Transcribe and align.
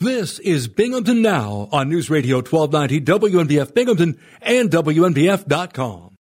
This 0.00 0.38
is 0.40 0.68
Binghamton 0.68 1.22
Now 1.22 1.70
on 1.72 1.88
News 1.88 2.10
Radio 2.10 2.42
1290 2.42 3.00
WNBF 3.00 3.72
Binghamton 3.72 4.18
and 4.42 4.68
WNBF.com. 4.70 6.16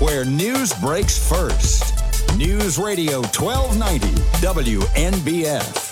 Where 0.00 0.24
news 0.24 0.74
breaks 0.80 1.16
first. 1.28 1.94
News 2.36 2.80
Radio 2.80 3.20
1290 3.22 4.08
WNBF. 4.44 5.86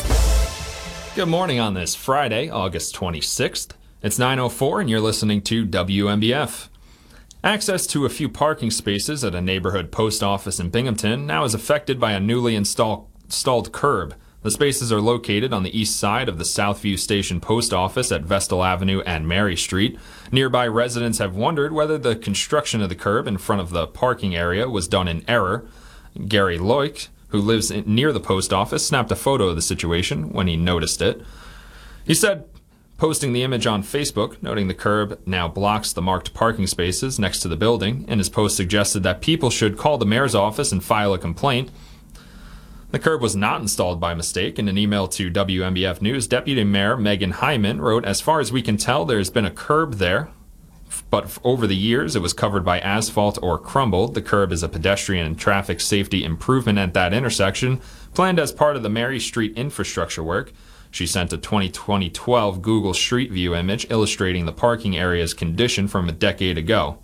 Good 1.15 1.29
morning 1.29 1.61
on 1.61 1.75
this 1.75 1.95
Friday, 1.95 2.51
August 2.51 2.97
26th. 2.97 3.77
It's 4.03 4.19
9:04 4.19 4.81
and 4.81 4.91
you're 4.91 4.99
listening 4.99 5.41
to 5.43 5.65
WNBF. 5.65 6.69
Access 7.45 7.87
to 7.87 8.05
a 8.07 8.11
few 8.11 8.29
parking 8.29 8.73
spaces 8.73 9.23
at 9.23 9.37
a 9.37 9.41
neighborhood 9.41 9.93
post 9.93 10.25
office 10.25 10.59
in 10.59 10.71
Binghamton 10.71 11.29
now 11.29 11.45
is 11.45 11.55
affected 11.55 12.01
by 12.01 12.11
a 12.11 12.19
newly 12.19 12.57
install, 12.57 13.09
installed 13.27 13.71
curb. 13.71 14.17
The 14.45 14.51
spaces 14.51 14.93
are 14.93 15.01
located 15.01 15.55
on 15.55 15.63
the 15.63 15.77
east 15.77 15.99
side 15.99 16.29
of 16.29 16.37
the 16.37 16.45
Southview 16.45 16.99
Station 16.99 17.41
Post 17.41 17.73
Office 17.73 18.13
at 18.13 18.25
Vestal 18.25 18.63
Avenue 18.63 19.01
and 19.07 19.27
Mary 19.27 19.57
Street. 19.57 19.99
Nearby 20.31 20.69
residents 20.69 21.17
have 21.17 21.35
wondered 21.35 21.73
whether 21.73 21.97
the 21.97 22.15
construction 22.15 22.83
of 22.83 22.91
the 22.91 22.95
curb 22.95 23.27
in 23.27 23.39
front 23.39 23.63
of 23.63 23.71
the 23.71 23.87
parking 23.87 24.37
area 24.37 24.69
was 24.69 24.87
done 24.87 25.09
in 25.09 25.25
error. 25.27 25.67
Gary 26.29 26.59
Loic, 26.59 27.09
who 27.29 27.41
lives 27.41 27.71
near 27.87 28.13
the 28.13 28.21
post 28.21 28.53
office, 28.53 28.87
snapped 28.87 29.11
a 29.11 29.17
photo 29.17 29.49
of 29.49 29.57
the 29.57 29.63
situation 29.63 30.31
when 30.31 30.47
he 30.47 30.59
noticed 30.59 31.01
it. 31.01 31.23
He 32.05 32.13
said, 32.13 32.45
posting 32.99 33.33
the 33.33 33.45
image 33.45 33.67
on 33.67 33.83
Facebook, 33.83 34.43
noting 34.43 34.69
the 34.69 34.75
curb 34.75 35.19
now 35.25 35.49
blocks 35.49 35.95
the 35.95 36.03
marked 36.03 36.35
parking 36.35 36.67
spaces 36.67 37.19
next 37.19 37.41
to 37.41 37.49
the 37.49 37.57
building, 37.57 38.05
and 38.09 38.21
his 38.21 38.29
post 38.29 38.59
suggested 38.59 39.05
that 39.05 39.23
people 39.23 39.49
should 39.49 39.79
call 39.79 39.97
the 39.97 40.05
mayor's 40.05 40.35
office 40.35 40.71
and 40.71 40.85
file 40.85 41.15
a 41.15 41.19
complaint. 41.19 41.71
The 42.95 43.01
curb 43.01 43.23
was 43.23 43.35
not 43.35 43.61
installed 43.61 43.99
by 43.99 44.15
mistake. 44.15 44.57
In 44.57 44.69
an 44.69 44.79
email 44.79 45.09
to 45.09 45.29
WNBF 45.29 46.01
News, 46.01 46.29
Deputy 46.29 46.63
Mayor 46.63 46.97
Megan 46.97 47.33
Hyman 47.33 47.81
wrote, 47.81 48.05
As 48.05 48.21
far 48.21 48.39
as 48.39 48.53
we 48.53 48.63
can 48.63 48.77
tell, 48.77 49.05
there 49.05 49.19
has 49.19 49.31
been 49.31 49.45
a 49.45 49.51
curb 49.51 49.95
there, 49.95 50.31
but 51.11 51.37
over 51.43 51.67
the 51.67 51.75
years 51.75 52.15
it 52.15 52.23
was 52.23 52.33
covered 52.33 52.65
by 52.65 52.79
asphalt 52.79 53.37
or 53.43 53.59
crumbled. 53.59 54.15
The 54.15 54.23
curb 54.23 54.53
is 54.53 54.63
a 54.63 54.69
pedestrian 54.69 55.27
and 55.27 55.37
traffic 55.37 55.81
safety 55.81 56.23
improvement 56.23 56.79
at 56.79 56.95
that 56.95 57.13
intersection, 57.13 57.81
planned 58.15 58.39
as 58.39 58.53
part 58.53 58.77
of 58.77 58.85
the 58.85 58.89
Mary 58.89 59.19
Street 59.19 59.59
infrastructure 59.59 60.23
work. 60.23 60.53
She 60.93 61.09
sent 61.09 61.33
a 61.33 61.37
2012 61.37 62.63
Google 62.63 62.95
Street 62.95 63.33
View 63.33 63.57
image 63.57 63.89
illustrating 63.91 64.47
the 64.47 64.53
parking 64.53 64.97
area's 64.97 65.35
condition 65.35 65.89
from 65.89 66.09
a 66.09 66.13
decade 66.13 66.59
ago. 66.59 66.99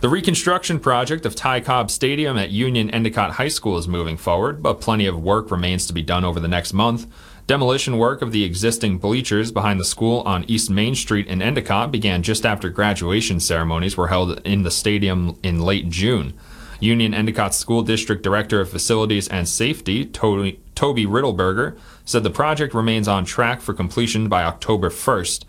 The 0.00 0.08
reconstruction 0.08 0.78
project 0.78 1.26
of 1.26 1.34
Ty 1.34 1.58
Cobb 1.62 1.90
Stadium 1.90 2.38
at 2.38 2.50
Union 2.50 2.88
Endicott 2.90 3.32
High 3.32 3.48
School 3.48 3.78
is 3.78 3.88
moving 3.88 4.16
forward, 4.16 4.62
but 4.62 4.80
plenty 4.80 5.06
of 5.06 5.20
work 5.20 5.50
remains 5.50 5.88
to 5.88 5.92
be 5.92 6.02
done 6.02 6.24
over 6.24 6.38
the 6.38 6.46
next 6.46 6.72
month. 6.72 7.08
Demolition 7.48 7.98
work 7.98 8.22
of 8.22 8.30
the 8.30 8.44
existing 8.44 8.98
bleachers 8.98 9.50
behind 9.50 9.80
the 9.80 9.84
school 9.84 10.20
on 10.20 10.44
East 10.44 10.70
Main 10.70 10.94
Street 10.94 11.26
in 11.26 11.42
Endicott 11.42 11.90
began 11.90 12.22
just 12.22 12.46
after 12.46 12.68
graduation 12.68 13.40
ceremonies 13.40 13.96
were 13.96 14.06
held 14.06 14.40
in 14.46 14.62
the 14.62 14.70
stadium 14.70 15.36
in 15.42 15.62
late 15.62 15.88
June. 15.88 16.32
Union 16.78 17.12
Endicott 17.12 17.52
School 17.52 17.82
District 17.82 18.22
Director 18.22 18.60
of 18.60 18.70
Facilities 18.70 19.26
and 19.26 19.48
Safety, 19.48 20.04
Toby, 20.04 20.60
Riddleberger, 20.76 21.76
said 22.04 22.22
the 22.22 22.30
project 22.30 22.72
remains 22.72 23.08
on 23.08 23.24
track 23.24 23.60
for 23.60 23.74
completion 23.74 24.28
by 24.28 24.44
October 24.44 24.90
1st. 24.90 25.44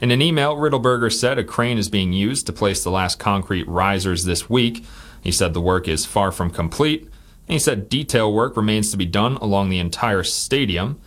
In 0.00 0.10
an 0.10 0.22
email, 0.22 0.56
Riddleberger 0.56 1.12
said 1.12 1.38
a 1.38 1.44
crane 1.44 1.76
is 1.76 1.90
being 1.90 2.14
used 2.14 2.46
to 2.46 2.54
place 2.54 2.82
the 2.82 2.90
last 2.90 3.18
concrete 3.18 3.68
risers 3.68 4.24
this 4.24 4.48
week. 4.48 4.82
He 5.20 5.30
said 5.30 5.52
the 5.52 5.60
work 5.60 5.86
is 5.86 6.06
far 6.06 6.32
from 6.32 6.50
complete. 6.50 7.02
And 7.02 7.52
he 7.52 7.58
said 7.58 7.90
detail 7.90 8.32
work 8.32 8.56
remains 8.56 8.90
to 8.90 8.96
be 8.96 9.04
done 9.04 9.36
along 9.36 9.68
the 9.68 9.78
entire 9.78 10.22
stadium. 10.22 10.98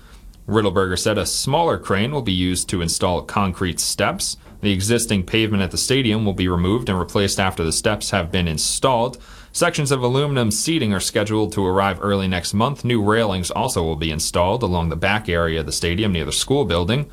Riddleberger 0.47 0.99
said 0.99 1.17
a 1.17 1.25
smaller 1.25 1.79
crane 1.79 2.11
will 2.11 2.21
be 2.21 2.33
used 2.33 2.69
to 2.69 2.81
install 2.81 3.23
concrete 3.23 3.79
steps. 3.79 4.37
The 4.61 4.71
existing 4.71 5.25
pavement 5.25 5.63
at 5.63 5.71
the 5.71 5.77
stadium 5.77 6.23
will 6.23 6.33
be 6.33 6.47
removed 6.47 6.87
and 6.87 6.99
replaced 6.99 7.39
after 7.39 7.63
the 7.63 7.71
steps 7.71 8.11
have 8.11 8.31
been 8.31 8.47
installed. 8.47 9.17
Sections 9.51 9.91
of 9.91 10.03
aluminum 10.03 10.51
seating 10.51 10.93
are 10.93 10.99
scheduled 10.99 11.51
to 11.53 11.65
arrive 11.65 11.99
early 12.01 12.27
next 12.27 12.53
month. 12.53 12.85
New 12.85 13.03
railings 13.03 13.49
also 13.49 13.81
will 13.81 13.95
be 13.95 14.11
installed 14.11 14.63
along 14.63 14.89
the 14.89 14.95
back 14.95 15.27
area 15.27 15.61
of 15.61 15.65
the 15.65 15.71
stadium 15.71 16.11
near 16.11 16.25
the 16.25 16.31
school 16.31 16.65
building. 16.65 17.09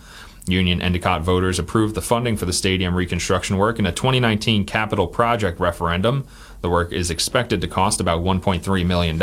Union 0.46 0.80
Endicott 0.82 1.22
voters 1.22 1.58
approved 1.58 1.94
the 1.94 2.02
funding 2.02 2.36
for 2.36 2.46
the 2.46 2.52
stadium 2.52 2.94
reconstruction 2.94 3.56
work 3.56 3.78
in 3.78 3.86
a 3.86 3.92
2019 3.92 4.64
capital 4.64 5.06
project 5.06 5.60
referendum. 5.60 6.26
The 6.60 6.70
work 6.70 6.92
is 6.92 7.10
expected 7.10 7.60
to 7.60 7.68
cost 7.68 8.00
about 8.00 8.22
$1.3 8.22 8.86
million. 8.86 9.18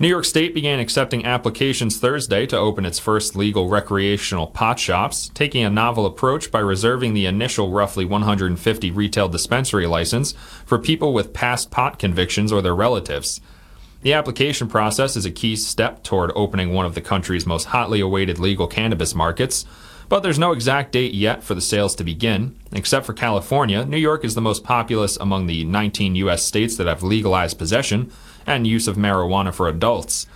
New 0.00 0.08
York 0.08 0.24
State 0.24 0.54
began 0.54 0.80
accepting 0.80 1.24
applications 1.24 1.98
Thursday 1.98 2.46
to 2.46 2.58
open 2.58 2.84
its 2.84 2.98
first 2.98 3.36
legal 3.36 3.68
recreational 3.68 4.48
pot 4.48 4.80
shops, 4.80 5.30
taking 5.34 5.62
a 5.64 5.70
novel 5.70 6.04
approach 6.04 6.50
by 6.50 6.58
reserving 6.58 7.14
the 7.14 7.26
initial 7.26 7.70
roughly 7.70 8.04
150 8.04 8.90
retail 8.90 9.28
dispensary 9.28 9.86
license 9.86 10.32
for 10.66 10.80
people 10.80 11.12
with 11.12 11.32
past 11.32 11.70
pot 11.70 12.00
convictions 12.00 12.50
or 12.50 12.60
their 12.60 12.74
relatives. 12.74 13.40
The 14.04 14.12
application 14.12 14.68
process 14.68 15.16
is 15.16 15.24
a 15.24 15.30
key 15.30 15.56
step 15.56 16.02
toward 16.02 16.30
opening 16.36 16.74
one 16.74 16.84
of 16.84 16.94
the 16.94 17.00
country's 17.00 17.46
most 17.46 17.64
hotly 17.64 18.00
awaited 18.00 18.38
legal 18.38 18.66
cannabis 18.66 19.14
markets, 19.14 19.64
but 20.10 20.22
there's 20.22 20.38
no 20.38 20.52
exact 20.52 20.92
date 20.92 21.14
yet 21.14 21.42
for 21.42 21.54
the 21.54 21.62
sales 21.62 21.94
to 21.94 22.04
begin. 22.04 22.54
Except 22.70 23.06
for 23.06 23.14
California, 23.14 23.86
New 23.86 23.96
York 23.96 24.22
is 24.22 24.34
the 24.34 24.42
most 24.42 24.62
populous 24.62 25.16
among 25.16 25.46
the 25.46 25.64
19 25.64 26.16
U.S. 26.16 26.42
states 26.42 26.76
that 26.76 26.86
have 26.86 27.02
legalized 27.02 27.56
possession 27.56 28.12
and 28.46 28.66
use 28.66 28.86
of 28.86 28.96
marijuana 28.96 29.54
for 29.54 29.68
adults. 29.68 30.26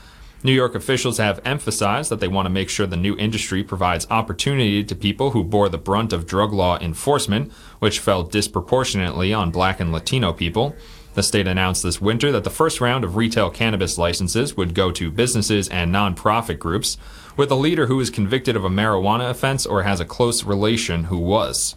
New 0.43 0.53
York 0.53 0.75
officials 0.75 1.19
have 1.19 1.39
emphasized 1.45 2.11
that 2.11 2.21
they 2.21 2.29
want 2.29 2.47
to 2.47 2.51
make 2.51 2.71
sure 2.71 2.87
the 2.87 2.97
new 2.97 3.19
industry 3.19 3.63
provides 3.63 4.07
opportunity 4.09 4.83
to 4.83 4.95
people 4.95 5.33
who 5.33 5.45
bore 5.45 5.69
the 5.69 5.77
brunt 5.77 6.15
of 6.15 6.27
drug 6.27 6.55
law 6.55 6.79
enforcement, 6.79 7.53
which 7.81 7.99
fell 7.99 8.23
disproportionately 8.23 9.35
on 9.35 9.51
black 9.51 9.79
and 9.79 9.93
Latino 9.93 10.33
people. 10.33 10.75
The 11.19 11.25
state 11.25 11.49
announced 11.49 11.83
this 11.83 12.01
winter 12.01 12.31
that 12.31 12.45
the 12.45 12.49
first 12.49 12.81
round 12.81 13.03
of 13.03 13.17
retail 13.17 13.51
cannabis 13.51 13.99
licenses 13.99 14.57
would 14.57 14.73
go 14.73 14.93
to 14.93 15.11
businesses 15.11 15.69
and 15.69 15.93
nonprofit 15.93 16.61
groups 16.61 16.97
with 17.37 17.51
a 17.51 17.57
leader 17.57 17.87
who 17.87 17.99
is 17.99 18.09
convicted 18.09 18.55
of 18.55 18.65
a 18.65 18.71
marijuana 18.71 19.29
offense 19.29 19.67
or 19.67 19.83
has 19.83 19.99
a 19.99 20.05
close 20.05 20.45
relation 20.45 21.03
who 21.07 21.19
was. 21.19 21.75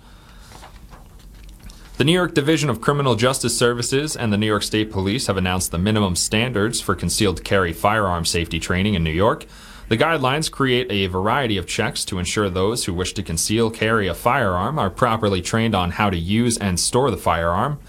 The 1.97 2.03
New 2.03 2.11
York 2.11 2.35
Division 2.35 2.69
of 2.69 2.81
Criminal 2.81 3.15
Justice 3.15 3.57
Services 3.57 4.15
and 4.15 4.31
the 4.31 4.37
New 4.37 4.45
York 4.45 4.61
State 4.61 4.91
Police 4.91 5.25
have 5.25 5.37
announced 5.37 5.71
the 5.71 5.79
minimum 5.79 6.15
standards 6.15 6.79
for 6.79 6.93
concealed 6.93 7.43
carry 7.43 7.73
firearm 7.73 8.25
safety 8.25 8.59
training 8.59 8.93
in 8.93 9.03
New 9.03 9.09
York. 9.09 9.47
The 9.89 9.97
guidelines 9.97 10.51
create 10.51 10.85
a 10.91 11.07
variety 11.07 11.57
of 11.57 11.65
checks 11.65 12.05
to 12.05 12.19
ensure 12.19 12.51
those 12.51 12.85
who 12.85 12.93
wish 12.93 13.13
to 13.15 13.23
conceal 13.23 13.71
carry 13.71 14.07
a 14.07 14.13
firearm 14.13 14.77
are 14.77 14.91
properly 14.91 15.41
trained 15.41 15.73
on 15.73 15.89
how 15.89 16.11
to 16.11 16.17
use 16.17 16.59
and 16.59 16.79
store 16.79 17.09
the 17.09 17.17
firearm. 17.17 17.79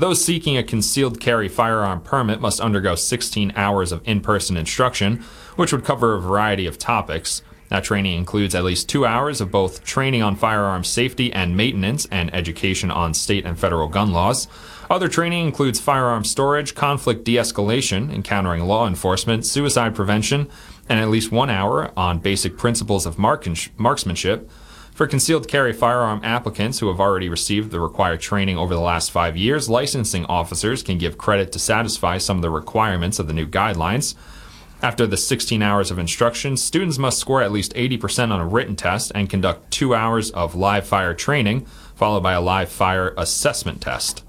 Those 0.00 0.24
seeking 0.24 0.56
a 0.56 0.62
concealed 0.62 1.20
carry 1.20 1.46
firearm 1.46 2.00
permit 2.00 2.40
must 2.40 2.58
undergo 2.58 2.94
16 2.94 3.52
hours 3.54 3.92
of 3.92 4.00
in 4.08 4.22
person 4.22 4.56
instruction, 4.56 5.22
which 5.56 5.74
would 5.74 5.84
cover 5.84 6.14
a 6.14 6.20
variety 6.22 6.64
of 6.64 6.78
topics. 6.78 7.42
That 7.68 7.84
training 7.84 8.16
includes 8.16 8.54
at 8.54 8.64
least 8.64 8.88
two 8.88 9.04
hours 9.04 9.42
of 9.42 9.50
both 9.50 9.84
training 9.84 10.22
on 10.22 10.36
firearm 10.36 10.84
safety 10.84 11.30
and 11.30 11.54
maintenance 11.54 12.06
and 12.10 12.34
education 12.34 12.90
on 12.90 13.12
state 13.12 13.44
and 13.44 13.58
federal 13.58 13.88
gun 13.88 14.10
laws. 14.10 14.48
Other 14.88 15.06
training 15.06 15.46
includes 15.46 15.78
firearm 15.78 16.24
storage, 16.24 16.74
conflict 16.74 17.22
de 17.24 17.36
escalation, 17.36 18.10
encountering 18.10 18.64
law 18.64 18.86
enforcement, 18.86 19.44
suicide 19.44 19.94
prevention, 19.94 20.48
and 20.88 20.98
at 20.98 21.10
least 21.10 21.30
one 21.30 21.50
hour 21.50 21.92
on 21.94 22.20
basic 22.20 22.56
principles 22.56 23.04
of 23.04 23.18
marksmanship. 23.18 24.50
For 24.94 25.06
concealed 25.06 25.48
carry 25.48 25.72
firearm 25.72 26.20
applicants 26.22 26.78
who 26.78 26.88
have 26.88 27.00
already 27.00 27.28
received 27.28 27.70
the 27.70 27.80
required 27.80 28.20
training 28.20 28.58
over 28.58 28.74
the 28.74 28.80
last 28.80 29.10
five 29.10 29.36
years, 29.36 29.70
licensing 29.70 30.26
officers 30.26 30.82
can 30.82 30.98
give 30.98 31.16
credit 31.16 31.52
to 31.52 31.58
satisfy 31.58 32.18
some 32.18 32.38
of 32.38 32.42
the 32.42 32.50
requirements 32.50 33.18
of 33.18 33.26
the 33.26 33.32
new 33.32 33.46
guidelines. 33.46 34.14
After 34.82 35.06
the 35.06 35.16
16 35.16 35.62
hours 35.62 35.90
of 35.90 35.98
instruction, 35.98 36.56
students 36.56 36.98
must 36.98 37.18
score 37.18 37.42
at 37.42 37.52
least 37.52 37.74
80% 37.74 38.30
on 38.30 38.40
a 38.40 38.46
written 38.46 38.76
test 38.76 39.12
and 39.14 39.28
conduct 39.28 39.70
two 39.70 39.94
hours 39.94 40.30
of 40.30 40.54
live 40.54 40.86
fire 40.86 41.14
training, 41.14 41.66
followed 41.94 42.22
by 42.22 42.32
a 42.32 42.40
live 42.40 42.70
fire 42.70 43.14
assessment 43.18 43.82
test. 43.82 44.24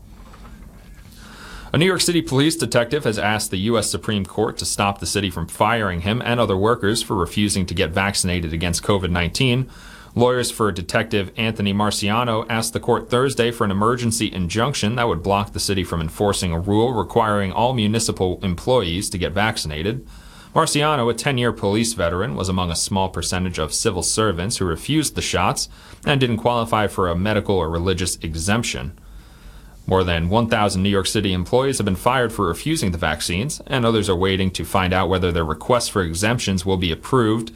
A 1.74 1.78
New 1.78 1.86
York 1.86 2.02
City 2.02 2.22
police 2.22 2.58
detective 2.58 3.06
has 3.06 3.18
asked 3.18 3.50
the 3.50 3.60
U.S. 3.60 3.90
Supreme 3.90 4.26
Court 4.26 4.58
to 4.58 4.66
stop 4.66 5.00
the 5.00 5.06
city 5.06 5.30
from 5.30 5.48
firing 5.48 6.02
him 6.02 6.22
and 6.26 6.38
other 6.38 6.58
workers 6.58 7.02
for 7.02 7.16
refusing 7.16 7.66
to 7.66 7.74
get 7.74 7.92
vaccinated 7.92 8.52
against 8.52 8.84
COVID 8.84 9.10
19 9.10 9.70
Lawyers 10.14 10.52
for 10.52 10.74
Detective 10.74 11.32
Anthony 11.38 11.74
Marciano 11.74 12.46
asked 12.50 12.74
the 12.74 12.82
court 12.82 13.10
Thursday 13.10 13.50
for 13.50 13.64
an 13.64 13.72
emergency 13.72 14.32
injunction 14.32 14.96
that 14.96 15.08
would 15.08 15.24
block 15.24 15.54
the 15.54 15.60
city 15.60 15.86
from 15.86 16.02
enforcing 16.02 16.52
a 16.52 16.60
rule 16.60 16.94
requiring 16.94 17.54
all 17.54 17.74
municipal 17.74 18.38
employees 18.44 19.10
to 19.10 19.18
get 19.18 19.32
vaccinated. 19.32 20.06
Marciano, 20.54 21.10
a 21.10 21.14
10 21.14 21.38
year 21.38 21.54
police 21.54 21.94
veteran, 21.94 22.36
was 22.36 22.50
among 22.50 22.70
a 22.70 22.76
small 22.76 23.08
percentage 23.08 23.58
of 23.58 23.74
civil 23.74 24.04
servants 24.04 24.58
who 24.58 24.66
refused 24.66 25.16
the 25.16 25.22
shots 25.22 25.70
and 26.06 26.20
didn't 26.20 26.38
qualify 26.38 26.88
for 26.88 27.08
a 27.08 27.16
medical 27.16 27.56
or 27.56 27.70
religious 27.70 28.18
exemption. 28.18 29.00
More 29.88 30.04
than 30.04 30.28
1,000 30.28 30.84
New 30.84 30.90
York 30.90 31.08
City 31.08 31.32
employees 31.32 31.78
have 31.78 31.86
been 31.86 31.96
fired 31.96 32.34
for 32.34 32.48
refusing 32.48 32.92
the 32.92 32.98
vaccines, 32.98 33.62
and 33.66 33.86
others 33.86 34.10
are 34.10 34.16
waiting 34.16 34.52
to 34.52 34.66
find 34.66 34.94
out 34.94 35.10
whether 35.10 35.32
their 35.32 35.46
requests 35.46 35.88
for 35.88 36.04
exemptions 36.04 36.66
will 36.66 36.78
be 36.78 36.92
approved. 36.92 37.52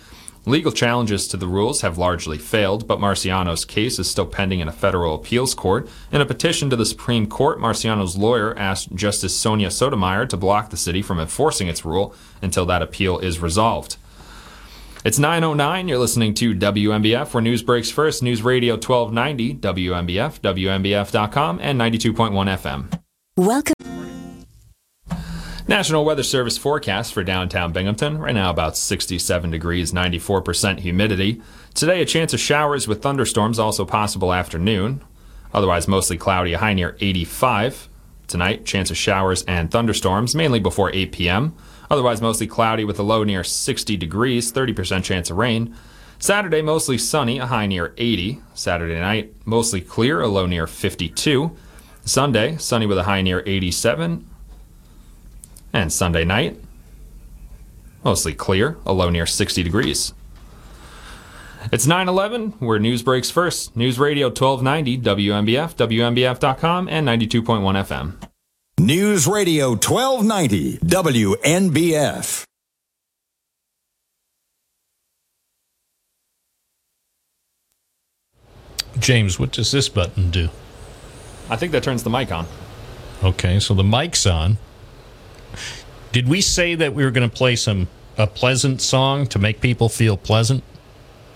Legal 0.47 0.71
challenges 0.71 1.27
to 1.27 1.38
the 1.38 1.47
rules 1.47 1.81
have 1.81 1.97
largely 1.97 2.38
failed, 2.38 2.88
but 2.88 3.00
Marciano's 3.00 3.65
case 3.65 3.97
is 3.97 4.07
still 4.07 4.27
pending 4.27 4.59
in 4.59 4.68
a 4.68 4.71
federal 4.71 5.15
appeals 5.15 5.56
court. 5.56 5.89
In 6.12 6.21
a 6.21 6.25
petition 6.25 6.69
to 6.69 6.75
the 6.75 6.86
Supreme 6.86 7.25
Court, 7.25 7.59
Marciano's 7.59 8.15
lawyer 8.15 8.56
asked 8.57 8.94
Justice 8.94 9.36
Sonia 9.36 9.71
Sotomayor 9.71 10.27
to 10.27 10.38
block 10.38 10.69
the 10.69 10.77
city 10.77 11.01
from 11.01 11.19
enforcing 11.19 11.68
its 11.68 11.83
rule 11.83 12.13
until 12.44 12.65
that 12.68 12.83
appeal 12.83 13.18
is 13.18 13.39
resolved. 13.39 13.97
It's 15.03 15.18
9.09. 15.19 15.89
You're 15.89 15.97
listening 15.97 16.36
to 16.36 16.53
WNBF, 16.53 17.33
where 17.33 17.41
news 17.41 17.63
breaks 17.63 17.89
first. 17.89 18.21
News 18.21 18.44
Radio 18.44 18.74
1290, 18.74 19.56
WNBF, 19.56 20.39
WNBF.com, 20.41 21.59
and 21.62 21.80
92.1 21.80 22.31
FM. 22.57 23.01
Welcome. 23.36 23.94
National 25.67 26.06
Weather 26.06 26.21
Service 26.21 26.59
forecast 26.59 27.12
for 27.12 27.23
downtown 27.23 27.73
Binghamton. 27.73 28.19
Right 28.19 28.35
now, 28.35 28.51
about 28.51 28.77
67 28.77 29.50
degrees, 29.50 29.91
94% 29.91 30.81
humidity. 30.81 31.41
Today, 31.73 32.03
a 32.03 32.06
chance 32.06 32.35
of 32.35 32.39
showers 32.39 32.88
with 32.88 33.01
thunderstorms 33.01 33.57
also 33.57 33.83
possible 33.83 34.31
afternoon. 34.31 35.03
Otherwise, 35.56 35.88
mostly 35.88 36.17
cloudy, 36.17 36.53
a 36.53 36.59
high 36.59 36.75
near 36.75 36.95
85. 37.00 37.89
Tonight, 38.27 38.63
chance 38.63 38.91
of 38.91 38.97
showers 38.97 39.41
and 39.45 39.71
thunderstorms, 39.71 40.35
mainly 40.35 40.59
before 40.59 40.91
8 40.94 41.12
p.m. 41.12 41.56
Otherwise, 41.89 42.21
mostly 42.21 42.45
cloudy 42.45 42.83
with 42.83 43.00
a 43.00 43.03
low 43.03 43.23
near 43.23 43.44
60 43.44 43.97
degrees, 43.97 44.53
30% 44.53 45.03
chance 45.03 45.31
of 45.31 45.38
rain. 45.38 45.75
Saturday, 46.19 46.62
mostly 46.62 47.00
sunny, 47.00 47.39
a 47.39 47.47
high 47.47 47.65
near 47.65 47.95
80. 47.97 48.39
Saturday 48.53 49.00
night, 49.00 49.33
mostly 49.45 49.81
clear, 49.81 50.21
a 50.21 50.27
low 50.27 50.45
near 50.45 50.67
52. 50.67 51.57
Sunday, 52.03 52.56
sunny 52.57 52.85
with 52.85 53.00
a 53.00 53.03
high 53.03 53.23
near 53.23 53.41
87. 53.47 54.29
And 55.75 55.92
Sunday 55.92 56.24
night, 56.24 56.57
mostly 58.01 58.33
clear, 58.33 58.77
a 58.86 58.94
low 58.94 59.10
near 59.10 59.25
60 59.25 59.62
degrees. 59.62 60.13
It's 61.69 61.86
9 61.86 62.07
11, 62.07 62.51
where 62.60 62.80
news 62.80 63.04
breaks 63.04 63.30
first. 63.30 63.75
News 63.75 64.00
Radio 64.00 64.27
1290, 64.27 65.00
WNBF, 65.00 65.75
WNBF.com, 65.75 66.88
and 66.88 67.06
92.1 67.06 67.44
FM. 67.44 68.13
News 68.80 69.27
Radio 69.27 69.72
1290, 69.72 70.77
WNBF. 70.77 72.45
James, 78.98 79.38
what 79.38 79.51
does 79.51 79.74
this 79.74 79.89
button 79.89 80.31
do? 80.31 80.48
I 81.50 81.57
think 81.57 81.74
that 81.74 81.83
turns 81.83 82.04
the 82.04 82.10
mic 82.10 82.31
on. 82.31 82.48
Okay, 83.22 83.60
so 83.60 83.74
the 83.74 83.83
mic's 83.83 84.25
on. 84.25 84.57
Did 86.15 86.29
we 86.29 86.39
say 86.39 86.75
that 86.75 86.94
we 86.94 87.03
were 87.03 87.12
going 87.12 87.29
to 87.29 87.35
play 87.35 87.57
some 87.57 87.89
a 88.17 88.25
pleasant 88.25 88.81
song 88.81 89.27
to 89.27 89.38
make 89.38 89.59
people 89.59 89.89
feel 89.89 90.15
pleasant? 90.15 90.63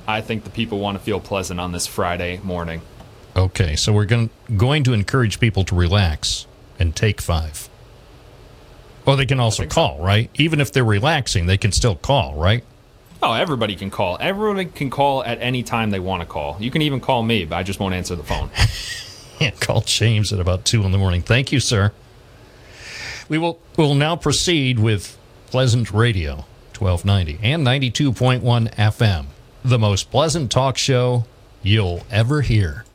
I 0.08 0.22
think 0.22 0.46
the 0.46 0.50
people 0.50 0.80
want 0.80 0.98
to 0.98 1.04
feel 1.04 1.20
pleasant 1.20 1.60
on 1.60 1.74
this 1.74 1.86
Friday 1.86 2.40
morning. 2.46 2.80
Okay, 3.36 3.76
so 3.76 3.92
we're 3.92 4.06
going 4.06 4.30
going 4.56 4.86
to 4.86 4.94
encourage 4.94 5.42
people 5.42 5.66
to 5.66 5.76
relax 5.76 6.48
and 6.80 6.96
take 6.96 7.20
five. 7.20 7.68
Well, 9.04 9.18
they 9.18 9.26
can 9.26 9.42
also 9.42 9.66
call, 9.66 10.00
right? 10.00 10.30
Even 10.36 10.62
if 10.62 10.72
they're 10.72 10.86
relaxing, 10.86 11.46
they 11.46 11.58
can 11.58 11.74
still 11.74 11.96
call, 11.98 12.36
right? 12.36 12.64
Oh, 13.22 13.34
everybody 13.34 13.76
can 13.76 13.92
call. 13.92 14.16
Everyone 14.22 14.70
can 14.70 14.90
call 14.90 15.26
at 15.26 15.42
any 15.42 15.62
time 15.62 15.90
they 15.90 16.00
want 16.00 16.22
to 16.22 16.26
call. 16.26 16.56
You 16.58 16.72
can 16.72 16.84
even 16.84 17.02
call 17.02 17.22
me, 17.22 17.44
but 17.44 17.58
I 17.58 17.64
just 17.64 17.82
won't 17.82 17.96
answer 17.96 18.16
the 18.16 18.24
phone. 18.24 18.50
Yeah, 19.40 19.52
call 19.52 19.80
James 19.80 20.34
at 20.34 20.42
about 20.42 20.66
two 20.66 20.84
in 20.84 20.92
the 20.92 20.98
morning. 20.98 21.22
Thank 21.22 21.54
you, 21.54 21.62
sir. 21.62 21.94
We 23.30 23.38
will 23.38 23.60
will 23.78 23.94
now 23.94 24.16
proceed 24.16 24.80
with 24.80 25.16
Pleasant 25.52 25.92
Radio, 25.92 26.46
twelve 26.74 27.06
ninety 27.06 27.40
and 27.44 27.64
ninety 27.64 27.92
two 27.92 28.12
point 28.12 28.44
one 28.44 28.70
FM, 28.70 29.28
the 29.64 29.78
most 29.78 30.10
pleasant 30.10 30.52
talk 30.52 30.78
show 30.78 31.26
you'll 31.62 32.02
ever 32.10 32.42
hear. 32.42 32.86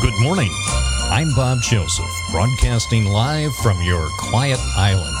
Good 0.00 0.18
morning. 0.22 0.50
I'm 1.10 1.34
Bob 1.34 1.58
Joseph, 1.62 2.06
broadcasting 2.30 3.04
live 3.06 3.54
from 3.56 3.82
your 3.82 4.08
quiet 4.18 4.60
island 4.76 5.16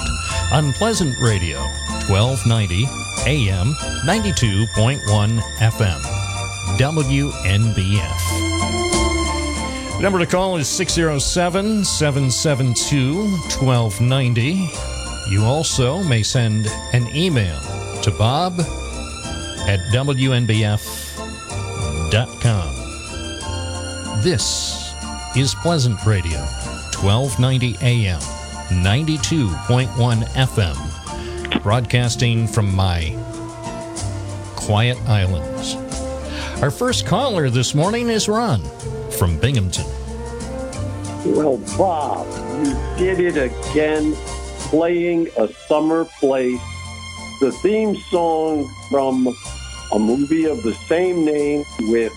on 0.52 0.72
Pleasant 0.74 1.14
Radio, 1.20 1.58
1290 2.08 2.86
AM, 3.26 3.74
92.1 4.04 5.40
FM, 5.58 6.00
WNBF. 6.78 8.18
The 9.96 10.02
number 10.02 10.18
to 10.20 10.26
call 10.26 10.56
is 10.56 10.68
607 10.68 11.84
772 11.84 13.14
1290. 13.60 14.70
You 15.28 15.44
also 15.44 16.02
may 16.04 16.22
send 16.22 16.68
an 16.92 17.14
email 17.14 17.60
to 18.02 18.10
bob 18.12 18.60
at 19.68 19.80
WNBF.com. 19.92 20.48
This 24.22 24.94
is 25.36 25.54
Pleasant 25.56 26.04
Radio, 26.06 26.40
1290 27.02 27.76
AM, 27.82 28.20
92.1 28.82 30.24
FM, 30.24 30.87
broadcasting 31.62 32.46
from 32.46 32.74
my 32.74 33.14
quiet 34.56 34.98
islands. 35.08 35.74
Our 36.62 36.70
first 36.70 37.06
caller 37.06 37.50
this 37.50 37.74
morning 37.74 38.08
is 38.08 38.28
Ron 38.28 38.62
from 39.10 39.38
Binghamton. 39.38 39.86
Well, 41.24 41.58
Bob, 41.76 42.26
you 42.64 42.74
did 42.96 43.20
it 43.20 43.36
again, 43.36 44.14
playing 44.70 45.28
a 45.36 45.48
summer 45.68 46.04
place. 46.04 46.60
The 47.40 47.52
theme 47.62 47.96
song 48.10 48.68
from 48.90 49.28
a 49.92 49.98
movie 49.98 50.44
of 50.44 50.62
the 50.62 50.74
same 50.88 51.24
name 51.24 51.64
with 51.80 52.12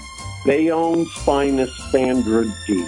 Bayonne's 0.46 1.12
finest 1.24 1.74
Sandra 1.92 2.46
Dee. 2.68 2.88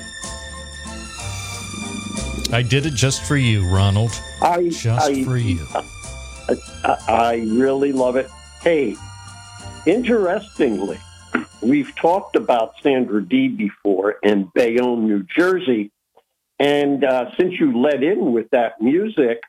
I 2.52 2.62
did 2.62 2.86
it 2.86 2.94
just 2.94 3.24
for 3.24 3.38
you, 3.38 3.68
Ronald. 3.68 4.12
I 4.42 4.70
Just 4.70 5.10
I, 5.10 5.24
for 5.24 5.38
you. 5.38 5.66
I, 5.74 5.84
I 6.50 7.46
really 7.48 7.92
love 7.92 8.16
it. 8.16 8.30
Hey, 8.62 8.96
interestingly, 9.86 11.00
we've 11.62 11.96
talked 11.96 12.36
about 12.36 12.76
Sandra 12.82 13.24
Dee 13.24 13.48
before 13.48 14.18
in 14.24 14.52
Bayonne, 14.54 15.08
New 15.08 15.24
Jersey. 15.24 15.92
And 16.60 17.04
uh, 17.04 17.32
since 17.38 17.60
you 17.60 17.80
led 17.80 18.04
in 18.04 18.32
with 18.32 18.50
that 18.52 18.82
music, 18.82 19.44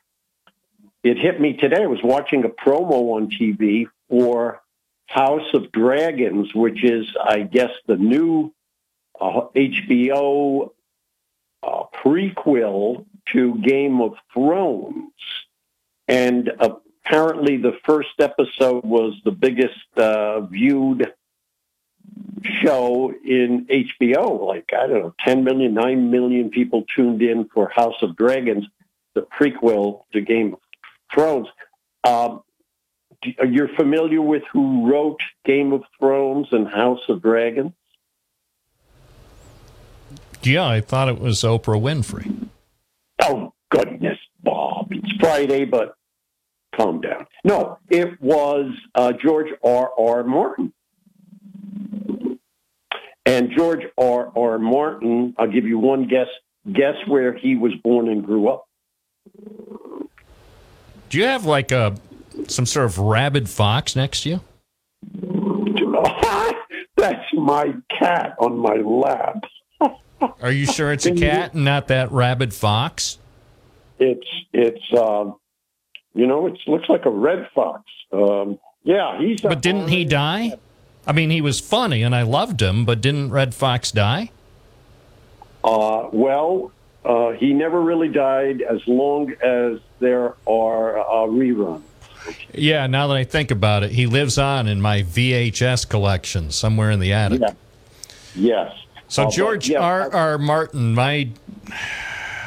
it 1.03 1.17
hit 1.17 1.39
me 1.39 1.53
today. 1.53 1.83
I 1.83 1.87
was 1.87 2.03
watching 2.03 2.43
a 2.43 2.49
promo 2.49 3.15
on 3.15 3.29
TV 3.29 3.87
for 4.09 4.61
House 5.07 5.53
of 5.53 5.71
Dragons, 5.71 6.53
which 6.53 6.83
is, 6.83 7.07
I 7.23 7.41
guess, 7.41 7.71
the 7.87 7.95
new 7.95 8.53
uh, 9.19 9.47
HBO 9.55 10.71
uh, 11.61 11.83
prequel 11.93 13.05
to 13.33 13.55
Game 13.59 14.01
of 14.01 14.15
Thrones. 14.33 15.13
And 16.07 16.51
apparently, 17.05 17.57
the 17.57 17.77
first 17.83 18.19
episode 18.19 18.83
was 18.83 19.13
the 19.23 19.31
biggest 19.31 19.97
uh, 19.97 20.41
viewed 20.41 21.13
show 22.43 23.13
in 23.23 23.65
HBO. 23.65 24.45
Like, 24.47 24.71
I 24.73 24.87
don't 24.87 25.01
know, 25.01 25.15
10 25.25 25.43
million, 25.43 25.73
9 25.73 26.11
million 26.11 26.49
people 26.49 26.85
tuned 26.95 27.21
in 27.21 27.45
for 27.45 27.69
House 27.69 28.01
of 28.01 28.15
Dragons, 28.15 28.65
the 29.13 29.21
prequel 29.21 30.03
to 30.13 30.21
Game 30.21 30.53
of 30.53 30.59
Thrones. 31.13 31.47
Um, 32.03 32.41
you're 33.23 33.69
familiar 33.69 34.21
with 34.21 34.43
who 34.51 34.89
wrote 34.89 35.19
Game 35.45 35.73
of 35.73 35.83
Thrones 35.99 36.47
and 36.51 36.67
House 36.67 37.01
of 37.09 37.21
Dragons? 37.21 37.71
Yeah, 40.43 40.67
I 40.67 40.81
thought 40.81 41.09
it 41.09 41.19
was 41.19 41.41
Oprah 41.41 41.81
Winfrey. 41.81 42.49
Oh, 43.23 43.53
goodness, 43.71 44.19
Bob. 44.43 44.89
It's 44.91 45.11
Friday, 45.19 45.65
but 45.65 45.95
calm 46.75 47.01
down. 47.01 47.25
No, 47.43 47.79
it 47.89 48.21
was 48.21 48.71
uh, 48.95 49.13
George 49.23 49.47
R. 49.63 49.91
R. 49.97 50.23
Martin. 50.23 50.73
And 53.25 53.49
George 53.55 53.81
R. 53.97 54.31
R. 54.35 54.59
Martin, 54.59 55.33
I'll 55.37 55.51
give 55.51 55.65
you 55.65 55.79
one 55.79 56.07
guess. 56.07 56.27
Guess 56.71 56.95
where 57.07 57.37
he 57.37 57.55
was 57.55 57.73
born 57.83 58.09
and 58.09 58.25
grew 58.25 58.47
up? 58.47 58.67
Do 61.09 61.19
you 61.19 61.25
have 61.25 61.45
like 61.45 61.71
a 61.71 61.95
some 62.47 62.65
sort 62.65 62.87
of 62.87 62.97
rabid 62.97 63.47
fox 63.49 63.95
next 63.95 64.23
to 64.23 64.29
you? 64.29 64.41
That's 66.97 67.25
my 67.33 67.73
cat 67.99 68.35
on 68.39 68.57
my 68.57 68.75
lap. 68.77 69.43
Are 70.41 70.51
you 70.51 70.65
sure 70.65 70.91
it's 70.91 71.05
a 71.05 71.13
cat 71.13 71.53
and 71.53 71.65
not 71.65 71.87
that 71.89 72.11
rabid 72.11 72.53
fox? 72.53 73.19
It's 73.99 74.27
it's 74.53 74.81
um, 74.97 75.35
You 76.15 76.25
know, 76.25 76.47
it 76.47 76.57
looks 76.65 76.89
like 76.89 77.05
a 77.05 77.09
red 77.09 77.49
fox. 77.53 77.83
Um, 78.11 78.57
yeah, 78.83 79.19
he's. 79.19 79.41
But 79.41 79.61
didn't 79.61 79.89
he 79.89 80.05
die? 80.05 80.53
I 81.05 81.11
mean, 81.11 81.29
he 81.29 81.41
was 81.41 81.59
funny 81.59 82.01
and 82.01 82.15
I 82.15 82.23
loved 82.23 82.61
him, 82.61 82.85
but 82.85 83.01
didn't 83.01 83.29
Redd 83.29 83.53
Foxx 83.53 83.91
die? 83.91 84.31
Uh, 85.63 86.09
well, 86.11 86.71
uh, 87.03 87.31
he 87.31 87.53
never 87.53 87.81
really 87.81 88.07
died 88.07 88.61
as 88.61 88.79
long 88.87 89.31
as 89.43 89.79
there 89.99 90.33
are 90.47 90.99
uh, 90.99 91.27
reruns. 91.27 91.83
Yeah, 92.53 92.87
now 92.87 93.07
that 93.07 93.17
I 93.17 93.23
think 93.23 93.51
about 93.51 93.83
it, 93.83 93.91
he 93.91 94.07
lives 94.07 94.39
on 94.39 94.67
in 94.67 94.81
my 94.81 95.03
VHS 95.03 95.87
collection 95.87 96.49
somewhere 96.49 96.89
in 96.89 96.99
the 96.99 97.13
attic. 97.13 97.41
Yeah. 97.41 97.53
Yes. 98.35 98.75
So 99.07 99.25
Uh, 99.25 99.31
George 99.31 99.69
yeah, 99.69 99.79
R. 99.79 100.11
R. 100.11 100.37
Martin, 100.39 100.95
my 100.95 101.29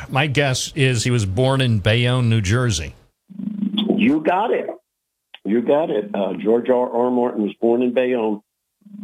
my 0.09 0.27
guess 0.27 0.73
is 0.75 1.05
he 1.05 1.11
was 1.13 1.27
born 1.27 1.61
in 1.61 1.79
Bayonne, 1.79 2.29
New 2.29 2.41
Jersey. 2.41 2.95
You 3.99 4.21
got 4.21 4.53
it. 4.53 4.71
You 5.45 5.61
got 5.61 5.91
it. 5.91 6.15
Uh, 6.15 6.35
George 6.35 6.69
R. 6.71 6.89
R. 6.89 7.11
Martin 7.11 7.43
was 7.43 7.55
born 7.61 7.83
in 7.83 7.95
Bayonne, 7.95 8.43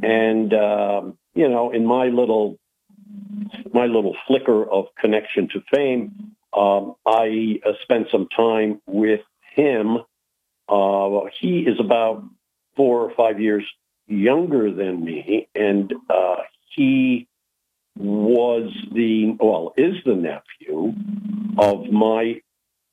and 0.02 0.54
um, 0.54 1.18
you 1.34 1.48
know, 1.48 1.72
in 1.72 1.84
my 1.84 2.06
little 2.06 2.58
my 3.72 3.86
little 3.86 4.14
flicker 4.28 4.64
of 4.64 4.86
connection 4.96 5.48
to 5.48 5.62
fame, 5.74 6.34
um, 6.56 6.94
I 7.04 7.60
uh, 7.66 7.72
spent 7.82 8.06
some 8.12 8.28
time 8.36 8.80
with 8.86 9.22
him. 9.56 9.98
Uh, 10.68 11.20
he 11.40 11.60
is 11.60 11.80
about 11.80 12.22
four 12.76 13.00
or 13.00 13.12
five 13.16 13.40
years 13.40 13.64
younger 14.06 14.72
than 14.72 15.04
me, 15.04 15.48
and 15.56 15.92
uh, 16.08 16.36
he 16.76 17.26
was 17.98 18.70
the 18.92 19.36
well 19.40 19.74
is 19.76 19.96
the 20.04 20.14
nephew 20.14 20.94
of 21.58 21.90
my 21.90 22.40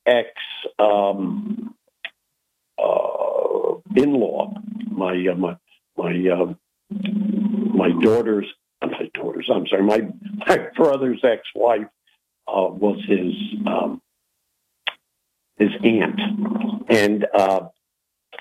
ex 0.04 0.30
um, 0.80 1.74
uh, 2.78 3.74
in-law, 3.96 4.54
my 4.90 5.26
uh, 5.30 5.34
my 5.34 5.56
my 5.96 6.28
uh, 6.28 6.54
my 6.90 7.90
daughter's 8.00 8.46
my 8.82 9.10
daughter's 9.14 9.48
I'm 9.52 9.66
sorry 9.66 9.82
my 9.82 10.08
my 10.46 10.68
brother's 10.76 11.20
ex-wife 11.24 11.86
uh, 12.48 12.68
was 12.68 13.00
his 13.06 13.34
um, 13.66 14.00
his 15.58 15.70
aunt, 15.84 16.20
and 16.88 17.26
uh, 17.34 17.68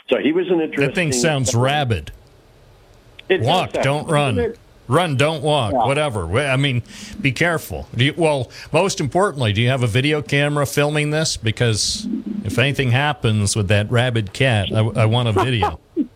so 0.10 0.18
he 0.22 0.32
was 0.32 0.48
an 0.48 0.62
interesting. 0.62 0.88
That 0.88 0.96
thing 0.96 1.12
sounds 1.12 1.54
rabid. 1.56 2.12
Walk, 3.30 3.72
don't 3.72 4.10
run. 4.10 4.56
Run, 4.92 5.16
don't 5.16 5.42
walk. 5.42 5.72
Yeah. 5.72 5.86
Whatever. 5.86 6.38
I 6.38 6.58
mean, 6.58 6.84
be 7.22 7.32
careful. 7.32 7.88
Do 7.96 8.04
you, 8.04 8.14
well, 8.18 8.52
most 8.74 9.00
importantly, 9.00 9.54
do 9.54 9.62
you 9.62 9.70
have 9.70 9.84
a 9.84 9.88
video 9.88 10.22
camera 10.22 10.66
filming 10.66 11.12
this? 11.12 11.38
Because 11.38 12.06
if 12.44 12.60
anything 12.60 12.92
happens 12.92 13.56
with 13.56 13.70
that 13.70 13.90
rabid 13.90 14.34
cat, 14.34 14.68
I, 14.74 14.80
I 14.80 15.06
want 15.06 15.30
a 15.30 15.32
video. 15.32 15.80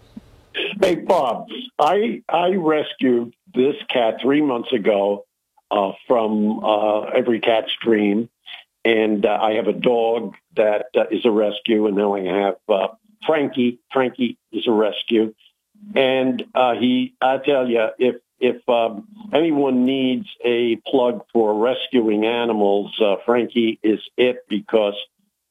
Hey 0.82 0.96
Bob, 0.96 1.48
I 1.80 2.22
I 2.30 2.50
rescued 2.50 3.34
this 3.54 3.76
cat 3.90 4.18
three 4.22 4.42
months 4.42 4.72
ago 4.74 5.26
uh, 5.72 5.94
from 6.08 6.64
uh, 6.64 7.02
Every 7.06 7.40
Cat's 7.40 7.72
Dream, 7.82 8.30
and 8.84 9.26
uh, 9.26 9.40
I 9.42 9.54
have 9.54 9.68
a 9.68 9.74
dog 9.74 10.36
that 10.58 10.88
uh, 10.96 11.06
is 11.10 11.26
a 11.26 11.32
rescue, 11.32 11.88
and 11.88 11.96
now 11.96 12.16
I 12.16 12.24
have 12.26 12.56
uh, 12.68 12.88
Frankie. 13.26 13.80
Frankie 13.92 14.38
is 14.52 14.68
a 14.68 14.72
rescue, 14.72 15.34
and 15.96 16.44
uh, 16.54 16.76
he. 16.76 17.16
I 17.22 17.38
tell 17.38 17.68
you, 17.68 17.88
if 17.98 18.16
if 18.46 18.70
um, 18.70 19.08
anyone 19.34 19.86
needs 19.86 20.28
a 20.44 20.78
plug 20.88 21.26
for 21.34 21.58
rescuing 21.58 22.26
animals, 22.26 22.96
uh, 23.02 23.16
Frankie 23.26 23.80
is 23.82 24.00
it 24.18 24.46
because 24.48 24.96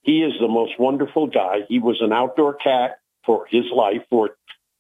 he 0.03 0.23
is 0.23 0.35
the 0.41 0.49
most 0.49 0.79
wonderful 0.79 1.27
guy. 1.27 1.61
He 1.69 1.79
was 1.79 2.01
an 2.01 2.13
outdoor 2.13 2.55
cat 2.55 2.99
for 3.25 3.47
his 3.49 3.65
life 3.75 4.03
for 4.11 4.37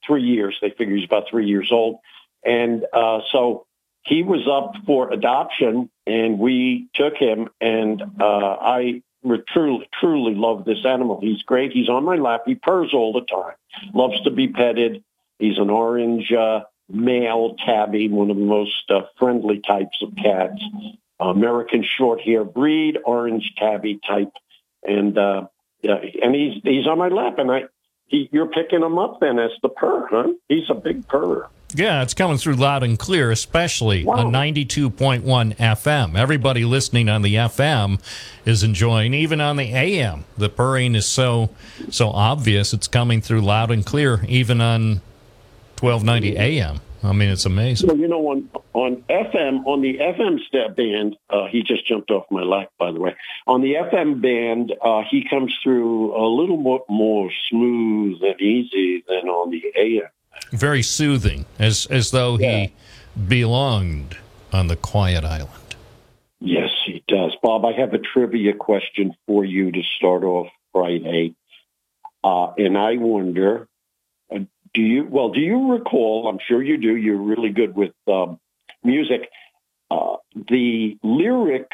three 0.07 0.23
years. 0.23 0.57
They 0.61 0.71
figure 0.71 0.97
he's 0.97 1.07
about 1.07 1.25
three 1.31 1.47
years 1.47 1.71
old. 1.73 1.99
And 2.45 2.85
uh, 2.93 3.21
so 3.33 3.67
he 4.03 4.23
was 4.23 4.47
up 4.47 4.85
for 4.87 5.11
adoption 5.11 5.91
and 6.07 6.39
we 6.39 6.89
took 6.95 7.15
him 7.17 7.49
and 7.61 8.03
uh, 8.21 8.57
I 8.61 9.03
truly, 9.49 9.89
truly 9.99 10.35
love 10.35 10.67
this 10.67 10.85
animal. 10.85 11.21
He's 11.21 11.43
great. 11.43 11.73
He's 11.73 11.89
on 11.89 12.05
my 12.05 12.17
lap. 12.17 12.43
He 12.47 12.55
purrs 12.55 12.93
all 12.93 13.15
the 13.15 13.25
time, 13.25 13.55
loves 13.95 14.21
to 14.25 14.31
be 14.31 14.49
petted. 14.49 15.03
He's 15.39 15.59
an 15.59 15.71
orange 15.71 16.31
uh, 16.33 16.61
male 16.89 17.57
tabby, 17.65 18.09
one 18.09 18.31
of 18.31 18.37
the 18.37 18.43
most 18.43 18.91
uh, 18.91 19.03
friendly 19.19 19.61
types 19.61 19.97
of 20.03 20.15
cats. 20.17 20.63
American 21.21 21.85
short 21.85 22.21
hair 22.21 22.45
breed, 22.45 22.99
orange 23.05 23.53
tabby 23.57 24.01
type. 24.07 24.33
And, 24.83 25.17
uh, 25.17 25.47
yeah, 25.83 25.99
and 26.23 26.35
he's, 26.35 26.61
he's 26.63 26.87
on 26.87 26.99
my 26.99 27.09
lap 27.09 27.39
and 27.39 27.51
I, 27.51 27.63
he, 28.07 28.29
you're 28.33 28.49
picking 28.49 28.83
him 28.83 28.99
up 28.99 29.21
then 29.21 29.39
as 29.39 29.51
the 29.63 29.69
purr, 29.69 30.07
huh? 30.11 30.33
He's 30.49 30.69
a 30.69 30.75
big 30.75 31.09
purr. 31.09 31.49
Yeah, 31.77 32.03
it's 32.03 32.15
coming 32.15 32.37
through 32.37 32.55
loud 32.55 32.85
and 32.85 32.97
clear, 32.97 33.33
especially 33.33 34.05
Wow. 34.05 34.27
on 34.27 34.33
92.1 34.33 35.57
FM. 35.57 36.17
Everybody 36.17 36.65
listening 36.65 37.09
on 37.09 37.23
the 37.23 37.35
FM 37.35 37.99
is 38.45 38.63
enjoying, 38.63 39.13
even 39.13 39.41
on 39.41 39.57
the 39.57 39.75
AM. 39.75 40.25
The 40.39 40.49
purring 40.49 40.95
is 40.95 41.07
so 41.07 41.51
so 41.91 42.11
obvious; 42.11 42.73
it's 42.73 42.87
coming 42.87 43.21
through 43.21 43.41
loud 43.41 43.73
and 43.73 43.85
clear, 43.85 44.21
even 44.29 44.61
on 44.61 45.01
1290 45.85 46.37
AM. 46.39 46.81
I 47.03 47.13
mean, 47.13 47.29
it's 47.29 47.45
amazing. 47.45 47.89
Well, 47.89 47.99
you 47.99 48.09
know, 48.09 48.27
on 48.29 48.49
on 48.73 48.97
FM, 49.11 49.67
on 49.67 49.83
the 49.83 49.99
FM 49.99 50.41
step 50.47 50.75
band, 50.75 51.17
uh, 51.29 51.47
he 51.49 51.63
just 51.63 51.87
jumped 51.87 52.11
off 52.11 52.25
my 52.31 52.43
lap, 52.43 52.71
by 52.79 52.93
the 52.93 52.99
way. 53.01 53.15
On 53.47 53.61
the 53.61 53.75
FM 53.75 54.23
band, 54.23 54.73
uh, 54.83 55.03
he 55.11 55.23
comes 55.29 55.55
through 55.63 56.17
a 56.17 56.25
little 56.27 56.57
more, 56.57 56.83
more 56.89 57.31
smooth 57.51 58.23
and 58.23 58.41
easy 58.41 59.05
than 59.07 59.29
on 59.29 59.51
the 59.51 59.63
AM. 59.77 60.09
Very 60.53 60.83
soothing, 60.83 61.45
as 61.59 61.87
as 61.91 62.11
though 62.11 62.39
Yeah. 62.39 62.67
he 62.67 62.73
belonged 63.29 64.17
on 64.53 64.69
the 64.69 64.77
quiet 64.77 65.25
island. 65.25 65.51
Yes, 66.41 66.71
he 66.87 67.03
does. 67.07 67.37
Bob, 67.43 67.65
I 67.67 67.73
have 67.73 67.93
a 67.95 67.99
trivia 67.99 68.55
question 68.55 69.15
for 69.27 69.45
you 69.45 69.73
to 69.73 69.83
start 69.97 70.25
off 70.25 70.49
Friday. 70.73 71.35
Uh, 72.23 72.53
and 72.57 72.77
I 72.79 72.97
wonder, 72.97 73.69
do 74.75 74.83
you, 74.83 75.05
well, 75.09 75.31
do 75.31 75.41
you 75.41 75.73
recall, 75.73 76.29
I'm 76.29 76.39
sure 76.47 76.63
you 76.63 76.77
do, 76.77 76.95
you're 76.97 77.17
really 77.17 77.51
good 77.51 77.75
with 77.75 77.93
um, 78.09 78.39
music, 78.83 79.31
uh, 79.91 80.17
the 80.51 80.99
lyric 81.03 81.69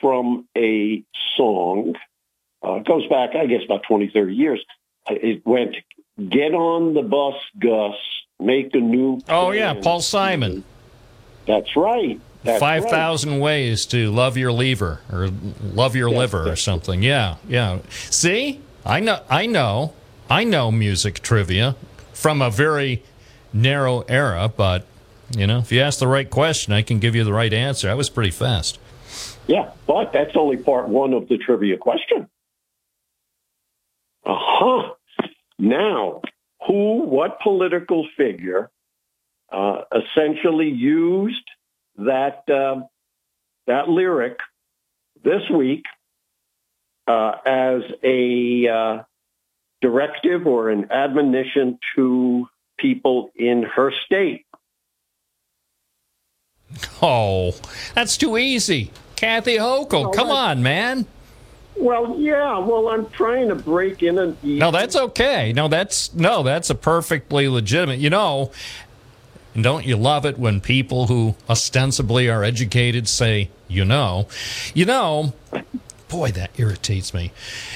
from 0.00 0.48
a 0.56 1.02
song 1.36 1.94
uh, 2.62 2.78
goes 2.80 3.06
back, 3.08 3.36
I 3.36 3.46
guess, 3.46 3.60
about 3.64 3.82
20, 3.86 4.10
30 4.12 4.34
years. 4.34 4.64
It 5.08 5.46
went, 5.46 5.76
get 6.16 6.54
on 6.54 6.94
the 6.94 7.02
bus, 7.02 7.34
Gus, 7.58 7.94
make 8.40 8.74
a 8.74 8.78
new 8.78 9.20
Oh 9.28 9.50
yeah. 9.52 9.74
Paul 9.74 10.00
Simon. 10.00 10.64
That's 11.46 11.76
right. 11.76 12.20
That's 12.44 12.60
Five 12.60 12.84
right. 12.84 13.40
ways 13.40 13.86
to 13.86 14.10
love 14.10 14.36
your 14.36 14.52
lever 14.52 15.00
or 15.12 15.28
love 15.62 15.96
your 15.96 16.08
Yes, 16.10 16.18
liver 16.18 16.42
or 16.44 16.48
yes. 16.48 16.62
something. 16.62 17.02
Yeah, 17.02 17.36
yeah. 17.48 17.80
See, 17.90 18.60
I 18.86 19.00
know, 19.00 19.22
I 19.28 19.46
know, 19.46 19.92
I 20.30 20.44
know 20.44 20.70
music 20.70 21.20
trivia 21.20 21.74
from 22.18 22.42
a 22.42 22.50
very 22.50 23.02
narrow 23.52 24.00
era, 24.08 24.52
but 24.54 24.84
you 25.36 25.46
know, 25.46 25.58
if 25.58 25.70
you 25.70 25.80
ask 25.80 26.00
the 26.00 26.08
right 26.08 26.28
question, 26.28 26.72
I 26.72 26.82
can 26.82 26.98
give 26.98 27.14
you 27.14 27.22
the 27.22 27.32
right 27.32 27.52
answer. 27.52 27.88
I 27.88 27.94
was 27.94 28.10
pretty 28.10 28.30
fast. 28.30 28.78
Yeah, 29.46 29.70
but 29.86 30.12
that's 30.12 30.36
only 30.36 30.56
part 30.56 30.88
one 30.88 31.12
of 31.12 31.28
the 31.28 31.38
trivia 31.38 31.76
question. 31.76 32.28
Uh 34.24 34.34
huh. 34.36 34.94
Now, 35.58 36.22
who, 36.66 37.04
what 37.04 37.40
political 37.40 38.06
figure 38.16 38.70
uh, 39.50 39.82
essentially 39.92 40.68
used 40.68 41.48
that 41.98 42.48
uh, 42.50 42.82
that 43.66 43.88
lyric 43.88 44.38
this 45.22 45.48
week 45.50 45.84
uh, 47.06 47.32
as 47.46 47.82
a 48.02 48.68
uh, 48.68 49.02
directive 49.80 50.46
or 50.46 50.70
an 50.70 50.90
admonition 50.90 51.78
to 51.94 52.48
people 52.78 53.30
in 53.36 53.62
her 53.62 53.92
state? 54.06 54.46
Oh, 57.02 57.54
that's 57.94 58.16
too 58.16 58.36
easy. 58.36 58.90
Kathy 59.16 59.56
Hochul, 59.56 60.12
come 60.14 60.30
on, 60.30 60.62
man. 60.62 61.06
Well, 61.76 62.16
yeah. 62.18 62.58
Well, 62.58 62.88
I'm 62.88 63.08
trying 63.10 63.48
to 63.48 63.54
break 63.54 64.02
in 64.02 64.18
and 64.18 64.36
No, 64.42 64.70
that's 64.70 64.96
okay. 64.96 65.52
No, 65.52 65.68
that's 65.68 66.12
no, 66.14 66.42
that's 66.42 66.70
a 66.70 66.74
perfectly 66.74 67.48
legitimate. 67.48 68.00
You 68.00 68.10
know, 68.10 68.50
and 69.54 69.62
don't 69.62 69.86
you 69.86 69.96
love 69.96 70.26
it 70.26 70.38
when 70.38 70.60
people 70.60 71.06
who 71.06 71.36
ostensibly 71.48 72.28
are 72.28 72.42
educated 72.42 73.08
say, 73.08 73.50
"You 73.68 73.84
know, 73.84 74.26
you 74.74 74.84
know." 74.84 75.32
Boy, 76.08 76.32
that 76.32 76.50
irritates 76.56 77.12
me. 77.12 77.32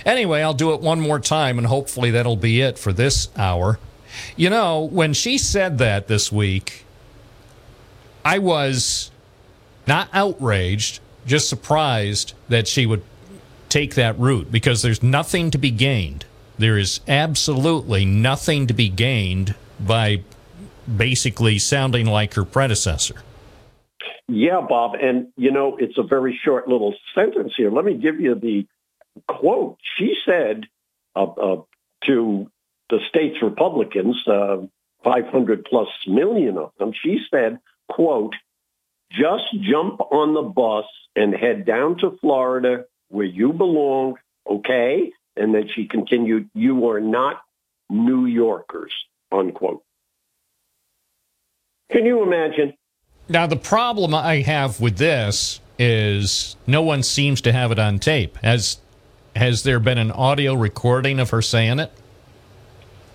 Anyway, 0.07 0.41
I'll 0.43 0.55
do 0.55 0.73
it 0.73 0.81
one 0.81 1.01
more 1.01 1.21
time, 1.21 1.59
and 1.59 1.67
hopefully 1.67 2.11
that'll 2.11 2.37
be 2.37 2.61
it 2.61 2.79
for 2.79 2.93
this 2.93 3.29
hour. 3.37 3.79
You 4.37 4.51
know, 4.51 4.81
when 4.81 5.13
she 5.13 5.39
said 5.39 5.79
that 5.79 6.09
this 6.09 6.31
week, 6.33 6.85
I 8.25 8.39
was 8.39 9.11
not 9.87 10.09
outraged, 10.13 11.01
just 11.27 11.49
surprised 11.49 12.35
that 12.49 12.69
she 12.69 12.87
would 12.87 13.03
take 13.69 13.95
that 13.95 14.19
route 14.19 14.53
because 14.53 14.83
there's 14.83 15.03
nothing 15.03 15.51
to 15.51 15.59
be 15.59 15.71
gained. 15.71 16.25
there 16.59 16.79
is 16.79 17.01
absolutely 17.09 18.05
nothing 18.05 18.67
to 18.69 18.75
be 18.75 18.89
gained 18.89 19.55
by 19.81 20.23
basically 20.97 21.59
sounding 21.59 22.07
like 22.07 22.35
her 22.35 22.45
predecessor. 22.45 23.17
Yeah, 24.29 24.61
Bob. 24.67 24.95
And, 25.01 25.29
you 25.37 25.51
know, 25.51 25.77
it's 25.79 25.99
a 25.99 26.03
very 26.03 26.39
short 26.45 26.69
little 26.69 26.95
sentence 27.15 27.53
here. 27.57 27.71
Let 27.71 27.85
me 27.85 27.95
give 27.95 28.21
you 28.21 28.35
the 28.35 28.67
quote. 29.29 29.79
She 29.99 30.15
said 30.25 30.65
uh, 31.15 31.25
uh, 31.25 31.63
to 32.07 32.51
the 32.91 32.99
state's 33.09 33.43
Republicans, 33.43 34.17
uh, 34.27 34.59
500 35.05 35.65
plus 35.65 35.89
million 36.07 36.59
of 36.59 36.73
them, 36.79 36.93
she 36.93 37.19
said, 37.31 37.59
quote, 37.89 38.35
just 39.11 39.45
jump 39.61 40.01
on 40.01 40.35
the 40.35 40.43
bus 40.43 40.87
and 41.15 41.35
head 41.35 41.67
down 41.67 41.99
to 41.99 42.17
Florida 42.21 42.85
where 43.09 43.27
you 43.27 43.53
belong, 43.53 44.17
okay? 44.49 45.13
And 45.37 45.55
then 45.55 45.69
she 45.75 45.87
continued, 45.87 46.49
you 46.55 46.89
are 46.89 47.01
not 47.01 47.43
New 47.91 48.27
Yorkers, 48.27 48.93
unquote. 49.31 49.83
Can 51.91 52.07
you 52.07 52.23
imagine? 52.23 52.73
Now, 53.29 53.47
the 53.47 53.57
problem 53.57 54.15
I 54.15 54.43
have 54.43 54.81
with 54.81 54.99
this 54.99 55.61
is 55.79 56.57
no 56.67 56.83
one 56.83 57.03
seems 57.03 57.41
to 57.43 57.53
have 57.53 57.73
it 57.73 57.79
on 57.79 57.99
tape. 57.99 58.37
Has 58.39 58.79
has 59.35 59.63
there 59.63 59.81
been 59.81 59.99
an 59.99 60.11
audio 60.11 60.55
recording 60.55 61.19
of 61.19 61.31
her 61.31 61.41
saying 61.41 61.79
it? 61.79 61.91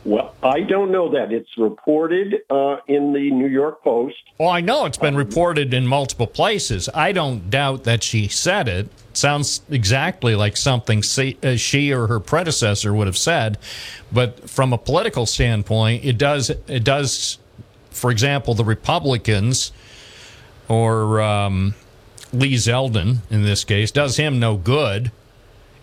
Well, 0.03 0.33
I 0.41 0.61
don't 0.61 0.91
know 0.91 1.11
that. 1.11 1.33
It's 1.33 1.57
reported 1.57 2.41
uh, 2.49 2.77
in 2.87 3.11
the 3.11 3.29
New 3.29 3.47
York 3.47 3.83
Post. 3.83 4.15
Well, 4.39 4.49
I 4.49 4.61
know 4.61 4.85
it's 4.85 4.97
been 4.97 5.17
reported 5.17 5.73
in 5.73 5.85
multiple 5.85 6.27
places. 6.27 6.87
I 6.93 7.11
don't 7.11 7.49
doubt 7.49 7.83
that 7.83 8.03
she 8.03 8.29
said 8.29 8.69
it. 8.69 8.85
it 8.85 9.17
Sounds 9.17 9.61
exactly 9.69 10.33
like 10.33 10.55
something 10.55 10.99
uh, 11.43 11.57
she 11.57 11.91
or 11.91 12.07
her 12.07 12.21
predecessor 12.21 12.93
would 12.93 13.07
have 13.07 13.17
said. 13.17 13.57
But 14.11 14.49
from 14.49 14.71
a 14.71 14.77
political 14.77 15.25
standpoint, 15.25 16.05
it 16.05 16.17
does. 16.17 16.49
It 16.49 16.85
does. 16.85 17.37
For 17.89 18.09
example, 18.09 18.53
the 18.53 18.63
Republicans 18.63 19.73
or 20.67 21.21
um, 21.21 21.75
Lee 22.33 22.55
Zeldin 22.55 23.19
in 23.29 23.43
this 23.43 23.63
case 23.63 23.91
does 23.91 24.17
him 24.17 24.39
no 24.39 24.57
good 24.57 25.12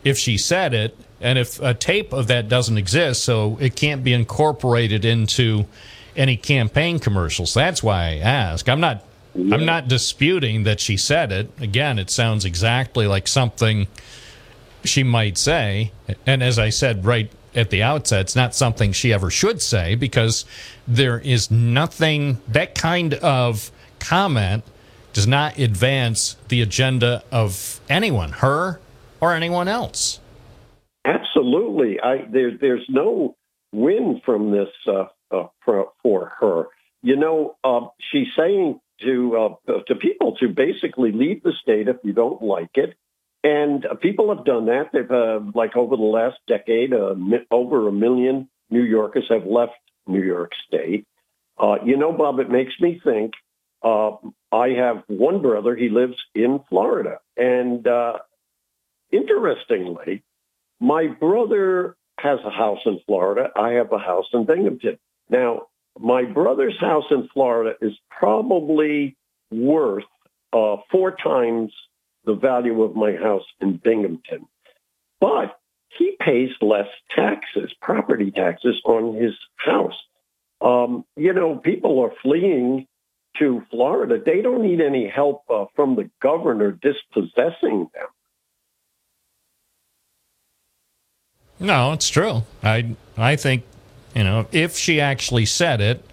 if 0.05 0.19
she 0.19 0.37
said 0.37 0.75
it 0.75 0.97
and 1.21 1.39
if 1.39 1.61
a 1.61 1.73
tape 1.73 2.13
of 2.13 2.27
that 2.27 2.49
doesn't 2.51 2.77
exist, 2.77 3.25
so 3.25 3.57
it 3.59 3.75
can't 3.75 4.05
be 4.05 4.13
incorporated 4.13 5.07
into 5.07 5.65
any 6.17 6.37
campaign 6.37 6.99
commercials. 6.99 7.55
That's 7.55 7.83
why 7.83 8.05
I 8.05 8.17
ask. 8.19 8.69
I'm 8.69 8.81
not. 8.81 9.05
I'm 9.37 9.65
not 9.65 9.89
disputing 9.89 10.63
that 10.63 10.79
she 10.79 10.97
said 10.97 11.33
it. 11.33 11.51
Again, 11.59 11.99
it 11.99 12.09
sounds 12.09 12.45
exactly 12.45 13.09
like 13.09 13.27
something 13.27 13.89
she 14.85 15.03
might 15.03 15.37
say. 15.37 15.91
And 16.25 16.41
as 16.41 16.57
I 16.57 16.69
said 16.69 17.05
right 17.05 17.33
at 17.53 17.71
the 17.71 17.83
outset, 17.83 18.21
it's 18.21 18.37
not 18.37 18.55
something 18.55 18.93
she 18.93 19.13
ever 19.13 19.31
should 19.31 19.61
say 19.61 19.97
because 19.97 20.45
there 20.87 21.19
is 21.19 21.51
nothing 21.51 22.41
that 22.47 22.77
kind 22.77 23.15
of 23.15 23.73
comment 23.99 24.63
does 25.15 25.27
not 25.27 25.59
advance 25.59 26.37
the 26.49 26.61
agenda 26.61 27.23
of 27.33 27.81
anyone, 27.89 28.33
her 28.33 28.81
or 29.21 29.33
anyone 29.33 29.69
else. 29.69 30.21
Absolutely. 31.07 32.01
I 32.01 32.27
there, 32.31 32.57
there's 32.61 32.85
no 32.89 33.37
win 33.73 34.21
from 34.25 34.51
this 34.51 34.69
uh, 34.87 35.07
uh, 35.31 35.47
for, 35.65 35.89
for, 36.03 36.33
her. 36.41 36.65
You 37.03 37.17
know, 37.17 37.57
uh, 37.63 37.87
she's 38.11 38.29
saying 38.37 38.81
to 39.03 39.57
uh, 39.69 39.73
to 39.87 39.95
people 39.95 40.37
to 40.37 40.49
basically 40.49 41.13
leave 41.13 41.43
the 41.43 41.53
state 41.63 41.89
if 41.89 41.97
you 42.03 42.13
don't 42.13 42.43
like 42.43 42.71
it, 42.75 42.97
and 43.43 43.85
uh, 43.85 43.95
people 43.95 44.35
have 44.35 44.45
done 44.45 44.67
that. 44.67 44.91
They've 44.93 45.11
uh, 45.11 45.41
like 45.55 45.77
over 45.77 45.97
the 45.97 46.03
last 46.03 46.39
decade, 46.49 46.93
over 47.51 47.89
a 47.89 47.93
million 47.93 48.49
New 48.71 48.83
Yorkers 48.83 49.27
have 49.29 49.47
left 49.47 49.75
New 50.07 50.23
York 50.23 50.53
State. 50.67 51.07
you 51.85 51.97
know, 51.97 52.13
Bob, 52.13 52.41
it 52.41 52.51
makes 52.51 52.73
me 52.81 53.01
think. 53.05 53.33
I 54.55 54.69
have 54.71 55.03
one 55.09 55.43
brother. 55.43 55.75
He 55.75 55.89
lives 55.89 56.17
in 56.35 56.61
Florida, 56.69 57.19
and 57.37 57.87
uh, 57.87 58.19
interestingly, 59.11 60.23
my 60.81 61.09
brother 61.09 61.97
has 62.21 62.39
a 62.45 62.51
house 62.51 62.79
in 62.87 63.01
Florida. 63.05 63.51
I 63.57 63.73
have 63.73 63.93
a 63.93 63.99
house 63.99 64.27
in 64.33 64.47
Binghamton. 64.47 64.99
Now, 65.29 65.63
my 65.99 66.23
brother's 66.23 66.79
house 66.79 67.05
in 67.11 67.29
Florida 67.33 67.75
is 67.81 67.93
probably 68.11 69.17
worth 69.51 70.05
uh, 70.53 70.77
four 70.91 71.17
times 71.17 71.73
the 72.25 72.35
value 72.35 72.83
of 72.83 72.95
my 72.95 73.17
house 73.17 73.45
in 73.61 73.81
Binghamton. 73.83 74.47
But 75.21 75.59
he 75.99 76.17
pays 76.21 76.51
less 76.61 76.89
taxes, 77.15 77.73
property 77.81 78.31
taxes 78.31 78.81
on 78.85 79.15
his 79.15 79.35
house. 79.57 80.01
Um, 80.61 81.05
you 81.17 81.33
know, 81.33 81.57
people 81.57 82.01
are 82.01 82.13
fleeing 82.23 82.87
to 83.39 83.63
Florida. 83.71 84.19
They 84.25 84.43
don't 84.43 84.63
need 84.63 84.81
any 84.81 85.09
help 85.09 85.43
uh, 85.51 85.67
from 85.75 85.97
the 85.97 86.11
governor 86.23 86.73
dispossessing 86.73 87.89
them. 87.95 88.09
No, 91.61 91.93
it's 91.93 92.09
true. 92.09 92.43
I 92.63 92.97
I 93.17 93.37
think 93.37 93.63
you 94.15 94.25
know 94.25 94.47
if 94.53 94.77
she 94.77 95.01
actually 95.01 95.47
said 95.47 95.81
it, 95.81 96.05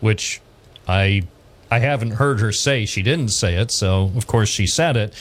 which 0.00 0.40
I 0.86 1.22
I 1.70 1.78
haven't 1.78 2.12
heard 2.12 2.40
her 2.40 2.52
say 2.52 2.84
she 2.84 3.02
didn't 3.02 3.28
say 3.28 3.54
it, 3.54 3.70
so 3.70 4.12
of 4.16 4.26
course 4.26 4.48
she 4.48 4.66
said 4.66 4.96
it. 4.96 5.14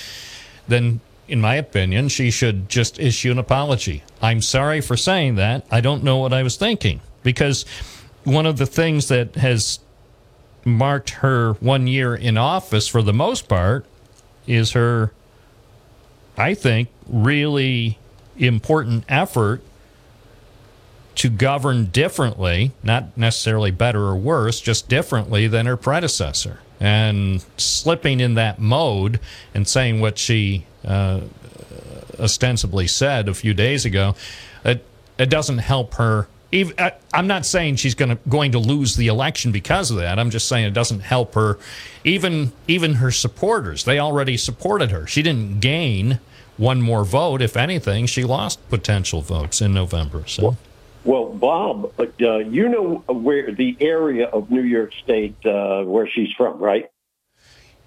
Then, 0.67 0.99
in 1.27 1.41
my 1.41 1.55
opinion, 1.55 2.09
she 2.09 2.29
should 2.29 2.69
just 2.69 2.99
issue 2.99 3.31
an 3.31 3.39
apology. 3.39 4.03
I'm 4.21 4.41
sorry 4.41 4.81
for 4.81 4.97
saying 4.97 5.35
that. 5.35 5.65
I 5.71 5.81
don't 5.81 6.03
know 6.03 6.17
what 6.17 6.33
I 6.33 6.43
was 6.43 6.57
thinking 6.57 7.01
because 7.23 7.65
one 8.23 8.45
of 8.45 8.57
the 8.57 8.65
things 8.65 9.07
that 9.07 9.35
has 9.35 9.79
marked 10.65 11.11
her 11.11 11.53
one 11.53 11.87
year 11.87 12.15
in 12.15 12.37
office 12.37 12.87
for 12.87 13.01
the 13.01 13.13
most 13.13 13.47
part 13.47 13.85
is 14.47 14.71
her, 14.71 15.11
I 16.37 16.53
think, 16.53 16.89
really 17.07 17.97
important 18.37 19.03
effort 19.07 19.61
to 21.15 21.29
govern 21.29 21.85
differently, 21.85 22.71
not 22.81 23.17
necessarily 23.17 23.71
better 23.71 24.03
or 24.05 24.15
worse, 24.15 24.61
just 24.61 24.87
differently 24.87 25.47
than 25.47 25.65
her 25.65 25.75
predecessor. 25.75 26.59
And 26.79 27.43
slipping 27.57 28.21
in 28.21 28.35
that 28.35 28.59
mode 28.59 29.19
and 29.53 29.67
saying 29.67 29.99
what 29.99 30.17
she 30.17 30.65
uh, 30.85 31.21
ostensibly 32.17 32.87
said 32.87 33.27
a 33.27 33.33
few 33.33 33.53
days 33.53 33.83
ago, 33.83 34.15
it, 34.63 34.85
it 35.17 35.29
doesn't 35.29 35.57
help 35.59 35.95
her. 35.95 36.27
Even, 36.51 36.73
I, 36.79 36.93
I'm 37.13 37.27
not 37.27 37.45
saying 37.45 37.75
she's 37.75 37.95
going 37.95 38.09
to 38.09 38.15
going 38.27 38.53
to 38.53 38.59
lose 38.59 38.95
the 38.95 39.07
election 39.07 39.51
because 39.51 39.91
of 39.91 39.97
that. 39.97 40.17
I'm 40.17 40.31
just 40.31 40.47
saying 40.47 40.65
it 40.65 40.73
doesn't 40.73 41.01
help 41.01 41.35
her. 41.35 41.59
Even 42.03 42.51
even 42.67 42.95
her 42.95 43.11
supporters, 43.11 43.83
they 43.83 43.99
already 43.99 44.35
supported 44.37 44.91
her. 44.91 45.05
She 45.05 45.21
didn't 45.21 45.59
gain 45.59 46.19
one 46.57 46.81
more 46.81 47.05
vote. 47.05 47.41
If 47.41 47.55
anything, 47.55 48.05
she 48.05 48.23
lost 48.23 48.67
potential 48.69 49.21
votes 49.21 49.61
in 49.61 49.73
November. 49.73 50.23
So. 50.25 50.57
Well, 51.05 51.29
Bob, 51.29 51.93
uh, 51.97 52.37
you 52.37 52.67
know 52.67 53.03
where 53.07 53.53
the 53.53 53.77
area 53.79 54.27
of 54.27 54.51
New 54.51 54.63
York 54.63 54.91
State 55.01 55.37
uh, 55.45 55.83
where 55.83 56.09
she's 56.09 56.29
from, 56.35 56.59
right? 56.59 56.89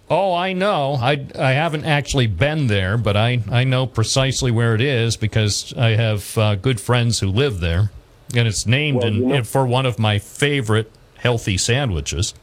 Oh, 0.08 0.34
I 0.34 0.52
know. 0.52 0.94
I, 0.94 1.26
I 1.38 1.52
haven't 1.52 1.84
actually 1.84 2.26
been 2.26 2.66
there, 2.66 2.98
but 2.98 3.16
I, 3.16 3.42
I 3.50 3.64
know 3.64 3.86
precisely 3.86 4.50
where 4.50 4.74
it 4.74 4.80
is 4.80 5.16
because 5.16 5.72
I 5.76 5.90
have 5.90 6.36
uh, 6.36 6.54
good 6.56 6.80
friends 6.80 7.20
who 7.20 7.28
live 7.28 7.60
there. 7.60 7.90
And 8.34 8.48
it's 8.48 8.66
named 8.66 8.98
well, 8.98 9.06
in, 9.06 9.14
you 9.14 9.26
know, 9.26 9.44
for 9.44 9.66
one 9.66 9.86
of 9.86 9.98
my 9.98 10.18
favorite 10.18 10.90
healthy 11.18 11.56
sandwiches. 11.56 12.34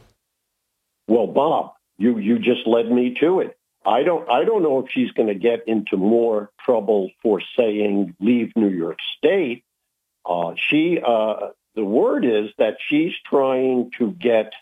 Well, 1.08 1.26
Bob, 1.26 1.72
you, 1.98 2.18
you 2.18 2.38
just 2.38 2.66
led 2.66 2.90
me 2.90 3.14
to 3.20 3.40
it. 3.40 3.56
I 3.84 4.02
don't 4.02 4.28
I 4.28 4.44
don't 4.44 4.62
know 4.62 4.80
if 4.84 4.90
she's 4.90 5.10
going 5.12 5.28
to 5.28 5.34
get 5.34 5.66
into 5.66 5.96
more 5.96 6.50
trouble 6.60 7.10
for 7.22 7.40
saying 7.58 8.14
leave 8.20 8.52
New 8.54 8.68
York 8.68 8.98
State 9.16 9.64
uh, 10.24 10.54
she, 10.56 10.98
uh, 11.04 11.48
the 11.74 11.84
word 11.84 12.24
is 12.24 12.50
that 12.58 12.76
she's 12.86 13.12
trying 13.26 13.90
to 13.98 14.12
get 14.12 14.52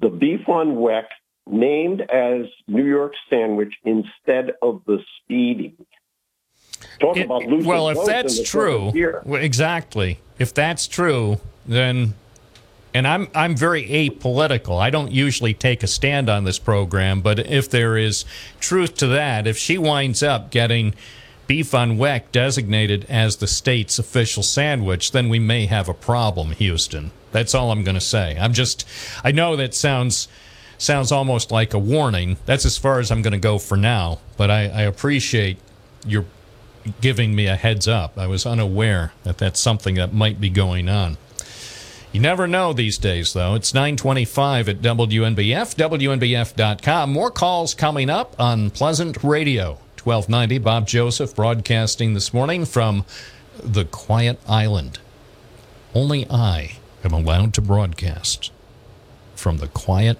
the 0.00 0.08
beef 0.08 0.48
on 0.48 0.76
weck 0.76 1.06
named 1.46 2.00
as 2.00 2.46
New 2.66 2.86
York 2.86 3.14
sandwich 3.28 3.74
instead 3.84 4.52
of 4.62 4.82
the 4.86 4.98
spiedie. 5.18 5.76
Talk 6.98 7.16
it, 7.16 7.26
about 7.26 7.44
losing 7.44 7.68
well, 7.68 7.90
if 7.90 8.04
that's 8.06 8.42
true, 8.48 8.90
exactly. 9.34 10.18
If 10.40 10.52
that's 10.52 10.88
true, 10.88 11.38
then 11.64 12.14
and 12.92 13.06
I'm 13.06 13.28
I'm 13.34 13.56
very 13.56 13.84
apolitical. 13.84 14.80
I 14.80 14.90
don't 14.90 15.12
usually 15.12 15.54
take 15.54 15.84
a 15.84 15.86
stand 15.86 16.28
on 16.28 16.42
this 16.42 16.58
program, 16.58 17.20
but 17.20 17.38
if 17.38 17.70
there 17.70 17.96
is 17.96 18.24
truth 18.58 18.96
to 18.96 19.06
that, 19.08 19.46
if 19.46 19.56
she 19.56 19.78
winds 19.78 20.22
up 20.22 20.50
getting 20.50 20.94
beef 21.46 21.74
on 21.74 21.98
weck 21.98 22.32
designated 22.32 23.04
as 23.08 23.36
the 23.36 23.46
state's 23.46 23.98
official 23.98 24.42
sandwich, 24.42 25.12
then 25.12 25.28
we 25.28 25.38
may 25.38 25.66
have 25.66 25.88
a 25.88 25.94
problem, 25.94 26.52
Houston. 26.52 27.10
That's 27.32 27.54
all 27.54 27.70
I'm 27.70 27.84
going 27.84 27.96
to 27.96 28.00
say. 28.00 28.36
I'm 28.40 28.52
just, 28.52 28.86
I 29.24 29.32
know 29.32 29.56
that 29.56 29.74
sounds 29.74 30.28
sounds 30.78 31.12
almost 31.12 31.50
like 31.50 31.74
a 31.74 31.78
warning. 31.78 32.38
That's 32.46 32.64
as 32.64 32.78
far 32.78 32.98
as 32.98 33.10
I'm 33.10 33.20
going 33.20 33.32
to 33.32 33.38
go 33.38 33.58
for 33.58 33.76
now. 33.76 34.20
But 34.36 34.50
I, 34.50 34.62
I 34.68 34.82
appreciate 34.82 35.58
your 36.06 36.24
giving 37.00 37.34
me 37.34 37.46
a 37.46 37.56
heads 37.56 37.86
up. 37.86 38.18
I 38.18 38.26
was 38.26 38.46
unaware 38.46 39.12
that 39.24 39.38
that's 39.38 39.60
something 39.60 39.94
that 39.96 40.12
might 40.12 40.40
be 40.40 40.50
going 40.50 40.88
on. 40.88 41.16
You 42.12 42.20
never 42.20 42.48
know 42.48 42.72
these 42.72 42.98
days, 42.98 43.32
though. 43.32 43.54
It's 43.54 43.72
925 43.72 44.68
at 44.68 44.80
WNBF, 44.80 45.76
WNBF.com. 45.76 47.12
More 47.12 47.30
calls 47.30 47.74
coming 47.74 48.10
up 48.10 48.34
on 48.38 48.70
Pleasant 48.70 49.22
Radio. 49.22 49.78
1290, 50.02 50.58
Bob 50.58 50.88
Joseph 50.88 51.36
broadcasting 51.36 52.14
this 52.14 52.32
morning 52.32 52.64
from 52.64 53.04
the 53.62 53.84
Quiet 53.84 54.40
Island. 54.48 54.98
Only 55.94 56.28
I 56.30 56.78
am 57.04 57.12
allowed 57.12 57.52
to 57.54 57.60
broadcast 57.60 58.50
from 59.36 59.58
the 59.58 59.68
Quiet 59.68 60.18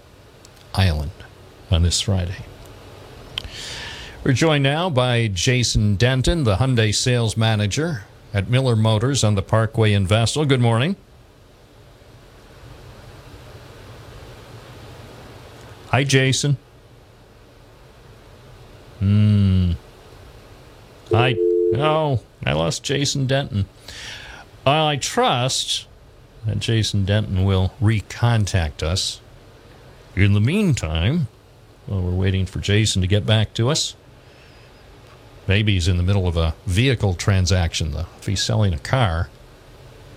Island 0.74 1.12
on 1.70 1.82
this 1.82 2.02
Friday. 2.02 2.44
We're 4.22 4.34
joined 4.34 4.64
now 4.64 4.90
by 4.90 5.28
Jason 5.28 5.96
Denton, 5.96 6.44
the 6.44 6.56
Hyundai 6.56 6.94
sales 6.94 7.38
manager 7.38 8.04
at 8.34 8.50
Miller 8.50 8.76
Motors 8.76 9.24
on 9.24 9.34
the 9.34 9.40
Parkway 9.40 9.94
in 9.94 10.06
Vestal. 10.06 10.44
Good 10.44 10.60
morning. 10.60 10.96
Hi, 15.88 16.04
Jason. 16.04 16.58
Hmm. 18.98 19.72
I 21.14 21.34
oh, 21.76 22.20
I 22.44 22.52
lost 22.52 22.82
Jason 22.82 23.26
Denton. 23.26 23.64
Well, 24.66 24.86
I 24.86 24.96
trust 24.96 25.86
that 26.44 26.58
Jason 26.58 27.06
Denton 27.06 27.46
will 27.46 27.72
recontact 27.80 28.82
us. 28.82 29.22
In 30.14 30.34
the 30.34 30.40
meantime, 30.42 31.28
while 31.86 32.02
we're 32.02 32.10
waiting 32.10 32.44
for 32.44 32.58
Jason 32.58 33.00
to 33.00 33.08
get 33.08 33.24
back 33.24 33.54
to 33.54 33.70
us, 33.70 33.96
maybe 35.50 35.74
he's 35.74 35.88
in 35.88 35.96
the 35.96 36.02
middle 36.04 36.28
of 36.28 36.36
a 36.36 36.54
vehicle 36.64 37.12
transaction. 37.12 37.90
Though, 37.90 38.06
if 38.20 38.26
he's 38.26 38.40
selling 38.40 38.72
a 38.72 38.78
car, 38.78 39.30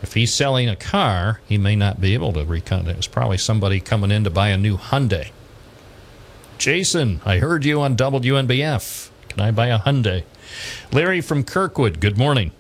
if 0.04 0.13
he's 0.13 0.32
selling 0.32 0.69
a 0.69 0.76
car, 0.76 1.41
he 1.48 1.58
may 1.58 1.76
not 1.76 2.00
be 2.00 2.13
able 2.13 2.34
to 2.34 2.46
recontact. 2.46 2.98
It's 2.98 3.08
probably 3.08 3.39
somebody 3.39 3.80
coming 3.80 4.12
in 4.12 4.24
to 4.26 4.30
buy 4.30 4.50
a 4.50 4.58
new 4.58 4.78
Hyundai. 4.78 5.32
Jason, 6.60 7.19
I 7.26 7.39
heard 7.39 7.65
you 7.65 7.82
on 7.82 7.98
WNBF. 7.98 9.10
Can 9.30 9.39
I 9.39 9.50
buy 9.50 9.67
a 9.67 9.80
Hyundai? 9.80 10.24
Larry 10.91 11.19
from 11.19 11.43
Kirkwood, 11.43 12.00
good 12.00 12.15
morning. 12.15 12.52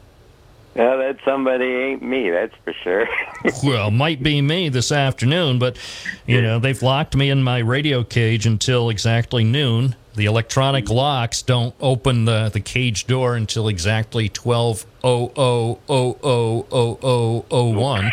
Well, 0.73 0.97
that 0.97 1.17
somebody 1.23 1.65
ain't 1.65 2.01
me, 2.01 2.31
that's 2.31 2.55
for 2.63 2.73
sure. 2.83 3.07
well, 3.63 3.91
might 3.91 4.23
be 4.23 4.41
me 4.41 4.69
this 4.69 4.91
afternoon, 4.91 5.59
but 5.59 5.77
you 6.25 6.41
know 6.41 6.57
they've 6.57 6.81
locked 6.81 7.15
me 7.15 7.29
in 7.29 7.43
my 7.43 7.59
radio 7.59 8.03
cage 8.03 8.47
until 8.47 8.89
exactly 8.89 9.43
noon. 9.43 9.95
The 10.15 10.25
electronic 10.25 10.89
locks 10.89 11.41
don't 11.41 11.73
open 11.79 12.25
the, 12.25 12.49
the 12.49 12.59
cage 12.59 13.07
door 13.07 13.35
until 13.35 13.67
exactly 13.67 14.29
twelve 14.29 14.85
oh 15.03 15.31
oh 15.35 15.79
oh 15.89 16.17
oh 16.23 16.67
oh 16.71 16.99
oh 17.01 17.45
oh 17.49 17.69
one. 17.69 18.11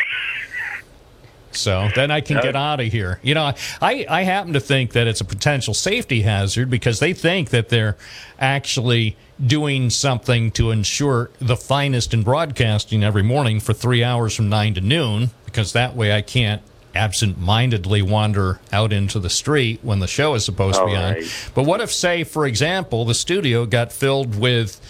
So 1.53 1.89
then 1.97 2.11
I 2.13 2.21
can 2.21 2.41
get 2.41 2.55
out 2.55 2.81
of 2.81 2.87
here. 2.87 3.19
You 3.23 3.35
know, 3.35 3.53
I, 3.83 4.07
I 4.09 4.23
happen 4.23 4.53
to 4.53 4.61
think 4.61 4.93
that 4.93 5.09
it's 5.09 5.21
a 5.21 5.25
potential 5.25 5.75
safety 5.75 6.23
hazard 6.23 6.71
because 6.71 7.01
they 7.01 7.13
think 7.13 7.51
that 7.51 7.71
they're 7.71 7.97
actually 8.39 9.17
doing 9.45 9.91
something 9.91 10.53
to 10.53 10.71
ensure 10.71 11.31
the 11.41 11.57
finest 11.57 12.15
in 12.15 12.23
broadcasting 12.23 13.03
every 13.03 13.25
morning 13.25 13.59
for 13.59 13.73
three 13.73 14.05
hours 14.05 14.35
from 14.35 14.49
nine 14.49 14.75
to 14.75 14.81
noon, 14.81 15.31
because 15.45 15.73
that 15.73 15.97
way 15.97 16.15
I 16.15 16.23
can't 16.23 16.63
absent 16.95 17.39
mindedly 17.39 18.03
wander 18.03 18.61
out 18.73 18.93
into 18.93 19.19
the 19.19 19.31
street 19.31 19.81
when 19.83 20.01
the 20.01 20.07
show 20.07 20.35
is 20.35 20.45
supposed 20.45 20.79
to 20.79 20.87
be 20.87 20.97
on. 20.97 21.17
But 21.55 21.65
what 21.65 21.81
if, 21.81 21.93
say, 21.93 22.25
for 22.25 22.47
example, 22.47 23.05
the 23.05 23.15
studio 23.15 23.67
got 23.67 23.93
filled 23.93 24.39
with 24.39 24.81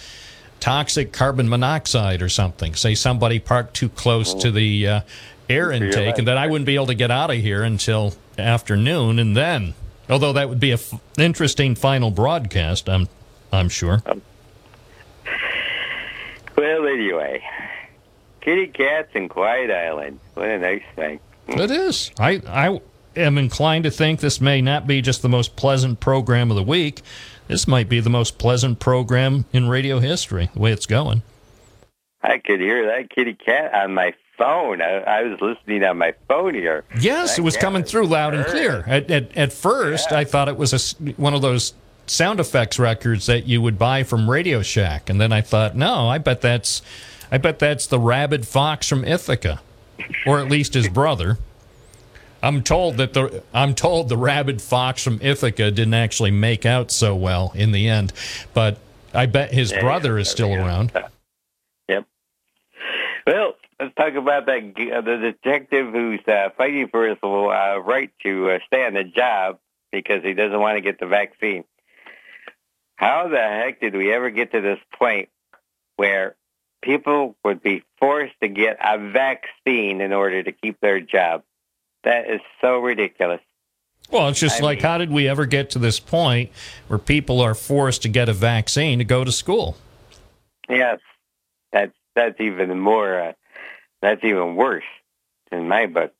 toxic 0.59 1.11
carbon 1.13 1.47
monoxide 1.49 2.21
or 2.21 2.29
something? 2.29 2.75
Say 2.75 2.95
somebody 2.95 3.39
parked 3.39 3.75
too 3.75 3.89
close 3.89 4.33
to 4.35 4.51
the. 4.51 4.87
Uh, 4.87 5.01
air 5.49 5.71
intake, 5.71 6.17
and 6.17 6.27
then 6.27 6.37
I 6.37 6.47
wouldn't 6.47 6.65
be 6.65 6.75
able 6.75 6.87
to 6.87 6.95
get 6.95 7.11
out 7.11 7.29
of 7.29 7.35
here 7.37 7.63
until 7.63 8.13
afternoon, 8.37 9.19
and 9.19 9.35
then, 9.35 9.73
although 10.09 10.33
that 10.33 10.49
would 10.49 10.59
be 10.59 10.71
an 10.71 10.79
f- 10.79 10.99
interesting 11.17 11.75
final 11.75 12.09
broadcast, 12.09 12.87
I'm, 12.89 13.09
I'm 13.51 13.69
sure. 13.69 14.01
Um, 14.05 14.21
well, 16.57 16.87
anyway, 16.87 17.43
kitty 18.39 18.67
cats 18.67 19.09
and 19.13 19.29
Quiet 19.29 19.71
Island. 19.71 20.19
What 20.33 20.47
a 20.47 20.59
nice 20.59 20.83
thing. 20.95 21.19
It 21.47 21.71
is. 21.71 22.11
I, 22.19 22.41
I 22.47 22.79
am 23.15 23.37
inclined 23.37 23.83
to 23.83 23.91
think 23.91 24.19
this 24.19 24.39
may 24.39 24.61
not 24.61 24.87
be 24.87 25.01
just 25.01 25.21
the 25.21 25.29
most 25.29 25.55
pleasant 25.55 25.99
program 25.99 26.49
of 26.49 26.55
the 26.55 26.63
week. 26.63 27.01
This 27.47 27.67
might 27.67 27.89
be 27.89 27.99
the 27.99 28.09
most 28.09 28.37
pleasant 28.37 28.79
program 28.79 29.45
in 29.51 29.67
radio 29.67 29.99
history, 29.99 30.49
the 30.53 30.59
way 30.59 30.71
it's 30.71 30.85
going. 30.85 31.23
I 32.23 32.37
could 32.37 32.59
hear 32.59 32.85
that 32.85 33.09
kitty 33.09 33.33
cat 33.33 33.73
on 33.73 33.93
my 33.93 34.13
phone. 34.37 34.81
I, 34.81 34.99
I, 34.99 35.23
was 35.23 35.41
listening 35.41 35.83
on 35.83 35.97
my 35.97 36.13
phone 36.27 36.53
here. 36.53 36.83
Yes, 36.99 37.37
it 37.37 37.41
was 37.41 37.57
coming 37.57 37.83
through 37.83 38.07
loud 38.07 38.33
and 38.33 38.45
clear. 38.45 38.83
At, 38.87 39.09
at, 39.11 39.35
at 39.37 39.53
first, 39.53 40.11
yeah. 40.11 40.19
I 40.19 40.23
thought 40.23 40.47
it 40.47 40.57
was 40.57 40.73
a, 40.73 41.11
one 41.13 41.33
of 41.33 41.41
those 41.41 41.73
sound 42.07 42.39
effects 42.39 42.79
records 42.79 43.25
that 43.25 43.47
you 43.47 43.61
would 43.61 43.77
buy 43.77 44.03
from 44.03 44.29
Radio 44.29 44.61
Shack, 44.61 45.09
and 45.09 45.19
then 45.19 45.31
I 45.31 45.41
thought, 45.41 45.75
no, 45.75 46.07
I 46.07 46.17
bet 46.17 46.41
that's, 46.41 46.81
I 47.31 47.37
bet 47.37 47.59
that's 47.59 47.87
the 47.87 47.99
rabid 47.99 48.47
fox 48.47 48.87
from 48.87 49.03
Ithaca, 49.03 49.61
or 50.25 50.39
at 50.39 50.49
least 50.49 50.73
his 50.73 50.87
brother. 50.87 51.37
I'm 52.43 52.63
told 52.63 52.97
that 52.97 53.13
the 53.13 53.43
I'm 53.53 53.75
told 53.75 54.09
the 54.09 54.17
rabid 54.17 54.61
fox 54.61 55.03
from 55.03 55.19
Ithaca 55.21 55.69
didn't 55.71 55.93
actually 55.93 56.31
make 56.31 56.65
out 56.65 56.91
so 56.91 57.15
well 57.15 57.51
in 57.53 57.71
the 57.71 57.87
end, 57.87 58.13
but 58.53 58.79
I 59.13 59.27
bet 59.27 59.53
his 59.53 59.71
yeah, 59.71 59.81
brother 59.81 60.17
is 60.17 60.29
still 60.29 60.53
around. 60.53 60.91
Yep. 61.87 62.05
Well, 63.27 63.53
let's 63.79 63.95
talk 63.95 64.15
about 64.15 64.47
that 64.47 64.63
uh, 64.63 65.01
the 65.01 65.17
detective 65.17 65.91
who's 65.93 66.21
uh, 66.27 66.49
fighting 66.57 66.87
for 66.87 67.07
his 67.07 67.17
uh, 67.23 67.79
right 67.81 68.11
to 68.23 68.51
uh, 68.51 68.59
stay 68.65 68.85
on 68.85 68.93
the 68.93 69.03
job 69.03 69.59
because 69.91 70.23
he 70.23 70.33
doesn't 70.33 70.59
want 70.59 70.77
to 70.77 70.81
get 70.81 70.99
the 70.99 71.05
vaccine. 71.05 71.63
How 72.95 73.27
the 73.27 73.37
heck 73.37 73.81
did 73.81 73.95
we 73.95 74.11
ever 74.13 74.29
get 74.29 74.51
to 74.51 74.61
this 74.61 74.79
point 74.97 75.29
where 75.95 76.35
people 76.81 77.35
would 77.43 77.61
be 77.61 77.83
forced 77.99 78.33
to 78.41 78.47
get 78.47 78.77
a 78.83 78.97
vaccine 78.97 80.01
in 80.01 80.13
order 80.13 80.41
to 80.43 80.51
keep 80.51 80.79
their 80.79 80.99
job? 80.99 81.43
That 82.03 82.29
is 82.29 82.41
so 82.61 82.79
ridiculous. 82.79 83.41
Well, 84.09 84.27
it's 84.27 84.39
just 84.39 84.61
I 84.61 84.65
like 84.65 84.79
mean, 84.79 84.85
how 84.85 84.97
did 84.97 85.11
we 85.11 85.27
ever 85.27 85.45
get 85.45 85.69
to 85.71 85.79
this 85.79 85.99
point 85.99 86.51
where 86.87 86.99
people 86.99 87.39
are 87.39 87.55
forced 87.55 88.01
to 88.01 88.09
get 88.09 88.27
a 88.27 88.33
vaccine 88.33 88.97
to 88.97 89.05
go 89.05 89.23
to 89.23 89.31
school? 89.31 89.77
Yes, 90.67 90.99
that's 91.71 91.93
that's 92.15 92.39
even 92.41 92.79
more 92.79 93.19
uh, 93.19 93.33
that's 94.01 94.23
even 94.23 94.55
worse 94.55 94.83
in 95.51 95.67
my 95.67 95.85
book. 95.85 96.13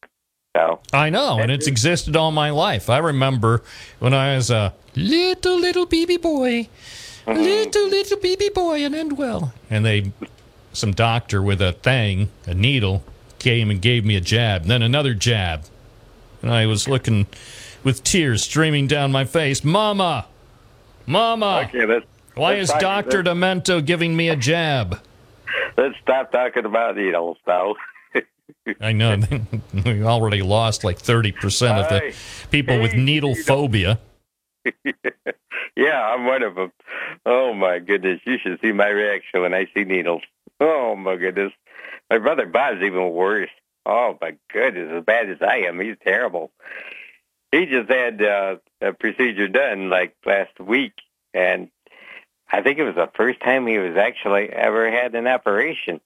So 0.55 0.79
I 0.93 1.09
know, 1.09 1.39
and 1.39 1.49
it's 1.49 1.67
existed 1.67 2.15
all 2.15 2.31
my 2.31 2.49
life. 2.49 2.89
I 2.89 2.97
remember 2.97 3.63
when 3.99 4.13
I 4.13 4.35
was 4.35 4.49
a 4.49 4.73
little 4.95 5.57
little 5.57 5.85
baby 5.85 6.17
boy, 6.17 6.67
mm-hmm. 7.25 7.33
little 7.33 7.87
little 7.87 8.19
baby 8.19 8.49
boy 8.49 8.83
in 8.83 8.93
Endwell, 8.93 9.53
and 9.69 9.85
they, 9.85 10.11
some 10.73 10.91
doctor 10.91 11.41
with 11.41 11.61
a 11.61 11.73
thing, 11.73 12.29
a 12.45 12.53
needle, 12.53 13.03
came 13.39 13.69
and 13.69 13.81
gave 13.81 14.05
me 14.05 14.15
a 14.15 14.21
jab, 14.21 14.63
and 14.63 14.71
then 14.71 14.81
another 14.81 15.13
jab, 15.13 15.65
and 16.41 16.51
I 16.51 16.65
was 16.65 16.87
looking 16.87 17.27
with 17.83 18.03
tears 18.03 18.43
streaming 18.43 18.87
down 18.87 19.11
my 19.11 19.25
face. 19.25 19.63
Mama, 19.63 20.27
Mama, 21.05 21.67
okay, 21.67 21.85
let's, 21.85 22.05
why 22.35 22.55
is 22.55 22.71
Doctor 22.79 23.23
Demento 23.23 23.83
giving 23.85 24.15
me 24.15 24.29
a 24.29 24.35
jab? 24.35 24.99
let's 25.77 25.95
stop 26.01 26.31
talking 26.31 26.65
about 26.65 26.95
needles 26.95 27.37
now. 27.47 27.75
I 28.81 28.91
know 28.91 29.17
we 29.85 30.03
already 30.03 30.41
lost 30.41 30.83
like 30.83 30.99
thirty 30.99 31.31
percent 31.31 31.79
of 31.79 31.89
the 31.89 32.13
people 32.49 32.79
with 32.79 32.93
needle 32.93 33.35
phobia. 33.35 33.99
yeah, 35.75 36.01
I'm 36.01 36.25
one 36.25 36.43
of 36.43 36.55
them. 36.55 36.71
Oh 37.25 37.53
my 37.53 37.79
goodness, 37.79 38.19
you 38.25 38.37
should 38.37 38.59
see 38.61 38.71
my 38.71 38.89
reaction 38.89 39.41
when 39.41 39.53
I 39.53 39.67
see 39.73 39.83
needles. 39.83 40.21
Oh 40.61 40.95
my 40.95 41.15
goodness, 41.15 41.51
my 42.09 42.19
brother 42.19 42.45
Bob's 42.45 42.83
even 42.83 43.11
worse. 43.11 43.49
Oh 43.83 44.15
my 44.21 44.37
goodness, 44.53 44.91
as 44.95 45.03
bad 45.03 45.29
as 45.31 45.41
I 45.41 45.61
am, 45.67 45.79
he's 45.79 45.95
terrible. 46.03 46.51
He 47.51 47.65
just 47.65 47.89
had 47.89 48.21
uh, 48.21 48.57
a 48.79 48.93
procedure 48.93 49.47
done 49.47 49.89
like 49.89 50.15
last 50.23 50.59
week, 50.59 50.93
and 51.33 51.69
I 52.49 52.61
think 52.61 52.77
it 52.77 52.83
was 52.83 52.95
the 52.95 53.09
first 53.15 53.41
time 53.41 53.65
he 53.65 53.79
was 53.79 53.97
actually 53.97 54.49
ever 54.49 54.91
had 54.91 55.15
an 55.15 55.25
operation. 55.25 55.99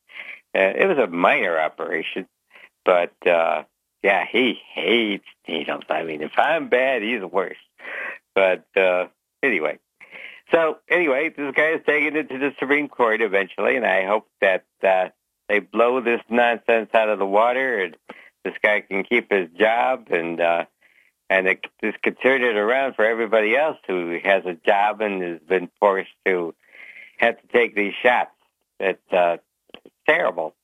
Uh, 0.55 0.71
it 0.75 0.87
was 0.87 0.97
a 0.97 1.07
minor 1.07 1.59
operation, 1.59 2.25
but 2.85 3.13
uh, 3.27 3.63
yeah, 4.03 4.25
he 4.25 4.57
hates 4.73 5.25
needles. 5.47 5.83
I 5.89 6.03
mean, 6.03 6.21
if 6.21 6.37
I'm 6.37 6.69
bad, 6.69 7.01
he's 7.01 7.21
worse. 7.23 7.57
But 8.33 8.65
uh, 8.77 9.07
anyway, 9.43 9.79
so 10.55 10.77
anyway, 10.89 11.33
this 11.35 11.53
guy 11.53 11.71
is 11.71 11.81
taking 11.85 12.15
it 12.15 12.29
to 12.29 12.37
the 12.37 12.51
Supreme 12.59 12.87
Court 12.87 13.21
eventually, 13.21 13.75
and 13.75 13.85
I 13.85 14.05
hope 14.05 14.27
that 14.39 14.63
uh, 14.81 15.09
they 15.49 15.59
blow 15.59 15.99
this 15.99 16.21
nonsense 16.29 16.89
out 16.93 17.09
of 17.09 17.19
the 17.19 17.25
water, 17.25 17.83
and 17.83 17.97
this 18.45 18.53
guy 18.63 18.79
can 18.79 19.03
keep 19.03 19.29
his 19.31 19.49
job, 19.59 20.07
and 20.11 20.39
uh, 20.39 20.65
and 21.29 21.47
it, 21.47 21.65
this 21.81 21.95
could 22.01 22.15
turn 22.21 22.41
it 22.41 22.55
around 22.55 22.95
for 22.95 23.03
everybody 23.03 23.57
else 23.57 23.77
who 23.85 24.17
has 24.23 24.45
a 24.45 24.53
job 24.65 25.01
and 25.01 25.21
has 25.21 25.39
been 25.41 25.69
forced 25.79 26.15
to 26.25 26.55
have 27.17 27.41
to 27.41 27.47
take 27.47 27.75
these 27.75 27.93
shots. 28.01 28.31
It's, 28.79 29.11
uh, 29.11 29.37
terrible. 30.07 30.55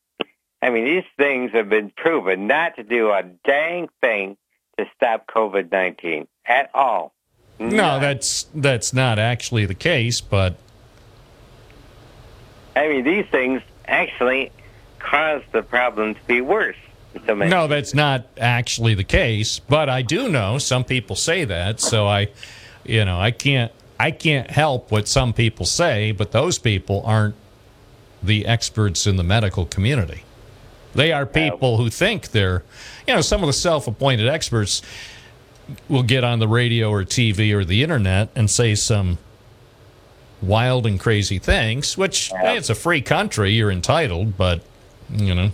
I 0.61 0.69
mean, 0.69 0.85
these 0.85 1.03
things 1.17 1.51
have 1.53 1.67
been 1.69 1.91
proven 1.95 2.47
not 2.47 2.75
to 2.75 2.83
do 2.83 3.09
a 3.09 3.23
dang 3.45 3.89
thing 3.99 4.37
to 4.77 4.85
stop 4.95 5.27
COVID 5.27 5.71
nineteen 5.71 6.27
at 6.45 6.69
all. 6.73 7.13
No, 7.61 7.99
that's 7.99 8.47
that's 8.55 8.91
not 8.91 9.19
actually 9.19 9.65
the 9.65 9.75
case, 9.75 10.19
but 10.19 10.55
I 12.75 12.87
mean, 12.87 13.03
these 13.03 13.25
things 13.27 13.61
actually 13.85 14.51
cause 14.99 15.43
the 15.51 15.61
problem 15.61 16.15
to 16.15 16.21
be 16.25 16.41
worse. 16.41 16.77
no, 17.27 17.67
that's 17.67 17.93
not 17.93 18.25
actually 18.37 18.95
the 18.95 19.03
case. 19.03 19.59
But 19.59 19.89
I 19.89 20.01
do 20.01 20.29
know 20.29 20.57
some 20.57 20.83
people 20.83 21.15
say 21.15 21.43
that, 21.45 21.79
so 21.79 22.07
I, 22.07 22.29
you 22.83 23.05
know, 23.05 23.19
I 23.19 23.31
can't 23.31 23.71
I 23.99 24.09
can't 24.09 24.49
help 24.49 24.89
what 24.89 25.07
some 25.07 25.31
people 25.31 25.67
say, 25.67 26.11
but 26.11 26.31
those 26.31 26.57
people 26.57 27.03
aren't 27.05 27.35
the 28.23 28.47
experts 28.47 29.05
in 29.05 29.17
the 29.17 29.23
medical 29.23 29.65
community. 29.65 30.23
They 30.95 31.11
are 31.11 31.25
people 31.25 31.77
who 31.77 31.89
think 31.89 32.31
they're, 32.31 32.63
you 33.07 33.13
know, 33.13 33.21
some 33.21 33.41
of 33.41 33.47
the 33.47 33.53
self-appointed 33.53 34.27
experts 34.27 34.81
will 35.89 36.03
get 36.03 36.23
on 36.23 36.39
the 36.39 36.47
radio 36.47 36.89
or 36.89 37.03
TV 37.03 37.53
or 37.53 37.63
the 37.63 37.83
internet 37.83 38.29
and 38.35 38.49
say 38.49 38.75
some 38.75 39.17
wild 40.41 40.85
and 40.85 40.99
crazy 40.99 41.39
things, 41.39 41.97
which 41.97 42.29
hey, 42.29 42.57
it's 42.57 42.69
a 42.69 42.75
free 42.75 43.01
country, 43.01 43.51
you're 43.51 43.71
entitled, 43.71 44.37
but 44.37 44.61
you 45.11 45.35
know, 45.35 45.51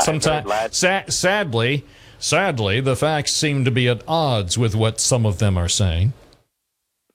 sometimes 0.00 0.76
sa- 0.76 1.02
sadly, 1.08 1.84
sadly, 2.18 2.80
the 2.80 2.96
facts 2.96 3.32
seem 3.32 3.64
to 3.64 3.70
be 3.70 3.88
at 3.88 4.02
odds 4.06 4.56
with 4.56 4.74
what 4.74 5.00
some 5.00 5.26
of 5.26 5.38
them 5.38 5.56
are 5.56 5.68
saying. 5.68 6.12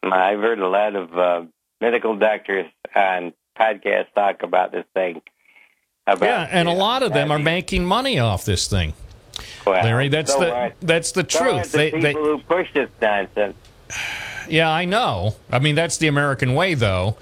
I've 0.04 0.40
heard 0.40 0.60
a 0.60 0.68
lot 0.68 0.96
of 0.96 1.18
uh, 1.18 1.46
medical 1.82 2.16
doctors 2.16 2.68
on 2.96 3.34
podcasts 3.58 4.14
talk 4.14 4.44
about 4.44 4.72
this 4.72 4.86
thing. 4.94 5.22
About, 6.08 6.26
Yeah, 6.26 6.48
and 6.52 6.68
a 6.68 6.74
lot 6.74 7.02
of 7.02 7.14
them 7.14 7.32
are 7.32 7.40
mean, 7.40 7.46
making 7.46 7.86
money 7.86 8.20
off 8.20 8.46
this 8.46 8.68
thing. 8.68 8.94
Well, 9.66 9.84
Larry, 9.84 10.08
that's 10.10 10.34
so 10.34 10.40
the 10.40 10.52
are- 10.54 10.74
that's 10.82 11.12
the 11.12 11.26
so 11.30 11.40
truth. 11.40 11.72
the 11.72 11.78
They, 11.78 11.86
people 11.92 12.02
they, 12.02 12.14
who 12.14 12.38
push 12.40 12.72
this 12.74 12.90
nonsense. 13.02 13.56
Yeah, 14.48 14.70
I 14.70 14.86
know. 14.86 15.38
I 15.52 15.58
mean, 15.58 15.74
that's 15.74 15.98
the 15.98 16.06
American 16.06 16.54
way, 16.54 16.76
though. 16.76 17.18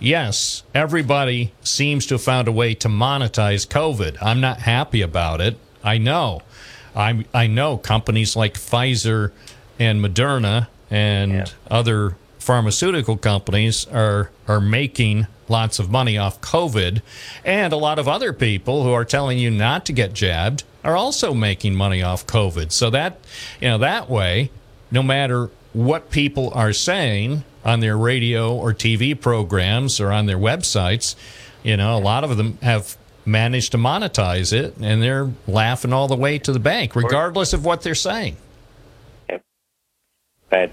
Yes, 0.00 0.62
everybody 0.74 1.52
seems 1.62 2.06
to 2.06 2.14
have 2.14 2.22
found 2.22 2.48
a 2.48 2.52
way 2.52 2.74
to 2.76 2.88
monetize 2.88 3.66
COVID. 3.68 4.16
I'm 4.22 4.40
not 4.40 4.60
happy 4.60 5.02
about 5.02 5.40
it. 5.42 5.58
I 5.84 5.98
know. 5.98 6.40
I 6.96 7.24
I 7.34 7.46
know 7.48 7.76
companies 7.76 8.34
like 8.34 8.54
Pfizer 8.54 9.30
and 9.78 10.02
Moderna 10.04 10.68
and 10.90 11.32
Yeah. 11.32 11.44
other 11.70 12.16
pharmaceutical 12.38 13.16
companies 13.18 13.86
are 13.88 14.30
are 14.48 14.60
making 14.60 15.26
lots 15.48 15.78
of 15.78 15.90
money 15.90 16.16
off 16.16 16.40
COVID, 16.40 17.02
and 17.44 17.72
a 17.72 17.76
lot 17.76 17.98
of 17.98 18.08
other 18.08 18.32
people 18.32 18.84
who 18.84 18.92
are 18.92 19.04
telling 19.04 19.38
you 19.38 19.50
not 19.50 19.84
to 19.86 19.92
get 19.92 20.12
jabbed 20.12 20.64
are 20.84 20.96
also 20.96 21.34
making 21.34 21.74
money 21.74 22.02
off 22.02 22.26
COVID. 22.26 22.72
So 22.72 22.90
that 22.90 23.18
you 23.60 23.68
know 23.68 23.78
that 23.78 24.08
way, 24.08 24.50
no 24.90 25.02
matter 25.02 25.50
what 25.72 26.10
people 26.10 26.50
are 26.54 26.72
saying 26.72 27.44
on 27.64 27.80
their 27.80 27.96
radio 27.96 28.54
or 28.54 28.72
TV 28.72 29.18
programs 29.18 30.00
or 30.00 30.12
on 30.12 30.26
their 30.26 30.38
websites, 30.38 31.14
you 31.62 31.76
know, 31.76 31.96
a 31.96 32.00
lot 32.00 32.24
of 32.24 32.36
them 32.36 32.58
have 32.62 32.96
managed 33.24 33.72
to 33.72 33.78
monetize 33.78 34.52
it 34.52 34.76
and 34.80 35.02
they're 35.02 35.30
laughing 35.46 35.92
all 35.92 36.08
the 36.08 36.16
way 36.16 36.38
to 36.38 36.52
the 36.52 36.58
bank, 36.58 36.96
regardless 36.96 37.52
of 37.52 37.64
what 37.64 37.82
they're 37.82 37.94
saying. 37.94 38.36
But 40.50 40.70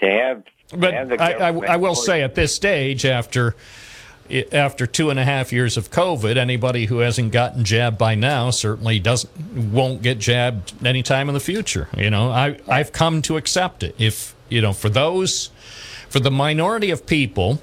to 0.00 0.06
have, 0.10 0.42
But 0.74 1.20
I, 1.20 1.48
I, 1.48 1.48
I 1.48 1.76
will 1.76 1.94
say 1.94 2.22
at 2.22 2.34
this 2.34 2.54
stage, 2.54 3.04
after 3.06 3.54
after 4.52 4.86
two 4.86 5.08
and 5.08 5.18
a 5.18 5.24
half 5.24 5.52
years 5.52 5.76
of 5.78 5.90
COVID, 5.90 6.36
anybody 6.36 6.86
who 6.86 6.98
hasn't 6.98 7.32
gotten 7.32 7.64
jabbed 7.64 7.96
by 7.96 8.14
now 8.14 8.50
certainly 8.50 8.98
doesn't 8.98 9.72
won't 9.72 10.02
get 10.02 10.18
jabbed 10.18 10.74
anytime 10.84 11.28
in 11.28 11.34
the 11.34 11.40
future. 11.40 11.88
You 11.96 12.10
know, 12.10 12.30
I 12.30 12.58
I've 12.68 12.92
come 12.92 13.22
to 13.22 13.36
accept 13.36 13.82
it. 13.82 13.94
If 13.98 14.34
you 14.48 14.60
know, 14.60 14.72
for 14.72 14.88
those, 14.88 15.50
for 16.08 16.20
the 16.20 16.30
minority 16.30 16.90
of 16.90 17.06
people 17.06 17.60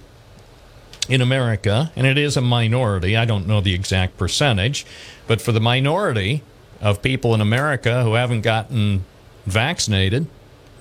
in 1.08 1.22
America, 1.22 1.91
and 1.96 2.08
it 2.08 2.18
is 2.18 2.36
a 2.36 2.41
minority, 2.41 3.15
I 3.15 3.26
don't 3.26 3.48
know 3.48 3.62
the 3.62 3.74
exact 3.74 4.18
percentage, 4.18 4.86
but 5.28 5.41
for 5.41 5.52
the 5.52 5.60
minority 5.60 6.41
of 6.82 7.02
people 7.02 7.34
in 7.36 7.41
America 7.41 8.04
who 8.04 8.15
haven't 8.15 8.41
gotten 8.41 9.06
vaccinated, 9.46 10.28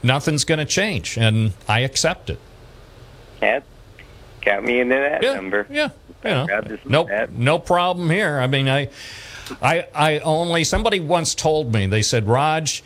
nothing's 0.04 0.44
going 0.44 0.58
to 0.58 0.64
change, 0.64 1.16
and 1.16 1.52
I 1.68 1.80
accept 1.80 2.30
it. 2.30 2.38
Yeah, 3.42 3.60
got 4.42 4.62
me 4.64 4.80
into 4.80 4.94
that 4.94 5.22
Yeah, 5.22 5.34
number. 5.34 5.66
yeah, 5.70 5.88
you 6.24 6.30
know, 6.30 6.46
no, 6.84 7.04
that. 7.04 7.32
no 7.32 7.58
problem 7.58 8.10
here. 8.10 8.38
I 8.38 8.46
mean, 8.46 8.68
I, 8.68 8.88
I, 9.60 9.86
I 9.94 10.18
only 10.20 10.64
somebody 10.64 11.00
once 11.00 11.34
told 11.34 11.72
me 11.72 11.86
they 11.86 12.02
said, 12.02 12.26
Raj, 12.28 12.82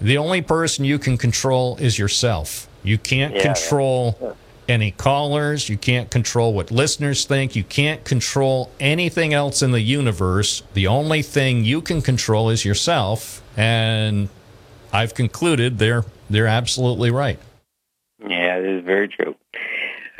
the 0.00 0.18
only 0.18 0.42
person 0.42 0.84
you 0.84 0.98
can 0.98 1.16
control 1.16 1.76
is 1.76 1.98
yourself. 1.98 2.68
You 2.82 2.98
can't 2.98 3.34
Yeah, 3.34 3.38
yeah. 3.44 3.54
control 3.54 4.36
any 4.68 4.90
callers. 4.90 5.68
You 5.68 5.78
can't 5.78 6.10
control 6.10 6.52
what 6.52 6.70
listeners 6.70 7.24
think. 7.24 7.56
You 7.56 7.64
can't 7.64 8.04
control 8.04 8.70
anything 8.78 9.32
else 9.32 9.62
in 9.62 9.72
the 9.72 9.80
universe. 9.80 10.62
The 10.74 10.86
only 10.86 11.22
thing 11.22 11.64
you 11.64 11.80
can 11.80 12.02
control 12.02 12.50
is 12.50 12.64
yourself. 12.66 13.42
And 13.56 14.28
I've 14.92 15.14
concluded 15.14 15.78
they're 15.78 16.04
they're 16.30 16.46
absolutely 16.46 17.10
right. 17.10 17.38
Yeah, 18.20 18.56
it 18.58 18.64
is 18.64 18.84
very 18.84 19.08
true. 19.08 19.34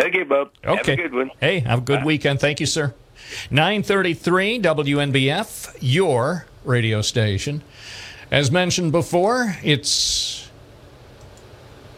Okay, 0.00 0.22
Bob. 0.22 0.50
Have 0.62 0.80
Okay. 0.80 0.92
a 0.92 0.96
good 0.96 1.14
one. 1.14 1.30
Hey, 1.40 1.60
have 1.60 1.80
a 1.80 1.82
good 1.82 2.04
weekend. 2.04 2.40
Thank 2.40 2.60
you, 2.60 2.66
sir. 2.66 2.94
933 3.50 4.60
WNBF, 4.60 5.76
your 5.80 6.46
radio 6.64 7.02
station. 7.02 7.62
As 8.30 8.50
mentioned 8.50 8.92
before, 8.92 9.56
it's 9.64 10.48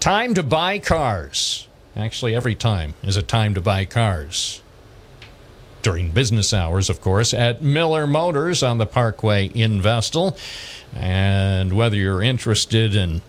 time 0.00 0.32
to 0.34 0.42
buy 0.42 0.78
cars. 0.78 1.68
Actually, 1.96 2.34
every 2.34 2.54
time 2.54 2.94
is 3.02 3.16
a 3.16 3.22
time 3.22 3.52
to 3.54 3.60
buy 3.60 3.84
cars. 3.84 4.62
During 5.82 6.10
business 6.10 6.52
hours, 6.54 6.88
of 6.90 7.00
course, 7.00 7.32
at 7.34 7.62
Miller 7.62 8.06
Motors 8.06 8.62
on 8.62 8.78
the 8.78 8.86
Parkway 8.86 9.46
in 9.46 9.80
Vestal. 9.82 10.36
And 10.94 11.72
whether 11.72 11.96
you're 11.96 12.22
interested 12.22 12.94
in 12.94 13.22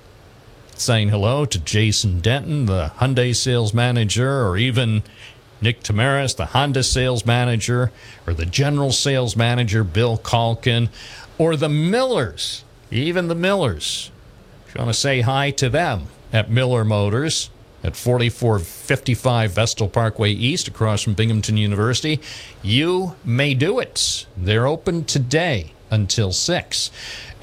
saying 0.82 1.10
hello 1.10 1.46
to 1.46 1.60
Jason 1.60 2.20
Denton, 2.20 2.65
the 2.65 2.91
Hyundai 2.98 3.36
sales 3.36 3.74
manager, 3.74 4.48
or 4.48 4.58
even 4.58 5.04
Nick 5.62 5.84
Tamaris, 5.84 6.36
the 6.36 6.48
Honda 6.48 6.82
sales 6.82 7.24
manager, 7.24 7.91
or 8.26 8.34
the 8.34 8.48
general 8.48 8.91
sales 8.91 9.36
manager, 9.38 9.84
Bill 9.84 10.17
Calkin, 10.17 10.89
or 11.38 11.56
the 11.56 11.70
Millers, 11.70 12.63
even 12.89 13.28
the 13.28 13.36
Millers. 13.36 14.12
If 14.67 14.74
you 14.74 14.80
want 14.80 14.94
to 14.94 15.00
say 15.00 15.22
hi 15.22 15.52
to 15.52 15.70
them 15.70 16.08
at 16.34 16.50
Miller 16.50 16.84
Motors 16.84 17.52
at 17.84 17.96
4455 17.96 19.52
Vestal 19.52 19.88
Parkway 19.88 20.32
East 20.32 20.67
across 20.67 21.04
from 21.04 21.13
Binghamton 21.13 21.58
University, 21.58 22.20
you 22.63 23.15
may 23.24 23.54
do 23.54 23.80
it. 23.80 24.26
They're 24.36 24.67
open 24.67 25.06
today 25.06 25.74
until 25.91 26.32
6. 26.32 26.91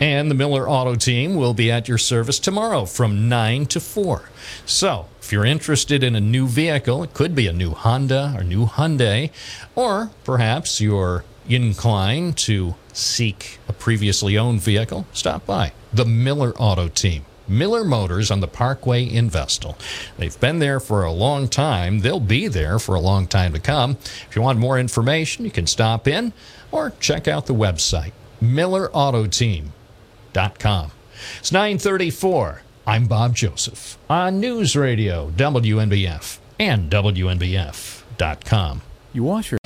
And 0.00 0.30
the 0.30 0.34
Miller 0.34 0.68
Auto 0.68 0.94
Team 0.96 1.36
will 1.36 1.54
be 1.54 1.70
at 1.70 1.86
your 1.86 1.98
service 1.98 2.38
tomorrow 2.38 2.84
from 2.84 3.28
9 3.28 3.66
to 3.66 3.80
4. 3.80 4.30
So, 4.64 5.06
if 5.20 5.32
you're 5.32 5.44
interested 5.44 6.02
in 6.02 6.16
a 6.16 6.20
new 6.20 6.46
vehicle, 6.48 7.02
it 7.02 7.14
could 7.14 7.34
be 7.34 7.46
a 7.46 7.52
new 7.52 7.70
Honda 7.70 8.34
or 8.36 8.42
new 8.42 8.66
Hyundai, 8.66 9.30
or 9.74 10.10
perhaps 10.24 10.80
you're 10.80 11.24
inclined 11.48 12.36
to 12.36 12.74
seek 12.92 13.58
a 13.68 13.72
previously 13.72 14.36
owned 14.36 14.60
vehicle, 14.60 15.06
stop 15.12 15.46
by 15.46 15.72
the 15.92 16.04
Miller 16.04 16.52
Auto 16.56 16.88
Team. 16.88 17.24
Miller 17.48 17.82
Motors 17.82 18.30
on 18.30 18.40
the 18.40 18.46
Parkway 18.46 19.04
in 19.04 19.30
Vestal. 19.30 19.78
They've 20.18 20.38
been 20.38 20.58
there 20.58 20.80
for 20.80 21.02
a 21.02 21.12
long 21.12 21.48
time. 21.48 22.00
They'll 22.00 22.20
be 22.20 22.46
there 22.46 22.78
for 22.78 22.94
a 22.94 23.00
long 23.00 23.26
time 23.26 23.54
to 23.54 23.58
come. 23.58 23.92
If 24.28 24.36
you 24.36 24.42
want 24.42 24.58
more 24.58 24.78
information, 24.78 25.46
you 25.46 25.50
can 25.50 25.66
stop 25.66 26.06
in 26.06 26.34
or 26.70 26.92
check 27.00 27.26
out 27.26 27.46
the 27.46 27.54
website, 27.54 28.12
millerautoteam.com. 28.40 30.90
It's 31.38 31.52
934. 31.52 32.62
I'm 32.86 33.06
Bob 33.06 33.34
Joseph 33.34 33.98
on 34.08 34.40
News 34.40 34.74
Radio, 34.74 35.30
WNBF, 35.36 36.38
and 36.58 36.90
WNBF.com. 36.90 38.80
You 39.12 39.24
wash 39.24 39.50
your 39.50 39.57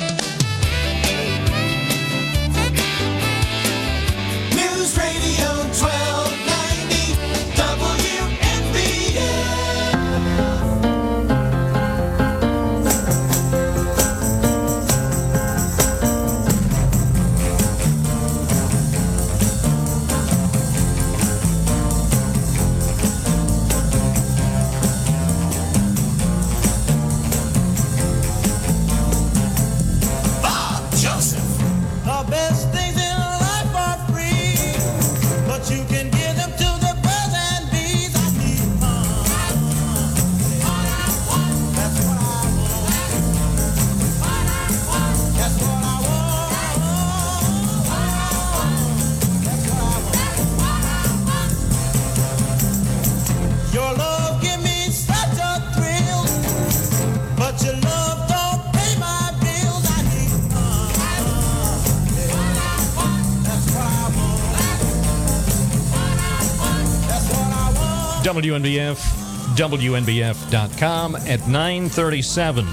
WNBF.com 69.55 71.17
at 71.17 71.49
937. 71.49 72.67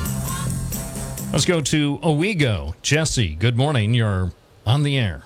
Let's 1.31 1.45
go 1.45 1.61
to 1.61 1.97
Owego. 1.99 2.73
Jesse, 2.81 3.35
good 3.35 3.55
morning. 3.55 3.93
You're 3.93 4.31
on 4.65 4.83
the 4.83 4.97
air. 4.97 5.23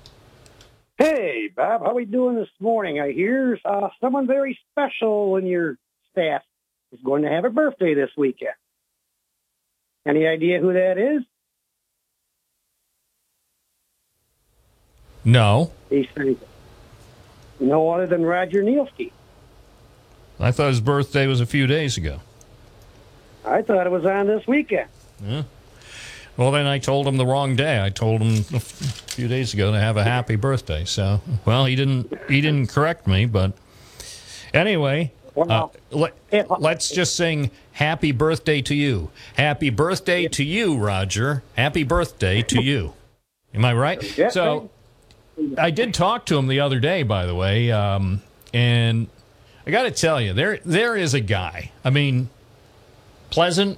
Hey, 0.98 1.50
Bob, 1.56 1.82
how 1.82 1.92
are 1.92 1.94
we 1.94 2.06
doing 2.06 2.36
this 2.36 2.50
morning? 2.60 3.00
I 3.00 3.12
hear 3.12 3.60
uh, 3.66 3.90
someone 4.02 4.28
very 4.28 4.60
special 4.72 5.38
in 5.38 5.46
your 5.46 5.78
staff 6.12 6.42
is 6.92 7.00
going 7.04 7.24
to 7.24 7.30
have 7.30 7.46
a 7.46 7.50
birthday 7.50 7.94
this 7.94 8.10
weekend. 8.18 8.54
Any 10.06 10.28
idea 10.28 10.60
who 10.60 10.74
that 10.74 10.98
is? 10.98 11.24
No, 15.26 15.72
He's 15.90 16.08
no 17.60 17.90
other 17.92 18.08
than 18.08 18.24
Roger 18.24 18.62
Nielski. 18.62 19.12
I 20.40 20.52
thought 20.52 20.70
his 20.70 20.82
birthday 20.82 21.28
was 21.28 21.40
a 21.42 21.46
few 21.46 21.68
days 21.68 21.98
ago. 21.98 22.20
I 23.46 23.62
thought 23.62 23.86
it 23.86 23.92
was 23.92 24.06
on 24.06 24.28
this 24.28 24.48
weekend. 24.48 24.90
Well, 26.36 26.52
then 26.52 26.66
I 26.66 26.80
told 26.80 27.08
him 27.08 27.18
the 27.18 27.26
wrong 27.26 27.56
day. 27.56 27.82
I 27.84 27.90
told 27.90 28.22
him 28.22 28.44
a 28.56 28.60
few 28.60 29.28
days 29.28 29.54
ago 29.54 29.72
to 29.72 29.80
have 29.80 29.98
a 29.98 30.04
happy 30.04 30.36
birthday. 30.36 30.86
So, 30.86 31.22
well, 31.46 31.66
he 31.66 31.76
didn't. 31.76 32.12
He 32.28 32.42
didn't 32.42 32.70
correct 32.70 33.06
me, 33.06 33.26
but 33.26 33.54
anyway, 34.54 35.12
uh, 35.38 35.68
let, 35.92 36.14
let's 36.60 36.90
just 36.90 37.16
sing 37.16 37.52
"Happy 37.74 38.12
Birthday 38.12 38.62
to 38.64 38.74
you." 38.74 39.12
Happy 39.36 39.70
birthday 39.70 40.28
to 40.30 40.44
you, 40.44 40.78
Roger. 40.78 41.44
Happy 41.56 41.84
birthday 41.84 42.42
to 42.44 42.62
you. 42.62 42.94
Am 43.54 43.64
I 43.64 43.74
right? 43.74 44.02
So, 44.32 44.72
I 45.58 45.70
did 45.70 45.94
talk 45.94 46.26
to 46.28 46.38
him 46.38 46.48
the 46.48 46.60
other 46.62 46.80
day, 46.80 47.04
by 47.04 47.28
the 47.28 47.36
way, 47.36 47.72
um, 47.72 48.22
and 48.54 49.08
I 49.66 49.72
got 49.72 49.84
to 49.84 49.92
tell 49.92 50.20
you, 50.20 50.34
there 50.34 50.60
there 50.66 50.96
is 50.96 51.14
a 51.14 51.22
guy. 51.22 51.72
I 51.84 51.90
mean, 51.90 52.30
pleasant, 53.30 53.78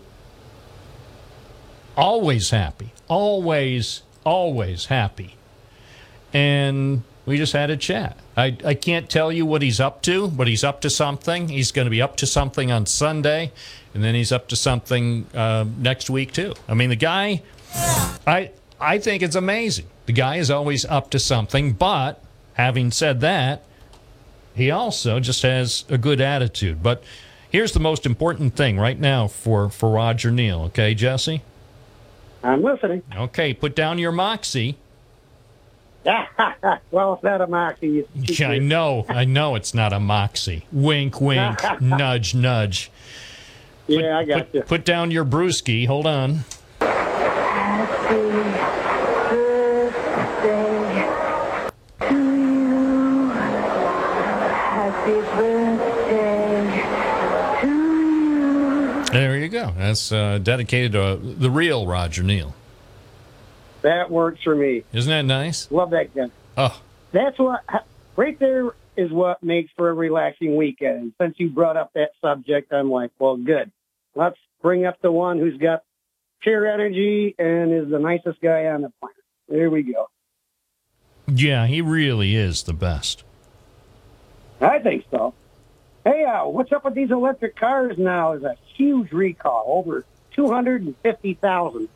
always 1.95 2.50
happy, 2.50 2.91
always, 3.08 4.02
always 4.24 4.86
happy. 4.86 5.36
And 6.34 7.04
we 7.26 7.38
just 7.38 7.54
had 7.54 7.69
a 7.69 7.78
chat. 7.78 8.17
I, 8.36 8.58
I 8.65 8.74
can't 8.74 9.10
tell 9.10 9.32
you 9.32 9.45
what 9.45 9.62
he's 9.62 9.80
up 9.80 10.02
to, 10.04 10.28
but 10.28 10.48
he's 10.48 10.63
up 10.63 10.82
to 10.82 10.89
something. 10.89 11.50
He's 11.50 11.71
going 11.71 11.86
to 11.86 11.89
be 11.89 12.02
up 12.02 12.17
to 12.17 12.26
something 12.26 12.71
on 12.71 12.86
Sunday, 12.86 13.52
and 13.93 14.04
then 14.04 14.15
he's 14.15 14.32
up 14.32 14.48
to 14.50 14.56
something 14.56 15.26
uh, 15.34 15.65
next 15.78 16.10
week 16.10 16.34
too. 16.34 16.54
I 16.67 16.74
mean, 16.74 16.89
the 16.89 16.95
guy, 16.95 17.41
I 18.28 18.52
I 18.80 18.98
think 19.00 19.24
it's 19.24 19.36
amazing. 19.36 19.86
The 20.06 20.13
guy 20.13 20.38
is 20.38 20.52
always 20.52 20.84
up 20.86 21.10
to 21.12 21.19
something, 21.19 21.74
but 21.74 22.21
having 22.54 22.91
said 22.91 23.21
that, 23.21 23.63
he 24.55 24.71
also 24.71 25.19
just 25.19 25.41
has 25.43 25.85
a 25.89 25.97
good 25.97 26.21
attitude. 26.21 26.81
But 26.81 27.03
here's 27.49 27.73
the 27.73 27.79
most 27.79 28.05
important 28.05 28.55
thing 28.55 28.79
right 28.79 28.99
now 28.99 29.27
for 29.27 29.69
for 29.69 29.89
Roger 29.89 30.31
Neal. 30.31 30.61
Okay, 30.63 30.93
Jesse. 30.93 31.41
I'm 32.43 32.61
listening. 32.61 33.01
Okay, 33.15 33.53
put 33.53 33.75
down 33.75 33.97
your 33.97 34.11
moxie. 34.11 34.77
well, 36.91 37.13
it's 37.13 37.23
not 37.23 37.41
a 37.41 37.47
moxie. 37.47 38.05
Yeah, 38.15 38.49
I 38.49 38.59
know, 38.59 39.05
I 39.09 39.25
know 39.25 39.55
it's 39.55 39.73
not 39.73 39.91
a 39.91 39.99
moxie. 39.99 40.65
Wink, 40.71 41.19
wink, 41.19 41.59
nudge, 41.81 42.35
nudge. 42.35 42.91
yeah, 43.87 44.19
I 44.19 44.25
got 44.25 44.53
you. 44.53 44.61
Put, 44.61 44.67
put 44.67 44.85
down 44.85 45.09
your 45.09 45.25
brewski. 45.25 45.87
Hold 45.87 46.05
on. 46.05 46.41
Go. 59.65 59.73
That's 59.78 60.12
uh, 60.12 60.39
dedicated 60.41 60.93
to 60.93 61.17
the 61.21 61.49
real 61.49 61.88
Roger 61.88 62.23
Neal. 62.23 62.54
That 63.82 64.10
works 64.10 64.41
for 64.43 64.56
me. 64.56 64.84
Isn't 64.93 65.10
that 65.10 65.21
nice? 65.23 65.69
Love 65.71 65.91
that 65.91 66.13
guy. 66.15 66.30
Oh, 66.58 66.82
That's 67.12 67.38
what 67.38 67.62
right 68.15 68.38
there 68.39 68.71
is 68.97 69.12
what 69.12 69.43
makes 69.43 69.71
for 69.75 69.89
a 69.89 69.93
relaxing 69.93 70.56
weekend. 70.56 70.97
And 70.97 71.13
since 71.19 71.36
you 71.38 71.49
brought 71.49 71.78
up 71.78 71.91
that 71.93 72.12
subject, 72.21 72.71
I'm 72.73 72.89
like, 72.89 73.12
well, 73.19 73.38
good. 73.38 73.71
Let's 74.15 74.38
bring 74.62 74.86
up 74.86 75.01
the 75.01 75.12
one 75.12 75.38
who's 75.38 75.58
got 75.58 75.84
pure 76.41 76.65
energy 76.65 77.36
and 77.38 77.73
is 77.73 77.89
the 77.89 77.99
nicest 77.99 78.41
guy 78.41 78.67
on 78.67 78.82
the 78.82 78.91
planet. 78.99 79.17
There 79.49 79.69
we 79.69 79.84
go. 79.84 80.08
yeah, 81.28 81.67
he 81.67 81.82
really 81.82 82.36
is 82.36 82.63
the 82.63 82.73
best. 82.73 83.23
I 84.62 84.80
think 84.80 85.06
so. 85.12 85.34
Hey, 86.06 86.23
uh, 86.23 86.45
what's 86.45 86.71
up 86.71 86.86
with 86.86 86.95
these 86.95 87.12
electric 87.12 87.56
cars 87.56 87.97
now? 87.97 88.34
Is 88.34 88.43
a 88.43 88.56
huge 88.75 89.11
recall, 89.11 89.65
over 89.67 90.05
two 90.31 90.51
hundred 90.51 90.83
and 90.83 90.95
fifty 90.97 91.33
thousand. 91.33 91.89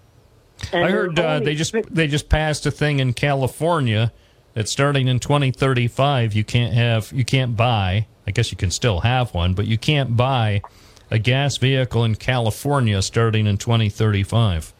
I 0.73 0.89
heard 0.89 1.19
uh, 1.19 1.39
they 1.39 1.55
just 1.55 1.73
they 1.89 2.07
just 2.07 2.29
passed 2.29 2.65
a 2.65 2.71
thing 2.71 2.99
in 2.99 3.13
California 3.13 4.11
that 4.53 4.67
starting 4.67 5.07
in 5.07 5.19
2035 5.19 6.33
you 6.33 6.43
can't 6.43 6.73
have 6.73 7.11
you 7.13 7.25
can't 7.25 7.55
buy. 7.55 8.07
I 8.27 8.31
guess 8.31 8.51
you 8.51 8.57
can 8.57 8.71
still 8.71 8.99
have 9.01 9.33
one, 9.33 9.53
but 9.53 9.65
you 9.65 9.77
can't 9.77 10.15
buy 10.15 10.61
a 11.09 11.17
gas 11.17 11.57
vehicle 11.57 12.03
in 12.03 12.15
California 12.15 13.01
starting 13.01 13.47
in 13.47 13.57
2035. 13.57 14.73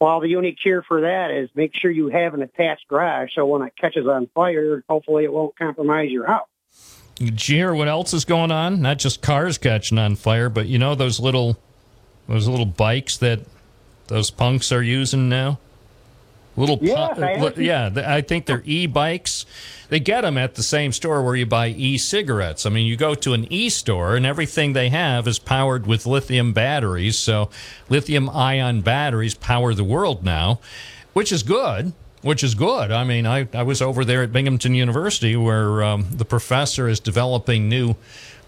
Well, 0.00 0.20
the 0.20 0.36
only 0.36 0.52
cure 0.52 0.82
for 0.82 1.00
that 1.02 1.30
is 1.30 1.50
make 1.54 1.74
sure 1.74 1.90
you 1.90 2.08
have 2.08 2.34
an 2.34 2.42
attached 2.42 2.86
garage, 2.88 3.30
so 3.34 3.46
when 3.46 3.62
it 3.62 3.72
catches 3.76 4.06
on 4.06 4.28
fire, 4.34 4.84
hopefully 4.88 5.24
it 5.24 5.32
won't 5.32 5.56
compromise 5.58 6.10
your 6.10 6.26
house. 6.26 6.47
Did 7.18 7.48
you 7.48 7.56
hear 7.56 7.74
what 7.74 7.88
else 7.88 8.14
is 8.14 8.24
going 8.24 8.52
on? 8.52 8.80
Not 8.80 8.98
just 8.98 9.22
cars 9.22 9.58
catching 9.58 9.98
on 9.98 10.14
fire, 10.16 10.48
but 10.48 10.66
you 10.66 10.78
know 10.78 10.94
those 10.94 11.18
little 11.18 11.58
those 12.28 12.46
little 12.46 12.66
bikes 12.66 13.16
that 13.18 13.40
those 14.06 14.30
punks 14.30 14.70
are 14.70 14.82
using 14.82 15.28
now. 15.28 15.58
Little, 16.56 16.78
pu- 16.78 17.22
I 17.22 17.36
yeah, 17.56 17.90
I 18.04 18.20
think 18.20 18.46
they're 18.46 18.64
e-bikes. 18.64 19.46
They 19.90 20.00
get 20.00 20.22
them 20.22 20.36
at 20.36 20.56
the 20.56 20.62
same 20.64 20.90
store 20.90 21.22
where 21.22 21.36
you 21.36 21.46
buy 21.46 21.68
e-cigarettes. 21.68 22.66
I 22.66 22.70
mean, 22.70 22.84
you 22.84 22.96
go 22.96 23.14
to 23.14 23.32
an 23.32 23.50
e-store 23.52 24.16
and 24.16 24.26
everything 24.26 24.72
they 24.72 24.88
have 24.88 25.28
is 25.28 25.38
powered 25.38 25.86
with 25.86 26.04
lithium 26.04 26.52
batteries. 26.52 27.16
So, 27.16 27.48
lithium-ion 27.88 28.80
batteries 28.80 29.34
power 29.34 29.72
the 29.72 29.84
world 29.84 30.24
now, 30.24 30.58
which 31.12 31.30
is 31.30 31.44
good. 31.44 31.92
Which 32.22 32.42
is 32.42 32.56
good. 32.56 32.90
I 32.90 33.04
mean, 33.04 33.26
I, 33.26 33.48
I 33.54 33.62
was 33.62 33.80
over 33.80 34.04
there 34.04 34.22
at 34.24 34.32
Binghamton 34.32 34.74
University 34.74 35.36
where 35.36 35.84
um, 35.84 36.06
the 36.10 36.24
professor 36.24 36.88
is 36.88 36.98
developing 36.98 37.68
new 37.68 37.94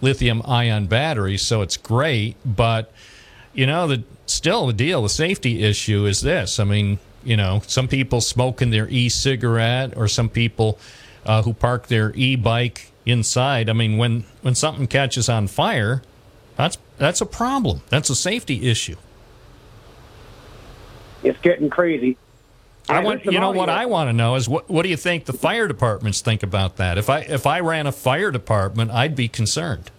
lithium-ion 0.01 0.87
batteries, 0.87 1.43
so 1.43 1.63
it's 1.63 1.77
great. 1.77 2.37
But 2.45 2.93
you 3.55 3.67
know, 3.67 3.87
the 3.87 4.03
still 4.27 4.67
the 4.67 4.73
deal, 4.73 5.03
the 5.03 5.09
safety 5.09 5.63
issue 5.63 6.05
is 6.07 6.21
this. 6.21 6.59
I 6.59 6.65
mean, 6.65 6.99
you 7.23 7.37
know, 7.37 7.63
some 7.67 7.87
people 7.87 8.21
smoking 8.21 8.71
their 8.71 8.89
e-cigarette, 8.89 9.97
or 9.97 10.09
some 10.09 10.29
people 10.29 10.79
uh, 11.25 11.43
who 11.43 11.53
park 11.53 11.87
their 11.87 12.13
e-bike 12.15 12.91
inside. 13.07 13.69
I 13.69 13.73
mean, 13.73 13.99
when 13.99 14.25
when 14.43 14.55
something 14.55 14.87
catches 14.87 15.29
on 15.29 15.47
fire, 15.47 16.03
that's 16.57 16.79
that's 16.99 17.21
a 17.21 17.27
problem. 17.27 17.83
That's 17.89 18.11
a 18.11 18.17
safety 18.17 18.69
issue. 18.69 18.97
It's 21.23 21.39
getting 21.41 21.71
crazy. 21.71 22.17
I 22.91 23.01
want 23.01 23.25
you 23.25 23.39
know 23.39 23.51
what 23.51 23.69
I 23.69 23.87
want 23.87 24.09
to 24.09 24.13
know 24.13 24.35
is 24.35 24.49
what 24.49 24.69
what 24.69 24.83
do 24.83 24.89
you 24.89 24.97
think 24.97 25.25
the 25.25 25.33
fire 25.33 25.69
departments 25.69 26.21
think 26.21 26.43
about 26.43 26.77
that? 26.77 26.99
If 26.99 27.09
I 27.09 27.21
if 27.21 27.47
I 27.47 27.61
ran 27.61 27.87
a 27.87 27.93
fire 27.93 28.31
department, 28.31 28.91
I'd 28.91 29.15
be 29.15 29.29
concerned. 29.29 29.91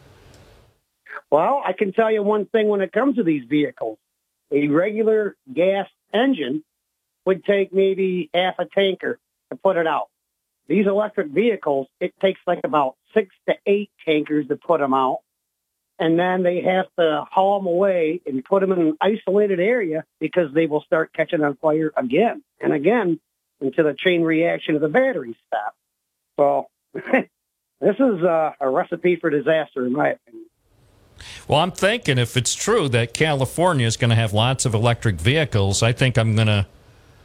Well, 1.29 1.61
I 1.65 1.73
can 1.73 1.93
tell 1.93 2.11
you 2.11 2.23
one 2.23 2.45
thing 2.45 2.67
when 2.67 2.81
it 2.81 2.91
comes 2.91 3.15
to 3.15 3.23
these 3.23 3.45
vehicles. 3.47 3.97
A 4.51 4.67
regular 4.67 5.37
gas 5.53 5.87
engine 6.13 6.63
would 7.25 7.45
take 7.45 7.73
maybe 7.73 8.29
half 8.33 8.55
a 8.59 8.65
tanker 8.65 9.17
to 9.49 9.55
put 9.55 9.77
it 9.77 9.87
out. 9.87 10.09
These 10.67 10.87
electric 10.87 11.27
vehicles, 11.27 11.87
it 11.99 12.13
takes 12.21 12.39
like 12.45 12.61
about 12.63 12.95
six 13.13 13.33
to 13.47 13.55
eight 13.65 13.91
tankers 14.05 14.47
to 14.47 14.57
put 14.57 14.79
them 14.79 14.93
out. 14.93 15.19
And 16.01 16.17
then 16.17 16.41
they 16.41 16.61
have 16.61 16.87
to 16.97 17.25
haul 17.29 17.59
them 17.59 17.67
away 17.67 18.21
and 18.25 18.43
put 18.43 18.61
them 18.61 18.71
in 18.71 18.79
an 18.79 18.97
isolated 18.99 19.59
area 19.59 20.03
because 20.19 20.51
they 20.51 20.65
will 20.65 20.81
start 20.81 21.13
catching 21.13 21.43
on 21.43 21.55
fire 21.57 21.93
again 21.95 22.41
and 22.59 22.73
again 22.73 23.19
until 23.61 23.85
the 23.85 23.93
chain 23.93 24.23
reaction 24.23 24.73
of 24.73 24.81
the 24.81 24.89
batteries 24.89 25.35
stop. 25.45 25.75
So 26.39 26.65
this 26.93 27.95
is 27.99 28.23
uh, 28.23 28.53
a 28.59 28.67
recipe 28.67 29.15
for 29.15 29.29
disaster, 29.29 29.85
in 29.85 29.93
my 29.93 30.09
opinion. 30.13 30.45
Well, 31.47 31.59
I'm 31.59 31.71
thinking 31.71 32.17
if 32.17 32.35
it's 32.35 32.55
true 32.55 32.89
that 32.89 33.13
California 33.13 33.85
is 33.85 33.95
going 33.95 34.09
to 34.09 34.15
have 34.15 34.33
lots 34.33 34.65
of 34.65 34.73
electric 34.73 35.17
vehicles, 35.17 35.83
I 35.83 35.91
think 35.91 36.17
I'm 36.17 36.35
going 36.35 36.47
to 36.47 36.65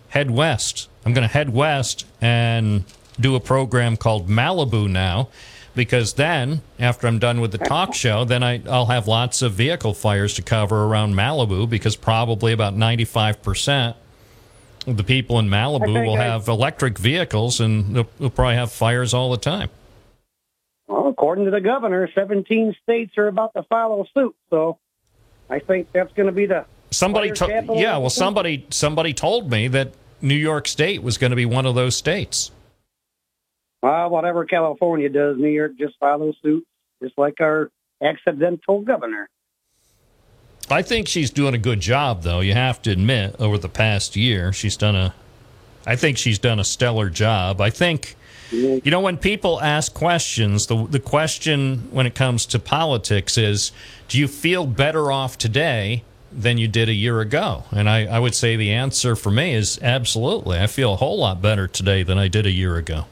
head 0.08 0.30
west. 0.30 0.90
I'm 1.06 1.14
going 1.14 1.26
to 1.26 1.32
head 1.32 1.48
west 1.48 2.04
and 2.20 2.84
do 3.18 3.36
a 3.36 3.40
program 3.40 3.96
called 3.96 4.28
Malibu 4.28 4.86
now, 4.86 5.30
because 5.76 6.14
then, 6.14 6.62
after 6.80 7.06
I'm 7.06 7.20
done 7.20 7.40
with 7.40 7.52
the 7.52 7.58
talk 7.58 7.94
show, 7.94 8.24
then 8.24 8.42
I, 8.42 8.62
I'll 8.68 8.86
have 8.86 9.06
lots 9.06 9.42
of 9.42 9.52
vehicle 9.52 9.94
fires 9.94 10.34
to 10.34 10.42
cover 10.42 10.84
around 10.84 11.14
Malibu, 11.14 11.68
because 11.68 11.94
probably 11.94 12.52
about 12.52 12.74
95% 12.74 13.94
of 14.86 14.96
the 14.96 15.04
people 15.04 15.38
in 15.38 15.48
Malibu 15.48 16.06
will 16.06 16.16
have 16.16 16.48
electric 16.48 16.98
vehicles 16.98 17.60
and 17.60 17.94
they'll, 17.94 18.08
they'll 18.18 18.30
probably 18.30 18.54
have 18.54 18.72
fires 18.72 19.12
all 19.14 19.30
the 19.30 19.36
time. 19.36 19.68
Well, 20.88 21.08
according 21.08 21.44
to 21.44 21.50
the 21.50 21.60
governor, 21.60 22.08
17 22.12 22.74
states 22.82 23.18
are 23.18 23.28
about 23.28 23.52
to 23.54 23.62
follow 23.64 24.06
suit. 24.14 24.34
So 24.50 24.78
I 25.50 25.58
think 25.58 25.92
that's 25.92 26.12
going 26.14 26.26
to 26.26 26.32
be 26.32 26.46
the 26.46 26.64
Somebody, 26.90 27.32
to- 27.32 27.64
yeah. 27.74 27.98
Well, 27.98 28.10
somebody, 28.10 28.64
somebody 28.70 29.12
told 29.12 29.50
me 29.50 29.68
that 29.68 29.92
New 30.22 30.36
York 30.36 30.68
State 30.68 31.02
was 31.02 31.18
going 31.18 31.30
to 31.30 31.36
be 31.36 31.44
one 31.44 31.66
of 31.66 31.74
those 31.74 31.96
states. 31.96 32.52
Well, 33.82 34.10
whatever 34.10 34.44
California 34.44 35.08
does, 35.08 35.36
New 35.38 35.48
York 35.48 35.72
just 35.78 35.96
follows 35.98 36.36
suit, 36.42 36.66
just 37.02 37.16
like 37.18 37.40
our 37.40 37.70
accidental 38.02 38.80
governor. 38.80 39.28
I 40.68 40.82
think 40.82 41.06
she's 41.06 41.30
doing 41.30 41.54
a 41.54 41.58
good 41.58 41.80
job, 41.80 42.22
though. 42.22 42.40
You 42.40 42.54
have 42.54 42.82
to 42.82 42.90
admit, 42.90 43.36
over 43.38 43.56
the 43.58 43.68
past 43.68 44.16
year, 44.16 44.52
she's 44.52 44.76
done 44.76 44.96
a. 44.96 45.14
I 45.86 45.94
think 45.94 46.18
she's 46.18 46.40
done 46.40 46.58
a 46.58 46.64
stellar 46.64 47.08
job. 47.08 47.60
I 47.60 47.70
think, 47.70 48.16
you 48.50 48.90
know, 48.90 48.98
when 49.00 49.18
people 49.18 49.60
ask 49.60 49.94
questions, 49.94 50.66
the 50.66 50.84
the 50.86 50.98
question 50.98 51.88
when 51.92 52.06
it 52.06 52.16
comes 52.16 52.44
to 52.46 52.58
politics 52.58 53.38
is, 53.38 53.70
do 54.08 54.18
you 54.18 54.26
feel 54.26 54.66
better 54.66 55.12
off 55.12 55.38
today 55.38 56.02
than 56.32 56.58
you 56.58 56.66
did 56.66 56.88
a 56.88 56.92
year 56.92 57.20
ago? 57.20 57.62
And 57.70 57.88
I, 57.88 58.06
I 58.06 58.18
would 58.18 58.34
say 58.34 58.56
the 58.56 58.72
answer 58.72 59.14
for 59.14 59.30
me 59.30 59.54
is 59.54 59.78
absolutely. 59.80 60.58
I 60.58 60.66
feel 60.66 60.94
a 60.94 60.96
whole 60.96 61.18
lot 61.18 61.40
better 61.40 61.68
today 61.68 62.02
than 62.02 62.18
I 62.18 62.26
did 62.26 62.46
a 62.46 62.50
year 62.50 62.74
ago. 62.76 63.04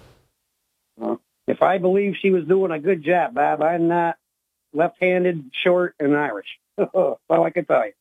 If 1.54 1.62
I 1.62 1.78
believe 1.78 2.14
she 2.20 2.30
was 2.30 2.44
doing 2.46 2.72
a 2.72 2.80
good 2.80 3.04
job, 3.04 3.34
Bob, 3.34 3.62
I'm 3.62 3.86
not 3.86 4.16
left-handed, 4.72 5.52
short, 5.62 5.94
and 6.00 6.16
Irish. 6.16 6.48
That's 6.76 6.90
all 6.92 7.18
I 7.30 7.50
can 7.50 7.64
tell 7.64 7.86
you. 7.86 7.92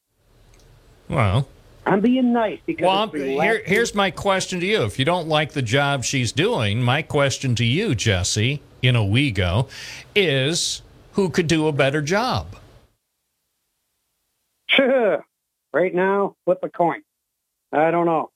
Well, 1.08 1.48
I'm 1.86 2.02
being 2.02 2.34
nice 2.34 2.58
because 2.66 2.86
Well, 2.86 3.12
it's 3.14 3.44
here, 3.44 3.62
here's 3.64 3.94
my 3.94 4.10
question 4.10 4.60
to 4.60 4.66
you. 4.66 4.86
If 4.86 4.98
you 4.98 5.06
don't 5.06 5.28
like 5.28 5.52
the 5.52 5.62
job 5.62 6.04
she's 6.04 6.32
doing, 6.32 6.82
my 6.82 7.04
question 7.04 7.54
to 7.56 7.64
you, 7.64 7.94
Jesse, 7.94 8.64
in 8.82 8.96
Owego, 8.96 9.70
is 10.16 10.82
who 11.12 11.30
could 11.30 11.46
do 11.46 11.68
a 11.68 11.72
better 11.72 12.02
job? 12.02 12.56
right 14.80 15.94
now, 15.94 16.36
flip 16.46 16.58
a 16.64 16.70
coin. 16.70 17.04
I 17.72 17.92
don't 17.92 18.08
know. 18.08 18.32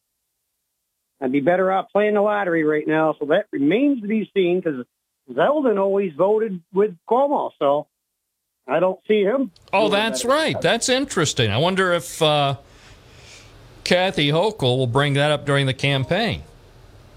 I'd 1.19 1.31
be 1.31 1.39
better 1.39 1.71
off 1.71 1.87
playing 1.91 2.13
the 2.13 2.21
lottery 2.21 2.63
right 2.63 2.87
now, 2.87 3.15
so 3.19 3.25
that 3.27 3.47
remains 3.51 4.01
to 4.01 4.07
be 4.07 4.29
seen 4.35 4.59
because 4.59 4.85
Zeldin 5.31 5.77
always 5.79 6.13
voted 6.13 6.61
with 6.73 6.95
Cuomo, 7.09 7.51
so 7.59 7.87
I 8.67 8.79
don't 8.79 8.99
see 9.07 9.23
him. 9.23 9.51
Oh, 9.73 9.89
that's 9.89 10.23
better. 10.23 10.33
right. 10.33 10.61
That's 10.61 10.89
interesting. 10.89 11.51
I 11.51 11.57
wonder 11.57 11.93
if 11.93 12.21
uh, 12.21 12.55
Kathy 13.83 14.29
Hochul 14.29 14.77
will 14.77 14.87
bring 14.87 15.13
that 15.13 15.31
up 15.31 15.45
during 15.45 15.65
the 15.65 15.73
campaign. 15.73 16.43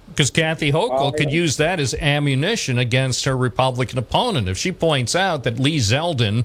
Because 0.09 0.31
Kathy 0.31 0.73
Hochul 0.73 0.91
Well, 0.91 1.13
could 1.13 1.31
yeah. 1.31 1.37
use 1.37 1.57
that 1.59 1.79
as 1.79 1.95
ammunition 1.95 2.79
against 2.79 3.25
her 3.27 3.37
Republican 3.37 3.99
opponent. 3.99 4.49
If 4.49 4.59
she 4.59 4.73
points 4.73 5.15
out 5.15 5.45
that 5.45 5.59
Lee 5.61 5.79
Zeldin 5.79 6.45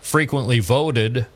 frequently 0.00 0.58
voted 0.58 1.26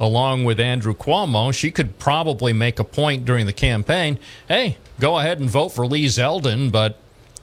along 0.00 0.44
with 0.44 0.58
Andrew 0.58 0.94
Cuomo, 0.94 1.52
she 1.52 1.70
could 1.70 1.98
probably 1.98 2.52
make 2.54 2.78
a 2.78 2.84
point 2.84 3.24
during 3.26 3.44
the 3.46 3.52
campaign 3.52 4.18
hey, 4.48 4.78
go 5.00 5.18
ahead 5.18 5.38
and 5.38 5.50
vote 5.50 5.70
for 5.70 5.86
Lee 5.86 6.06
Zeldin, 6.06 6.72
but 6.72 6.98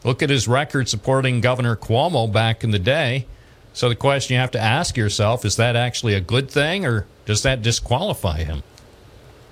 look 0.05 0.23
at 0.23 0.29
his 0.29 0.47
record 0.47 0.87
supporting 0.87 1.41
Governor 1.41 1.75
Cuomo 1.75 2.31
back 2.31 2.63
in 2.63 2.71
the 2.71 2.79
day. 2.79 3.25
So 3.73 3.89
the 3.89 3.95
question 3.95 4.35
you 4.35 4.39
have 4.39 4.51
to 4.51 4.59
ask 4.59 4.95
yourself 4.95 5.43
is 5.43 5.57
that 5.57 5.75
actually 5.75 6.13
a 6.13 6.21
good 6.21 6.49
thing 6.49 6.85
or 6.85 7.05
does 7.25 7.43
that 7.43 7.61
disqualify 7.61 8.43
him? 8.43 8.63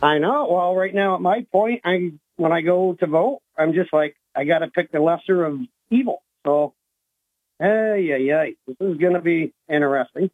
I 0.01 0.19
know. 0.19 0.47
Well, 0.49 0.75
right 0.75 0.93
now 0.93 1.15
at 1.15 1.21
my 1.21 1.45
point, 1.51 1.81
I 1.83 2.13
when 2.35 2.51
I 2.51 2.61
go 2.61 2.93
to 2.99 3.07
vote, 3.07 3.41
I'm 3.57 3.73
just 3.73 3.91
like 3.91 4.15
I 4.35 4.45
got 4.45 4.59
to 4.59 4.67
pick 4.67 4.91
the 4.91 4.99
lesser 4.99 5.43
of 5.43 5.59
evil. 5.89 6.23
So, 6.45 6.73
hey, 7.59 8.05
yeah, 8.07 8.17
yeah, 8.17 8.45
this 8.67 8.75
is 8.79 8.97
going 8.97 9.13
to 9.13 9.21
be 9.21 9.53
interesting. 9.69 10.29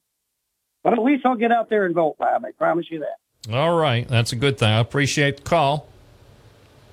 But 0.84 0.94
at 0.94 1.00
least 1.00 1.26
I'll 1.26 1.36
get 1.36 1.52
out 1.52 1.70
there 1.70 1.86
and 1.86 1.94
vote, 1.94 2.18
Bob. 2.18 2.46
I 2.46 2.52
promise 2.52 2.88
you 2.90 3.00
that. 3.00 3.54
All 3.54 3.78
right, 3.78 4.08
that's 4.08 4.32
a 4.32 4.36
good 4.36 4.58
thing. 4.58 4.70
I 4.70 4.80
appreciate 4.80 5.38
the 5.38 5.44
call. 5.44 5.88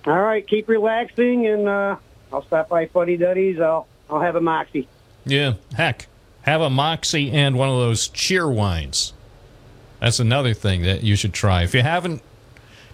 All 0.07 0.21
right, 0.21 0.47
keep 0.47 0.69
relaxing, 0.69 1.47
and 1.47 1.69
uh, 1.69 1.97
I'll 2.33 2.45
stop 2.47 2.69
by 2.69 2.87
Fuddy 2.87 3.17
Duddy's. 3.17 3.61
I'll 3.61 3.87
I'll 4.11 4.21
have 4.21 4.37
a 4.37 4.41
moxie. 4.41 4.89
Yeah, 5.25 5.55
heck, 5.75 6.07
have 6.43 6.61
a 6.61 6.71
Moxie 6.71 7.33
and 7.33 7.59
one 7.59 7.69
of 7.69 7.77
those 7.77 8.09
Cheerwines. 8.09 9.13
That's 10.01 10.21
another 10.21 10.55
thing 10.55 10.83
that 10.83 11.03
you 11.03 11.17
should 11.17 11.33
try. 11.33 11.65
If 11.65 11.75
you 11.75 11.83
haven't 11.83 12.23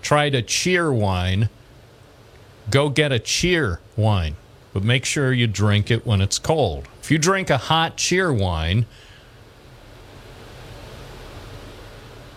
tried 0.01 0.35
a 0.35 0.43
Cheerwine, 0.43 1.51
go 2.71 2.89
get 2.89 3.13
a 3.13 3.19
cheer 3.19 3.81
wine, 3.97 4.37
but 4.73 4.83
make 4.83 5.05
sure 5.05 5.33
you 5.33 5.47
drink 5.47 5.91
it 5.91 6.07
when 6.07 6.21
it's 6.21 6.39
cold. 6.39 6.89
If 7.03 7.11
you 7.11 7.19
drink 7.19 7.51
a 7.51 7.59
hot 7.59 7.97
Cheerwine, 7.97 8.87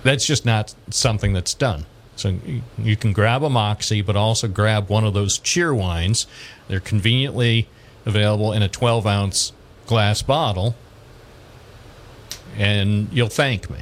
that's 0.03 0.25
just 0.25 0.45
not 0.45 0.75
something 0.89 1.33
that's 1.33 1.53
done. 1.53 1.85
So 2.16 2.36
you- 2.82 2.95
can 2.95 3.11
grab 3.13 3.43
a 3.43 3.49
Moxie, 3.49 4.01
but 4.01 4.16
also 4.16 4.47
grab 4.47 4.89
one 4.89 5.03
of 5.03 5.13
those 5.13 5.38
Cheerwines. 5.39 6.26
They're 6.68 6.80
conveniently 6.80 7.68
available 8.05 8.53
in 8.53 8.61
a 8.61 8.70
12 8.70 9.05
ounce 9.05 9.51
glass 9.86 10.22
bottle, 10.22 10.76
and 12.57 13.07
you'll 13.11 13.28
thank 13.30 13.70
me. 13.70 13.80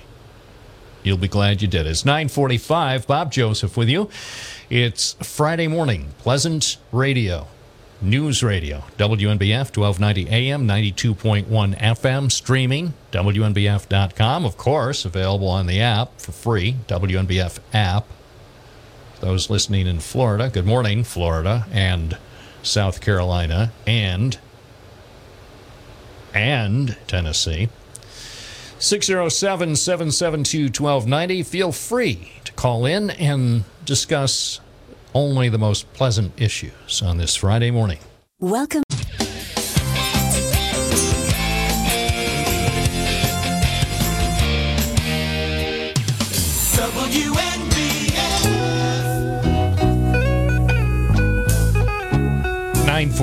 You'll 1.03 1.17
be 1.17 1.27
glad 1.27 1.61
you 1.61 1.67
did. 1.67 1.85
It's 1.85 2.05
945. 2.05 3.05
Bob 3.07 3.31
Joseph 3.31 3.75
with 3.75 3.89
you. 3.89 4.09
It's 4.69 5.13
Friday 5.21 5.67
morning. 5.67 6.13
Pleasant 6.19 6.77
Radio. 6.91 7.47
News 8.01 8.41
Radio. 8.41 8.83
WNBF 8.97 9.71
1290 9.75 10.29
AM, 10.29 10.65
92.1 10.67 11.75
FM. 11.75 12.31
Streaming. 12.31 12.93
WNBF.com. 13.11 14.45
Of 14.45 14.57
course, 14.57 15.05
available 15.05 15.47
on 15.49 15.67
the 15.67 15.79
app 15.81 16.19
for 16.19 16.31
free. 16.31 16.75
WNBF 16.87 17.59
app. 17.73 18.05
Those 19.23 19.49
listening 19.49 19.87
in 19.87 20.01
Florida, 20.01 20.49
good 20.49 20.65
morning, 20.65 21.05
Florida 21.05 21.65
and 21.71 22.17
South 22.61 22.99
Carolina 22.99 23.71
and 23.87 24.37
and 26.33 26.97
Tennessee. 27.07 27.69
607 28.79 29.77
772 29.77 30.63
1290. 30.63 31.41
Feel 31.43 31.71
free 31.71 32.33
to 32.43 32.51
call 32.51 32.85
in 32.85 33.11
and 33.11 33.63
discuss 33.85 34.59
only 35.13 35.47
the 35.47 35.57
most 35.57 35.93
pleasant 35.93 36.33
issues 36.35 37.01
on 37.01 37.17
this 37.17 37.33
Friday 37.33 37.71
morning. 37.71 37.99
Welcome. 38.41 38.83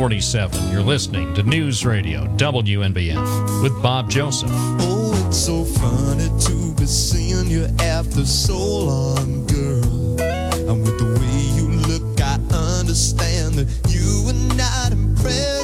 WNBF. 0.00 0.40
947. 0.40 0.72
You're 0.72 0.82
listening 0.82 1.34
to 1.34 1.42
News 1.42 1.84
Radio 1.84 2.24
WNBF 2.38 3.62
with 3.62 3.82
Bob 3.82 4.08
Joseph. 4.08 4.48
Oh, 4.50 5.26
it's 5.26 5.36
so 5.36 5.62
funny 5.62 6.26
to 6.40 6.74
be 6.74 6.86
seeing 6.86 7.50
you 7.50 7.66
after 7.80 8.24
so 8.24 8.56
long, 8.56 9.46
girl. 9.46 10.18
And 10.70 10.82
with 10.82 10.96
the 10.98 11.04
way 11.20 11.40
you 11.54 11.68
look, 11.86 12.18
I 12.18 12.38
understand 12.80 13.56
that 13.56 13.68
you 13.92 14.24
were 14.24 14.56
not 14.56 14.92
impressed. 14.92 15.59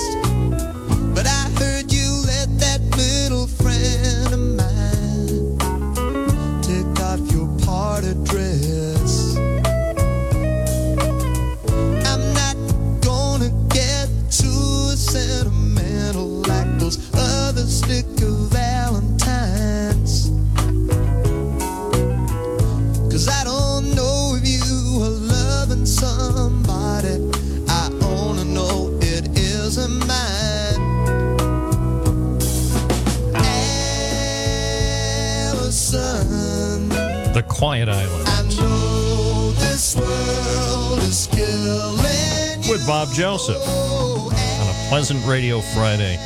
Quiet 37.56 37.88
Island 37.88 38.28
I 38.28 38.42
know 38.60 39.50
this 39.52 39.96
world 39.96 40.98
is 40.98 41.26
killing 41.30 42.64
you. 42.64 42.70
with 42.70 42.86
Bob 42.86 43.08
Joseph 43.14 43.56
on 43.66 44.68
a 44.68 44.88
pleasant 44.90 45.24
radio 45.26 45.60
Friday. 45.60 46.16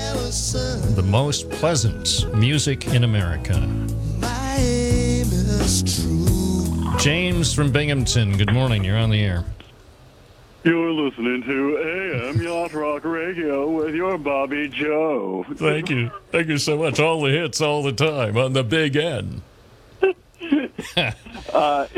The 0.94 1.04
most 1.04 1.48
pleasant 1.50 2.26
music 2.34 2.88
in 2.88 3.04
America. 3.04 3.58
my 4.18 4.56
aim 4.58 5.26
is 5.30 5.82
true. 6.02 6.98
James 6.98 7.54
from 7.54 7.70
Binghamton, 7.70 8.36
good 8.36 8.52
morning. 8.52 8.82
You're 8.82 8.98
on 8.98 9.10
the 9.10 9.20
air. 9.22 9.44
You're 10.64 10.92
listening 10.92 11.42
to 11.44 11.78
AM 11.78 12.42
Yacht 12.42 12.74
Rock 12.74 13.04
Radio 13.04 13.70
with 13.70 13.94
your 13.94 14.18
Bobby 14.18 14.68
Joe. 14.68 15.46
Thank 15.54 15.88
you. 15.90 16.10
Thank 16.32 16.48
you 16.48 16.58
so 16.58 16.76
much. 16.76 16.98
All 17.00 17.22
the 17.22 17.30
hits 17.30 17.60
all 17.60 17.82
the 17.82 17.92
time 17.92 18.36
on 18.36 18.52
the 18.52 18.64
big 18.64 18.96
N. 18.96 19.42
Uh, 21.52 21.86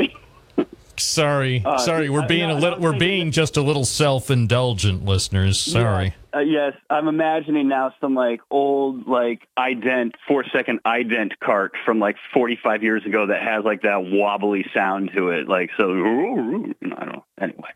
Sorry, 0.95 1.63
Uh, 1.65 1.79
sorry. 1.79 2.09
We're 2.11 2.27
being 2.27 2.49
no, 2.49 2.55
a 2.55 2.59
little. 2.59 2.79
We're 2.79 2.97
being 2.97 3.31
just 3.31 3.57
a 3.57 3.63
little 3.63 3.83
self-indulgent, 3.83 5.03
listeners. 5.03 5.59
Sorry. 5.59 6.13
Uh, 6.33 6.39
yes, 6.39 6.73
I'm 6.87 7.07
imagining 7.07 7.67
now 7.67 7.93
some 7.99 8.13
like 8.13 8.41
old 8.51 9.07
like 9.07 9.47
ident 9.57 10.11
four 10.27 10.45
second 10.53 10.81
ident 10.83 11.31
cart 11.43 11.73
from 11.83 11.97
like 11.99 12.15
45 12.33 12.83
years 12.83 13.05
ago 13.07 13.25
that 13.27 13.41
has 13.41 13.65
like 13.65 13.81
that 13.81 14.03
wobbly 14.05 14.65
sound 14.73 15.11
to 15.15 15.29
it. 15.29 15.47
Like 15.49 15.71
so, 15.77 15.83
I 15.91 15.95
don't 15.95 16.83
know. 16.91 17.25
Anyway, 17.41 17.69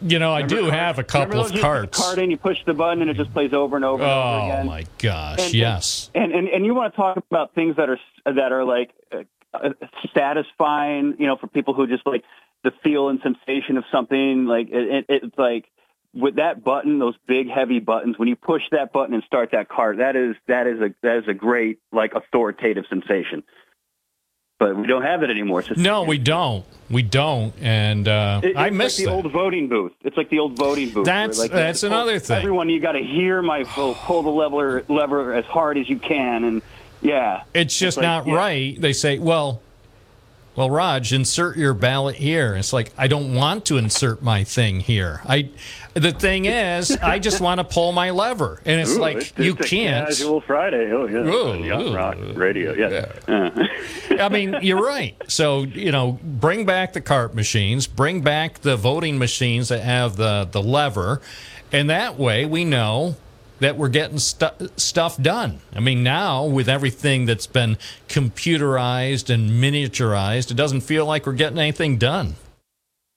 You 0.00 0.18
know, 0.18 0.32
I 0.32 0.40
do 0.42 0.56
Remember 0.56 0.76
have 0.76 0.98
a 0.98 1.04
couple 1.04 1.40
of 1.40 1.52
carts. 1.60 1.98
Cart 2.02 2.18
in, 2.18 2.30
you 2.30 2.38
push 2.38 2.64
the 2.64 2.72
button 2.74 3.02
and 3.02 3.10
it 3.10 3.18
just 3.18 3.32
plays 3.34 3.52
over 3.52 3.76
and 3.76 3.84
over 3.84 4.02
and 4.02 4.10
over 4.10 4.20
Oh 4.42 4.46
again. 4.48 4.66
my 4.66 4.84
gosh! 4.98 5.40
And- 5.44 5.54
yes. 5.54 6.10
And, 6.14 6.32
and 6.32 6.48
and 6.48 6.64
you 6.64 6.74
want 6.74 6.94
to 6.94 6.96
talk 6.96 7.18
about 7.30 7.54
things 7.54 7.76
that 7.76 7.90
are 7.90 7.98
that 8.24 8.50
are 8.50 8.64
like 8.64 8.90
uh, 9.12 9.18
satisfying, 10.14 11.14
you 11.18 11.26
know, 11.26 11.36
for 11.36 11.46
people 11.46 11.74
who 11.74 11.86
just 11.86 12.06
like 12.06 12.24
the 12.64 12.72
feel 12.82 13.08
and 13.08 13.20
sensation 13.22 13.76
of 13.76 13.84
something. 13.92 14.46
Like 14.46 14.68
it, 14.70 15.04
it, 15.08 15.22
it's 15.24 15.38
like 15.38 15.66
with 16.14 16.36
that 16.36 16.64
button, 16.64 16.98
those 16.98 17.14
big 17.26 17.48
heavy 17.48 17.78
buttons. 17.78 18.18
When 18.18 18.28
you 18.28 18.36
push 18.36 18.62
that 18.72 18.92
button 18.92 19.14
and 19.14 19.22
start 19.24 19.50
that 19.52 19.68
car, 19.68 19.96
that 19.96 20.16
is 20.16 20.36
that 20.48 20.66
is 20.66 20.80
a 20.80 20.94
that 21.02 21.18
is 21.18 21.28
a 21.28 21.34
great 21.34 21.78
like 21.92 22.14
authoritative 22.14 22.84
sensation. 22.88 23.42
But 24.58 24.74
we 24.74 24.86
don't 24.86 25.02
have 25.02 25.22
it 25.22 25.28
anymore. 25.28 25.62
No, 25.76 26.04
we 26.04 26.16
don't. 26.16 26.64
We 26.88 27.02
don't. 27.02 27.52
And 27.60 28.08
uh, 28.08 28.40
it- 28.42 28.56
I 28.56 28.70
miss 28.70 28.98
like 28.98 29.04
the 29.04 29.10
that. 29.10 29.24
old 29.24 29.30
voting 29.30 29.68
booth. 29.68 29.92
It's 30.02 30.16
like 30.16 30.30
the 30.30 30.38
old 30.38 30.56
voting 30.56 30.88
booth. 30.88 31.04
That's- 31.04 31.38
like, 31.38 31.50
that's 31.50 31.82
pull- 31.82 31.88
another 31.90 32.18
thing. 32.18 32.38
Everyone, 32.38 32.70
you 32.70 32.80
got 32.80 32.92
to 32.92 33.02
hear 33.02 33.42
my 33.42 33.64
pull, 33.68 33.92
pull 33.94 34.22
the 34.22 34.30
lever 34.30 34.82
lever 34.88 35.34
as 35.34 35.44
hard 35.44 35.76
as 35.76 35.90
you 35.90 35.98
can, 35.98 36.44
and 36.44 36.62
yeah, 37.06 37.42
It's 37.54 37.78
just 37.78 37.96
like, 37.96 38.02
not 38.04 38.26
yeah. 38.26 38.34
right. 38.34 38.80
They 38.80 38.92
say, 38.92 39.18
well, 39.18 39.60
well, 40.56 40.70
Raj, 40.70 41.12
insert 41.12 41.58
your 41.58 41.74
ballot 41.74 42.16
here. 42.16 42.56
It's 42.56 42.72
like 42.72 42.90
I 42.96 43.08
don't 43.08 43.34
want 43.34 43.66
to 43.66 43.76
insert 43.76 44.22
my 44.22 44.42
thing 44.42 44.80
here. 44.80 45.20
I, 45.26 45.50
the 45.92 46.12
thing 46.12 46.44
is, 46.62 46.92
I 46.96 47.18
just 47.18 47.42
want 47.42 47.58
to 47.58 47.64
pull 47.64 47.92
my 47.92 48.08
lever, 48.10 48.62
and 48.64 48.80
it's 48.80 48.96
Ooh, 48.96 49.00
like 49.00 49.16
it's- 49.18 49.32
you 49.36 49.52
it's 49.52 49.60
a 49.66 49.68
can't. 49.68 50.06
Casual 50.08 50.40
Friday. 50.40 50.90
Oh 50.92 51.06
yeah. 51.06 51.18
Ooh, 51.18 51.62
Yacht 51.62 51.82
ooh. 51.82 51.94
rock 51.94 52.16
radio. 52.34 52.72
Yeah. 52.72 53.12
Uh, 53.28 53.66
I 54.18 54.30
mean, 54.30 54.56
you're 54.62 54.82
right. 54.82 55.14
So 55.28 55.64
you 55.64 55.92
know, 55.92 56.18
bring 56.22 56.64
back 56.64 56.94
the 56.94 57.02
cart 57.02 57.34
machines, 57.34 57.86
bring 57.86 58.22
back 58.22 58.60
the 58.60 58.76
voting 58.76 59.18
machines 59.18 59.68
that 59.68 59.82
have 59.82 60.16
the 60.16 60.48
the 60.50 60.62
lever, 60.62 61.20
and 61.70 61.90
that 61.90 62.18
way 62.18 62.46
we 62.46 62.64
know 62.64 63.16
that 63.60 63.76
we're 63.76 63.88
getting 63.88 64.18
stu- 64.18 64.68
stuff 64.76 65.20
done. 65.20 65.60
I 65.74 65.80
mean, 65.80 66.02
now 66.02 66.44
with 66.44 66.68
everything 66.68 67.26
that's 67.26 67.46
been 67.46 67.78
computerized 68.08 69.32
and 69.32 69.50
miniaturized, 69.50 70.50
it 70.50 70.54
doesn't 70.54 70.82
feel 70.82 71.06
like 71.06 71.26
we're 71.26 71.32
getting 71.32 71.58
anything 71.58 71.96
done. 71.98 72.34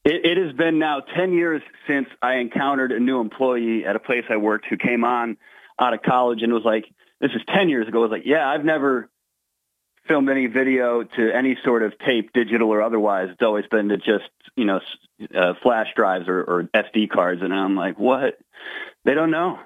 it, 0.06 0.26
it 0.26 0.38
has 0.38 0.56
been 0.56 0.80
now 0.80 1.02
ten 1.02 1.34
years 1.34 1.62
since 1.88 2.08
I 2.22 2.36
encountered 2.36 2.92
a 2.92 3.00
new 3.00 3.20
employee 3.20 3.86
at 3.86 3.96
a 3.96 4.00
place 4.00 4.24
I 4.30 4.38
worked 4.38 4.66
who 4.70 4.78
came 4.78 5.04
on 5.04 5.38
out 5.80 5.94
of 5.94 6.02
college 6.02 6.42
and 6.42 6.54
was 6.54 6.64
like, 6.64 6.86
"This 7.20 7.32
is 7.32 7.42
ten 7.48 7.70
years 7.70 7.88
ago." 7.88 8.00
I 8.00 8.02
Was 8.04 8.12
like, 8.12 8.26
"Yeah, 8.26 8.48
I've 8.50 8.66
never." 8.66 9.10
filmed 10.08 10.30
any 10.30 10.48
video 10.48 11.04
to 11.04 11.32
any 11.32 11.56
sort 11.64 11.84
of 11.84 11.94
tape, 12.00 12.34
digital 12.34 12.70
or 12.70 12.82
otherwise. 12.82 13.30
It's 13.30 13.44
always 13.44 13.68
been 13.68 13.90
to 13.90 13.98
just, 13.98 14.28
you 14.56 14.66
know, 14.66 14.80
uh, 15.36 15.54
flash 15.62 15.86
drives 15.96 16.28
or, 16.28 16.42
or 16.42 16.64
SD 16.74 17.12
cards. 17.12 17.44
And 17.44 17.54
I'm 17.54 17.76
like, 17.76 18.00
what? 18.00 18.40
They 19.06 19.14
don't 19.14 19.30
know. 19.30 19.60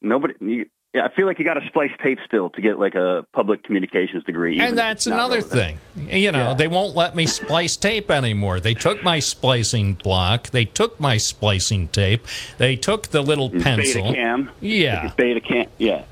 Nobody. 0.00 0.34
You, 0.40 0.66
yeah, 0.94 1.04
I 1.04 1.14
feel 1.14 1.26
like 1.26 1.38
you 1.38 1.44
got 1.44 1.54
to 1.54 1.66
splice 1.66 1.90
tape 2.02 2.18
still 2.24 2.48
to 2.50 2.62
get 2.62 2.78
like 2.78 2.94
a 2.94 3.26
public 3.34 3.62
communications 3.62 4.24
degree. 4.24 4.58
And 4.58 4.76
that's 4.76 5.06
another 5.06 5.40
relevant. 5.40 5.78
thing. 5.96 6.22
You 6.22 6.32
know, 6.32 6.54
they 6.54 6.66
won't 6.66 6.96
let 6.96 7.14
me 7.14 7.26
splice 7.26 7.76
tape 7.76 8.10
anymore. 8.10 8.58
They 8.58 8.72
took 8.72 9.02
my 9.02 9.18
splicing 9.18 9.94
block. 9.94 10.48
They 10.48 10.64
took 10.64 10.98
my 10.98 11.18
splicing 11.18 11.88
tape. 11.88 12.26
They 12.56 12.74
took 12.74 13.08
the 13.08 13.20
little 13.20 13.50
pencil. 13.50 14.02
Betacam. 14.02 14.50
Yeah. 14.60 15.12
Betacam. 15.16 15.68
Yeah. 15.78 16.04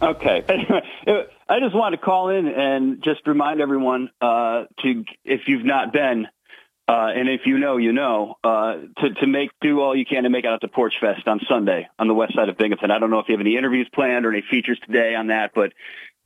Okay. 0.00 0.44
Anyway, 1.04 1.26
I 1.48 1.60
just 1.60 1.74
wanted 1.74 1.96
to 1.96 2.02
call 2.02 2.28
in 2.28 2.46
and 2.46 3.02
just 3.02 3.26
remind 3.26 3.60
everyone 3.60 4.10
uh, 4.20 4.64
to, 4.82 5.04
if 5.24 5.42
you've 5.48 5.64
not 5.64 5.92
been, 5.92 6.28
uh, 6.92 7.06
and 7.06 7.26
if 7.28 7.46
you 7.46 7.58
know, 7.58 7.78
you 7.78 7.92
know, 7.92 8.36
uh, 8.44 8.74
to, 8.98 9.14
to 9.20 9.26
make 9.26 9.50
do 9.62 9.80
all 9.80 9.96
you 9.96 10.04
can 10.04 10.24
to 10.24 10.28
make 10.30 10.44
it 10.44 10.48
out 10.48 10.60
to 10.60 10.68
Porch 10.68 10.94
Fest 11.00 11.26
on 11.26 11.40
Sunday 11.48 11.88
on 11.98 12.06
the 12.06 12.14
west 12.14 12.34
side 12.34 12.50
of 12.50 12.58
Binghamton. 12.58 12.90
I 12.90 12.98
don't 12.98 13.08
know 13.10 13.18
if 13.18 13.28
you 13.28 13.32
have 13.34 13.40
any 13.40 13.56
interviews 13.56 13.88
planned 13.94 14.26
or 14.26 14.32
any 14.32 14.42
features 14.42 14.78
today 14.84 15.14
on 15.14 15.28
that, 15.28 15.52
but 15.54 15.72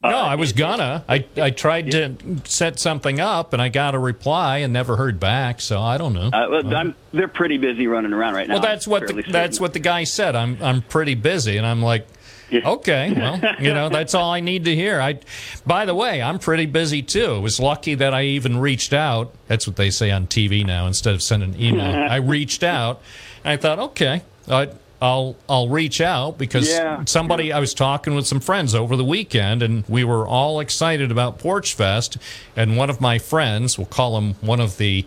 uh, 0.02 0.10
No, 0.10 0.16
I 0.18 0.34
was 0.34 0.52
gonna. 0.52 1.04
I, 1.08 1.24
I 1.36 1.50
tried 1.50 1.92
to 1.92 2.16
set 2.44 2.80
something 2.80 3.20
up 3.20 3.52
and 3.52 3.62
I 3.62 3.68
got 3.68 3.94
a 3.94 3.98
reply 3.98 4.58
and 4.58 4.72
never 4.72 4.96
heard 4.96 5.20
back. 5.20 5.60
So 5.60 5.80
I 5.80 5.98
don't 5.98 6.14
know. 6.14 6.30
uh, 6.32 6.48
well, 6.50 6.74
I'm, 6.74 6.96
they're 7.12 7.28
pretty 7.28 7.58
busy 7.58 7.86
running 7.86 8.12
around 8.12 8.34
right 8.34 8.48
now. 8.48 8.54
well, 8.54 8.62
that's 8.62 8.86
I'm 8.86 8.90
what 8.90 9.02
the, 9.06 9.14
certain. 9.14 9.32
that's 9.32 9.60
what 9.60 9.72
the 9.72 9.78
guy 9.78 10.02
said. 10.04 10.34
I'm 10.34 10.60
I'm 10.60 10.82
pretty 10.82 11.14
busy, 11.14 11.56
and 11.58 11.66
I'm 11.66 11.80
like, 11.80 12.08
okay, 12.52 13.12
well, 13.16 13.40
you 13.60 13.72
know, 13.74 13.88
that's 13.88 14.14
all 14.14 14.30
I 14.30 14.40
need 14.40 14.64
to 14.66 14.74
hear. 14.74 15.00
I, 15.00 15.18
by 15.66 15.84
the 15.84 15.94
way, 15.94 16.22
I'm 16.22 16.38
pretty 16.38 16.66
busy 16.66 17.02
too. 17.02 17.34
It 17.36 17.40
was 17.40 17.58
lucky 17.60 17.94
that 17.96 18.14
I 18.14 18.22
even 18.24 18.58
reached 18.58 18.92
out. 18.92 19.32
That's 19.48 19.66
what 19.66 19.76
they 19.76 19.90
say 19.90 20.10
on 20.10 20.26
TV 20.26 20.64
now 20.64 20.86
instead 20.86 21.14
of 21.14 21.22
sending 21.22 21.54
an 21.54 21.60
email. 21.60 21.86
I 22.10 22.16
reached 22.16 22.62
out, 22.62 23.00
and 23.44 23.52
I 23.52 23.56
thought, 23.56 23.78
okay, 23.78 24.22
I, 24.48 24.68
I'll 25.02 25.36
I'll 25.48 25.68
reach 25.68 26.00
out 26.00 26.38
because 26.38 26.68
Yeah. 26.68 27.04
somebody 27.04 27.52
I 27.52 27.58
was 27.60 27.74
talking 27.74 28.14
with 28.14 28.26
some 28.26 28.40
friends 28.40 28.74
over 28.74 28.96
the 28.96 29.04
weekend, 29.04 29.62
and 29.62 29.84
we 29.88 30.04
were 30.04 30.26
all 30.26 30.58
excited 30.60 31.10
about 31.10 31.38
Porch 31.38 31.74
Fest, 31.74 32.16
and 32.56 32.76
one 32.76 32.88
of 32.90 33.00
my 33.00 33.18
friends, 33.18 33.76
we'll 33.76 33.86
call 33.86 34.16
him 34.18 34.34
one 34.40 34.60
of 34.60 34.78
the 34.78 35.04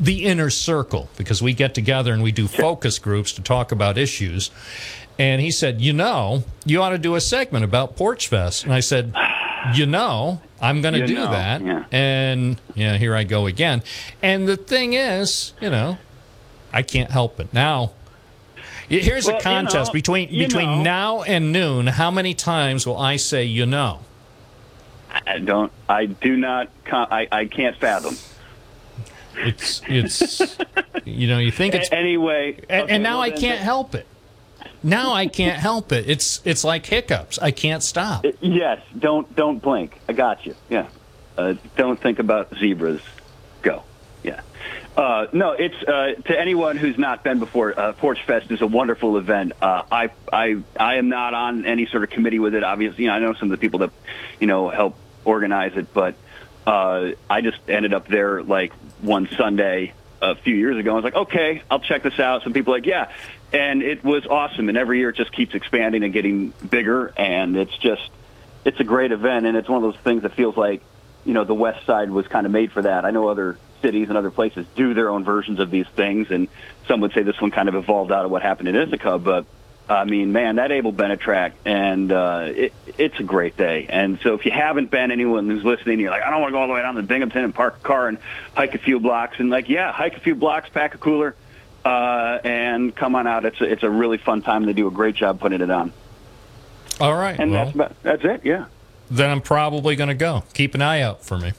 the 0.00 0.24
inner 0.24 0.50
circle 0.50 1.08
because 1.16 1.40
we 1.42 1.52
get 1.52 1.74
together 1.74 2.12
and 2.12 2.22
we 2.24 2.32
do 2.32 2.48
focus 2.48 2.98
groups 2.98 3.32
to 3.32 3.42
talk 3.42 3.70
about 3.72 3.96
issues. 3.98 4.50
And 5.18 5.40
he 5.40 5.50
said, 5.50 5.80
You 5.80 5.92
know, 5.92 6.44
you 6.64 6.82
ought 6.82 6.90
to 6.90 6.98
do 6.98 7.14
a 7.14 7.20
segment 7.20 7.64
about 7.64 7.96
Porch 7.96 8.28
Fest. 8.28 8.64
And 8.64 8.72
I 8.72 8.80
said, 8.80 9.14
You 9.74 9.86
know, 9.86 10.40
I'm 10.60 10.80
going 10.80 10.94
to 10.94 11.06
do 11.06 11.14
know, 11.14 11.30
that. 11.30 11.60
yeah. 11.62 11.84
And, 11.92 12.60
yeah, 12.74 12.96
here 12.96 13.14
I 13.14 13.24
go 13.24 13.46
again. 13.46 13.82
And 14.22 14.48
the 14.48 14.56
thing 14.56 14.94
is, 14.94 15.52
you 15.60 15.70
know, 15.70 15.98
I 16.72 16.82
can't 16.82 17.10
help 17.10 17.38
it. 17.40 17.52
Now, 17.52 17.92
here's 18.88 19.26
Well, 19.26 19.36
a 19.36 19.38
you 19.38 19.42
contest 19.42 19.90
know, 19.90 19.92
between 19.92 20.28
between 20.30 20.78
know. 20.78 20.82
now 20.82 21.22
and 21.22 21.52
noon. 21.52 21.86
How 21.88 22.10
many 22.10 22.34
times 22.34 22.86
will 22.86 22.98
I 22.98 23.16
say, 23.16 23.44
You 23.44 23.66
know? 23.66 24.00
I 25.26 25.38
don't. 25.38 25.70
I 25.90 26.06
do 26.06 26.36
not. 26.38 26.70
I, 26.90 27.28
I 27.30 27.44
can't 27.44 27.76
fathom. 27.76 28.16
It's, 29.36 29.82
it's, 29.86 30.58
you 31.04 31.26
know, 31.26 31.38
you 31.38 31.50
think 31.50 31.74
it's 31.74 31.90
anyway, 31.92 32.58
and, 32.68 32.84
okay, 32.84 32.94
and 32.94 33.02
now 33.02 33.18
well 33.20 33.22
I 33.22 33.30
can't 33.30 33.60
help 33.60 33.94
it. 33.94 34.06
Now 34.82 35.12
I 35.12 35.26
can't 35.26 35.58
help 35.58 35.92
it. 35.92 36.08
It's 36.08 36.40
it's 36.44 36.64
like 36.64 36.86
hiccups. 36.86 37.38
I 37.38 37.50
can't 37.50 37.82
stop. 37.82 38.24
Yes, 38.40 38.80
don't 38.98 39.34
don't 39.36 39.60
blink. 39.60 40.00
I 40.08 40.12
got 40.12 40.44
you. 40.44 40.54
Yeah, 40.68 40.88
uh, 41.38 41.54
don't 41.76 42.00
think 42.00 42.18
about 42.18 42.54
zebras. 42.56 43.00
Go. 43.62 43.84
Yeah. 44.22 44.40
Uh, 44.96 45.26
no, 45.32 45.52
it's 45.52 45.76
uh, 45.82 46.14
to 46.26 46.38
anyone 46.38 46.76
who's 46.76 46.98
not 46.98 47.24
been 47.24 47.38
before. 47.38 47.78
Uh, 47.78 47.92
Porch 47.92 48.22
Fest 48.24 48.50
is 48.50 48.60
a 48.60 48.66
wonderful 48.66 49.16
event. 49.16 49.52
Uh, 49.62 49.82
I 49.90 50.10
I 50.32 50.56
I 50.78 50.96
am 50.96 51.08
not 51.08 51.32
on 51.32 51.64
any 51.64 51.86
sort 51.86 52.02
of 52.02 52.10
committee 52.10 52.38
with 52.38 52.54
it. 52.54 52.62
Obviously, 52.62 53.04
you 53.04 53.10
know, 53.10 53.16
I 53.16 53.18
know 53.20 53.32
some 53.34 53.50
of 53.50 53.58
the 53.58 53.62
people 53.62 53.80
that 53.80 53.90
you 54.40 54.46
know 54.46 54.68
help 54.68 54.96
organize 55.24 55.76
it, 55.76 55.94
but 55.94 56.14
uh, 56.66 57.12
I 57.30 57.40
just 57.40 57.58
ended 57.68 57.94
up 57.94 58.06
there 58.08 58.42
like 58.42 58.72
one 59.00 59.28
Sunday 59.36 59.94
a 60.20 60.36
few 60.36 60.54
years 60.54 60.76
ago. 60.76 60.92
I 60.92 60.94
was 60.94 61.04
like, 61.04 61.16
okay, 61.16 61.62
I'll 61.70 61.80
check 61.80 62.02
this 62.02 62.20
out. 62.20 62.42
Some 62.42 62.52
people 62.52 62.72
like, 62.72 62.86
yeah, 62.86 63.10
and 63.52 63.82
it 63.82 64.02
was 64.02 64.26
awesome. 64.26 64.68
And 64.68 64.78
every 64.78 64.98
year 64.98 65.10
it 65.10 65.16
just 65.16 65.32
keeps 65.32 65.54
expanding 65.54 66.02
and 66.04 66.12
getting 66.12 66.52
bigger, 66.68 67.12
and 67.16 67.56
it's 67.56 67.76
just 67.78 68.10
it's 68.64 68.80
a 68.80 68.84
great 68.84 69.12
event, 69.12 69.46
and 69.46 69.56
it's 69.56 69.68
one 69.68 69.82
of 69.84 69.92
those 69.92 70.00
things 70.02 70.22
that 70.22 70.34
feels 70.34 70.56
like 70.56 70.82
you 71.24 71.34
know 71.34 71.44
the 71.44 71.54
West 71.54 71.84
Side 71.86 72.10
was 72.10 72.26
kind 72.26 72.46
of 72.46 72.52
made 72.52 72.72
for 72.72 72.82
that. 72.82 73.04
I 73.04 73.10
know 73.10 73.28
other 73.28 73.58
cities 73.82 74.08
and 74.08 74.16
other 74.16 74.30
places 74.30 74.66
do 74.76 74.94
their 74.94 75.10
own 75.10 75.24
versions 75.24 75.58
of 75.58 75.70
these 75.70 75.86
things, 75.88 76.30
and 76.30 76.48
some 76.88 77.00
would 77.00 77.12
say 77.12 77.22
this 77.22 77.40
one 77.40 77.50
kind 77.50 77.68
of 77.68 77.74
evolved 77.74 78.12
out 78.12 78.24
of 78.24 78.30
what 78.30 78.42
happened 78.42 78.68
in 78.68 78.76
Ithaca, 78.76 79.18
but. 79.18 79.46
I 79.88 80.04
mean, 80.04 80.30
man, 80.30 80.56
that 80.56 80.70
Abel 80.70 80.92
Bennett 80.92 81.18
track, 81.18 81.54
and 81.64 82.10
uh, 82.12 82.46
it, 82.46 82.72
it's 82.96 83.18
a 83.18 83.24
great 83.24 83.56
day. 83.56 83.88
And 83.90 84.20
so, 84.22 84.34
if 84.34 84.46
you 84.46 84.52
haven't 84.52 84.92
been, 84.92 85.10
anyone 85.10 85.50
who's 85.50 85.64
listening, 85.64 85.98
you're 85.98 86.12
like, 86.12 86.22
I 86.22 86.30
don't 86.30 86.40
want 86.40 86.52
to 86.52 86.54
go 86.54 86.60
all 86.60 86.68
the 86.68 86.72
way 86.72 86.82
down 86.82 86.94
to 86.94 87.02
Binghamton 87.02 87.42
and 87.42 87.54
park 87.54 87.78
a 87.78 87.80
car 87.80 88.06
and 88.06 88.18
hike 88.54 88.76
a 88.76 88.78
few 88.78 89.00
blocks, 89.00 89.40
and 89.40 89.50
like, 89.50 89.68
yeah, 89.68 89.92
hike 89.92 90.16
a 90.16 90.20
few 90.20 90.36
blocks, 90.36 90.68
pack 90.70 90.94
a 90.94 90.98
cooler, 90.98 91.34
uh, 91.84 92.38
and 92.44 92.94
come 92.94 93.14
on 93.14 93.26
out. 93.26 93.44
It's 93.44 93.60
a, 93.60 93.64
it's 93.64 93.82
a 93.82 93.90
really 93.90 94.18
fun 94.18 94.42
time. 94.42 94.64
They 94.66 94.72
do 94.72 94.86
a 94.86 94.90
great 94.90 95.14
job 95.14 95.40
putting 95.40 95.60
it 95.60 95.70
on. 95.70 95.92
All 97.00 97.14
right. 97.14 97.38
And 97.38 97.50
well, 97.52 97.64
that's 97.64 97.74
about, 97.74 98.02
that's 98.02 98.24
it. 98.24 98.40
Yeah, 98.44 98.66
then 99.10 99.30
I'm 99.30 99.40
probably 99.40 99.96
going 99.96 100.08
to 100.08 100.14
go. 100.14 100.44
Keep 100.54 100.74
an 100.74 100.82
eye 100.82 101.00
out 101.00 101.24
for 101.24 101.38
me. 101.38 101.52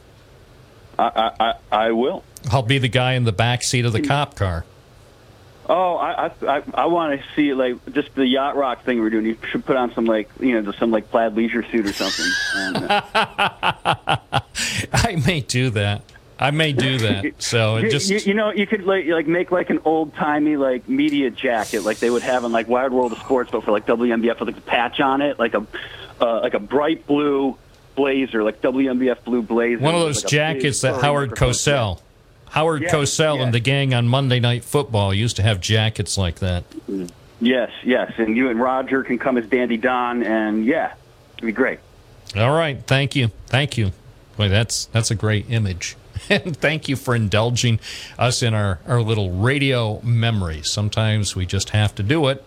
I, 0.97 1.31
I 1.39 1.53
I 1.71 1.91
will. 1.91 2.23
I'll 2.51 2.61
be 2.61 2.77
the 2.77 2.87
guy 2.87 3.13
in 3.13 3.23
the 3.23 3.31
back 3.31 3.63
seat 3.63 3.85
of 3.85 3.93
the 3.93 4.01
cop 4.01 4.35
car. 4.35 4.65
Oh, 5.67 5.95
I 5.95 6.31
I 6.45 6.63
I 6.73 6.85
want 6.87 7.19
to 7.19 7.25
see 7.35 7.53
like 7.53 7.77
just 7.93 8.13
the 8.15 8.27
yacht 8.27 8.55
rock 8.55 8.83
thing 8.83 8.99
we're 8.99 9.09
doing. 9.09 9.25
You 9.25 9.37
should 9.49 9.65
put 9.65 9.77
on 9.77 9.93
some 9.93 10.05
like 10.05 10.29
you 10.39 10.53
know 10.53 10.61
just 10.61 10.77
some 10.77 10.91
like 10.91 11.09
plaid 11.09 11.35
leisure 11.35 11.63
suit 11.69 11.85
or 11.85 11.93
something. 11.93 12.25
And, 12.55 12.77
uh, 12.77 13.01
I 14.93 15.21
may 15.25 15.41
do 15.41 15.69
that. 15.71 16.03
I 16.39 16.51
may 16.51 16.73
do 16.73 16.97
that. 16.99 17.41
So 17.41 17.77
it 17.77 17.85
you, 17.85 17.91
just 17.91 18.09
you, 18.09 18.19
you 18.19 18.33
know 18.33 18.51
you 18.51 18.67
could 18.67 18.83
like 18.83 19.05
like 19.05 19.27
make 19.27 19.51
like 19.51 19.69
an 19.69 19.79
old 19.85 20.13
timey 20.15 20.57
like 20.57 20.87
media 20.89 21.29
jacket 21.29 21.81
like 21.81 21.99
they 21.99 22.09
would 22.09 22.23
have 22.23 22.43
in 22.43 22.51
like 22.51 22.67
Wide 22.67 22.91
World 22.91 23.11
of 23.11 23.19
Sports, 23.19 23.51
but 23.51 23.63
for 23.63 23.71
like 23.71 23.85
WNBF 23.85 24.39
with 24.39 24.49
like 24.49 24.57
a 24.57 24.61
patch 24.61 24.99
on 24.99 25.21
it, 25.21 25.39
like 25.39 25.53
a 25.53 25.65
uh, 26.19 26.41
like 26.41 26.53
a 26.53 26.59
bright 26.59 27.05
blue 27.07 27.57
blazer, 27.95 28.43
like 28.43 28.61
WNBF 28.61 29.23
blue 29.23 29.41
blazer. 29.41 29.81
one 29.81 29.95
of 29.95 30.01
those 30.01 30.23
like, 30.23 30.31
jackets 30.31 30.81
that 30.81 31.01
Howard. 31.01 31.31
Cosell, 31.31 32.01
Howard 32.49 32.83
Yes, 32.83 32.93
Cosell 32.93 33.37
yes. 33.37 33.45
and 33.45 33.53
the 33.53 33.59
gang 33.59 33.93
on 33.93 34.07
Monday 34.07 34.39
Night 34.39 34.63
Football 34.63 35.13
used 35.13 35.35
to 35.37 35.43
have 35.43 35.59
jackets 35.59 36.17
like 36.17 36.35
that. 36.35 36.63
Yes, 37.39 37.71
yes, 37.83 38.13
and 38.17 38.37
you 38.37 38.49
and 38.49 38.59
Roger 38.59 39.03
can 39.03 39.19
come 39.19 39.37
as 39.37 39.45
Dandy 39.47 39.77
Don, 39.77 40.23
and 40.23 40.65
yeah, 40.65 40.93
it'd 41.33 41.45
be 41.45 41.51
great. 41.51 41.79
All 42.35 42.55
right, 42.55 42.81
thank 42.87 43.15
you, 43.15 43.29
thank 43.47 43.77
you. 43.77 43.91
Boy, 44.37 44.49
that's 44.49 44.85
that's 44.85 45.11
a 45.11 45.15
great 45.15 45.49
image. 45.49 45.95
And 46.29 46.55
thank 46.61 46.87
you 46.89 46.95
for 46.95 47.15
indulging 47.15 47.79
us 48.17 48.41
in 48.41 48.53
our, 48.53 48.79
our 48.87 49.01
little 49.01 49.31
radio 49.31 50.01
memories. 50.01 50.69
Sometimes 50.69 51.35
we 51.35 51.45
just 51.45 51.71
have 51.71 51.93
to 51.95 52.03
do 52.03 52.27
it. 52.27 52.43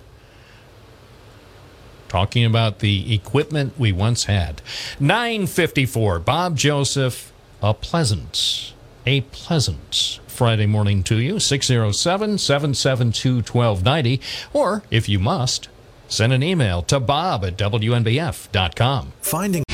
Talking 2.08 2.44
about 2.44 2.78
the 2.78 3.14
equipment 3.14 3.78
we 3.78 3.92
once 3.92 4.24
had. 4.24 4.62
954, 5.00 6.20
Bob 6.20 6.56
Joseph, 6.56 7.32
a 7.60 7.74
pleasant, 7.74 8.72
a 9.04 9.22
pleasant 9.22 10.20
Friday 10.26 10.66
morning 10.66 11.02
to 11.02 11.16
you. 11.16 11.40
607 11.40 12.38
772 12.38 13.36
1290. 13.36 14.20
Or, 14.52 14.84
if 14.90 15.08
you 15.08 15.18
must, 15.18 15.68
send 16.08 16.32
an 16.32 16.42
email 16.42 16.82
to 16.82 17.00
bob 17.00 17.44
at 17.44 17.56
WNBF.com. 17.56 19.12
Finding 19.20 19.65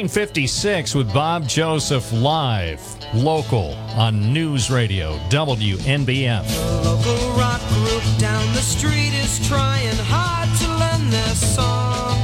956 0.00 0.94
with 0.94 1.12
Bob 1.12 1.46
Joseph 1.46 2.10
live, 2.10 2.80
local 3.14 3.74
on 3.98 4.32
News 4.32 4.70
Radio, 4.70 5.18
WNBF. 5.28 6.46
Local 6.86 7.30
rock 7.38 7.60
group 7.68 8.02
down 8.18 8.42
the 8.54 8.62
street 8.62 9.12
is 9.12 9.46
trying 9.46 9.94
hard 10.08 10.48
to 10.60 10.68
learn 10.80 11.10
their 11.10 11.34
song. 11.34 12.16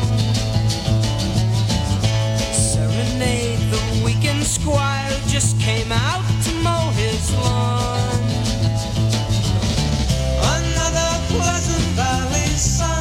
Serenade 2.55 3.59
the 3.71 4.03
weekend 4.03 4.43
squire 4.43 5.11
just 5.27 5.61
came 5.61 5.93
out 5.93 6.25
to 6.45 6.55
mow 6.63 6.91
his 6.97 7.31
lawn. 7.35 8.23
Another 10.57 11.11
Pleasant 11.29 11.85
Valley 11.93 12.57
Sunday. 12.57 12.97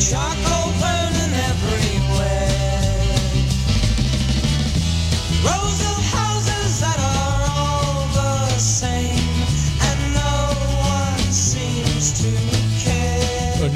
Charcoal 0.00 0.47
burning 0.47 0.47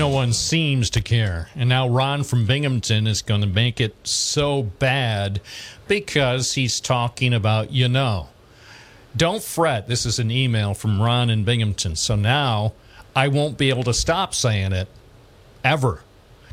no 0.02 0.08
one 0.08 0.32
seems 0.32 0.90
to 0.90 1.00
care. 1.00 1.48
And 1.54 1.68
now 1.68 1.88
Ron 1.88 2.24
from 2.24 2.44
Binghamton 2.44 3.06
is 3.06 3.22
going 3.22 3.40
to 3.40 3.46
make 3.46 3.80
it 3.80 3.94
so 4.02 4.64
bad 4.64 5.40
because 5.86 6.54
he's 6.54 6.80
talking 6.80 7.32
about, 7.32 7.70
you 7.70 7.88
know. 7.88 8.28
Don't 9.16 9.44
fret. 9.44 9.86
This 9.86 10.04
is 10.04 10.18
an 10.18 10.28
email 10.28 10.74
from 10.74 11.00
Ron 11.00 11.30
in 11.30 11.44
Binghamton. 11.44 11.94
So 11.94 12.16
now 12.16 12.72
I 13.14 13.28
won't 13.28 13.56
be 13.56 13.68
able 13.68 13.84
to 13.84 13.94
stop 13.94 14.34
saying 14.34 14.72
it 14.72 14.88
ever. 15.62 16.02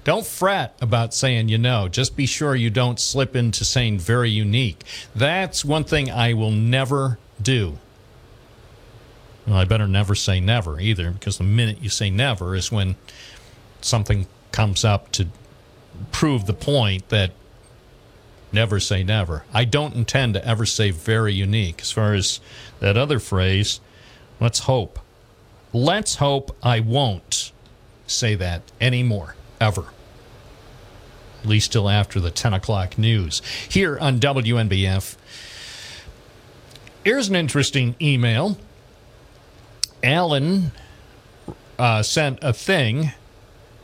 Don't 0.04 0.28
fret 0.28 0.78
about 0.80 1.16
saying 1.16 1.50
you 1.50 1.58
know. 1.58 1.88
Just 1.88 2.16
be 2.16 2.28
sure 2.28 2.56
you 2.56 2.70
don't 2.70 3.00
slip 3.00 3.36
into 3.36 3.66
saying 3.66 3.98
very 3.98 4.30
unique. 4.30 4.84
That's 5.16 5.66
one 5.66 5.86
thing 5.86 6.12
I 6.12 6.34
will 6.34 6.52
never 6.52 7.18
do. 7.42 7.80
Well, 9.48 9.58
I 9.58 9.66
better 9.66 9.88
never 9.88 10.14
say 10.14 10.40
never 10.40 10.80
either, 10.80 11.10
because 11.10 11.40
the 11.40 11.44
minute 11.44 11.80
you 11.82 11.90
say 11.90 12.12
never 12.12 12.56
is 12.56 12.72
when 12.72 12.96
something 13.82 14.28
comes 14.52 14.84
up 14.84 15.12
to 15.14 15.28
prove 16.12 16.46
the 16.46 16.54
point 16.54 17.10
that 17.10 17.32
never 18.52 18.80
say 18.80 19.04
never. 19.04 19.44
I 19.54 19.66
don't 19.66 19.96
intend 19.96 20.34
to 20.34 20.46
ever 20.46 20.66
say 20.66 20.92
very 20.92 21.34
unique. 21.34 21.82
As 21.82 21.92
far 21.92 22.14
as 22.14 22.40
that 22.80 22.98
other 22.98 23.20
phrase, 23.20 23.80
let's 24.40 24.60
hope. 24.60 25.00
Let's 25.72 26.16
hope 26.16 26.56
I 26.64 26.80
won't 26.80 27.52
say 28.08 28.36
that 28.36 28.64
anymore, 28.82 29.36
ever. 29.62 29.86
At 31.42 31.46
least 31.46 31.72
till 31.72 31.88
after 31.90 32.20
the 32.20 32.32
10 32.32 32.54
o'clock 32.54 32.98
news. 32.98 33.42
Here 33.70 33.98
on 34.00 34.20
WNBF, 34.20 35.16
here's 37.04 37.30
an 37.30 37.36
interesting 37.36 37.96
email. 38.02 38.58
Alan 40.04 40.72
uh, 41.78 42.02
sent 42.04 42.40
a 42.42 42.52
thing. 42.52 43.12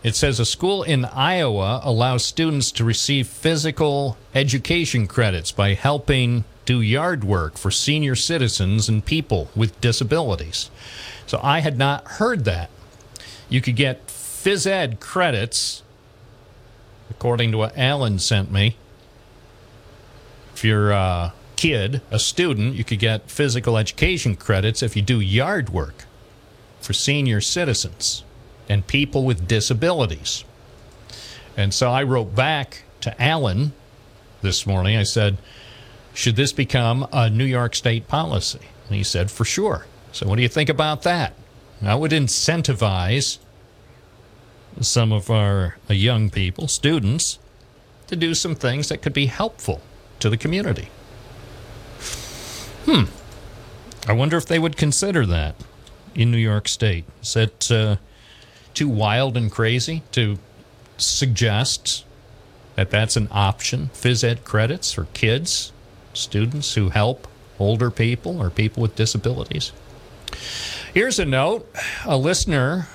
It 0.06 0.16
says 0.16 0.40
a 0.40 0.46
school 0.46 0.84
in 0.84 1.04
Iowa 1.04 1.82
allows 1.84 2.24
students 2.24 2.72
to 2.74 2.84
receive 2.84 3.26
physical 3.26 4.18
education 4.36 5.08
credits 5.08 5.52
by 5.52 5.74
helping 5.74 6.44
do 6.66 6.80
yard 6.80 7.24
work 7.24 7.58
for 7.58 7.72
senior 7.72 8.14
citizens 8.14 8.88
and 8.88 9.04
people 9.04 9.50
with 9.56 9.82
disabilities. 9.82 10.70
So 11.26 11.40
I 11.42 11.62
had 11.62 11.80
not 11.80 12.08
heard 12.08 12.46
that. 12.46 12.70
You 13.50 13.62
could 13.62 13.76
get 13.76 14.06
phys 14.06 14.68
ed 14.68 15.00
credits, 15.00 15.82
according 17.10 17.52
to 17.54 17.58
what 17.58 17.76
Alan 17.76 18.20
sent 18.20 18.52
me. 18.52 18.78
If 20.54 20.64
you're 20.64 20.92
a 20.92 21.34
kid, 21.56 22.04
a 22.12 22.20
student, 22.20 22.76
you 22.76 22.84
could 22.84 23.00
get 23.00 23.32
physical 23.32 23.76
education 23.76 24.36
credits 24.36 24.84
if 24.84 24.96
you 24.96 25.02
do 25.02 25.20
yard 25.20 25.72
work 25.72 26.06
for 26.80 26.94
senior 26.94 27.42
citizens 27.42 28.24
and 28.70 28.86
people 28.88 29.24
with 29.24 29.48
disabilities. 29.48 30.44
And 31.58 31.74
so 31.74 31.90
I 31.90 32.04
wrote 32.04 32.36
back 32.36 32.84
to 33.02 33.22
Alan 33.22 33.74
this 34.42 34.66
morning. 34.66 34.98
I 34.98 35.04
said, 35.04 35.38
Should 36.14 36.36
this 36.36 36.52
become 36.52 37.08
a 37.12 37.30
New 37.30 37.46
York 37.46 37.76
State 37.76 38.08
policy? 38.08 38.60
And 38.88 38.96
he 38.96 39.04
said, 39.04 39.32
For 39.32 39.46
sure. 39.46 39.86
So 40.12 40.28
what 40.28 40.38
do 40.38 40.42
you 40.42 40.50
think 40.50 40.70
about 40.70 41.04
that? 41.04 41.34
That 41.82 42.00
would 42.00 42.12
incentivize 42.12 43.38
some 44.82 45.12
of 45.12 45.30
our 45.30 45.78
uh, 45.90 45.94
young 45.94 46.30
people, 46.30 46.68
students, 46.68 47.40
to 48.08 48.16
do 48.16 48.34
some 48.34 48.56
things 48.56 48.90
that 48.90 49.02
could 49.02 49.14
be 49.14 49.28
helpful 49.28 49.82
to 50.20 50.30
the 50.30 50.38
community. 50.38 50.90
Hmm. 52.86 53.06
I 54.08 54.14
wonder 54.14 54.38
if 54.38 54.46
they 54.46 54.60
would 54.60 54.78
consider 54.78 55.26
that 55.26 55.56
in 56.14 56.32
New 56.32 56.38
York 56.38 56.68
State. 56.68 57.06
Is 57.22 57.34
that 57.34 57.72
uh, 57.72 57.96
too 58.76 58.90
wild 58.90 59.36
and 59.36 59.52
crazy 59.52 60.04
to 60.12 60.38
suggest 60.98 62.06
that 62.76 62.90
that's 62.90 63.16
an 63.16 63.28
option? 63.32 63.90
Phys 63.94 64.24
ed 64.24 64.44
credits 64.44 64.92
for 64.92 65.06
kids, 65.14 65.72
students 66.14 66.76
who 66.76 66.90
help 66.90 67.28
older 67.60 67.90
people 67.90 68.42
or 68.42 68.50
people 68.50 68.82
with 68.82 68.96
disabilities. 68.96 69.72
Here's 70.94 71.20
a 71.20 71.26
note. 71.26 71.70
A 72.06 72.18
listener, 72.18 72.88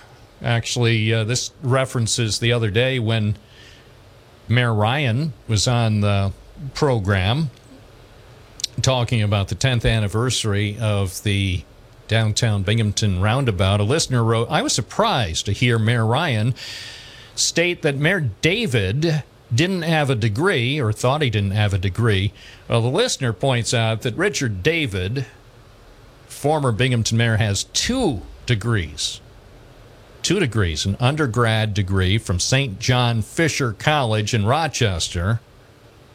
actually, 0.43 1.13
uh, 1.13 1.25
this 1.25 1.53
references 1.63 2.39
the 2.39 2.53
other 2.53 2.71
day 2.71 2.99
when 2.99 3.37
Mayor 4.49 4.75
Ryan 4.75 5.33
was 5.49 5.69
on 5.69 6.01
the 6.01 6.33
program 6.75 7.51
talking 8.83 9.23
about 9.23 9.49
the 9.49 9.55
10th 9.55 9.89
anniversary 9.89 10.79
of 10.79 11.23
the 11.23 11.63
downtown 12.11 12.65
Binghamton 12.65 13.21
roundabout. 13.21 13.79
A 13.79 13.85
listener 13.85 14.25
wrote, 14.25 14.51
I 14.51 14.63
was 14.63 14.73
surprised 14.73 15.47
to 15.47 15.53
hear 15.53 15.79
Mayor 15.79 16.05
Ryan 16.05 16.57
state 17.37 17.83
that 17.83 17.97
Mayor 17.97 18.21
David 18.43 19.23
didn't 19.55 19.83
have 19.83 20.11
a 20.11 20.17
degree 20.17 20.81
or 20.81 20.93
thought 20.93 21.23
he 21.23 21.31
didn't 21.31 21.53
have 21.53 21.73
a 21.73 21.79
degree. 21.79 22.33
Well, 22.69 22.83
the 22.83 22.89
listener 22.89 23.33
points 23.33 23.73
out 23.73 24.03
that 24.03 24.17
Richard 24.17 24.61
David, 24.61 25.25
former 26.27 26.73
Binghamton 26.73 27.17
mayor, 27.17 27.37
has 27.37 27.65
two 27.65 28.23
degrees. 28.45 29.21
Two 30.23 30.41
degrees, 30.41 30.85
an 30.85 30.97
undergrad 30.99 31.75
degree 31.75 32.19
from 32.19 32.41
St. 32.41 32.81
John 32.81 33.23
Fisher 33.23 33.73
College 33.73 34.35
in 34.35 34.47
Rochester. 34.47 35.41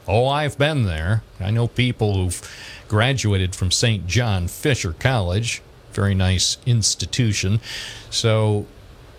Oh, 0.07 0.27
I've 0.27 0.57
been 0.57 0.83
there. 0.83 1.23
I 1.39 1.51
know 1.51 1.67
people 1.67 2.15
who've 2.15 2.41
graduated 2.89 3.55
from 3.55 3.71
St. 3.71 4.05
John 4.05 4.49
Fisher 4.49 4.91
College. 4.91 5.61
Very 5.95 6.13
nice 6.13 6.57
institution. 6.65 7.61
So 8.09 8.67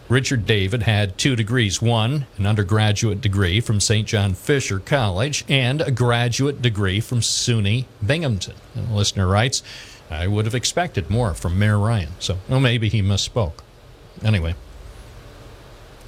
Richard 0.08 0.46
David 0.46 0.82
had 0.82 1.18
two 1.18 1.34
degrees 1.34 1.82
one, 1.82 2.26
an 2.36 2.46
undergraduate 2.46 3.20
degree 3.20 3.60
from 3.60 3.80
St. 3.80 4.06
John 4.06 4.34
Fisher 4.34 4.78
College, 4.78 5.44
and 5.48 5.80
a 5.80 5.90
graduate 5.90 6.62
degree 6.62 7.00
from 7.00 7.20
SUNY 7.20 7.86
Binghamton. 8.04 8.54
And 8.74 8.88
the 8.88 8.94
listener 8.94 9.26
writes, 9.26 9.62
I 10.08 10.28
would 10.28 10.44
have 10.44 10.54
expected 10.54 11.10
more 11.10 11.34
from 11.34 11.58
Mayor 11.58 11.78
Ryan. 11.78 12.10
So, 12.20 12.38
well, 12.48 12.60
maybe 12.60 12.88
he 12.88 13.02
misspoke. 13.02 13.58
Anyway. 14.22 14.54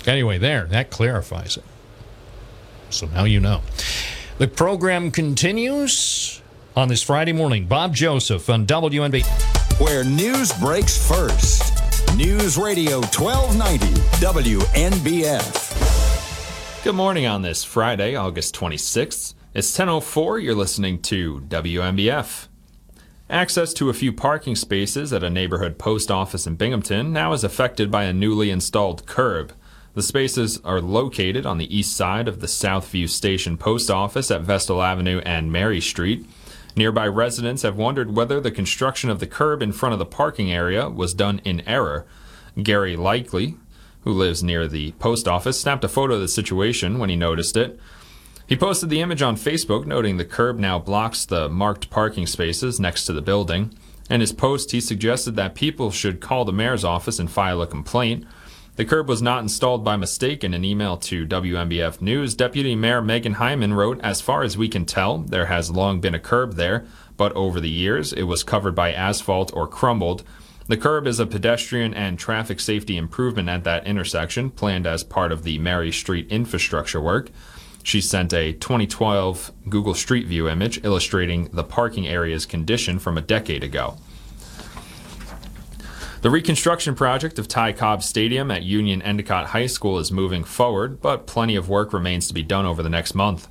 Anyway, 0.06 0.38
there, 0.38 0.66
that 0.66 0.90
clarifies 0.90 1.56
it. 1.56 1.64
So 2.90 3.06
now 3.06 3.24
you 3.24 3.40
know. 3.40 3.62
The 4.38 4.46
program 4.46 5.10
continues 5.10 6.40
on 6.76 6.86
this 6.86 7.02
Friday 7.02 7.32
morning. 7.32 7.66
Bob 7.66 7.94
Joseph 7.94 8.48
on 8.48 8.64
WNB. 8.66 9.57
Where 9.78 10.02
news 10.02 10.52
breaks 10.54 10.98
first. 11.06 11.62
News 12.16 12.58
Radio 12.58 13.00
1290 13.00 13.86
WNBF. 14.18 15.54
Good 16.82 16.96
morning 16.96 17.26
on 17.26 17.42
this 17.42 17.62
Friday, 17.62 18.16
August 18.16 18.56
26th. 18.56 19.34
It's 19.54 19.70
10:04. 19.70 20.40
You're 20.40 20.56
listening 20.56 21.00
to 21.02 21.42
WNBF. 21.46 22.48
Access 23.30 23.72
to 23.74 23.88
a 23.88 23.94
few 23.94 24.12
parking 24.12 24.56
spaces 24.56 25.12
at 25.12 25.22
a 25.22 25.30
neighborhood 25.30 25.78
post 25.78 26.10
office 26.10 26.44
in 26.44 26.56
Binghamton 26.56 27.12
now 27.12 27.32
is 27.32 27.44
affected 27.44 27.88
by 27.88 28.02
a 28.02 28.12
newly 28.12 28.50
installed 28.50 29.06
curb. 29.06 29.52
The 29.94 30.02
spaces 30.02 30.60
are 30.64 30.80
located 30.80 31.46
on 31.46 31.58
the 31.58 31.72
east 31.76 31.96
side 31.96 32.26
of 32.26 32.40
the 32.40 32.48
Southview 32.48 33.08
Station 33.08 33.56
Post 33.56 33.92
Office 33.92 34.32
at 34.32 34.42
Vestal 34.42 34.82
Avenue 34.82 35.20
and 35.24 35.52
Mary 35.52 35.80
Street. 35.80 36.26
Nearby 36.78 37.08
residents 37.08 37.62
have 37.62 37.76
wondered 37.76 38.14
whether 38.14 38.40
the 38.40 38.52
construction 38.52 39.10
of 39.10 39.18
the 39.18 39.26
curb 39.26 39.62
in 39.62 39.72
front 39.72 39.94
of 39.94 39.98
the 39.98 40.06
parking 40.06 40.52
area 40.52 40.88
was 40.88 41.12
done 41.12 41.40
in 41.44 41.60
error. 41.68 42.06
Gary 42.62 42.94
Likely, 42.94 43.56
who 44.02 44.12
lives 44.12 44.44
near 44.44 44.68
the 44.68 44.92
post 44.92 45.26
office, 45.26 45.60
snapped 45.60 45.82
a 45.82 45.88
photo 45.88 46.14
of 46.14 46.20
the 46.20 46.28
situation 46.28 47.00
when 47.00 47.10
he 47.10 47.16
noticed 47.16 47.56
it. 47.56 47.80
He 48.46 48.54
posted 48.54 48.90
the 48.90 49.00
image 49.00 49.22
on 49.22 49.34
Facebook, 49.34 49.86
noting 49.86 50.18
the 50.18 50.24
curb 50.24 50.60
now 50.60 50.78
blocks 50.78 51.26
the 51.26 51.48
marked 51.48 51.90
parking 51.90 52.28
spaces 52.28 52.78
next 52.78 53.06
to 53.06 53.12
the 53.12 53.22
building. 53.22 53.76
In 54.08 54.20
his 54.20 54.32
post, 54.32 54.70
he 54.70 54.80
suggested 54.80 55.34
that 55.34 55.56
people 55.56 55.90
should 55.90 56.20
call 56.20 56.44
the 56.44 56.52
mayor's 56.52 56.84
office 56.84 57.18
and 57.18 57.28
file 57.28 57.60
a 57.60 57.66
complaint. 57.66 58.24
The 58.78 58.84
curb 58.84 59.08
was 59.08 59.20
not 59.20 59.42
installed 59.42 59.82
by 59.82 59.96
mistake. 59.96 60.44
In 60.44 60.54
an 60.54 60.64
email 60.64 60.96
to 60.98 61.26
WNBF 61.26 62.00
News, 62.00 62.36
Deputy 62.36 62.76
Mayor 62.76 63.02
Megan 63.02 63.32
Hyman 63.32 63.74
wrote, 63.74 64.00
As 64.02 64.20
far 64.20 64.44
as 64.44 64.56
we 64.56 64.68
can 64.68 64.84
tell, 64.84 65.18
there 65.18 65.46
has 65.46 65.72
long 65.72 66.00
been 66.00 66.14
a 66.14 66.20
curb 66.20 66.54
there, 66.54 66.86
but 67.16 67.32
over 67.32 67.58
the 67.58 67.68
years 67.68 68.12
it 68.12 68.22
was 68.22 68.44
covered 68.44 68.76
by 68.76 68.92
asphalt 68.92 69.52
or 69.52 69.66
crumbled. 69.66 70.22
The 70.68 70.76
curb 70.76 71.08
is 71.08 71.18
a 71.18 71.26
pedestrian 71.26 71.92
and 71.92 72.20
traffic 72.20 72.60
safety 72.60 72.96
improvement 72.96 73.48
at 73.48 73.64
that 73.64 73.84
intersection, 73.84 74.48
planned 74.48 74.86
as 74.86 75.02
part 75.02 75.32
of 75.32 75.42
the 75.42 75.58
Mary 75.58 75.90
Street 75.90 76.28
infrastructure 76.30 77.00
work. 77.00 77.32
She 77.82 78.00
sent 78.00 78.32
a 78.32 78.52
2012 78.52 79.50
Google 79.68 79.94
Street 79.94 80.28
View 80.28 80.48
image 80.48 80.84
illustrating 80.84 81.48
the 81.52 81.64
parking 81.64 82.06
area's 82.06 82.46
condition 82.46 83.00
from 83.00 83.18
a 83.18 83.22
decade 83.22 83.64
ago. 83.64 83.96
The 86.20 86.30
reconstruction 86.30 86.96
project 86.96 87.38
of 87.38 87.46
Ty 87.46 87.74
Cobb 87.74 88.02
Stadium 88.02 88.50
at 88.50 88.64
Union 88.64 89.00
Endicott 89.02 89.46
High 89.46 89.66
School 89.66 90.00
is 90.00 90.10
moving 90.10 90.42
forward, 90.42 91.00
but 91.00 91.28
plenty 91.28 91.54
of 91.54 91.68
work 91.68 91.92
remains 91.92 92.26
to 92.26 92.34
be 92.34 92.42
done 92.42 92.66
over 92.66 92.82
the 92.82 92.88
next 92.88 93.14
month. 93.14 93.46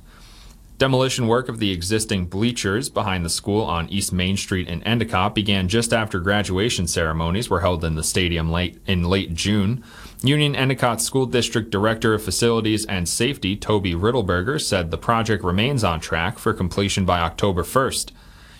Demolition 0.76 1.26
work 1.26 1.48
of 1.48 1.60
the 1.60 1.72
existing 1.72 2.26
bleachers 2.26 2.90
behind 2.90 3.24
the 3.24 3.30
school 3.30 3.62
on 3.64 3.88
East 3.88 4.12
Main 4.12 4.36
Street 4.36 4.68
in 4.68 4.82
Endicott 4.82 5.34
began 5.34 5.66
just 5.66 5.94
after 5.94 6.20
graduation 6.20 6.86
ceremonies 6.86 7.48
were 7.48 7.60
held 7.60 7.82
in 7.86 7.94
the 7.94 8.04
stadium 8.04 8.52
late 8.52 8.78
in 8.86 9.02
late 9.02 9.32
June. 9.32 9.82
Union 10.22 10.54
Endicott 10.54 11.00
School 11.00 11.24
District 11.24 11.70
Director 11.70 12.12
of 12.12 12.22
Facilities 12.22 12.84
and 12.84 13.08
Safety 13.08 13.56
Toby 13.56 13.94
Riddleberger 13.94 14.60
said 14.60 14.90
the 14.90 14.98
project 14.98 15.42
remains 15.42 15.82
on 15.82 16.00
track 16.00 16.38
for 16.38 16.52
completion 16.52 17.06
by 17.06 17.20
October 17.20 17.62
1st. 17.62 18.12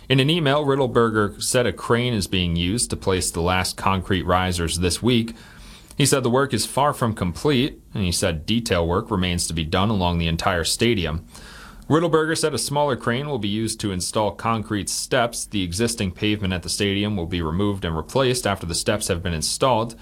In 0.08 0.20
an 0.20 0.30
email, 0.30 0.64
Riddleberger 0.64 1.42
said 1.42 1.66
a 1.66 1.72
crane 1.72 2.14
is 2.14 2.26
being 2.26 2.56
used 2.56 2.88
to 2.88 2.96
place 2.96 3.30
the 3.30 3.42
last 3.42 3.76
concrete 3.76 4.22
risers 4.22 4.78
this 4.78 5.02
week. 5.02 5.34
He 5.98 6.06
said 6.06 6.22
the 6.22 6.30
work 6.30 6.54
is 6.54 6.64
far 6.64 6.94
from 6.94 7.14
complete, 7.14 7.78
and 7.92 8.04
he 8.04 8.12
said 8.12 8.46
detail 8.46 8.86
work 8.86 9.10
remains 9.10 9.46
to 9.46 9.52
be 9.52 9.64
done 9.64 9.90
along 9.90 10.16
the 10.16 10.28
entire 10.28 10.64
stadium. 10.64 11.26
Riddleberger 11.90 12.38
said 12.38 12.54
a 12.54 12.58
smaller 12.58 12.96
crane 12.96 13.28
will 13.28 13.38
be 13.38 13.48
used 13.48 13.80
to 13.80 13.92
install 13.92 14.30
concrete 14.32 14.88
steps. 14.88 15.44
The 15.44 15.62
existing 15.62 16.12
pavement 16.12 16.54
at 16.54 16.62
the 16.62 16.68
stadium 16.70 17.14
will 17.14 17.26
be 17.26 17.42
removed 17.42 17.84
and 17.84 17.94
replaced 17.94 18.46
after 18.46 18.64
the 18.64 18.74
steps 18.74 19.08
have 19.08 19.22
been 19.22 19.34
installed. 19.34 19.94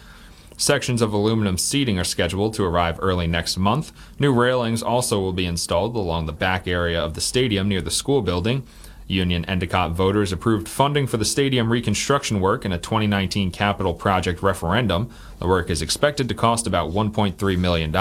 Sections 0.57 1.03
of 1.03 1.13
aluminum 1.13 1.59
seating 1.59 1.99
are 1.99 2.05
scheduled 2.05 2.55
to 2.55 2.65
arrive 2.65 2.99
early 3.03 3.27
next 3.27 3.57
month. 3.57 3.91
New 4.21 4.33
railings 4.33 4.85
also 4.85 5.19
will 5.21 5.33
be 5.33 5.47
installed 5.47 5.97
along 5.97 6.27
the 6.27 6.33
back 6.33 6.69
area 6.69 7.01
of 7.01 7.15
the 7.15 7.21
stadium 7.21 7.69
near 7.69 7.81
the 7.81 7.91
school 7.91 8.23
building. 8.23 8.65
Union 9.09 9.45
Endicott 9.45 9.93
voters 9.93 10.33
approved 10.33 10.69
funding 10.69 11.07
for 11.07 11.17
the 11.17 11.25
stadium 11.25 11.71
reconstruction 11.71 12.41
work 12.41 12.65
in 12.65 12.73
a 12.73 12.79
2019 12.79 13.51
capital 13.51 13.95
project 13.95 14.43
referendum. 14.43 15.11
The 15.39 15.47
work 15.47 15.71
is 15.71 15.83
expected 15.83 16.29
to 16.29 16.35
cost 16.35 16.67
about 16.67 16.91
$1.3 16.91 17.59
million. 17.59 17.93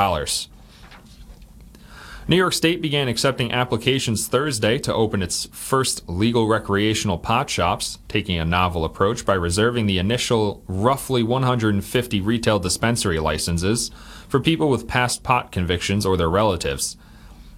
New 2.28 2.38
York 2.38 2.54
State 2.54 2.82
began 2.82 3.08
accepting 3.08 3.52
applications 3.52 4.28
Thursday 4.28 4.80
to 4.80 4.92
open 4.92 5.22
its 5.22 5.46
first 5.52 6.10
legal 6.10 6.48
recreational 6.48 7.20
pot 7.20 7.52
shops, 7.52 8.00
taking 8.08 8.40
a 8.40 8.46
novel 8.46 8.84
approach 8.84 9.28
by 9.28 9.36
reserving 9.36 9.86
the 9.86 10.00
initial 10.00 10.64
roughly 10.68 11.22
150 11.22 12.22
retail 12.22 12.58
dispensary 12.58 13.20
licenses 13.20 13.92
for 14.28 14.40
people 14.40 14.72
with 14.72 14.88
past 14.88 15.22
pot 15.22 15.52
convictions 15.52 16.04
or 16.04 16.18
their 16.18 16.30
relatives. 16.30 16.98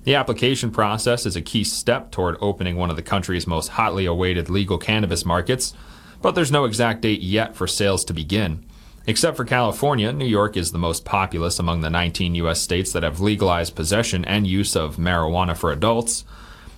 The 0.07 0.15
application 0.15 0.71
process 0.71 1.25
is 1.25 1.35
a 1.35 1.41
key 1.41 1.65
step 1.65 2.11
toward 2.11 2.37
opening 2.39 2.77
one 2.77 2.89
of 2.89 2.95
the 2.95 3.01
country's 3.01 3.45
most 3.45 3.67
hotly 3.67 4.05
awaited 4.05 4.49
legal 4.49 4.77
cannabis 4.77 5.25
markets, 5.25 5.73
but 6.21 6.33
there's 6.33 6.49
no 6.49 6.63
exact 6.63 7.01
date 7.01 7.19
yet 7.19 7.57
for 7.57 7.67
sales 7.67 8.05
to 8.05 8.13
begin. 8.13 8.63
Except 9.05 9.35
for 9.35 9.43
California, 9.43 10.13
New 10.13 10.25
York 10.25 10.55
is 10.55 10.71
the 10.71 10.77
most 10.77 11.03
populous 11.03 11.59
among 11.59 11.81
the 11.81 11.89
19 11.89 12.35
U.S. 12.35 12.61
states 12.61 12.93
that 12.93 13.03
have 13.03 13.19
legalized 13.19 13.75
possession 13.75 14.23
and 14.23 14.47
use 14.47 14.77
of 14.77 14.95
marijuana 14.95 15.57
for 15.57 15.73
adults. 15.73 16.23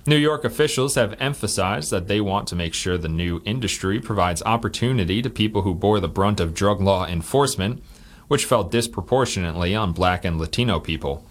New 0.07 0.17
York 0.17 0.43
officials 0.43 0.95
have 0.95 1.15
emphasized 1.21 1.91
that 1.91 2.07
they 2.07 2.19
want 2.19 2.47
to 2.47 2.55
make 2.55 2.73
sure 2.73 2.97
the 2.97 3.07
new 3.07 3.43
industry 3.45 3.99
provides 3.99 4.41
opportunity 4.41 5.21
to 5.21 5.29
people 5.29 5.61
who 5.61 5.75
bore 5.75 5.99
the 5.99 6.07
brunt 6.07 6.39
of 6.39 6.55
drug 6.55 6.81
law 6.81 7.05
enforcement, 7.05 7.83
which 8.27 8.45
fell 8.45 8.63
disproportionately 8.63 9.75
on 9.75 9.93
black 9.93 10.25
and 10.25 10.39
Latino 10.39 10.79
people. 10.79 11.23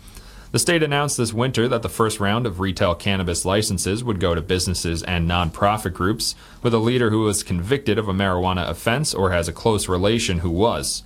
The 0.50 0.58
state 0.58 0.82
announced 0.82 1.18
this 1.18 1.34
winter 1.34 1.68
that 1.68 1.82
the 1.82 1.90
first 1.90 2.20
round 2.20 2.46
of 2.46 2.58
retail 2.58 2.94
cannabis 2.94 3.44
licenses 3.44 4.02
would 4.02 4.18
go 4.18 4.34
to 4.34 4.40
businesses 4.40 5.02
and 5.02 5.28
nonprofit 5.28 5.92
groups 5.92 6.34
with 6.62 6.72
a 6.72 6.78
leader 6.78 7.10
who 7.10 7.24
was 7.24 7.42
convicted 7.42 7.98
of 7.98 8.08
a 8.08 8.14
marijuana 8.14 8.68
offense 8.68 9.12
or 9.12 9.30
has 9.30 9.46
a 9.46 9.52
close 9.52 9.88
relation 9.88 10.38
who 10.38 10.50
was. 10.50 11.02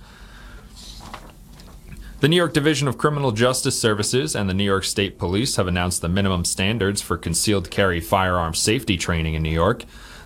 The 2.21 2.29
New 2.29 2.37
York 2.37 2.53
Division 2.53 2.87
of 2.87 2.97
Criminal 2.97 3.33
Justice 3.33 3.77
Services 3.77 4.33
and 4.33 4.49
the 4.49 4.53
New 4.53 4.63
York 4.63 4.85
State 4.85 5.19
Police 5.19 5.57
have 5.57 5.67
announced 5.67 6.01
the 6.01 6.07
minimum 6.07 6.45
standards 6.45 7.01
for 7.01 7.17
concealed 7.17 7.69
carry 7.69 7.99
firearm 7.99 8.53
safety 8.53 8.95
training 8.95 9.33
in 9.33 9.43
New 9.43 9.49
York. 9.49 9.83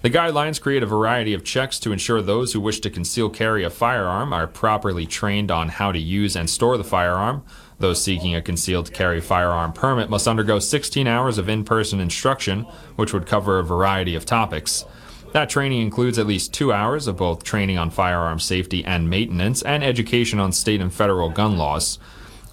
The 0.07 0.17
guidelines 0.17 0.61
create 0.61 0.83
a 0.83 0.85
variety 0.85 1.33
of 1.33 1.43
checks 1.43 1.77
to 1.79 1.91
ensure 1.91 2.21
those 2.21 2.53
who 2.53 2.61
wish 2.61 2.79
to 2.79 2.89
conceal 2.89 3.29
carry 3.29 3.65
a 3.65 3.69
firearm 3.69 4.31
are 4.31 4.47
properly 4.47 5.05
trained 5.05 5.51
on 5.51 5.67
how 5.67 5.91
to 5.91 5.99
use 5.99 6.37
and 6.37 6.49
store 6.49 6.77
the 6.77 6.85
firearm, 6.85 7.43
those 7.79 8.01
seeking 8.01 8.33
a 8.33 8.41
concealed 8.41 8.93
carry 8.93 9.19
firearm 9.19 9.73
permit 9.73 10.09
must 10.09 10.25
undergo 10.25 10.59
16 10.59 11.07
hours 11.07 11.37
of 11.37 11.49
in 11.49 11.65
person 11.65 11.99
instruction, 11.99 12.61
which 12.95 13.11
would 13.11 13.25
cover 13.25 13.59
a 13.59 13.65
variety 13.65 14.15
of 14.15 14.25
topics. 14.25 14.85
That 15.33 15.49
training 15.49 15.81
includes 15.81 16.17
at 16.17 16.25
least 16.25 16.53
two 16.53 16.71
hours 16.71 17.07
of 17.07 17.17
both 17.17 17.43
training 17.43 17.77
on 17.77 17.89
firearm 17.89 18.39
safety 18.39 18.85
and 18.85 19.09
maintenance 19.09 19.61
and 19.61 19.83
education 19.83 20.39
on 20.39 20.53
state 20.53 20.79
and 20.79 20.93
federal 20.93 21.29
gun 21.29 21.57
laws. 21.57 21.99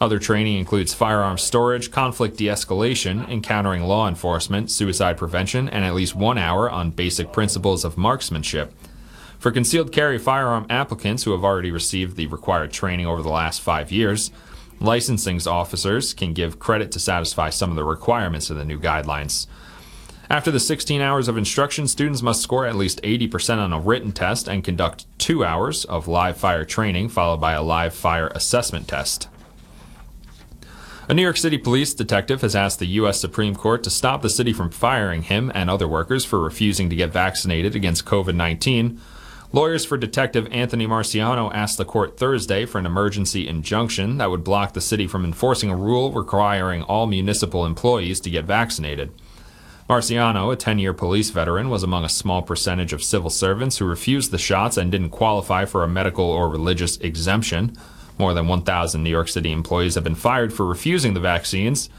Other 0.01 0.19
training 0.19 0.59
includes 0.59 0.93
firearm 0.93 1.39
storage, 1.39 1.91
conflict 1.91 2.37
de 2.37 2.47
escalation, 2.47 3.29
encountering 3.29 3.85
law 3.85 4.09
enforcement, 4.09 4.71
suicide 4.71 5.17
prevention, 5.17 5.69
and 5.69 5.85
at 5.85 5.95
least 5.95 6.15
one 6.15 6.37
hour 6.39 6.71
on 6.71 6.91
basic 6.91 7.33
principles 7.33 7.85
of 7.85 7.97
marksmanship. 7.97 8.73
For 9.39 9.51
concealed 9.51 9.93
carry 9.93 10.19
firearm 10.19 10.67
applicants 10.69 11.25
who 11.25 11.33
have 11.33 11.45
already 11.45 11.71
received 11.71 12.17
the 12.17 12.27
required 12.27 12.73
training 12.73 13.07
over 13.07 13.23
the 13.23 13.29
last 13.29 13.61
five 13.61 13.93
years, 13.93 14.31
Licensing 14.81 15.41
officers 15.47 16.13
can 16.13 16.33
give 16.33 16.59
credit 16.59 16.91
to 16.93 16.99
satisfy 16.99 17.49
some 17.51 17.71
of 17.71 17.77
the 17.77 17.85
requirements 17.85 18.51
of 18.51 18.57
the 18.57 18.65
new 18.65 18.79
guidelines. 18.79 19.47
After 20.29 20.51
the 20.51 20.61
16 20.61 21.01
hours 21.01 21.29
of 21.29 21.37
instruction, 21.37 21.87
students 21.87 22.23
must 22.23 22.43
score 22.43 22.67
at 22.67 22.77
least 22.77 23.01
80% 23.03 23.59
on 23.59 23.73
a 23.73 23.81
written 23.81 24.13
test 24.13 24.49
and 24.49 24.65
conduct 24.65 25.07
two 25.19 25.45
hours 25.45 25.85
of 25.85 26.09
live 26.09 26.37
fire 26.37 26.65
training, 26.65 27.09
followed 27.09 27.41
by 27.41 27.53
a 27.53 27.63
live 27.63 27.95
fire 27.95 28.29
assessment 28.29 28.89
test. 28.89 29.29
A 31.07 31.13
New 31.13 31.23
York 31.23 31.37
City 31.37 31.59
police 31.59 31.93
detective 31.93 32.41
has 32.41 32.57
asked 32.57 32.79
the 32.79 32.87
U.S. 32.87 33.21
Supreme 33.21 33.55
Court 33.55 33.83
to 33.85 33.91
stop 33.91 34.23
the 34.23 34.31
city 34.31 34.55
from 34.55 34.71
firing 34.71 35.23
him 35.23 35.53
and 35.55 35.69
other 35.69 35.87
workers 35.87 36.25
for 36.25 36.41
refusing 36.41 36.89
to 36.89 36.97
get 36.97 37.13
vaccinated 37.13 37.77
against 37.77 38.07
COVID 38.07 38.35
19 38.35 39.01
Lawyers 39.55 39.85
for 39.85 39.97
Detective 39.97 40.49
Anthony 40.51 40.85
Marciano 40.85 41.49
asked 41.55 41.79
the 41.79 41.85
court 41.85 42.19
Thursday 42.19 42.67
for 42.67 42.81
an 42.81 42.87
emergency 42.87 43.47
injunction 43.47 44.19
that 44.19 44.29
would 44.29 44.43
block 44.43 44.73
the 44.73 44.81
city 44.81 45.07
from 45.07 45.25
enforcing 45.25 45.71
a 45.71 45.77
rule 45.77 46.11
requiring 46.11 46.83
all 46.83 47.07
municipal 47.07 47.65
employees 47.65 48.19
to 48.19 48.31
get 48.31 48.47
vaccinated. 48.47 49.13
Marciano, 49.89 50.53
a 50.53 50.57
10 50.57 50.81
year 50.81 50.93
police 50.93 51.31
veteran, 51.31 51.71
was 51.71 51.85
among 51.85 52.05
a 52.05 52.09
small 52.09 52.43
percentage 52.43 52.93
of 52.93 53.05
civil 53.05 53.31
servants 53.31 53.79
who 53.79 53.85
refused 53.85 54.33
the 54.33 54.39
shots 54.39 54.77
and 54.77 54.91
didn't 54.91 55.11
qualify 55.11 55.67
for 55.67 55.85
a 55.85 55.89
medical 55.89 56.25
or 56.25 56.49
religious 56.49 56.97
exemption. 56.97 57.77
More 58.19 58.33
than 58.35 58.47
1,000 58.47 59.03
New 59.03 59.11
York 59.11 59.29
City 59.29 59.51
employees 59.51 59.97
have 59.97 60.05
been 60.05 60.15
fired 60.15 60.53
for 60.53 60.65
refusing 60.65 61.15
the 61.15 61.21
vaccines, 61.21 61.91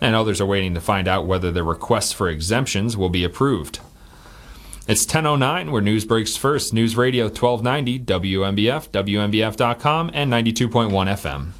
and 0.00 0.14
others 0.14 0.40
are 0.40 0.46
waiting 0.46 0.74
to 0.74 0.80
find 0.80 1.08
out 1.08 1.26
whether 1.26 1.50
their 1.50 1.64
requests 1.64 2.12
for 2.12 2.28
exemptions 2.28 2.96
will 2.96 3.08
be 3.08 3.24
approved. 3.24 3.80
It's 4.86 5.04
10:09 5.04 5.70
where 5.70 5.82
news 5.82 6.04
breaks 6.04 6.36
first. 6.36 6.72
News 6.72 6.96
Radio 6.96 7.28
1290 7.28 7.98
WNBF, 7.98 8.88
WNBF.com, 8.90 10.10
and 10.14 10.30
92.1 10.30 11.08
FM. 11.08 11.52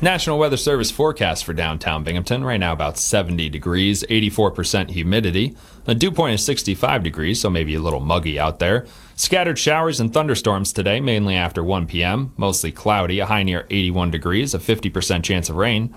National 0.00 0.38
Weather 0.38 0.56
Service 0.56 0.92
forecast 0.92 1.44
for 1.44 1.52
downtown 1.52 2.04
Binghamton 2.04 2.44
right 2.44 2.60
now 2.60 2.72
about 2.72 2.98
70 2.98 3.48
degrees, 3.48 4.04
84% 4.04 4.90
humidity. 4.90 5.56
The 5.86 5.94
dew 5.96 6.12
point 6.12 6.34
is 6.34 6.44
65 6.44 7.02
degrees, 7.02 7.40
so 7.40 7.50
maybe 7.50 7.74
a 7.74 7.80
little 7.80 7.98
muggy 7.98 8.38
out 8.38 8.60
there. 8.60 8.86
Scattered 9.16 9.58
showers 9.58 9.98
and 9.98 10.14
thunderstorms 10.14 10.72
today, 10.72 11.00
mainly 11.00 11.34
after 11.34 11.64
1 11.64 11.88
p.m. 11.88 12.32
Mostly 12.36 12.70
cloudy, 12.70 13.18
a 13.18 13.26
high 13.26 13.42
near 13.42 13.66
81 13.70 14.12
degrees, 14.12 14.54
a 14.54 14.60
50% 14.60 15.24
chance 15.24 15.50
of 15.50 15.56
rain. 15.56 15.92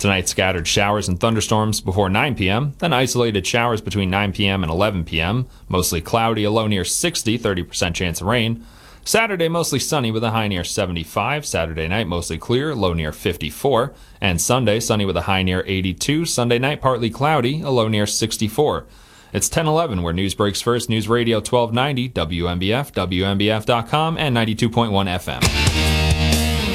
Tonight, 0.00 0.28
scattered 0.28 0.66
showers 0.66 1.08
and 1.08 1.20
thunderstorms 1.20 1.80
before 1.80 2.08
9 2.08 2.34
p.m., 2.34 2.74
then 2.80 2.92
isolated 2.92 3.46
showers 3.46 3.80
between 3.80 4.10
9 4.10 4.32
p.m. 4.32 4.64
and 4.64 4.72
11 4.72 5.04
p.m. 5.04 5.46
Mostly 5.68 6.00
cloudy, 6.00 6.42
a 6.42 6.50
low 6.50 6.66
near 6.66 6.84
60, 6.84 7.38
30% 7.38 7.94
chance 7.94 8.20
of 8.20 8.26
rain. 8.26 8.66
Saturday, 9.06 9.48
mostly 9.48 9.78
sunny 9.78 10.10
with 10.10 10.24
a 10.24 10.30
high 10.30 10.48
near 10.48 10.64
75. 10.64 11.44
Saturday 11.44 11.86
night, 11.88 12.06
mostly 12.06 12.38
clear, 12.38 12.74
low 12.74 12.94
near 12.94 13.12
54. 13.12 13.92
And 14.18 14.40
Sunday, 14.40 14.80
sunny 14.80 15.04
with 15.04 15.16
a 15.18 15.22
high 15.22 15.42
near 15.42 15.62
82. 15.66 16.24
Sunday 16.24 16.58
night, 16.58 16.80
partly 16.80 17.10
cloudy, 17.10 17.60
a 17.60 17.68
low 17.68 17.86
near 17.88 18.06
64. 18.06 18.86
It's 19.34 19.48
1011 19.48 20.02
where 20.02 20.14
news 20.14 20.34
breaks 20.34 20.62
first. 20.62 20.88
News 20.88 21.06
Radio 21.06 21.38
1290, 21.38 22.08
WNBF, 22.10 22.92
WNBF.com, 22.92 24.16
and 24.16 24.34
92.1 24.34 24.90
FM. 25.06 25.42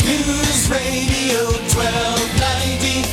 News 0.05 0.69
Radio 0.69 1.45
1290 1.73 3.07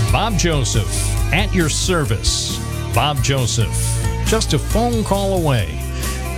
WNBF. 0.00 0.10
Bob 0.10 0.36
Joseph 0.36 1.32
at 1.32 1.54
your 1.54 1.68
service. 1.68 2.63
Bob 2.94 3.20
Joseph, 3.24 3.74
just 4.24 4.52
a 4.52 4.58
phone 4.58 5.02
call 5.02 5.36
away 5.36 5.80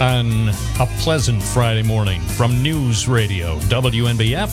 on 0.01 0.49
a 0.81 0.87
pleasant 1.01 1.43
Friday 1.43 1.83
morning 1.83 2.23
from 2.23 2.63
News 2.63 3.07
Radio 3.07 3.59
WNBF. 3.61 4.49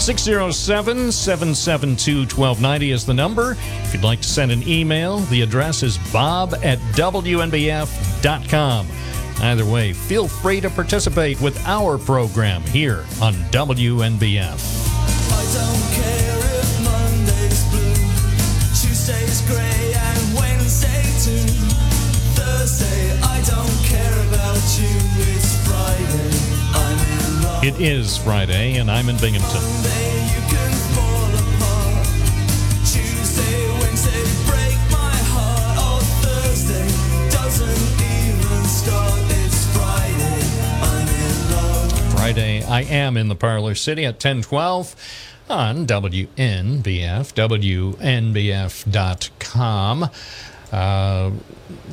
607 0.00 1.12
772 1.12 2.20
1290 2.20 2.90
is 2.90 3.04
the 3.04 3.12
number. 3.12 3.56
If 3.82 3.92
you'd 3.92 4.02
like 4.02 4.22
to 4.22 4.28
send 4.28 4.50
an 4.50 4.66
email, 4.66 5.18
the 5.18 5.42
address 5.42 5.82
is 5.82 5.98
bob 6.10 6.54
at 6.62 6.78
WNBF.com. 6.96 8.86
Either 9.42 9.66
way, 9.66 9.92
feel 9.92 10.28
free 10.28 10.60
to 10.60 10.70
participate 10.70 11.38
with 11.42 11.62
our 11.66 11.98
program 11.98 12.62
here 12.62 13.04
on 13.20 13.34
WNBF. 13.50 14.82
It 27.62 27.80
is 27.80 28.16
Friday, 28.16 28.78
and 28.78 28.90
I'm 28.90 29.08
in 29.08 29.16
Binghamton. 29.18 29.60
Friday, 42.10 42.64
I 42.64 42.82
am 42.82 43.16
in 43.16 43.28
the 43.28 43.36
Parlor 43.36 43.76
City 43.76 44.04
at 44.06 44.14
1012 44.14 44.96
on 45.48 45.86
WNBF, 45.86 47.32
WNBF.com. 50.02 50.10
Uh, 50.72 51.30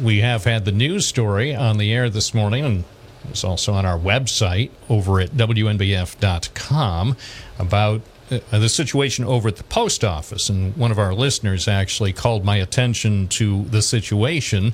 we 0.02 0.22
have 0.22 0.46
had 0.46 0.66
the 0.66 0.72
news 0.72 1.06
story 1.06 1.54
on 1.54 1.78
the 1.78 1.94
air 1.94 2.10
this 2.10 2.34
morning, 2.34 2.66
and 2.66 2.84
it's 3.30 3.44
also 3.44 3.74
on 3.74 3.86
our 3.86 3.98
website 3.98 4.72
over 4.90 5.20
at 5.20 5.32
WNBF.com 5.32 7.18
about 7.58 8.02
uh, 8.32 8.40
the 8.52 8.70
situation 8.70 9.26
over 9.26 9.48
at 9.48 9.56
the 9.56 9.64
post 9.64 10.04
office. 10.04 10.50
And 10.50 10.76
one 10.76 10.92
of 10.92 11.00
our 11.00 11.14
listeners 11.14 11.68
actually 11.68 12.14
called 12.14 12.46
my 12.46 12.58
attention 12.58 13.28
to 13.30 13.64
the 13.66 13.82
situation, 13.82 14.74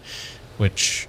which 0.58 1.08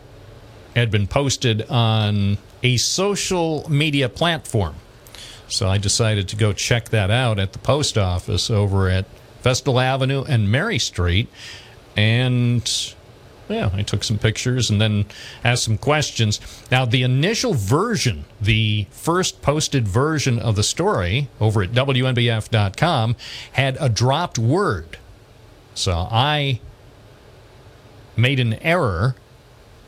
had 0.75 0.91
been 0.91 1.07
posted 1.07 1.63
on 1.71 2.39
a 2.63 2.77
social 2.77 3.69
media 3.71 4.09
platform. 4.09 4.75
So 5.49 5.69
I 5.69 5.79
decided 5.79 6.29
to 6.29 6.37
go 6.37 6.53
check 6.53 6.89
that 6.91 7.11
out 7.11 7.39
at 7.39 7.53
the 7.53 7.59
post 7.59 7.97
office 7.97 8.51
over 8.51 8.89
at 8.89 9.07
Vestal 9.43 9.79
Avenue 9.79 10.25
and 10.25 10.51
Mary 10.51 10.79
Street. 10.79 11.29
And 11.97 12.95
yeah, 13.49 13.71
I 13.73 13.83
took 13.83 14.03
some 14.03 14.19
pictures 14.19 14.71
and 14.71 14.81
then 14.81 15.07
asked 15.45 15.65
some 15.65 15.79
questions. 15.79 16.41
Now, 16.71 16.85
the 16.85 17.03
initial 17.03 17.55
version, 17.55 18.25
the 18.41 18.87
first 18.91 19.43
posted 19.43 19.87
version 19.87 20.39
of 20.39 20.57
the 20.57 20.63
story 20.63 21.29
over 21.41 21.63
at 21.63 21.73
WNBF.com, 21.73 23.17
had 23.53 23.77
a 23.81 23.89
dropped 23.89 24.39
word. 24.39 24.99
So 25.75 26.09
I 26.11 26.61
made 28.17 28.41
an 28.41 28.55
error 28.55 29.15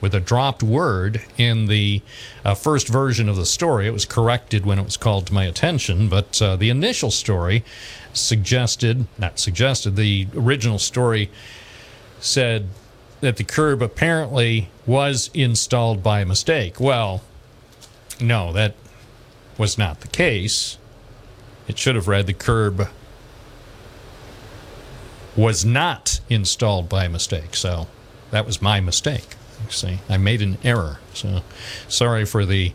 with 0.00 0.14
a 0.14 0.20
dropped 0.20 0.62
word 0.62 1.22
in 1.36 1.66
the 1.66 2.02
uh, 2.44 2.54
first 2.54 2.88
version 2.88 3.28
of 3.28 3.36
the 3.36 3.46
story. 3.46 3.86
It 3.86 3.92
was 3.92 4.04
corrected 4.04 4.64
when 4.64 4.78
it 4.78 4.84
was 4.84 4.96
called 4.96 5.26
to 5.26 5.34
my 5.34 5.44
attention, 5.44 6.08
but 6.08 6.40
uh, 6.40 6.56
the 6.56 6.70
initial 6.70 7.10
story 7.10 7.64
suggested, 8.12 9.06
not 9.18 9.38
suggested, 9.38 9.96
the 9.96 10.28
original 10.36 10.78
story 10.78 11.30
said 12.20 12.68
that 13.20 13.36
the 13.36 13.44
curb 13.44 13.82
apparently 13.82 14.68
was 14.86 15.30
installed 15.34 16.02
by 16.02 16.24
mistake. 16.24 16.80
Well, 16.80 17.22
no, 18.20 18.52
that 18.52 18.74
was 19.56 19.76
not 19.76 20.00
the 20.00 20.08
case. 20.08 20.78
It 21.66 21.78
should 21.78 21.96
have 21.96 22.08
read 22.08 22.26
the 22.26 22.32
curb 22.32 22.88
was 25.36 25.64
not 25.64 26.20
installed 26.28 26.88
by 26.88 27.06
mistake. 27.06 27.54
So 27.54 27.86
that 28.30 28.44
was 28.44 28.60
my 28.60 28.80
mistake. 28.80 29.36
See, 29.68 30.00
I 30.08 30.16
made 30.16 30.42
an 30.42 30.58
error. 30.64 30.98
So 31.14 31.42
sorry 31.88 32.24
for 32.24 32.44
the 32.44 32.72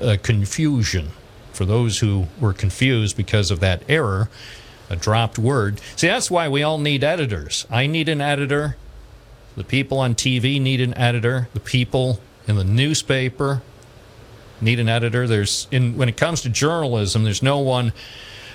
uh, 0.00 0.16
confusion. 0.22 1.10
For 1.52 1.64
those 1.64 1.98
who 1.98 2.28
were 2.40 2.52
confused 2.52 3.16
because 3.16 3.50
of 3.50 3.60
that 3.60 3.82
error, 3.88 4.30
a 4.88 4.96
dropped 4.96 5.38
word. 5.38 5.80
See, 5.96 6.06
that's 6.06 6.30
why 6.30 6.48
we 6.48 6.62
all 6.62 6.78
need 6.78 7.02
editors. 7.02 7.66
I 7.70 7.86
need 7.86 8.08
an 8.08 8.20
editor. 8.20 8.76
The 9.58 9.64
people 9.64 9.98
on 9.98 10.14
TV 10.14 10.60
need 10.60 10.80
an 10.80 10.96
editor. 10.96 11.48
The 11.52 11.58
people 11.58 12.20
in 12.46 12.54
the 12.54 12.62
newspaper 12.62 13.60
need 14.60 14.78
an 14.78 14.88
editor. 14.88 15.26
There's 15.26 15.66
in 15.72 15.96
when 15.96 16.08
it 16.08 16.16
comes 16.16 16.42
to 16.42 16.48
journalism, 16.48 17.24
there's 17.24 17.42
no 17.42 17.58
one 17.58 17.92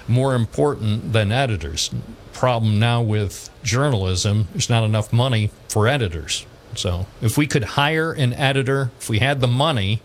more 0.07 0.33
important 0.33 1.11
than 1.11 1.29
editors. 1.29 1.91
Problem 2.31 2.79
now 2.79 3.01
with 3.01 3.49
journalism, 3.63 4.47
there's 4.53 4.69
not 4.69 4.85
enough 4.85 5.11
money 5.11 5.51
for 5.67 5.89
editors. 5.89 6.45
So 6.75 7.05
if 7.21 7.37
we 7.37 7.47
could 7.47 7.63
hire 7.63 8.13
an 8.13 8.31
editor, 8.31 8.91
if 8.97 9.09
we 9.09 9.19
had 9.19 9.41
the 9.41 9.47
money 9.47 10.01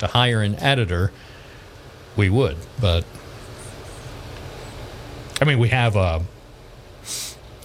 to 0.00 0.06
hire 0.08 0.42
an 0.42 0.56
editor, 0.56 1.12
we 2.14 2.28
would. 2.28 2.58
But 2.78 3.06
I 5.40 5.46
mean, 5.46 5.58
we 5.58 5.70
have 5.70 5.96
a 5.96 6.22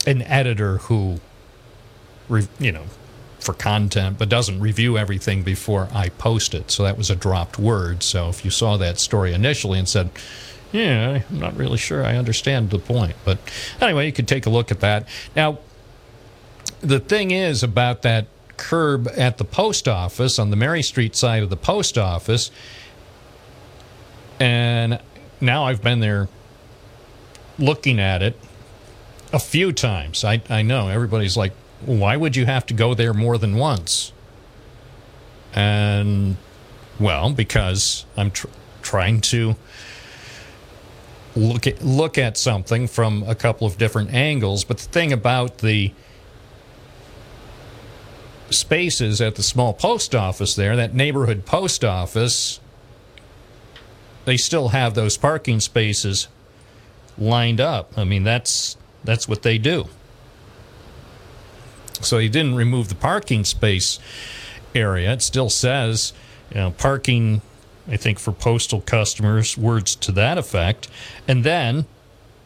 an 0.05 0.21
editor 0.21 0.77
who, 0.77 1.19
re, 2.29 2.47
you 2.59 2.71
know, 2.71 2.85
for 3.39 3.53
content, 3.53 4.17
but 4.17 4.29
doesn't 4.29 4.59
review 4.59 4.97
everything 4.97 5.43
before 5.43 5.87
I 5.93 6.09
post 6.09 6.53
it. 6.53 6.71
So 6.71 6.83
that 6.83 6.97
was 6.97 7.09
a 7.09 7.15
dropped 7.15 7.57
word. 7.59 8.03
So 8.03 8.29
if 8.29 8.43
you 8.43 8.51
saw 8.51 8.77
that 8.77 8.99
story 8.99 9.33
initially 9.33 9.79
and 9.79 9.87
said, 9.87 10.09
yeah, 10.71 11.21
I'm 11.29 11.39
not 11.39 11.55
really 11.55 11.77
sure 11.77 12.03
I 12.03 12.15
understand 12.17 12.71
the 12.71 12.79
point. 12.79 13.15
But 13.23 13.37
anyway, 13.79 14.05
you 14.05 14.11
could 14.11 14.27
take 14.27 14.45
a 14.45 14.49
look 14.49 14.71
at 14.71 14.81
that. 14.81 15.07
Now, 15.35 15.59
the 16.81 16.99
thing 16.99 17.31
is 17.31 17.63
about 17.63 18.01
that 18.01 18.27
curb 18.57 19.07
at 19.15 19.37
the 19.37 19.45
post 19.45 19.87
office 19.87 20.39
on 20.39 20.49
the 20.49 20.55
Mary 20.55 20.81
Street 20.81 21.15
side 21.15 21.43
of 21.43 21.49
the 21.49 21.57
post 21.57 21.97
office, 21.97 22.51
and 24.39 24.99
now 25.39 25.65
I've 25.65 25.81
been 25.81 25.99
there 25.99 26.27
looking 27.57 27.99
at 27.99 28.21
it 28.21 28.37
a 29.31 29.39
few 29.39 29.71
times. 29.71 30.23
I, 30.23 30.41
I 30.49 30.63
know 30.63 30.89
everybody's 30.89 31.37
like, 31.37 31.53
why 31.85 32.17
would 32.17 32.35
you 32.35 32.45
have 32.45 32.65
to 32.67 32.73
go 32.73 32.93
there 32.93 33.13
more 33.13 33.37
than 33.37 33.55
once? 33.55 34.11
And, 35.53 36.37
well, 36.99 37.31
because 37.31 38.05
I'm 38.15 38.31
tr- 38.31 38.47
trying 38.81 39.21
to 39.21 39.55
look 41.35 41.67
at 41.67 41.83
look 41.83 42.17
at 42.17 42.35
something 42.35 42.87
from 42.87 43.23
a 43.27 43.35
couple 43.35 43.67
of 43.67 43.77
different 43.77 44.13
angles. 44.13 44.63
But 44.63 44.79
the 44.79 44.89
thing 44.89 45.13
about 45.13 45.59
the 45.59 45.93
spaces 48.49 49.21
at 49.21 49.35
the 49.35 49.43
small 49.43 49.73
post 49.73 50.15
office 50.15 50.55
there, 50.55 50.75
that 50.75 50.93
neighborhood 50.93 51.45
post 51.45 51.83
office, 51.83 52.59
they 54.25 54.37
still 54.37 54.69
have 54.69 54.93
those 54.95 55.17
parking 55.17 55.59
spaces 55.59 56.27
lined 57.17 57.61
up. 57.61 57.97
I 57.97 58.03
mean, 58.03 58.23
that's 58.23 58.77
that's 59.03 59.27
what 59.27 59.43
they 59.43 59.57
do. 59.57 59.87
So 62.01 62.17
he 62.19 62.29
didn't 62.29 62.55
remove 62.55 62.89
the 62.89 62.95
parking 62.95 63.43
space 63.43 63.99
area. 64.75 65.13
It 65.13 65.21
still 65.21 65.49
says, 65.49 66.13
you 66.49 66.57
know, 66.57 66.71
parking 66.71 67.41
I 67.89 67.97
think 67.97 68.19
for 68.19 68.33
postal 68.33 68.81
customers, 68.81 69.57
words 69.57 69.95
to 69.95 70.11
that 70.13 70.37
effect. 70.37 70.89
And 71.27 71.43
then 71.43 71.85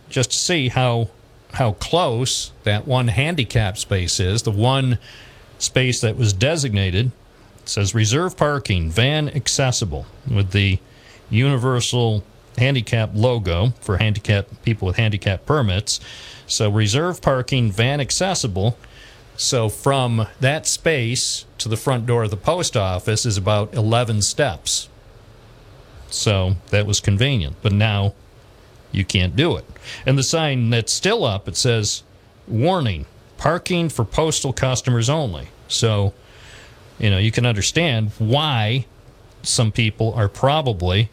just 0.10 0.32
to 0.32 0.38
see 0.38 0.70
how 0.70 1.10
how 1.54 1.74
close 1.74 2.52
that 2.64 2.88
one 2.88 3.10
handicap 3.10 3.78
space 3.78 4.20
is, 4.22 4.44
the 4.44 4.52
one 4.52 4.98
space 5.60 6.00
that 6.00 6.16
was 6.16 6.32
designated 6.32 7.12
says 7.66 7.94
reserve 7.94 8.38
parking, 8.38 8.90
van 8.90 9.28
accessible 9.30 10.06
with 10.30 10.52
the 10.52 10.80
universal 11.30 12.24
handicap 12.58 13.10
logo 13.14 13.70
for 13.82 13.98
handicap 13.98 14.48
people 14.64 14.86
with 14.86 14.96
handicap 14.96 15.46
permits. 15.46 16.00
So 16.48 16.70
reserve 16.70 17.22
parking, 17.22 17.72
van 17.72 18.00
accessible. 18.00 18.78
So 19.42 19.70
from 19.70 20.28
that 20.40 20.68
space 20.68 21.46
to 21.58 21.68
the 21.68 21.76
front 21.76 22.06
door 22.06 22.26
of 22.26 22.30
the 22.30 22.38
post 22.38 22.78
office 22.78 23.26
is 23.26 23.38
about 23.38 23.74
11 23.74 24.22
steps. 24.22 24.88
So 26.12 26.58
that 26.70 26.86
was 26.86 27.00
convenient. 27.00 27.56
But 27.64 27.72
now 27.74 28.14
you 28.92 29.04
can't 29.04 29.36
do 29.36 29.58
it. 29.58 29.66
And 30.06 30.16
the 30.16 30.24
sign 30.24 30.70
that's 30.70 30.94
still 30.94 31.26
up, 31.26 31.48
it 31.48 31.58
says, 31.58 32.04
warning, 32.48 33.08
parking 33.38 33.90
for 33.90 34.06
postal 34.06 34.54
customers 34.54 35.10
only. 35.10 35.48
So, 35.68 36.14
you 37.00 37.10
know, 37.10 37.18
you 37.18 37.32
can 37.32 37.48
understand 37.48 38.12
why 38.20 38.86
some 39.42 39.72
people 39.72 40.14
are 40.14 40.30
probably 40.30 41.10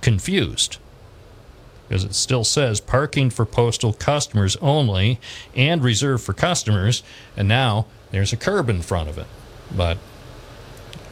confused. 0.00 0.78
Because 1.92 2.04
it 2.04 2.14
still 2.14 2.42
says 2.42 2.80
parking 2.80 3.28
for 3.28 3.44
postal 3.44 3.92
customers 3.92 4.56
only 4.62 5.20
and 5.54 5.84
reserved 5.84 6.24
for 6.24 6.32
customers. 6.32 7.02
And 7.36 7.46
now 7.46 7.84
there's 8.10 8.32
a 8.32 8.38
curb 8.38 8.70
in 8.70 8.80
front 8.80 9.10
of 9.10 9.18
it. 9.18 9.26
But 9.70 9.98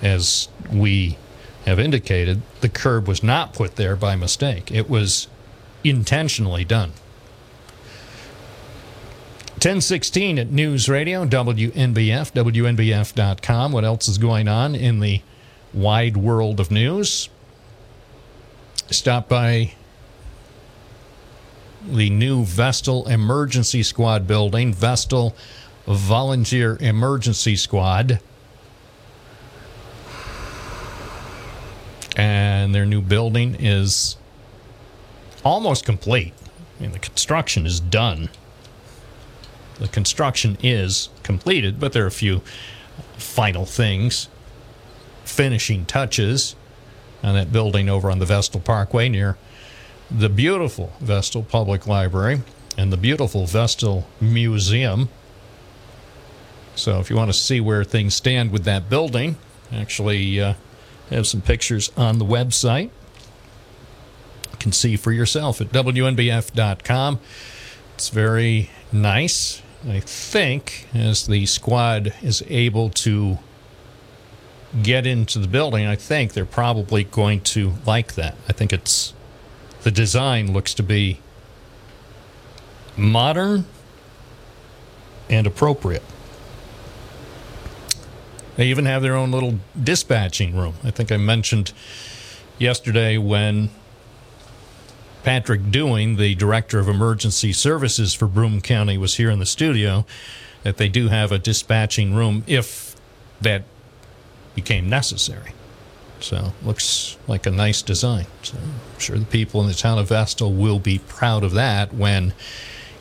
as 0.00 0.48
we 0.72 1.18
have 1.66 1.78
indicated, 1.78 2.40
the 2.62 2.70
curb 2.70 3.06
was 3.06 3.22
not 3.22 3.52
put 3.52 3.76
there 3.76 3.94
by 3.94 4.16
mistake. 4.16 4.72
It 4.72 4.88
was 4.88 5.28
intentionally 5.84 6.64
done. 6.64 6.92
1016 9.56 10.38
at 10.38 10.50
News 10.50 10.88
Radio, 10.88 11.26
WNBF, 11.26 12.32
WNBF.com. 12.32 13.72
What 13.72 13.84
else 13.84 14.08
is 14.08 14.16
going 14.16 14.48
on 14.48 14.74
in 14.74 15.00
the 15.00 15.20
wide 15.74 16.16
world 16.16 16.58
of 16.58 16.70
news? 16.70 17.28
Stop 18.90 19.28
by 19.28 19.74
the 21.88 22.10
new 22.10 22.44
Vestal 22.44 23.08
Emergency 23.08 23.82
Squad 23.82 24.26
building, 24.26 24.72
Vestal 24.74 25.34
Volunteer 25.86 26.76
Emergency 26.80 27.56
Squad. 27.56 28.20
and 32.16 32.74
their 32.74 32.84
new 32.84 33.00
building 33.00 33.56
is 33.58 34.18
almost 35.42 35.86
complete. 35.86 36.34
I 36.78 36.82
mean, 36.82 36.92
the 36.92 36.98
construction 36.98 37.64
is 37.64 37.80
done. 37.80 38.28
The 39.78 39.88
construction 39.88 40.58
is 40.62 41.08
completed, 41.22 41.80
but 41.80 41.92
there 41.92 42.04
are 42.04 42.08
a 42.08 42.10
few 42.10 42.42
final 43.16 43.64
things, 43.64 44.28
finishing 45.24 45.86
touches 45.86 46.56
on 47.22 47.34
that 47.34 47.52
building 47.52 47.88
over 47.88 48.10
on 48.10 48.18
the 48.18 48.26
Vestal 48.26 48.60
Parkway 48.60 49.08
near 49.08 49.38
the 50.10 50.28
beautiful 50.28 50.92
Vestal 51.00 51.42
Public 51.42 51.86
Library 51.86 52.42
and 52.76 52.92
the 52.92 52.96
beautiful 52.96 53.46
Vestal 53.46 54.06
Museum. 54.20 55.08
So, 56.74 56.98
if 57.00 57.10
you 57.10 57.16
want 57.16 57.30
to 57.30 57.38
see 57.38 57.60
where 57.60 57.84
things 57.84 58.14
stand 58.14 58.52
with 58.52 58.64
that 58.64 58.88
building, 58.88 59.36
actually, 59.72 60.40
uh, 60.40 60.54
have 61.10 61.26
some 61.26 61.40
pictures 61.40 61.90
on 61.96 62.18
the 62.18 62.24
website. 62.24 62.90
You 64.52 64.58
can 64.58 64.72
see 64.72 64.96
for 64.96 65.12
yourself 65.12 65.60
at 65.60 65.68
WNBF.com. 65.68 67.20
It's 67.94 68.08
very 68.08 68.70
nice. 68.92 69.62
I 69.88 70.00
think 70.00 70.88
as 70.94 71.26
the 71.26 71.46
squad 71.46 72.14
is 72.22 72.42
able 72.48 72.90
to 72.90 73.38
get 74.82 75.06
into 75.06 75.38
the 75.38 75.48
building, 75.48 75.86
I 75.86 75.96
think 75.96 76.32
they're 76.32 76.44
probably 76.44 77.04
going 77.04 77.40
to 77.42 77.74
like 77.86 78.14
that. 78.14 78.36
I 78.48 78.52
think 78.52 78.72
it's 78.72 79.12
the 79.82 79.90
design 79.90 80.52
looks 80.52 80.74
to 80.74 80.82
be 80.82 81.20
modern 82.96 83.64
and 85.28 85.46
appropriate. 85.46 86.02
They 88.56 88.66
even 88.66 88.84
have 88.84 89.00
their 89.00 89.14
own 89.14 89.30
little 89.30 89.58
dispatching 89.82 90.56
room. 90.56 90.74
I 90.84 90.90
think 90.90 91.10
I 91.10 91.16
mentioned 91.16 91.72
yesterday 92.58 93.16
when 93.16 93.70
Patrick 95.22 95.70
Dewing, 95.70 96.16
the 96.16 96.34
director 96.34 96.78
of 96.78 96.88
emergency 96.88 97.52
services 97.52 98.12
for 98.12 98.26
Broome 98.26 98.60
County, 98.60 98.98
was 98.98 99.16
here 99.16 99.30
in 99.30 99.38
the 99.38 99.46
studio, 99.46 100.04
that 100.62 100.76
they 100.76 100.88
do 100.88 101.08
have 101.08 101.32
a 101.32 101.38
dispatching 101.38 102.14
room 102.14 102.44
if 102.46 102.96
that 103.40 103.64
became 104.54 104.88
necessary. 104.90 105.52
So 106.20 106.52
looks 106.62 107.16
like 107.26 107.46
a 107.46 107.50
nice 107.50 107.82
design. 107.82 108.26
So 108.42 108.56
I'm 108.58 109.00
sure 109.00 109.18
the 109.18 109.24
people 109.24 109.60
in 109.62 109.68
the 109.68 109.74
town 109.74 109.98
of 109.98 110.08
Vestal 110.08 110.52
will 110.52 110.78
be 110.78 110.98
proud 110.98 111.44
of 111.44 111.52
that 111.52 111.94
when 111.94 112.34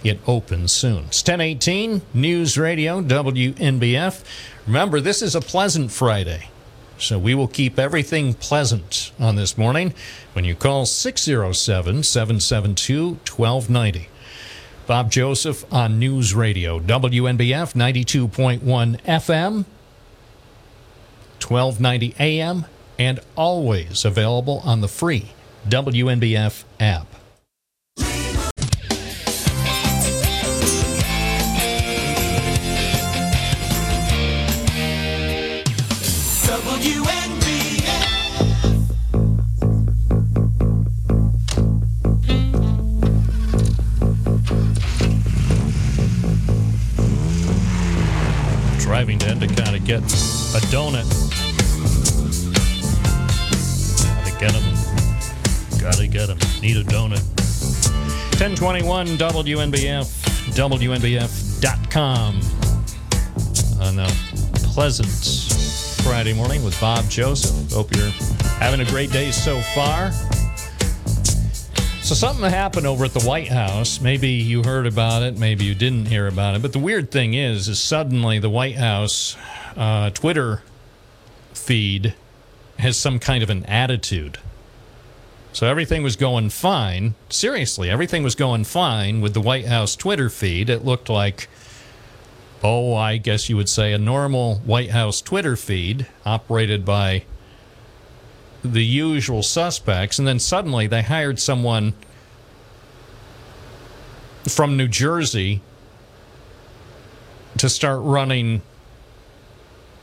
it 0.03 0.20
opens 0.28 0.72
soon. 0.72 1.05
It's 1.05 1.22
1018 1.22 2.01
News 2.13 2.57
Radio 2.57 3.01
WNBF. 3.01 4.24
Remember, 4.65 5.01
this 5.01 5.22
is 5.22 5.36
a 5.36 5.41
pleasant 5.41 5.91
Friday. 5.91 6.49
So 6.97 7.17
we 7.17 7.34
will 7.34 7.47
keep 7.47 7.80
everything 7.80 8.34
pleasant 8.34 9.11
on 9.20 9.36
this 9.36 9.57
morning 9.57 9.93
when 10.34 10.43
you 10.43 10.53
call 10.53 10.86
607 10.86 12.03
772 12.03 13.07
1290. 13.07 14.09
Bob 14.86 15.11
Joseph 15.11 15.72
on 15.72 15.99
News 15.99 16.34
Radio, 16.34 16.80
WNBF 16.80 17.74
92.1 17.74 18.59
FM, 19.01 19.65
1290 21.39 22.15
AM, 22.20 22.65
and 23.00 23.22
always 23.38 24.04
available 24.04 24.62
on 24.66 24.82
the 24.82 24.88
free 24.89 25.32
WNBF 25.68 26.66
app. 26.80 27.08
Driving 48.80 49.20
to 49.20 49.28
Endicott 49.28 49.58
to 49.58 49.64
kind 49.64 49.76
of 49.78 49.86
get 49.86 50.02
a 50.02 50.62
donut. 50.68 51.28
Get 54.39 54.53
them. 54.53 54.63
Gotta 55.81 56.07
get 56.07 56.27
them. 56.27 56.37
Need 56.61 56.77
a 56.77 56.83
donut. 56.83 57.21
1021 58.39 59.07
WNBF, 59.17 60.07
WNBF.com. 60.55 62.39
On 63.81 63.99
a 63.99 64.07
pleasant 64.69 65.09
Friday 66.03 66.33
morning 66.33 66.63
with 66.63 66.79
Bob 66.79 67.09
Joseph. 67.09 67.73
Hope 67.73 67.93
you're 67.93 68.11
having 68.59 68.79
a 68.79 68.85
great 68.85 69.11
day 69.11 69.31
so 69.31 69.59
far. 69.75 70.13
So 72.01 72.15
something 72.15 72.49
happened 72.49 72.87
over 72.87 73.03
at 73.03 73.13
the 73.13 73.23
White 73.23 73.49
House. 73.49 73.99
Maybe 73.99 74.29
you 74.29 74.63
heard 74.63 74.87
about 74.87 75.21
it, 75.21 75.37
maybe 75.37 75.65
you 75.65 75.75
didn't 75.75 76.05
hear 76.05 76.27
about 76.27 76.55
it. 76.55 76.61
But 76.61 76.71
the 76.71 76.79
weird 76.79 77.11
thing 77.11 77.33
is, 77.33 77.67
is 77.67 77.79
suddenly 77.79 78.39
the 78.39 78.49
White 78.49 78.77
House 78.77 79.35
uh, 79.75 80.11
Twitter 80.11 80.63
feed 81.53 82.15
has 82.80 82.97
some 82.97 83.19
kind 83.19 83.43
of 83.43 83.49
an 83.49 83.65
attitude. 83.65 84.39
So 85.53 85.67
everything 85.67 86.03
was 86.03 86.15
going 86.15 86.49
fine. 86.49 87.15
Seriously, 87.30 87.89
everything 87.89 88.23
was 88.23 88.36
going 88.36 88.63
fine 88.63 89.21
with 89.21 89.34
the 89.34 89.41
White 89.41 89.65
House 89.65 89.95
Twitter 89.95 90.30
feed. 90.30 90.69
It 90.69 90.86
looked 90.86 91.09
like 91.09 91.47
oh, 92.63 92.93
I 92.95 93.17
guess 93.17 93.49
you 93.49 93.55
would 93.55 93.69
say, 93.69 93.93
a 93.93 93.97
normal 93.97 94.55
White 94.57 94.91
House 94.91 95.21
Twitter 95.21 95.55
feed 95.55 96.07
operated 96.25 96.86
by 96.86 97.23
the 98.63 98.84
usual 98.84 99.43
suspects. 99.43 100.19
And 100.19 100.27
then 100.27 100.39
suddenly 100.39 100.88
they 100.88 101.01
hired 101.01 101.39
someone 101.39 101.93
from 104.47 104.75
New 104.75 104.88
Jersey 104.88 105.61
to 107.57 107.69
start 107.69 108.01
running 108.03 108.61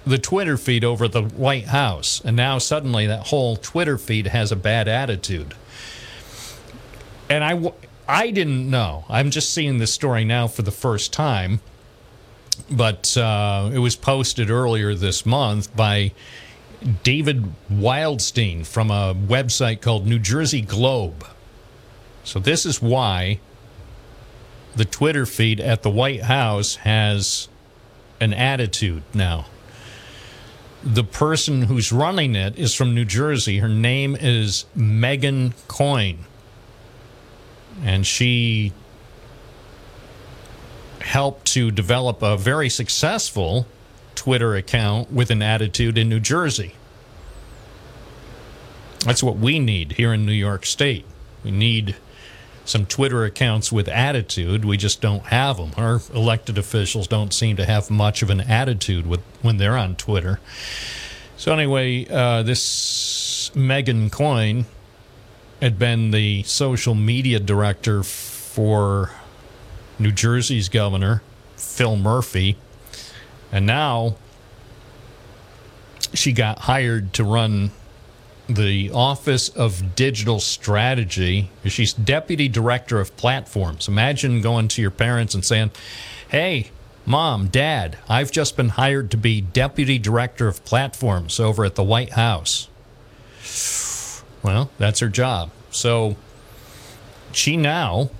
the 0.07 0.19
Twitter 0.19 0.57
feed 0.57 0.85
over 0.85 1.09
the 1.09 1.23
White 1.23 1.67
House. 1.67 2.23
And 2.25 2.37
now 2.37 2.59
suddenly 2.59 3.09
that 3.09 3.27
whole 3.27 3.57
Twitter 3.57 3.99
feed 3.99 4.29
has 4.29 4.53
a 4.53 4.57
bad 4.57 4.87
attitude. 4.87 5.55
And 7.29 7.43
I, 7.43 8.31
didn't 8.31 8.71
know. 8.71 9.05
I'm 9.09 9.31
just 9.31 9.53
seeing 9.53 9.79
this 9.79 9.93
story 9.93 10.25
now 10.25 10.47
for 10.47 10.63
the 10.63 10.71
first 10.71 11.13
time. 11.13 11.61
But 12.71 13.17
uh, 13.17 13.71
it 13.73 13.81
was 13.81 13.97
posted 13.97 14.49
earlier 14.49 14.95
this 14.95 15.27
month 15.27 15.75
by 15.77 16.13
David 17.03 17.53
Wildstein 17.71 18.65
from 18.65 18.93
a 18.93 19.13
website 19.13 19.81
called 19.81 20.07
New 20.07 20.21
Jersey 20.21 20.63
Globe. 20.63 21.27
So 22.23 22.39
this 22.39 22.65
is 22.65 22.81
why 22.81 23.41
the 24.77 24.85
Twitter 24.85 25.27
feed 25.27 25.59
at 25.59 25.83
the 25.83 25.91
White 25.91 26.23
House 26.23 26.77
has 26.77 27.49
an 28.21 28.33
attitude 28.33 29.03
now. 29.13 29.47
The 30.87 31.03
person 31.03 31.63
who's 31.63 31.91
running 31.91 32.37
it 32.37 32.57
is 32.57 32.73
from 32.73 32.95
New 32.95 33.05
Jersey. 33.05 33.59
Her 33.59 33.69
name 33.69 34.17
is 34.19 34.67
Megan 34.73 35.53
Coyne. 35.67 36.27
And 37.83 38.07
she 38.07 38.73
helped 41.01 41.53
to 41.55 41.73
develop 41.73 42.23
a 42.23 42.37
very 42.37 42.69
successful 42.69 43.67
Twitter 44.15 44.55
account 44.55 45.11
with 45.11 45.33
an 45.33 45.43
attitude 45.43 45.99
in 45.99 46.09
New 46.09 46.21
Jersey. 46.21 46.77
That's 49.01 49.25
what 49.25 49.39
we 49.39 49.59
need 49.59 49.93
here 49.93 50.13
in 50.13 50.25
New 50.25 50.31
York 50.31 50.65
State. 50.65 51.05
We 51.43 51.51
need 51.51 51.97
some 52.67 52.85
Twitter 52.85 53.25
accounts 53.25 53.73
with 53.73 53.89
attitude. 53.89 54.65
We 54.65 54.77
just 54.77 55.01
don't 55.01 55.25
have 55.27 55.57
them. 55.57 55.71
Our 55.77 56.01
elected 56.13 56.59
officials 56.59 57.07
don't 57.07 57.33
seem 57.33 57.57
to 57.57 57.65
have 57.65 57.91
much 57.91 58.23
of 58.23 58.29
an 58.29 58.41
attitude 58.43 59.07
with 59.07 59.21
when 59.41 59.57
they're 59.57 59.79
on 59.79 59.97
Twitter. 59.97 60.41
So 61.37 61.53
anyway, 61.53 62.07
uh, 62.09 62.43
this 62.43 63.55
Megan 63.55 64.11
Coyne 64.11 64.67
had 65.63 65.79
been 65.79 66.11
the 66.11 66.43
social 66.43 66.95
media 66.95 67.39
director 67.39 68.03
for 68.03 69.13
New 69.99 70.13
Jersey's 70.13 70.69
governor, 70.69 71.23
Phil 71.57 71.97
Murphy. 71.97 72.59
And 73.53 73.65
now 73.65 74.17
she 76.13 76.33
got 76.33 76.61
hired 76.61 77.13
to 77.15 77.25
run 77.25 77.71
the 78.49 78.91
Office 78.93 79.49
of 79.49 79.95
Digital 79.97 80.41
Strategy. 80.41 81.51
She's 81.65 81.93
deputy 81.93 82.49
director 82.49 83.01
of 83.01 83.17
platforms. 83.17 83.89
Imagine 83.89 84.41
going 84.41 84.69
to 84.69 84.83
your 84.83 84.91
parents 84.91 85.35
and 85.35 85.45
saying, 85.45 85.73
Hey, 86.29 86.71
mom, 87.05 87.49
dad, 87.49 87.99
I've 88.09 88.31
just 88.31 88.57
been 88.57 88.71
hired 88.71 89.11
to 89.13 89.17
be 89.17 89.41
deputy 89.41 89.99
director 89.99 90.49
of 90.49 90.65
platforms 90.65 91.41
over 91.41 91.65
at 91.65 91.75
the 91.75 91.85
White 91.85 92.13
House. 92.13 92.69
Well, 94.43 94.71
that's 94.79 95.01
her 95.01 95.09
job. 95.09 95.51
So 95.71 96.17
she 97.33 97.57
now 97.57 98.11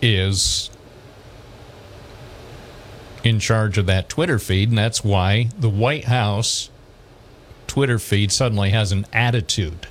is 0.00 0.70
in 3.24 3.40
charge 3.40 3.78
of 3.78 3.86
that 3.86 4.08
Twitter 4.08 4.38
feed, 4.38 4.68
and 4.68 4.78
that's 4.78 5.02
why 5.02 5.48
the 5.58 5.70
White 5.70 6.04
House 6.04 6.70
Twitter 7.66 7.98
feed 7.98 8.32
suddenly 8.32 8.70
has 8.70 8.92
an 8.92 9.06
attitude. 9.12 9.86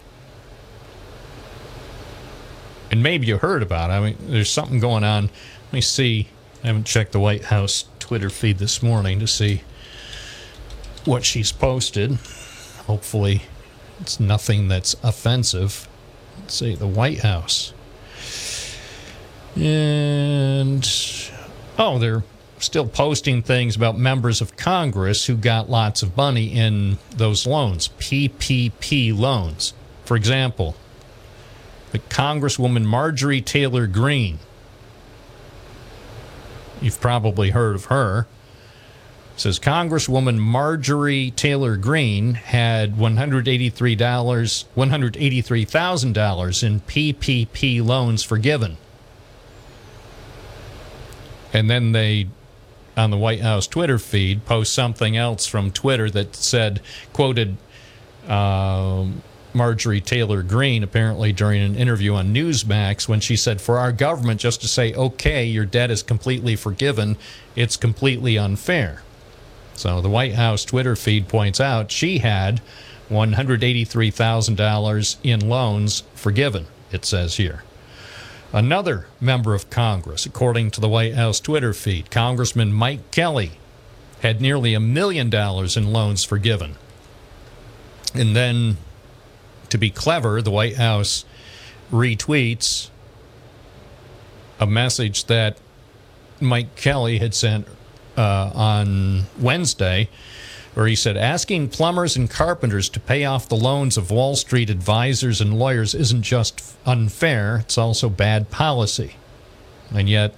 And 2.92 3.02
maybe 3.02 3.28
you 3.28 3.38
heard 3.38 3.64
about 3.64 3.90
it. 3.90 3.94
I 3.94 4.00
mean, 4.00 4.18
there's 4.20 4.52
something 4.52 4.80
going 4.80 5.04
on. 5.04 5.24
Let 5.66 5.74
me 5.74 5.82
see. 5.82 6.30
I 6.64 6.68
haven't 6.68 6.86
checked 6.86 7.12
the 7.12 7.20
White 7.20 7.46
House 7.46 7.86
Twitter 8.00 8.30
feed 8.30 8.60
this 8.60 8.84
morning 8.84 9.20
to 9.20 9.28
see 9.28 9.64
what 11.06 11.26
she's 11.26 11.52
posted. 11.52 12.18
Hopefully, 12.86 13.44
it's 14.00 14.20
nothing 14.20 14.68
that's 14.68 14.96
offensive. 15.04 15.88
Let's 16.40 16.54
see, 16.56 16.76
the 16.76 16.88
White 16.88 17.20
House. 17.20 17.74
And, 19.56 20.88
oh, 21.78 22.00
they're 22.00 22.24
still 22.64 22.88
posting 22.88 23.42
things 23.42 23.76
about 23.76 23.98
members 23.98 24.42
of 24.42 24.56
Congress 24.58 25.26
who 25.26 25.36
got 25.36 25.70
lots 25.70 26.02
of 26.02 26.16
money 26.18 26.54
in 26.54 26.98
those 27.12 27.46
loans, 27.46 27.90
PPP 28.00 29.18
loans. 29.18 29.74
For 30.06 30.16
example, 30.18 30.76
the 31.92 32.00
Congresswoman 32.00 32.86
Marjorie 32.86 33.42
Taylor 33.42 33.86
Greene. 33.88 34.40
You've 36.82 37.00
probably 37.00 37.52
heard 37.52 37.76
of 37.76 37.86
her. 37.86 38.28
Says 39.36 39.60
Congresswoman 39.60 40.38
Marjorie 40.38 41.32
Taylor 41.32 41.76
Greene 41.76 42.36
had 42.36 42.96
$183, 42.96 43.74
$183,000 44.76 46.64
in 46.64 46.80
PPP 46.82 47.84
loans 47.84 48.22
forgiven. 48.24 48.78
And 51.52 51.70
then 51.70 51.92
they 51.94 52.28
on 52.96 53.12
the 53.12 53.18
White 53.18 53.42
House 53.42 53.68
Twitter 53.68 54.00
feed 54.00 54.46
post 54.46 54.74
something 54.74 55.18
else 55.18 55.46
from 55.46 55.72
Twitter 55.72 56.10
that 56.12 56.36
said, 56.36 56.82
quoted 57.12 57.58
uh, 58.28 59.06
Marjorie 59.54 60.02
Taylor 60.02 60.44
Greene 60.44 60.84
apparently 60.84 61.32
during 61.32 61.62
an 61.62 61.76
interview 61.76 62.16
on 62.16 62.34
Newsmax 62.34 63.08
when 63.08 63.20
she 63.20 63.36
said, 63.36 63.62
For 63.62 63.78
our 63.78 63.92
government 63.92 64.40
just 64.40 64.62
to 64.62 64.68
say, 64.68 64.94
okay, 64.94 65.46
your 65.46 65.66
debt 65.66 65.92
is 65.92 66.02
completely 66.04 66.56
forgiven, 66.56 67.18
it's 67.56 67.78
completely 67.78 68.38
unfair. 68.38 69.04
So 69.76 70.02
the 70.02 70.10
White 70.10 70.34
House 70.34 70.66
Twitter 70.66 70.96
feed 70.96 71.28
points 71.28 71.60
out 71.60 71.92
she 71.92 72.20
had 72.20 72.62
$183,000 73.10 75.18
in 75.24 75.50
loans 75.50 76.04
forgiven, 76.16 76.68
it 76.92 77.06
says 77.06 77.38
here. 77.38 77.64
Another 78.54 79.08
member 79.20 79.56
of 79.56 79.72
Congress, 79.72 80.28
according 80.28 80.70
to 80.72 80.80
the 80.80 80.88
White 80.88 81.16
House 81.16 81.40
Twitter 81.40 81.74
feed, 81.74 82.12
Congressman 82.12 82.72
Mike 82.72 83.10
Kelly, 83.10 83.54
had 84.22 84.40
nearly 84.40 84.76
a 84.76 84.80
million 84.80 85.32
dollars 85.32 85.76
in 85.76 85.92
loans 85.92 86.24
forgiven. 86.24 86.76
And 88.14 88.36
then, 88.36 88.78
to 89.70 89.80
be 89.80 89.90
clever, 89.90 90.40
the 90.40 90.52
White 90.52 90.76
House 90.76 91.26
retweets 91.92 92.90
a 94.60 94.68
message 94.68 95.26
that 95.26 95.58
Mike 96.40 96.76
Kelly 96.76 97.18
had 97.18 97.34
sent 97.34 97.68
uh, 98.16 98.52
on 98.54 99.24
Wednesday 99.40 100.10
where 100.74 100.88
he 100.88 100.96
said 100.96 101.18
asking 101.18 101.70
plumbers 101.70 102.16
and 102.16 102.30
carpenters 102.30 102.90
to 102.90 103.00
pay 103.00 103.26
off 103.26 103.48
the 103.48 103.56
loans 103.56 103.98
of 103.98 104.10
Wall 104.10 104.36
Street 104.36 104.70
advisors 104.70 105.40
and 105.40 105.58
lawyers 105.58 105.94
isn't 105.94 106.24
just 106.24 106.76
unfair, 106.86 107.58
it's 107.58 107.78
also 107.78 108.10
bad 108.10 108.50
policy. 108.50 109.16
And 109.94 110.10
yet, 110.10 110.34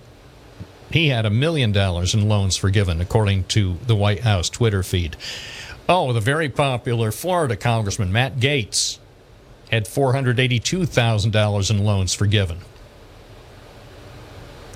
he 0.91 1.07
had 1.09 1.25
a 1.25 1.29
million 1.29 1.71
dollars 1.71 2.13
in 2.13 2.27
loans 2.27 2.55
forgiven, 2.57 3.01
according 3.01 3.45
to 3.45 3.77
the 3.87 3.95
White 3.95 4.21
House 4.21 4.49
Twitter 4.49 4.83
feed. 4.83 5.15
Oh, 5.87 6.13
the 6.13 6.19
very 6.19 6.49
popular 6.49 7.11
Florida 7.11 7.55
Congressman 7.55 8.11
Matt 8.11 8.37
Gaetz 8.37 8.97
had 9.71 9.85
$482,000 9.85 11.69
in 11.71 11.83
loans 11.83 12.13
forgiven. 12.13 12.59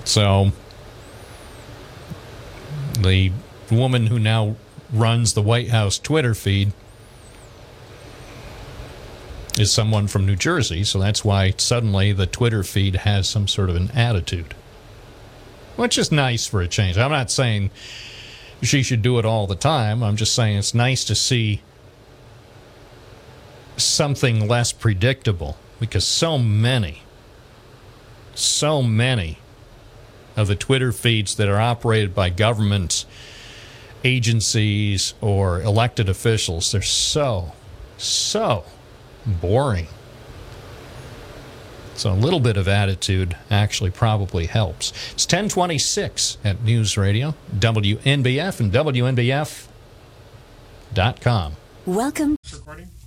So, 0.04 0.52
the 2.98 3.32
woman 3.70 4.06
who 4.06 4.18
now 4.18 4.56
runs 4.92 5.34
the 5.34 5.42
White 5.42 5.70
House 5.70 5.98
Twitter 5.98 6.34
feed 6.34 6.72
is 9.58 9.72
someone 9.72 10.06
from 10.06 10.26
New 10.26 10.36
Jersey, 10.36 10.84
so 10.84 10.98
that's 10.98 11.24
why 11.24 11.52
suddenly 11.56 12.12
the 12.12 12.26
Twitter 12.26 12.62
feed 12.62 12.96
has 12.96 13.28
some 13.28 13.46
sort 13.46 13.68
of 13.68 13.76
an 13.76 13.90
attitude. 13.92 14.54
Which 15.76 15.98
is 15.98 16.10
nice 16.10 16.46
for 16.46 16.60
a 16.60 16.68
change. 16.68 16.96
I'm 16.98 17.10
not 17.10 17.30
saying 17.30 17.70
she 18.62 18.82
should 18.82 19.02
do 19.02 19.18
it 19.18 19.24
all 19.24 19.46
the 19.46 19.54
time. 19.54 20.02
I'm 20.02 20.16
just 20.16 20.34
saying 20.34 20.56
it's 20.56 20.74
nice 20.74 21.04
to 21.04 21.14
see 21.14 21.62
something 23.76 24.46
less 24.46 24.72
predictable 24.72 25.56
because 25.78 26.06
so 26.06 26.36
many, 26.38 27.02
so 28.34 28.82
many 28.82 29.38
of 30.36 30.48
the 30.48 30.56
Twitter 30.56 30.92
feeds 30.92 31.34
that 31.36 31.48
are 31.48 31.60
operated 31.60 32.14
by 32.14 32.30
governments 32.30 33.06
agencies 34.04 35.14
or 35.20 35.60
elected 35.62 36.08
officials. 36.08 36.72
They're 36.72 36.82
so, 36.82 37.52
so 37.98 38.64
boring. 39.26 39.86
So 41.94 42.10
a 42.10 42.14
little 42.14 42.40
bit 42.40 42.56
of 42.56 42.66
attitude 42.66 43.36
actually 43.50 43.90
probably 43.90 44.46
helps. 44.46 44.90
It's 45.12 45.26
1026 45.26 46.38
at 46.42 46.62
News 46.62 46.96
Radio, 46.96 47.34
WNBF 47.54 48.60
and 48.60 48.72
WNBF.com. 48.72 49.68
Welcome. 51.84 52.36
WNBF. 52.44 52.99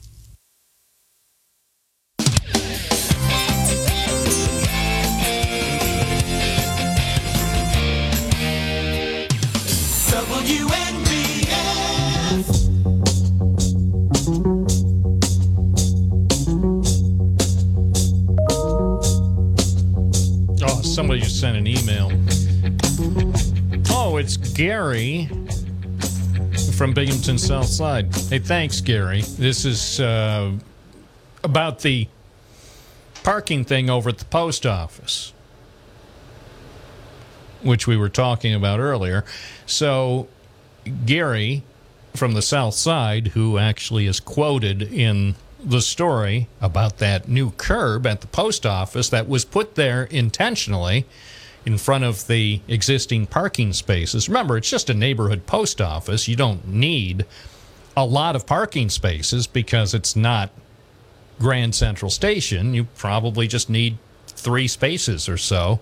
Somebody 20.93 21.21
just 21.21 21.39
sent 21.39 21.57
an 21.57 21.65
email. 21.65 22.11
Oh, 23.89 24.17
it's 24.17 24.37
Gary 24.37 25.27
from 26.77 26.93
Binghamton 26.93 27.39
South 27.39 27.65
Side. 27.65 28.15
Hey, 28.29 28.37
thanks, 28.37 28.79
Gary. 28.79 29.21
This 29.21 29.65
is 29.65 29.99
uh, 29.99 30.51
about 31.43 31.79
the 31.79 32.07
parking 33.23 33.65
thing 33.65 33.89
over 33.89 34.09
at 34.09 34.19
the 34.19 34.25
post 34.25 34.67
office, 34.67 35.33
which 37.63 37.87
we 37.87 37.97
were 37.97 38.09
talking 38.09 38.53
about 38.53 38.79
earlier. 38.79 39.25
So, 39.65 40.27
Gary 41.07 41.63
from 42.15 42.33
the 42.33 42.43
South 42.43 42.75
Side, 42.75 43.29
who 43.29 43.57
actually 43.57 44.05
is 44.05 44.19
quoted 44.19 44.83
in 44.83 45.33
the 45.63 45.81
story 45.81 46.47
about 46.61 46.97
that 46.97 47.27
new 47.27 47.51
curb 47.51 48.05
at 48.05 48.21
the 48.21 48.27
post 48.27 48.65
office 48.65 49.09
that 49.09 49.27
was 49.27 49.45
put 49.45 49.75
there 49.75 50.03
intentionally 50.03 51.05
in 51.65 51.77
front 51.77 52.03
of 52.03 52.27
the 52.27 52.61
existing 52.67 53.25
parking 53.25 53.71
spaces. 53.73 54.27
Remember, 54.27 54.57
it's 54.57 54.69
just 54.69 54.89
a 54.89 54.93
neighborhood 54.93 55.45
post 55.45 55.79
office. 55.79 56.27
You 56.27 56.35
don't 56.35 56.67
need 56.67 57.25
a 57.95 58.05
lot 58.05 58.35
of 58.35 58.45
parking 58.45 58.89
spaces 58.89 59.47
because 59.47 59.93
it's 59.93 60.15
not 60.15 60.49
Grand 61.39 61.73
Central 61.75 62.11
Station. 62.11 62.73
You 62.73 62.85
probably 62.95 63.47
just 63.47 63.69
need 63.69 63.97
three 64.27 64.67
spaces 64.67 65.29
or 65.29 65.37
so 65.37 65.79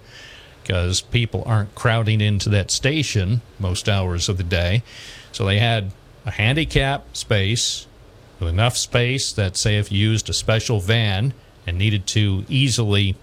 because 0.61 1.01
people 1.01 1.43
aren't 1.45 1.73
crowding 1.73 2.21
into 2.21 2.49
that 2.49 2.69
station 2.69 3.41
most 3.59 3.89
hours 3.89 4.29
of 4.29 4.37
the 4.37 4.43
day. 4.43 4.83
So 5.31 5.45
they 5.45 5.57
had 5.57 5.91
a 6.25 6.31
handicap 6.31 7.15
space 7.17 7.87
with 8.41 8.49
enough 8.49 8.75
space 8.75 9.31
that, 9.33 9.55
say, 9.55 9.77
if 9.77 9.91
you 9.91 10.09
used 10.09 10.29
a 10.29 10.33
special 10.33 10.79
van 10.79 11.33
and 11.65 11.77
needed 11.77 12.05
to 12.07 12.43
easily 12.49 13.15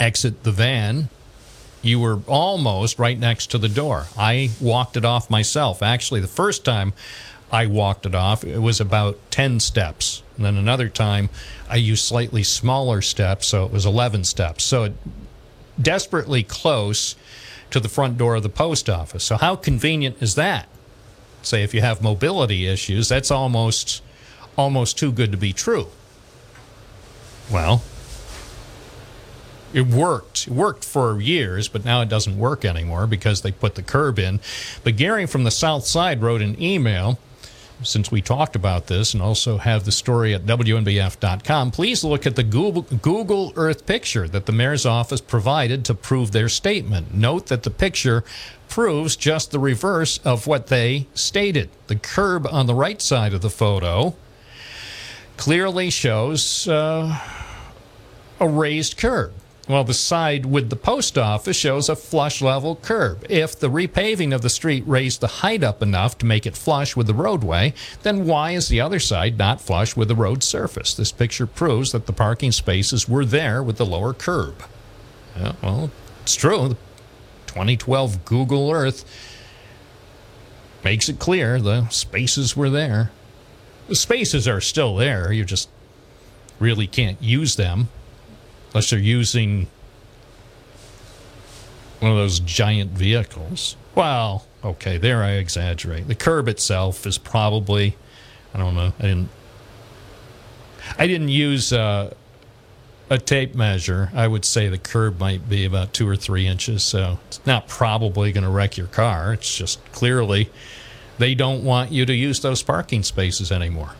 exit 0.00 0.42
the 0.42 0.52
van, 0.52 1.08
you 1.82 2.00
were 2.00 2.20
almost 2.26 2.98
right 2.98 3.18
next 3.18 3.52
to 3.52 3.58
the 3.58 3.68
door. 3.68 4.06
I 4.18 4.50
walked 4.60 4.96
it 4.96 5.04
off 5.04 5.30
myself. 5.30 5.82
Actually, 5.82 6.20
the 6.20 6.26
first 6.26 6.64
time 6.64 6.92
I 7.52 7.66
walked 7.66 8.06
it 8.06 8.14
off, 8.14 8.42
it 8.42 8.58
was 8.58 8.80
about 8.80 9.18
10 9.30 9.60
steps. 9.60 10.22
And 10.36 10.44
then 10.44 10.56
another 10.56 10.88
time, 10.88 11.28
I 11.68 11.76
used 11.76 12.04
slightly 12.04 12.42
smaller 12.42 13.00
steps, 13.02 13.46
so 13.46 13.64
it 13.64 13.72
was 13.72 13.86
11 13.86 14.24
steps. 14.24 14.64
So 14.64 14.84
it, 14.84 14.94
desperately 15.80 16.42
close 16.42 17.14
to 17.70 17.80
the 17.80 17.88
front 17.88 18.18
door 18.18 18.36
of 18.36 18.42
the 18.42 18.48
post 18.48 18.88
office. 18.88 19.24
So, 19.24 19.36
how 19.36 19.56
convenient 19.56 20.16
is 20.20 20.34
that? 20.36 20.68
Say, 21.42 21.62
if 21.62 21.72
you 21.72 21.80
have 21.80 22.02
mobility 22.02 22.66
issues, 22.66 23.08
that's 23.08 23.30
almost 23.30 24.02
almost 24.56 24.98
too 24.98 25.12
good 25.12 25.30
to 25.30 25.38
be 25.38 25.52
true. 25.52 25.86
Well, 27.50 27.82
it 29.72 29.86
worked. 29.86 30.48
It 30.48 30.52
worked 30.52 30.84
for 30.84 31.20
years, 31.20 31.68
but 31.68 31.84
now 31.84 32.00
it 32.00 32.08
doesn't 32.08 32.38
work 32.38 32.64
anymore 32.64 33.06
because 33.06 33.42
they 33.42 33.52
put 33.52 33.74
the 33.74 33.82
curb 33.82 34.18
in. 34.18 34.40
But 34.82 34.96
Gary 34.96 35.26
from 35.26 35.44
the 35.44 35.50
South 35.50 35.86
Side 35.86 36.22
wrote 36.22 36.42
an 36.42 36.60
email 36.60 37.18
since 37.82 38.10
we 38.10 38.20
talked 38.20 38.56
about 38.56 38.86
this 38.86 39.14
and 39.14 39.22
also 39.22 39.58
have 39.58 39.84
the 39.84 39.92
story 39.92 40.34
at 40.34 40.46
WNBF.com. 40.46 41.70
Please 41.70 42.02
look 42.02 42.26
at 42.26 42.36
the 42.36 42.42
Google, 42.42 42.82
Google 42.82 43.52
Earth 43.56 43.86
picture 43.86 44.28
that 44.28 44.46
the 44.46 44.52
mayor's 44.52 44.84
office 44.84 45.20
provided 45.20 45.84
to 45.84 45.94
prove 45.94 46.32
their 46.32 46.48
statement. 46.48 47.14
Note 47.14 47.46
that 47.46 47.62
the 47.62 47.70
picture 47.70 48.24
proves 48.68 49.16
just 49.16 49.50
the 49.50 49.58
reverse 49.58 50.18
of 50.24 50.46
what 50.46 50.66
they 50.66 51.06
stated. 51.14 51.70
The 51.86 51.96
curb 51.96 52.46
on 52.46 52.66
the 52.66 52.74
right 52.74 53.00
side 53.00 53.32
of 53.32 53.40
the 53.40 53.50
photo 53.50 54.14
clearly 55.36 55.90
shows 55.90 56.66
uh, 56.68 57.18
a 58.40 58.48
raised 58.48 58.96
curb. 58.96 59.32
Well, 59.68 59.84
the 59.84 59.92
side 59.92 60.46
with 60.46 60.70
the 60.70 60.76
post 60.76 61.18
office 61.18 61.56
shows 61.56 61.90
a 61.90 61.96
flush 61.96 62.40
level 62.40 62.76
curb. 62.76 63.26
If 63.28 63.60
the 63.60 63.68
repaving 63.68 64.34
of 64.34 64.40
the 64.40 64.48
street 64.48 64.82
raised 64.86 65.20
the 65.20 65.26
height 65.26 65.62
up 65.62 65.82
enough 65.82 66.16
to 66.18 66.26
make 66.26 66.46
it 66.46 66.56
flush 66.56 66.96
with 66.96 67.06
the 67.06 67.12
roadway, 67.12 67.74
then 68.02 68.24
why 68.24 68.52
is 68.52 68.68
the 68.68 68.80
other 68.80 68.98
side 68.98 69.36
not 69.36 69.60
flush 69.60 69.94
with 69.94 70.08
the 70.08 70.14
road 70.14 70.42
surface? 70.42 70.94
This 70.94 71.12
picture 71.12 71.46
proves 71.46 71.92
that 71.92 72.06
the 72.06 72.14
parking 72.14 72.50
spaces 72.50 73.10
were 73.10 73.26
there 73.26 73.62
with 73.62 73.76
the 73.76 73.84
lower 73.84 74.14
curb. 74.14 74.62
Yeah, 75.36 75.52
well, 75.62 75.90
it's 76.22 76.34
true. 76.34 76.68
The 76.68 76.76
2012 77.48 78.24
Google 78.24 78.70
Earth 78.70 79.04
makes 80.82 81.10
it 81.10 81.18
clear 81.18 81.60
the 81.60 81.86
spaces 81.90 82.56
were 82.56 82.70
there. 82.70 83.10
The 83.88 83.96
spaces 83.96 84.48
are 84.48 84.62
still 84.62 84.96
there. 84.96 85.30
You 85.30 85.44
just 85.44 85.68
really 86.58 86.86
can't 86.86 87.22
use 87.22 87.56
them 87.56 87.88
unless 88.68 88.90
they're 88.90 88.98
using 88.98 89.66
one 92.00 92.12
of 92.12 92.16
those 92.16 92.40
giant 92.40 92.92
vehicles. 92.92 93.76
Well, 93.94 94.46
okay, 94.64 94.98
there 94.98 95.22
I 95.22 95.32
exaggerate. 95.32 96.06
The 96.08 96.14
curb 96.14 96.48
itself 96.48 97.06
is 97.06 97.18
probably, 97.18 97.96
I 98.54 98.58
don't 98.58 98.74
know, 98.74 98.92
I 98.98 99.02
didn't, 99.02 99.28
I 100.98 101.06
didn't 101.06 101.28
use 101.28 101.72
uh, 101.72 102.14
a 103.10 103.18
tape 103.18 103.54
measure. 103.54 104.10
I 104.14 104.28
would 104.28 104.44
say 104.44 104.68
the 104.68 104.78
curb 104.78 105.18
might 105.18 105.48
be 105.48 105.64
about 105.64 105.92
two 105.92 106.08
or 106.08 106.16
three 106.16 106.46
inches, 106.46 106.84
so 106.84 107.18
it's 107.26 107.44
not 107.46 107.68
probably 107.68 108.32
going 108.32 108.44
to 108.44 108.50
wreck 108.50 108.76
your 108.76 108.86
car. 108.86 109.32
It's 109.32 109.56
just 109.56 109.84
clearly 109.92 110.50
they 111.18 111.34
don't 111.34 111.64
want 111.64 111.90
you 111.90 112.06
to 112.06 112.14
use 112.14 112.40
those 112.40 112.62
parking 112.62 113.02
spaces 113.02 113.50
anymore. 113.50 113.94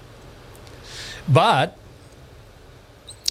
But 1.29 1.77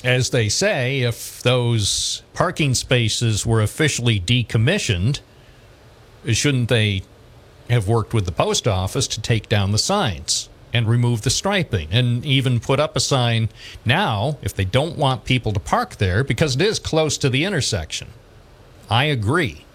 as 0.04 0.30
they 0.30 0.50
say, 0.50 1.02
if 1.02 1.42
those 1.42 2.22
parking 2.34 2.76
spaces 2.76 3.46
were 3.46 3.62
officially 3.62 4.20
decommissioned, 4.20 5.22
shouldn't 6.26 6.70
they 6.70 7.04
have 7.70 7.88
worked 7.88 8.14
with 8.14 8.26
the 8.26 8.32
post 8.32 8.68
office 8.68 9.08
to 9.08 9.22
take 9.22 9.50
down 9.50 9.72
the 9.72 9.78
signs 9.78 10.50
and 10.74 10.88
remove 10.88 11.22
the 11.22 11.30
striping 11.30 11.88
and 11.92 12.26
even 12.26 12.60
put 12.60 12.80
up 12.80 12.96
a 12.96 13.00
sign 13.00 13.50
now 13.86 14.38
if 14.42 14.54
they 14.54 14.66
don't 14.66 14.98
want 14.98 15.26
people 15.26 15.52
to 15.52 15.60
park 15.60 15.96
there 15.96 16.24
because 16.24 16.56
it 16.56 16.62
is 16.62 16.80
close 16.80 17.18
to 17.18 17.30
the 17.30 17.44
intersection? 17.44 18.10
I 18.90 19.06
agree 19.06 19.66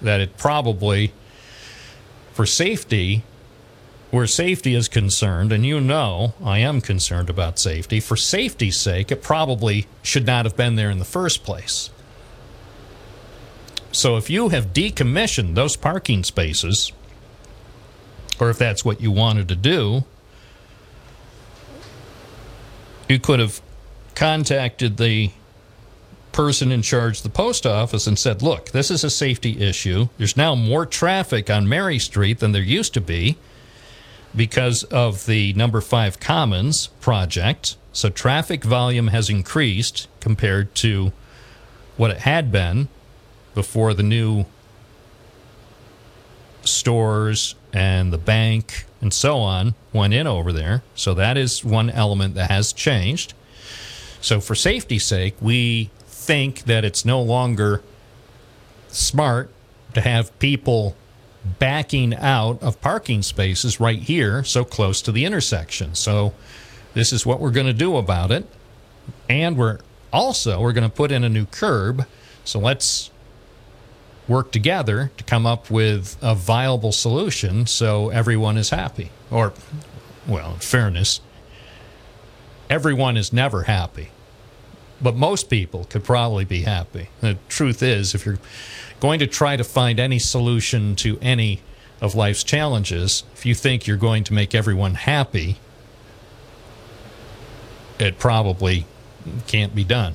that 0.00 0.20
it 0.20 0.36
probably, 0.36 1.12
for 2.32 2.46
safety, 2.46 3.24
where 4.14 4.28
safety 4.28 4.76
is 4.76 4.86
concerned, 4.86 5.50
and 5.50 5.66
you 5.66 5.80
know 5.80 6.34
I 6.44 6.58
am 6.58 6.80
concerned 6.80 7.28
about 7.28 7.58
safety, 7.58 7.98
for 7.98 8.14
safety's 8.14 8.78
sake, 8.78 9.10
it 9.10 9.24
probably 9.24 9.88
should 10.04 10.24
not 10.24 10.44
have 10.44 10.56
been 10.56 10.76
there 10.76 10.88
in 10.88 11.00
the 11.00 11.04
first 11.04 11.42
place. 11.42 11.90
So 13.90 14.16
if 14.16 14.30
you 14.30 14.50
have 14.50 14.72
decommissioned 14.72 15.56
those 15.56 15.74
parking 15.74 16.22
spaces, 16.22 16.92
or 18.38 18.50
if 18.50 18.58
that's 18.58 18.84
what 18.84 19.00
you 19.00 19.10
wanted 19.10 19.48
to 19.48 19.56
do, 19.56 20.04
you 23.08 23.18
could 23.18 23.40
have 23.40 23.60
contacted 24.14 24.96
the 24.96 25.32
person 26.30 26.70
in 26.70 26.82
charge 26.82 27.16
of 27.16 27.22
the 27.24 27.30
post 27.30 27.66
office 27.66 28.06
and 28.06 28.16
said, 28.16 28.42
Look, 28.42 28.70
this 28.70 28.92
is 28.92 29.02
a 29.02 29.10
safety 29.10 29.60
issue. 29.60 30.08
There's 30.18 30.36
now 30.36 30.54
more 30.54 30.86
traffic 30.86 31.50
on 31.50 31.68
Mary 31.68 31.98
Street 31.98 32.38
than 32.38 32.52
there 32.52 32.62
used 32.62 32.94
to 32.94 33.00
be 33.00 33.38
because 34.36 34.84
of 34.84 35.26
the 35.26 35.52
number 35.54 35.80
five 35.80 36.20
commons 36.20 36.88
project. 37.00 37.76
So 37.92 38.08
traffic 38.08 38.64
volume 38.64 39.08
has 39.08 39.30
increased 39.30 40.08
compared 40.20 40.74
to 40.76 41.12
what 41.96 42.10
it 42.10 42.18
had 42.18 42.50
been 42.50 42.88
before 43.54 43.94
the 43.94 44.02
new 44.02 44.46
stores 46.62 47.54
and 47.72 48.12
the 48.12 48.18
bank 48.18 48.84
and 49.00 49.12
so 49.12 49.38
on 49.38 49.74
went 49.92 50.14
in 50.14 50.26
over 50.26 50.52
there. 50.52 50.82
So 50.94 51.14
that 51.14 51.36
is 51.36 51.64
one 51.64 51.90
element 51.90 52.34
that 52.34 52.50
has 52.50 52.72
changed. 52.72 53.34
So 54.20 54.40
for 54.40 54.54
safety's 54.54 55.04
sake, 55.04 55.36
we 55.40 55.90
think 56.06 56.60
that 56.64 56.84
it's 56.84 57.04
no 57.04 57.20
longer 57.20 57.82
smart 58.88 59.50
to 59.92 60.00
have 60.00 60.36
people 60.38 60.96
backing 61.58 62.14
out 62.14 62.62
of 62.62 62.80
parking 62.80 63.22
spaces 63.22 63.78
right 63.78 64.00
here 64.00 64.42
so 64.44 64.64
close 64.64 65.02
to 65.02 65.12
the 65.12 65.24
intersection. 65.24 65.94
So 65.94 66.32
this 66.94 67.12
is 67.12 67.26
what 67.26 67.40
we're 67.40 67.50
going 67.50 67.66
to 67.66 67.72
do 67.72 67.96
about 67.96 68.30
it. 68.30 68.46
And 69.28 69.56
we're 69.56 69.78
also, 70.12 70.60
we're 70.60 70.72
going 70.72 70.88
to 70.88 70.94
put 70.94 71.12
in 71.12 71.24
a 71.24 71.28
new 71.28 71.46
curb. 71.46 72.06
So 72.44 72.58
let's 72.58 73.10
work 74.26 74.52
together 74.52 75.10
to 75.16 75.24
come 75.24 75.44
up 75.44 75.70
with 75.70 76.16
a 76.22 76.34
viable 76.34 76.92
solution 76.92 77.66
so 77.66 78.08
everyone 78.08 78.56
is 78.56 78.70
happy. 78.70 79.10
Or, 79.30 79.52
well, 80.26 80.54
in 80.54 80.60
fairness, 80.60 81.20
everyone 82.70 83.16
is 83.16 83.32
never 83.32 83.64
happy. 83.64 84.10
But 85.02 85.16
most 85.16 85.50
people 85.50 85.84
could 85.84 86.04
probably 86.04 86.44
be 86.44 86.62
happy. 86.62 87.08
The 87.20 87.36
truth 87.48 87.82
is, 87.82 88.14
if 88.14 88.24
you're 88.24 88.38
going 89.04 89.18
to 89.18 89.26
try 89.26 89.54
to 89.54 89.62
find 89.62 90.00
any 90.00 90.18
solution 90.18 90.96
to 90.96 91.18
any 91.20 91.60
of 92.00 92.14
life's 92.14 92.42
challenges, 92.42 93.22
if 93.34 93.44
you 93.44 93.54
think 93.54 93.86
you're 93.86 93.98
going 93.98 94.24
to 94.24 94.32
make 94.32 94.54
everyone 94.54 94.94
happy, 94.94 95.58
it 97.98 98.18
probably 98.18 98.86
can't 99.46 99.74
be 99.74 99.84
done. 99.84 100.14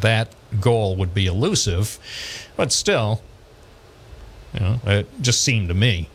That 0.00 0.32
goal 0.60 0.94
would 0.94 1.12
be 1.12 1.26
elusive, 1.26 1.98
but 2.54 2.70
still, 2.70 3.20
you 4.54 4.60
know, 4.60 4.80
it 4.86 5.08
just 5.20 5.42
seemed 5.42 5.66
to 5.66 5.74
me 5.74 6.08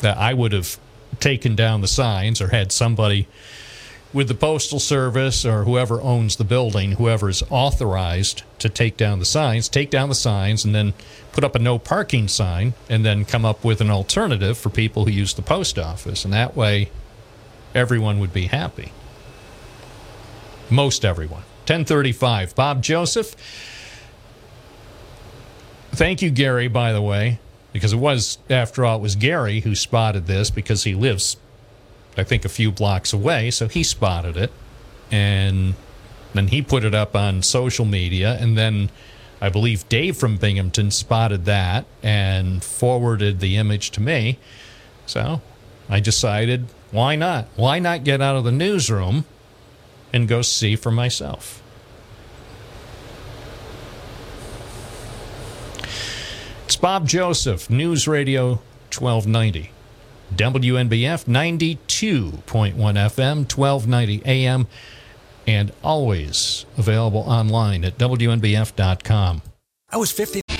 that 0.00 0.16
I 0.16 0.32
would 0.32 0.52
have 0.52 0.78
taken 1.20 1.54
down 1.54 1.82
the 1.82 1.86
signs 1.86 2.40
or 2.40 2.48
had 2.48 2.72
somebody 2.72 3.28
with 4.12 4.28
the 4.28 4.34
postal 4.34 4.80
service 4.80 5.44
or 5.44 5.64
whoever 5.64 6.00
owns 6.00 6.36
the 6.36 6.44
building, 6.44 6.92
whoever 6.92 7.28
is 7.28 7.42
authorized 7.50 8.42
to 8.58 8.68
take 8.68 8.96
down 8.96 9.18
the 9.18 9.24
signs, 9.24 9.68
take 9.68 9.90
down 9.90 10.08
the 10.08 10.14
signs 10.14 10.64
and 10.64 10.74
then 10.74 10.94
put 11.32 11.44
up 11.44 11.54
a 11.54 11.58
no 11.58 11.78
parking 11.78 12.26
sign 12.26 12.72
and 12.88 13.04
then 13.04 13.24
come 13.24 13.44
up 13.44 13.64
with 13.64 13.80
an 13.80 13.90
alternative 13.90 14.56
for 14.56 14.70
people 14.70 15.04
who 15.04 15.10
use 15.10 15.34
the 15.34 15.42
post 15.42 15.78
office. 15.78 16.24
And 16.24 16.32
that 16.32 16.56
way 16.56 16.90
everyone 17.74 18.18
would 18.18 18.32
be 18.32 18.46
happy. 18.46 18.92
Most 20.70 21.04
everyone. 21.04 21.42
1035. 21.66 22.54
Bob 22.54 22.82
Joseph. 22.82 23.36
Thank 25.92 26.22
you, 26.22 26.30
Gary, 26.30 26.68
by 26.68 26.92
the 26.92 27.02
way, 27.02 27.40
because 27.72 27.92
it 27.92 27.98
was, 27.98 28.38
after 28.48 28.84
all, 28.84 28.98
it 28.98 29.02
was 29.02 29.16
Gary 29.16 29.60
who 29.60 29.74
spotted 29.74 30.26
this 30.26 30.50
because 30.50 30.84
he 30.84 30.94
lives, 30.94 31.36
I 32.18 32.24
think, 32.24 32.44
a 32.44 32.48
few 32.48 32.72
blocks 32.72 33.12
away. 33.12 33.50
So 33.50 33.68
he 33.68 33.82
spotted 33.82 34.36
it. 34.36 34.52
And 35.10 35.74
then 36.34 36.48
he 36.48 36.60
put 36.60 36.84
it 36.84 36.94
up 36.94 37.16
on 37.16 37.42
social 37.42 37.86
media. 37.86 38.36
And 38.38 38.58
then 38.58 38.90
I 39.40 39.48
believe 39.48 39.88
Dave 39.88 40.16
from 40.16 40.36
Binghamton 40.36 40.90
spotted 40.90 41.44
that 41.44 41.86
and 42.02 42.62
forwarded 42.62 43.40
the 43.40 43.56
image 43.56 43.92
to 43.92 44.02
me. 44.02 44.38
So 45.06 45.40
I 45.88 46.00
decided, 46.00 46.66
why 46.90 47.16
not? 47.16 47.46
Why 47.56 47.78
not 47.78 48.04
get 48.04 48.20
out 48.20 48.36
of 48.36 48.44
the 48.44 48.52
newsroom 48.52 49.24
and 50.12 50.26
go 50.26 50.42
see 50.42 50.76
for 50.76 50.90
myself? 50.90 51.62
It's 56.64 56.76
Bob 56.76 57.08
Joseph, 57.08 57.70
News 57.70 58.06
Radio 58.06 58.60
1290. 58.92 59.70
WNBF 60.34 61.24
92.1 61.26 62.74
FM, 62.74 63.36
1290 63.56 64.22
AM, 64.24 64.66
and 65.46 65.72
always 65.82 66.66
available 66.76 67.20
online 67.20 67.84
at 67.84 67.98
WNBF.com. 67.98 69.42
I 69.90 69.96
was 69.96 70.12
50. 70.12 70.42
50- 70.48 70.57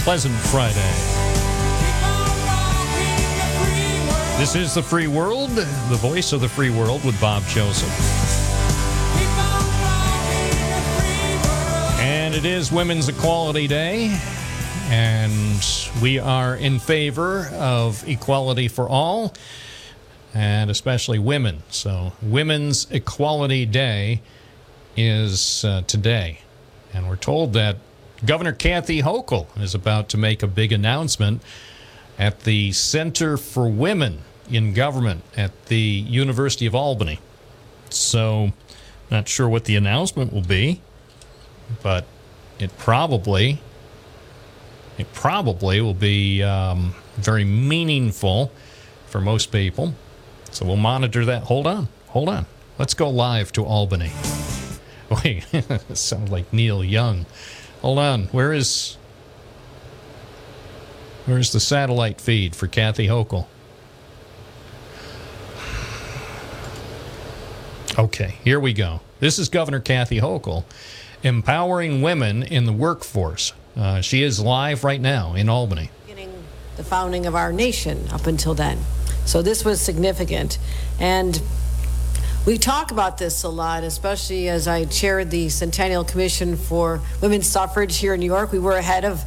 pleasant 0.00 0.34
Friday. 0.34 0.74
This 4.38 4.54
is 4.54 4.74
the 4.74 4.82
free 4.82 5.06
world, 5.06 5.50
the 5.50 5.98
voice 6.00 6.32
of 6.32 6.40
the 6.40 6.48
free 6.48 6.70
world 6.70 7.04
with 7.04 7.20
Bob 7.20 7.42
Joseph. 7.48 7.90
And 12.00 12.34
it 12.34 12.46
is 12.46 12.72
Women's 12.72 13.10
Equality 13.10 13.66
Day, 13.66 14.18
and 14.88 15.62
we 16.00 16.18
are 16.18 16.56
in 16.56 16.78
favor 16.78 17.48
of 17.52 18.02
equality 18.08 18.68
for 18.68 18.88
all, 18.88 19.34
and 20.32 20.70
especially 20.70 21.18
women. 21.18 21.62
So, 21.68 22.12
Women's 22.22 22.90
Equality 22.90 23.66
Day 23.66 24.22
is 24.96 25.62
uh, 25.62 25.82
today. 25.86 26.38
And 26.94 27.06
we're 27.06 27.16
told 27.16 27.52
that 27.52 27.76
Governor 28.24 28.52
Kathy 28.52 29.02
Hochul 29.02 29.46
is 29.60 29.74
about 29.74 30.10
to 30.10 30.18
make 30.18 30.42
a 30.42 30.46
big 30.46 30.72
announcement 30.72 31.42
at 32.18 32.40
the 32.40 32.70
Center 32.72 33.38
for 33.38 33.68
Women 33.68 34.20
in 34.50 34.74
Government 34.74 35.22
at 35.36 35.66
the 35.66 35.78
University 35.78 36.66
of 36.66 36.74
Albany. 36.74 37.18
So, 37.88 38.52
not 39.10 39.26
sure 39.26 39.48
what 39.48 39.64
the 39.64 39.74
announcement 39.74 40.32
will 40.32 40.42
be, 40.42 40.82
but 41.82 42.04
it 42.58 42.76
probably 42.76 43.60
it 44.98 45.10
probably 45.14 45.80
will 45.80 45.94
be 45.94 46.42
um, 46.42 46.94
very 47.16 47.44
meaningful 47.44 48.52
for 49.06 49.20
most 49.20 49.50
people. 49.50 49.94
So 50.50 50.66
we'll 50.66 50.76
monitor 50.76 51.24
that. 51.24 51.44
Hold 51.44 51.66
on, 51.66 51.88
hold 52.08 52.28
on. 52.28 52.44
Let's 52.78 52.92
go 52.92 53.08
live 53.08 53.50
to 53.52 53.64
Albany. 53.64 54.12
Wait, 55.24 55.46
it 55.54 55.96
sounds 55.96 56.30
like 56.30 56.52
Neil 56.52 56.84
Young. 56.84 57.24
Hold 57.82 57.98
on. 57.98 58.24
Where 58.24 58.52
is 58.52 58.96
where's 61.26 61.52
the 61.52 61.60
satellite 61.60 62.20
feed 62.20 62.54
for 62.54 62.66
Kathy 62.66 63.06
Hochul? 63.06 63.46
Okay, 67.98 68.36
here 68.44 68.60
we 68.60 68.72
go. 68.72 69.00
This 69.18 69.38
is 69.38 69.48
Governor 69.48 69.80
Kathy 69.80 70.20
Hochul 70.20 70.64
empowering 71.22 72.02
women 72.02 72.42
in 72.42 72.64
the 72.64 72.72
workforce. 72.72 73.52
Uh, 73.76 74.00
she 74.00 74.22
is 74.22 74.40
live 74.40 74.84
right 74.84 75.00
now 75.00 75.34
in 75.34 75.48
Albany. 75.48 75.90
the 76.76 76.84
founding 76.84 77.26
of 77.26 77.34
our 77.34 77.52
nation 77.52 78.08
up 78.10 78.26
until 78.26 78.54
then. 78.54 78.78
So 79.26 79.42
this 79.42 79.64
was 79.64 79.80
significant. 79.80 80.58
And 80.98 81.40
we 82.46 82.56
talk 82.56 82.90
about 82.90 83.18
this 83.18 83.42
a 83.42 83.48
lot, 83.48 83.84
especially 83.84 84.48
as 84.48 84.66
I 84.66 84.86
chaired 84.86 85.30
the 85.30 85.48
Centennial 85.48 86.04
Commission 86.04 86.56
for 86.56 87.00
Women's 87.20 87.46
Suffrage 87.46 87.98
here 87.98 88.14
in 88.14 88.20
New 88.20 88.26
York. 88.26 88.52
We 88.52 88.58
were 88.58 88.76
ahead 88.76 89.04
of 89.04 89.22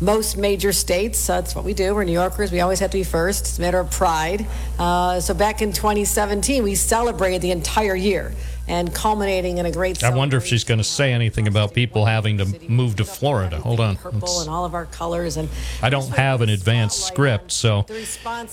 most 0.00 0.36
major 0.36 0.72
states. 0.72 1.26
That's 1.26 1.54
what 1.54 1.64
we 1.64 1.74
do. 1.74 1.94
We're 1.94 2.04
New 2.04 2.12
Yorkers. 2.12 2.52
We 2.52 2.60
always 2.60 2.80
have 2.80 2.90
to 2.90 2.98
be 2.98 3.04
first. 3.04 3.40
It's 3.42 3.58
a 3.58 3.62
matter 3.62 3.78
of 3.78 3.90
pride. 3.90 4.46
Uh, 4.78 5.20
so 5.20 5.34
back 5.34 5.62
in 5.62 5.72
2017, 5.72 6.62
we 6.62 6.74
celebrated 6.74 7.42
the 7.42 7.50
entire 7.50 7.94
year 7.94 8.34
and 8.68 8.94
culminating 8.94 9.58
in 9.58 9.66
a 9.66 9.72
great 9.72 10.02
I 10.04 10.14
wonder 10.14 10.36
if 10.36 10.46
she's 10.46 10.64
going 10.64 10.78
to 10.78 10.84
say 10.84 11.12
anything 11.12 11.48
about 11.48 11.74
people 11.74 12.04
having 12.06 12.38
to 12.38 12.44
move 12.68 12.96
to 12.96 13.04
Florida. 13.04 13.58
Hold 13.58 13.80
on. 13.80 13.96
purple 13.96 14.20
Let's- 14.20 14.40
and 14.42 14.50
all 14.50 14.64
of 14.64 14.74
our 14.74 14.86
colors. 14.86 15.36
And 15.36 15.48
I 15.82 15.90
don't 15.90 16.08
have 16.10 16.40
an 16.40 16.50
advanced 16.50 17.06
script, 17.06 17.52
so 17.52 17.84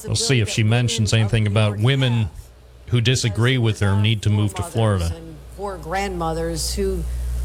we'll 0.05 0.15
see 0.15 0.39
if 0.39 0.49
she 0.49 0.63
mentions 0.63 1.13
anything 1.13 1.45
about 1.45 1.77
women 1.77 2.29
who 2.87 3.01
disagree 3.01 3.57
with 3.57 3.79
her 3.79 3.99
need 3.99 4.21
to 4.21 4.29
move 4.29 4.53
to 4.55 4.63
Florida. 4.63 5.13
four 5.55 5.77
grandmothers 5.77 6.75
who 6.75 7.03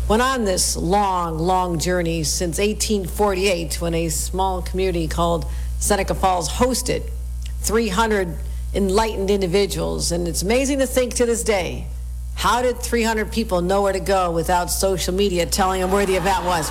went 0.09 0.23
on 0.23 0.45
this 0.45 0.77
long, 0.77 1.39
long 1.39 1.79
journey 1.79 2.23
since 2.23 2.59
1848 2.59 3.81
when 3.81 3.95
a 3.95 4.09
small 4.09 4.63
community 4.63 5.09
called 5.09 5.47
Seneca 5.79 6.15
Falls 6.15 6.49
hosted 6.49 7.09
300 7.61 8.37
enlightened 8.75 9.31
individuals. 9.31 10.13
And 10.13 10.29
it's 10.29 10.43
amazing 10.43 10.79
to 10.81 10.87
think 10.87 11.15
to 11.15 11.27
this 11.27 11.43
day 11.43 11.87
How 12.35 12.63
did 12.63 12.79
300 12.79 13.31
people 13.31 13.61
know 13.63 13.83
where 13.83 13.93
to 13.93 14.01
go 14.01 14.31
without 14.33 14.67
social 14.67 15.15
media 15.15 15.47
telling 15.47 15.81
them 15.81 15.91
where 15.91 16.07
the 16.07 16.17
event 16.17 16.45
was? 16.45 16.71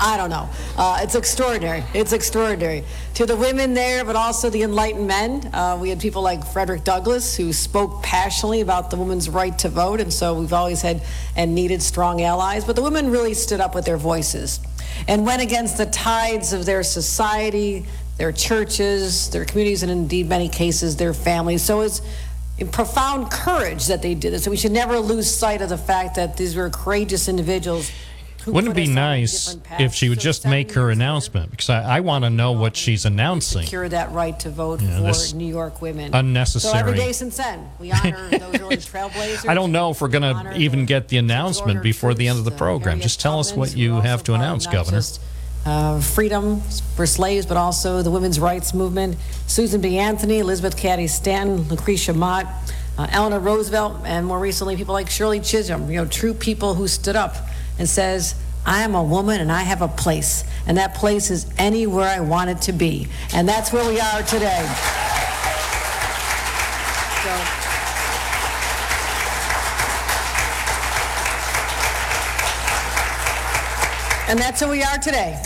I 0.00 0.16
don't 0.16 0.30
know. 0.30 0.48
Uh, 0.76 1.00
it's 1.02 1.14
extraordinary. 1.14 1.84
It's 1.94 2.12
extraordinary. 2.12 2.84
To 3.14 3.26
the 3.26 3.36
women 3.36 3.74
there, 3.74 4.04
but 4.04 4.16
also 4.16 4.50
the 4.50 4.62
enlightened 4.62 5.06
men, 5.06 5.48
uh, 5.54 5.78
we 5.80 5.88
had 5.88 6.00
people 6.00 6.20
like 6.20 6.44
Frederick 6.44 6.82
Douglass 6.82 7.36
who 7.36 7.52
spoke 7.52 8.02
passionately 8.02 8.60
about 8.60 8.90
the 8.90 8.96
woman's 8.96 9.28
right 9.28 9.56
to 9.60 9.68
vote, 9.68 10.00
and 10.00 10.12
so 10.12 10.34
we've 10.34 10.52
always 10.52 10.82
had 10.82 11.00
and 11.36 11.54
needed 11.54 11.80
strong 11.80 12.22
allies. 12.22 12.64
But 12.64 12.74
the 12.74 12.82
women 12.82 13.12
really 13.12 13.34
stood 13.34 13.60
up 13.60 13.72
with 13.72 13.84
their 13.84 13.98
voices 13.98 14.58
and 15.06 15.24
went 15.24 15.42
against 15.42 15.78
the 15.78 15.86
tides 15.86 16.52
of 16.52 16.66
their 16.66 16.82
society, 16.82 17.86
their 18.18 18.32
churches, 18.32 19.30
their 19.30 19.44
communities, 19.44 19.84
and 19.84 19.92
indeed, 19.92 20.28
many 20.28 20.48
cases, 20.48 20.96
their 20.96 21.14
families. 21.14 21.62
So 21.62 21.82
it's 21.82 22.02
profound 22.72 23.30
courage 23.30 23.86
that 23.86 24.02
they 24.02 24.16
did 24.16 24.32
this. 24.32 24.42
So 24.42 24.50
we 24.50 24.56
should 24.56 24.72
never 24.72 24.98
lose 24.98 25.32
sight 25.32 25.62
of 25.62 25.68
the 25.68 25.78
fact 25.78 26.16
that 26.16 26.36
these 26.36 26.56
were 26.56 26.68
courageous 26.68 27.28
individuals. 27.28 27.92
Wouldn't 28.46 28.72
it 28.72 28.76
be 28.76 28.86
nice 28.86 29.56
if 29.78 29.94
she 29.94 30.08
would 30.08 30.20
just 30.20 30.46
make 30.46 30.72
her 30.72 30.90
announcement? 30.90 31.50
Because 31.50 31.70
I, 31.70 31.96
I 31.96 32.00
want 32.00 32.24
to 32.24 32.30
know 32.30 32.52
what 32.52 32.76
she's 32.76 33.04
announcing. 33.04 33.62
Secure 33.62 33.88
that 33.88 34.12
right 34.12 34.38
to 34.40 34.50
vote 34.50 34.80
Yeah, 34.82 35.12
for 35.12 35.36
New 35.36 35.46
York 35.46 35.80
women. 35.80 36.14
unnecessary- 36.14 36.72
So 36.72 36.78
every 36.78 36.94
day 36.96 37.12
since 37.12 37.36
then, 37.36 37.68
we 37.78 37.90
honor 37.92 38.28
those 38.30 38.60
early 38.60 38.76
trailblazers. 38.76 39.48
I 39.48 39.54
don't 39.54 39.72
know 39.72 39.90
if 39.90 40.00
we're 40.00 40.08
going 40.08 40.22
to 40.34 40.56
even 40.58 40.84
get 40.86 41.08
the 41.08 41.16
announcement 41.18 41.82
before 41.82 42.14
the 42.14 42.28
end 42.28 42.38
of 42.38 42.44
the 42.44 42.50
program. 42.50 43.00
Just 43.00 43.20
tell 43.20 43.38
us 43.38 43.52
what 43.54 43.76
you 43.76 44.00
have 44.00 44.22
to 44.24 44.34
announce, 44.34 44.66
Governor. 44.66 45.00
uh, 45.66 46.00
freedom 46.00 46.60
for 46.96 47.06
slaves, 47.06 47.46
but 47.46 47.56
also 47.56 48.02
the 48.02 48.10
women's 48.10 48.38
rights 48.38 48.74
movement. 48.74 49.16
Susan 49.46 49.80
B. 49.80 49.98
Anthony, 49.98 50.38
Elizabeth 50.40 50.76
Cady 50.76 51.06
Stanton, 51.06 51.62
Lucretia 51.68 52.12
Mott, 52.12 52.46
uh, 52.98 53.06
Eleanor 53.10 53.40
Roosevelt, 53.40 53.96
and 54.04 54.26
more 54.26 54.38
recently 54.38 54.76
people 54.76 54.92
like 54.92 55.08
Shirley 55.10 55.40
Chisholm. 55.40 55.90
You 55.90 55.96
know, 56.02 56.06
true 56.06 56.34
people 56.34 56.74
who 56.74 56.86
stood 56.86 57.16
up 57.16 57.34
and 57.78 57.88
says, 57.88 58.34
"I 58.66 58.82
am 58.82 58.94
a 58.94 59.02
woman 59.02 59.40
and 59.40 59.50
I 59.50 59.62
have 59.62 59.82
a 59.82 59.88
place, 59.88 60.44
and 60.66 60.76
that 60.78 60.94
place 60.94 61.30
is 61.30 61.46
anywhere 61.58 62.08
I 62.08 62.20
want 62.20 62.50
it 62.50 62.62
to 62.62 62.72
be." 62.72 63.08
And 63.34 63.48
that's 63.48 63.72
where 63.72 63.86
we 63.86 64.00
are 64.00 64.22
today. 64.22 64.66
So. 67.24 67.30
And 74.26 74.38
that's 74.38 74.60
who 74.60 74.70
we 74.70 74.82
are 74.82 74.98
today. 74.98 75.42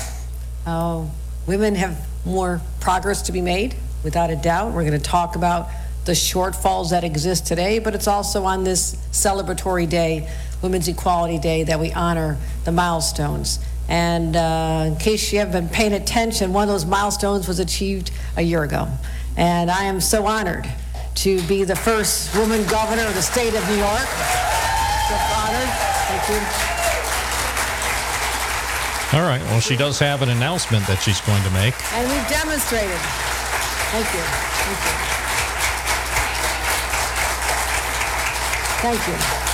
Uh, 0.64 1.05
women 1.46 1.74
have 1.74 2.06
more 2.24 2.60
progress 2.80 3.22
to 3.22 3.32
be 3.32 3.40
made, 3.40 3.74
without 4.05 4.30
a 4.30 4.36
doubt. 4.36 4.72
We're 4.72 4.84
going 4.84 4.92
to 4.92 4.98
talk 4.98 5.34
about 5.34 5.68
the 6.05 6.12
shortfalls 6.12 6.90
that 6.90 7.05
exist 7.05 7.46
today, 7.46 7.80
but 7.80 7.94
it's 7.94 8.06
also 8.06 8.44
on 8.44 8.64
this 8.64 8.94
celebratory 9.12 9.88
day, 9.88 10.30
Women's 10.62 10.89
Equality 10.89 11.39
Day, 11.39 11.64
that 11.64 11.78
we 11.78 11.93
honor 11.93 12.36
the 12.64 12.72
milestones. 12.72 13.59
And 13.89 14.36
uh, 14.36 14.85
in 14.86 14.97
case 14.97 15.32
you 15.32 15.39
haven't 15.39 15.52
been 15.52 15.68
paying 15.68 15.93
attention, 15.94 16.52
one 16.52 16.64
of 16.64 16.68
those 16.68 16.85
milestones 16.85 17.48
was 17.48 17.59
achieved 17.59 18.10
a 18.36 18.43
year 18.43 18.62
ago. 18.62 18.89
And 19.36 19.70
I 19.70 19.85
am 19.85 20.01
so 20.01 20.26
honored 20.26 20.68
to 21.16 21.40
be 21.48 21.64
the 21.64 21.76
first 21.76 22.35
woman 22.36 22.66
governor 22.68 23.06
of 23.06 23.14
the 23.14 23.22
state 23.22 23.55
of 23.55 23.68
New 23.68 23.76
York. 23.76 24.09
So 25.09 25.14
honored. 25.14 25.70
Thank 26.09 26.28
you. 26.28 26.40
All 29.18 29.22
right. 29.24 29.40
Well, 29.48 29.60
she 29.60 29.74
does 29.74 29.98
have 30.01 30.20
an 30.20 30.28
announcement 30.28 30.86
that 30.86 31.01
she's 31.01 31.20
going 31.22 31.43
to 31.43 31.51
make. 31.51 31.74
And 31.94 32.06
we've 32.12 32.28
demonstrated. 32.28 33.01
Thank 33.89 34.05
you. 34.12 34.20
Thank 34.68 34.85
you. 34.85 35.18
Thank 38.82 39.43
you. 39.43 39.47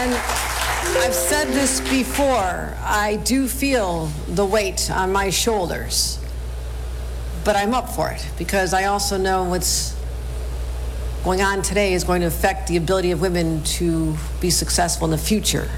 And 0.00 0.14
I've 0.14 1.12
said 1.12 1.48
this 1.48 1.82
before. 1.90 2.74
I 2.82 3.20
do 3.22 3.46
feel 3.46 4.06
the 4.28 4.46
weight 4.46 4.90
on 4.90 5.12
my 5.12 5.28
shoulders. 5.28 6.18
But 7.44 7.54
I'm 7.54 7.74
up 7.74 7.90
for 7.90 8.10
it 8.10 8.26
because 8.38 8.72
I 8.72 8.84
also 8.84 9.18
know 9.18 9.44
what's 9.44 9.94
going 11.22 11.42
on 11.42 11.60
today 11.60 11.92
is 11.92 12.04
going 12.04 12.22
to 12.22 12.28
affect 12.28 12.68
the 12.68 12.78
ability 12.78 13.10
of 13.10 13.20
women 13.20 13.62
to 13.62 14.16
be 14.40 14.48
successful 14.48 15.04
in 15.04 15.10
the 15.10 15.18
future. 15.18 15.68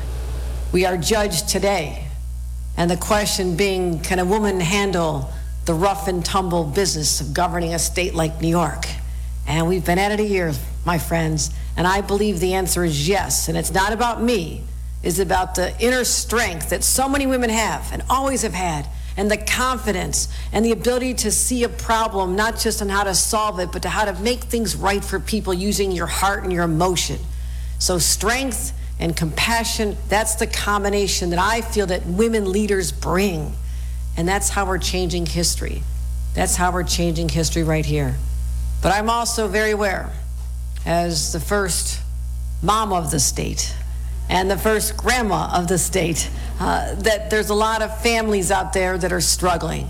We 0.71 0.87
are 0.87 0.97
judged 0.97 1.49
today. 1.49 2.07
And 2.77 2.89
the 2.89 2.97
question 2.97 3.57
being 3.57 3.99
can 3.99 4.21
a 4.21 4.25
woman 4.25 4.61
handle 4.61 5.33
the 5.65 5.75
rough 5.75 6.07
and 6.07 6.25
tumble 6.25 6.63
business 6.63 7.21
of 7.21 7.35
governing 7.35 7.75
a 7.75 7.79
state 7.81 8.15
like 8.15 8.41
New 8.41 8.47
York? 8.47 8.87
And 9.49 9.67
we've 9.67 9.85
been 9.85 9.99
at 9.99 10.13
it 10.13 10.21
a 10.21 10.25
year, 10.25 10.53
my 10.87 10.99
friends, 10.99 11.51
and 11.77 11.87
I 11.87 12.01
believe 12.01 12.41
the 12.41 12.55
answer 12.55 12.85
is 12.85 13.09
yes. 13.09 13.49
And 13.49 13.57
it's 13.57 13.73
not 13.73 13.93
about 13.93 14.23
me, 14.23 14.65
it's 15.03 15.19
about 15.19 15.55
the 15.55 15.79
inner 15.81 16.05
strength 16.05 16.71
that 16.71 16.85
so 16.85 17.09
many 17.09 17.27
women 17.27 17.51
have 17.51 17.93
and 17.93 18.03
always 18.09 18.43
have 18.43 18.55
had, 18.55 18.87
and 19.17 19.31
the 19.31 19.37
confidence 19.37 20.29
and 20.53 20.65
the 20.65 20.73
ability 20.73 21.15
to 21.15 21.31
see 21.31 21.65
a 21.65 21.69
problem, 21.69 22.37
not 22.37 22.59
just 22.59 22.81
on 22.81 22.89
how 22.89 23.05
to 23.05 23.15
solve 23.15 23.59
it, 23.61 23.71
but 23.73 23.83
to 23.83 23.89
how 23.89 24.05
to 24.05 24.13
make 24.21 24.41
things 24.45 24.77
right 24.77 25.05
for 25.05 25.21
people 25.21 25.53
using 25.53 25.93
your 25.93 26.07
heart 26.07 26.45
and 26.45 26.53
your 26.53 26.65
emotion. 26.65 27.19
So, 27.79 27.99
strength 27.99 28.73
and 29.01 29.17
compassion, 29.17 29.97
that's 30.09 30.37
the 30.37 30.47
combination 30.47 31.31
that 31.31 31.39
I 31.39 31.61
feel 31.61 31.87
that 31.87 32.07
women 32.07 32.53
leaders 32.53 32.93
bring. 32.93 33.55
And 34.17 34.29
that's 34.29 34.51
how 34.51 34.67
we're 34.67 34.79
changing 34.79 35.27
history. 35.27 35.83
That's 36.35 36.55
how 36.57 36.73
we're 36.73 36.85
changing 36.85 37.31
history 37.31 37.63
right 37.63 37.85
here. 37.85 38.15
But 38.83 38.93
I'm 38.93 39.11
also 39.11 39.49
very 39.49 39.73
aware, 39.73 40.13
as 40.85 41.33
the 41.33 41.41
first 41.41 42.01
mom 42.63 42.93
of 42.93 43.11
the 43.11 43.21
state 43.21 43.75
and 44.29 44.51
the 44.51 44.59
first 44.59 44.97
grandma 44.97 45.51
of 45.55 45.69
the 45.69 45.79
state, 45.79 46.31
uh, 46.61 46.95
that 46.95 47.31
there's 47.31 47.51
a 47.51 47.55
lot 47.55 47.83
of 47.83 48.01
families 48.01 48.51
out 48.51 48.73
there 48.73 48.97
that 48.97 49.13
are 49.13 49.21
struggling. 49.21 49.89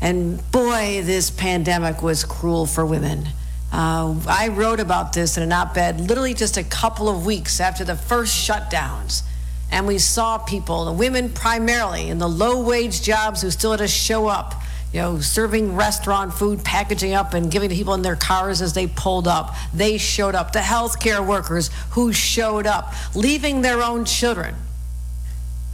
And 0.00 0.50
boy, 0.50 1.02
this 1.04 1.30
pandemic 1.30 2.02
was 2.02 2.24
cruel 2.24 2.66
for 2.66 2.84
women. 2.84 3.28
Uh, 3.72 4.14
I 4.28 4.48
wrote 4.48 4.80
about 4.80 5.12
this 5.12 5.36
in 5.36 5.42
an 5.42 5.52
op 5.52 5.76
ed 5.76 6.00
literally 6.00 6.34
just 6.34 6.56
a 6.56 6.64
couple 6.64 7.08
of 7.08 7.26
weeks 7.26 7.60
after 7.60 7.84
the 7.84 7.96
first 7.96 8.48
shutdowns. 8.48 9.22
And 9.70 9.86
we 9.86 9.98
saw 9.98 10.38
people, 10.38 10.84
the 10.84 10.92
women 10.92 11.30
primarily, 11.30 12.08
in 12.08 12.18
the 12.18 12.28
low 12.28 12.62
wage 12.62 13.02
jobs 13.02 13.42
who 13.42 13.50
still 13.50 13.72
had 13.72 13.78
to 13.78 13.88
show 13.88 14.28
up, 14.28 14.54
you 14.92 15.00
know, 15.00 15.20
serving 15.20 15.74
restaurant 15.74 16.32
food, 16.32 16.64
packaging 16.64 17.12
up, 17.12 17.34
and 17.34 17.50
giving 17.50 17.68
to 17.68 17.74
people 17.74 17.94
in 17.94 18.02
their 18.02 18.16
cars 18.16 18.62
as 18.62 18.72
they 18.72 18.86
pulled 18.86 19.28
up. 19.28 19.54
They 19.74 19.98
showed 19.98 20.34
up. 20.34 20.52
The 20.52 20.60
healthcare 20.60 21.26
workers 21.26 21.70
who 21.90 22.12
showed 22.12 22.66
up, 22.66 22.94
leaving 23.14 23.62
their 23.62 23.82
own 23.82 24.04
children, 24.04 24.54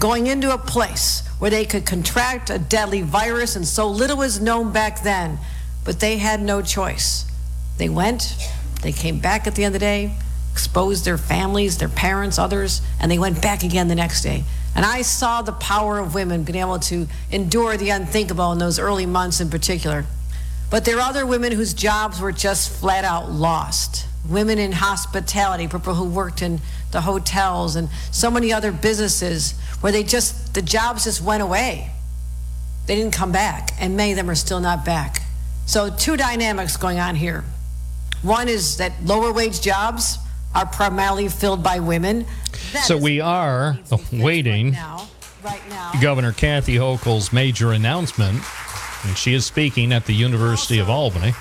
going 0.01 0.27
into 0.27 0.53
a 0.53 0.59
place 0.59 1.23
where 1.39 1.51
they 1.51 1.65
could 1.65 1.87
contract 1.87 2.51
a 2.51 2.59
deadly 2.59 3.03
virus, 3.03 3.55
and 3.55 3.67
so 3.67 3.89
little 3.89 4.17
was 4.17 4.41
known 4.41 4.73
back 4.73 5.03
then, 5.03 5.39
but 5.85 6.01
they 6.01 6.19
had 6.19 6.41
no 6.41 6.63
choice. 6.63 7.25
They 7.79 7.89
went, 7.89 8.37
they 8.83 8.93
came 8.93 9.19
back 9.19 9.47
at 9.47 9.55
the 9.55 9.65
end 9.65 9.75
of 9.75 9.81
the 9.81 9.85
day, 9.85 10.17
exposed 10.53 11.05
their 11.05 11.19
families, 11.19 11.79
their 11.79 11.89
parents, 11.89 12.39
others, 12.39 12.83
and 13.01 13.11
they 13.11 13.19
went 13.19 13.41
back 13.43 13.65
again 13.65 13.89
the 13.89 13.95
next 13.95 14.23
day. 14.23 14.45
And 14.77 14.85
I 14.85 15.03
saw 15.03 15.43
the 15.43 15.53
power 15.53 15.99
of 15.99 16.15
women 16.15 16.45
being 16.45 16.59
able 16.59 16.79
to 16.81 17.09
endure 17.31 17.77
the 17.77 17.91
unthinkable 17.91 18.53
in 18.53 18.59
those 18.59 18.79
early 18.79 19.07
months 19.07 19.41
in 19.41 19.51
particular. 19.51 20.05
But 20.71 20.85
there 20.85 20.97
are 20.97 21.09
other 21.09 21.27
women 21.27 21.53
whose 21.53 21.75
jobs 21.75 22.21
were 22.21 22.33
just 22.33 22.71
flat 22.71 23.05
out 23.05 23.31
lost. 23.31 24.07
Women 24.29 24.59
in 24.59 24.73
hospitality, 24.73 25.69
people 25.69 25.95
who 25.95 26.09
worked 26.09 26.43
in 26.43 26.61
the 26.93 27.03
hotels, 27.03 27.75
and 27.77 27.89
so 28.11 28.31
many 28.31 28.53
other 28.53 28.73
businesses 28.73 29.53
where 29.81 29.93
they 29.93 30.03
just, 30.03 30.55
the 30.55 30.63
jobs 30.63 31.05
just 31.05 31.21
went 31.21 31.43
away. 31.43 31.91
They 32.87 32.95
didn't 32.97 33.13
come 33.13 33.33
back, 33.33 33.73
and 33.81 33.97
many 33.97 34.13
of 34.13 34.17
them 34.17 34.31
are 34.31 34.35
still 34.35 34.61
not 34.61 34.85
back. 34.85 35.23
So, 35.67 35.91
two 35.91 36.17
dynamics 36.17 36.77
going 36.77 36.99
on 36.99 37.17
here. 37.17 37.45
One 38.23 38.49
is 38.49 38.77
that 38.77 38.93
lower 39.05 39.33
wage 39.33 39.61
jobs 39.61 40.19
are 40.55 40.67
primarily 40.67 41.29
filled 41.29 41.63
by 41.63 41.81
women. 41.81 42.27
That 42.73 42.85
So 42.85 42.97
we 42.97 43.21
are 43.21 43.79
waiting 44.13 44.73
now, 44.73 45.09
right 45.45 45.63
now. 45.69 45.93
Governor 46.01 46.33
Kathy 46.33 46.77
Hochul's 46.77 47.33
major 47.33 47.73
announcement, 47.73 48.41
and 49.05 49.17
she 49.17 49.35
is 49.35 49.47
speaking 49.47 49.93
at 49.93 50.07
the 50.07 50.15
University 50.15 50.79
of 50.79 50.89
Albany. 50.91 51.33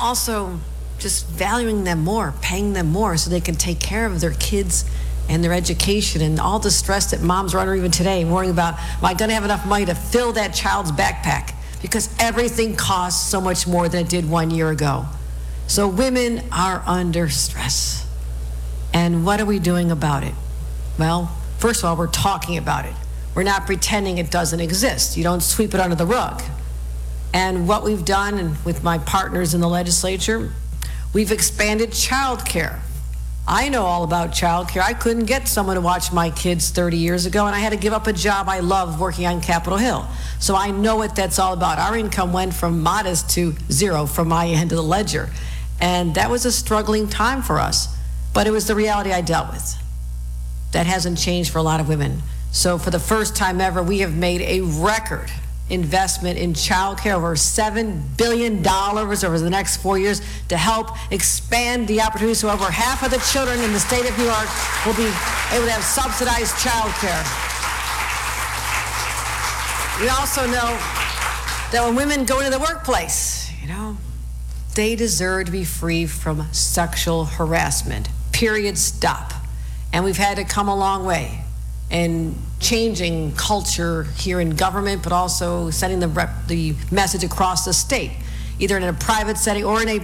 also 0.00 0.58
just 0.98 1.26
valuing 1.28 1.84
them 1.84 2.00
more, 2.00 2.34
paying 2.42 2.72
them 2.74 2.88
more 2.90 3.16
so 3.16 3.30
they 3.30 3.40
can 3.40 3.54
take 3.54 3.80
care 3.80 4.06
of 4.06 4.20
their 4.20 4.34
kids 4.34 4.84
and 5.28 5.42
their 5.44 5.52
education 5.52 6.20
and 6.20 6.38
all 6.40 6.58
the 6.58 6.70
stress 6.70 7.10
that 7.12 7.22
moms 7.22 7.54
are 7.54 7.58
under 7.58 7.74
even 7.74 7.90
today, 7.90 8.24
worrying 8.24 8.50
about, 8.50 8.78
am 8.78 9.04
I 9.04 9.14
going 9.14 9.28
to 9.28 9.34
have 9.34 9.44
enough 9.44 9.64
money 9.66 9.86
to 9.86 9.94
fill 9.94 10.32
that 10.32 10.52
child's 10.52 10.92
backpack? 10.92 11.54
Because 11.80 12.14
everything 12.18 12.76
costs 12.76 13.30
so 13.30 13.40
much 13.40 13.66
more 13.66 13.88
than 13.88 14.04
it 14.04 14.10
did 14.10 14.28
one 14.28 14.50
year 14.50 14.70
ago. 14.70 15.06
So 15.68 15.88
women 15.88 16.42
are 16.52 16.82
under 16.86 17.28
stress. 17.30 18.06
And 18.92 19.24
what 19.24 19.40
are 19.40 19.46
we 19.46 19.58
doing 19.58 19.90
about 19.90 20.22
it? 20.24 20.34
Well, 20.98 21.26
first 21.58 21.80
of 21.80 21.86
all, 21.86 21.96
we're 21.96 22.08
talking 22.08 22.56
about 22.56 22.84
it. 22.84 22.94
We're 23.34 23.44
not 23.44 23.66
pretending 23.66 24.18
it 24.18 24.30
doesn't 24.30 24.60
exist. 24.60 25.16
You 25.16 25.24
don't 25.24 25.42
sweep 25.42 25.74
it 25.74 25.80
under 25.80 25.94
the 25.94 26.06
rug. 26.06 26.42
And 27.32 27.68
what 27.68 27.84
we've 27.84 28.04
done 28.04 28.38
and 28.38 28.64
with 28.64 28.82
my 28.82 28.98
partners 28.98 29.54
in 29.54 29.60
the 29.60 29.68
legislature, 29.68 30.52
we've 31.14 31.30
expanded 31.30 31.92
child 31.92 32.44
care 32.44 32.80
I 33.52 33.68
know 33.68 33.84
all 33.84 34.04
about 34.04 34.30
childcare. 34.30 34.80
I 34.80 34.92
couldn't 34.92 35.24
get 35.24 35.48
someone 35.48 35.74
to 35.74 35.80
watch 35.80 36.12
my 36.12 36.30
kids 36.30 36.70
30 36.70 36.96
years 36.98 37.26
ago, 37.26 37.46
and 37.46 37.56
I 37.56 37.58
had 37.58 37.70
to 37.70 37.76
give 37.76 37.92
up 37.92 38.06
a 38.06 38.12
job 38.12 38.48
I 38.48 38.60
loved 38.60 39.00
working 39.00 39.26
on 39.26 39.40
Capitol 39.40 39.76
Hill. 39.76 40.06
So 40.38 40.54
I 40.54 40.70
know 40.70 40.94
what 40.94 41.16
that's 41.16 41.40
all 41.40 41.52
about. 41.52 41.80
Our 41.80 41.96
income 41.96 42.32
went 42.32 42.54
from 42.54 42.80
modest 42.80 43.30
to 43.30 43.54
zero 43.68 44.06
from 44.06 44.28
my 44.28 44.46
end 44.46 44.70
of 44.70 44.76
the 44.76 44.84
ledger. 44.84 45.30
And 45.80 46.14
that 46.14 46.30
was 46.30 46.44
a 46.44 46.52
struggling 46.52 47.08
time 47.08 47.42
for 47.42 47.58
us, 47.58 47.88
but 48.32 48.46
it 48.46 48.50
was 48.50 48.66
the 48.66 48.74
reality 48.74 49.12
I 49.12 49.20
dealt 49.20 49.50
with. 49.50 49.76
That 50.72 50.86
hasn't 50.86 51.18
changed 51.18 51.50
for 51.50 51.58
a 51.58 51.62
lot 51.62 51.80
of 51.80 51.88
women. 51.88 52.22
So 52.52 52.78
for 52.78 52.90
the 52.90 53.00
first 53.00 53.36
time 53.36 53.60
ever, 53.60 53.82
we 53.82 54.00
have 54.00 54.16
made 54.16 54.40
a 54.42 54.60
record 54.60 55.30
investment 55.70 56.36
in 56.36 56.52
childcare 56.52 57.14
over 57.14 57.34
$7 57.36 58.16
billion 58.16 58.66
over 58.66 59.38
the 59.38 59.50
next 59.50 59.76
four 59.76 59.98
years 59.98 60.20
to 60.48 60.56
help 60.56 60.90
expand 61.12 61.86
the 61.86 62.02
opportunities 62.02 62.40
so 62.40 62.50
over 62.50 62.64
half 62.70 63.04
of 63.04 63.10
the 63.10 63.18
children 63.32 63.60
in 63.60 63.72
the 63.72 63.78
state 63.78 64.08
of 64.08 64.18
New 64.18 64.24
York 64.24 64.48
will 64.84 64.94
be 64.94 65.06
able 65.54 65.66
to 65.66 65.72
have 65.72 65.84
subsidized 65.84 66.54
childcare. 66.56 67.22
We 70.00 70.08
also 70.08 70.46
know 70.46 70.76
that 71.72 71.82
when 71.84 71.94
women 71.94 72.24
go 72.24 72.40
into 72.40 72.50
the 72.50 72.58
workplace, 72.58 73.52
you 73.62 73.68
know, 73.68 73.96
they 74.74 74.96
deserve 74.96 75.46
to 75.46 75.52
be 75.52 75.64
free 75.64 76.06
from 76.06 76.52
sexual 76.52 77.26
harassment. 77.26 78.08
Period. 78.40 78.78
Stop. 78.78 79.34
And 79.92 80.02
we've 80.02 80.16
had 80.16 80.38
to 80.38 80.44
come 80.44 80.66
a 80.70 80.74
long 80.74 81.04
way 81.04 81.42
in 81.90 82.34
changing 82.58 83.34
culture 83.34 84.04
here 84.16 84.40
in 84.40 84.56
government, 84.56 85.02
but 85.02 85.12
also 85.12 85.68
sending 85.68 86.00
the, 86.00 86.08
rep- 86.08 86.46
the 86.46 86.74
message 86.90 87.22
across 87.22 87.66
the 87.66 87.74
state, 87.74 88.12
either 88.58 88.78
in 88.78 88.84
a 88.84 88.94
private 88.94 89.36
setting 89.36 89.62
or 89.62 89.82
in 89.82 89.90
a 89.90 90.00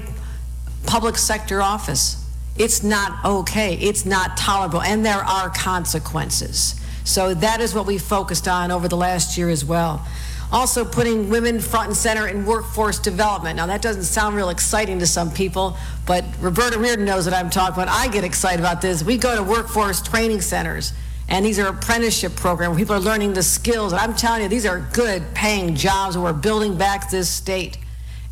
public 0.84 1.16
sector 1.16 1.62
office. 1.62 2.22
It's 2.58 2.82
not 2.82 3.24
okay. 3.24 3.72
It's 3.72 4.04
not 4.04 4.36
tolerable. 4.36 4.82
And 4.82 5.02
there 5.02 5.14
are 5.14 5.48
consequences. 5.48 6.78
So 7.04 7.32
that 7.32 7.62
is 7.62 7.74
what 7.74 7.86
we 7.86 7.96
focused 7.96 8.46
on 8.48 8.70
over 8.70 8.86
the 8.86 8.98
last 8.98 9.38
year 9.38 9.48
as 9.48 9.64
well. 9.64 10.06
Also, 10.52 10.84
putting 10.84 11.28
women 11.28 11.60
front 11.60 11.88
and 11.88 11.96
center 11.96 12.28
in 12.28 12.46
workforce 12.46 12.98
development. 12.98 13.56
Now, 13.56 13.66
that 13.66 13.82
doesn't 13.82 14.04
sound 14.04 14.36
real 14.36 14.48
exciting 14.48 14.98
to 15.00 15.06
some 15.06 15.30
people, 15.30 15.76
but 16.06 16.24
Roberta 16.40 16.78
Reardon 16.78 17.04
knows 17.04 17.24
what 17.24 17.34
I'm 17.34 17.50
talking 17.50 17.82
about. 17.82 17.88
I 17.88 18.08
get 18.08 18.22
excited 18.22 18.60
about 18.60 18.80
this. 18.80 19.02
We 19.02 19.18
go 19.18 19.34
to 19.34 19.42
workforce 19.42 20.00
training 20.00 20.40
centers, 20.40 20.92
and 21.28 21.44
these 21.44 21.58
are 21.58 21.66
apprenticeship 21.66 22.36
programs 22.36 22.70
where 22.70 22.78
people 22.78 22.94
are 22.94 23.00
learning 23.00 23.32
the 23.32 23.42
skills. 23.42 23.92
And 23.92 24.00
I'm 24.00 24.14
telling 24.14 24.42
you, 24.42 24.48
these 24.48 24.66
are 24.66 24.88
good 24.92 25.22
paying 25.34 25.74
jobs, 25.74 26.14
and 26.14 26.22
we're 26.22 26.32
building 26.32 26.78
back 26.78 27.10
this 27.10 27.28
state. 27.28 27.78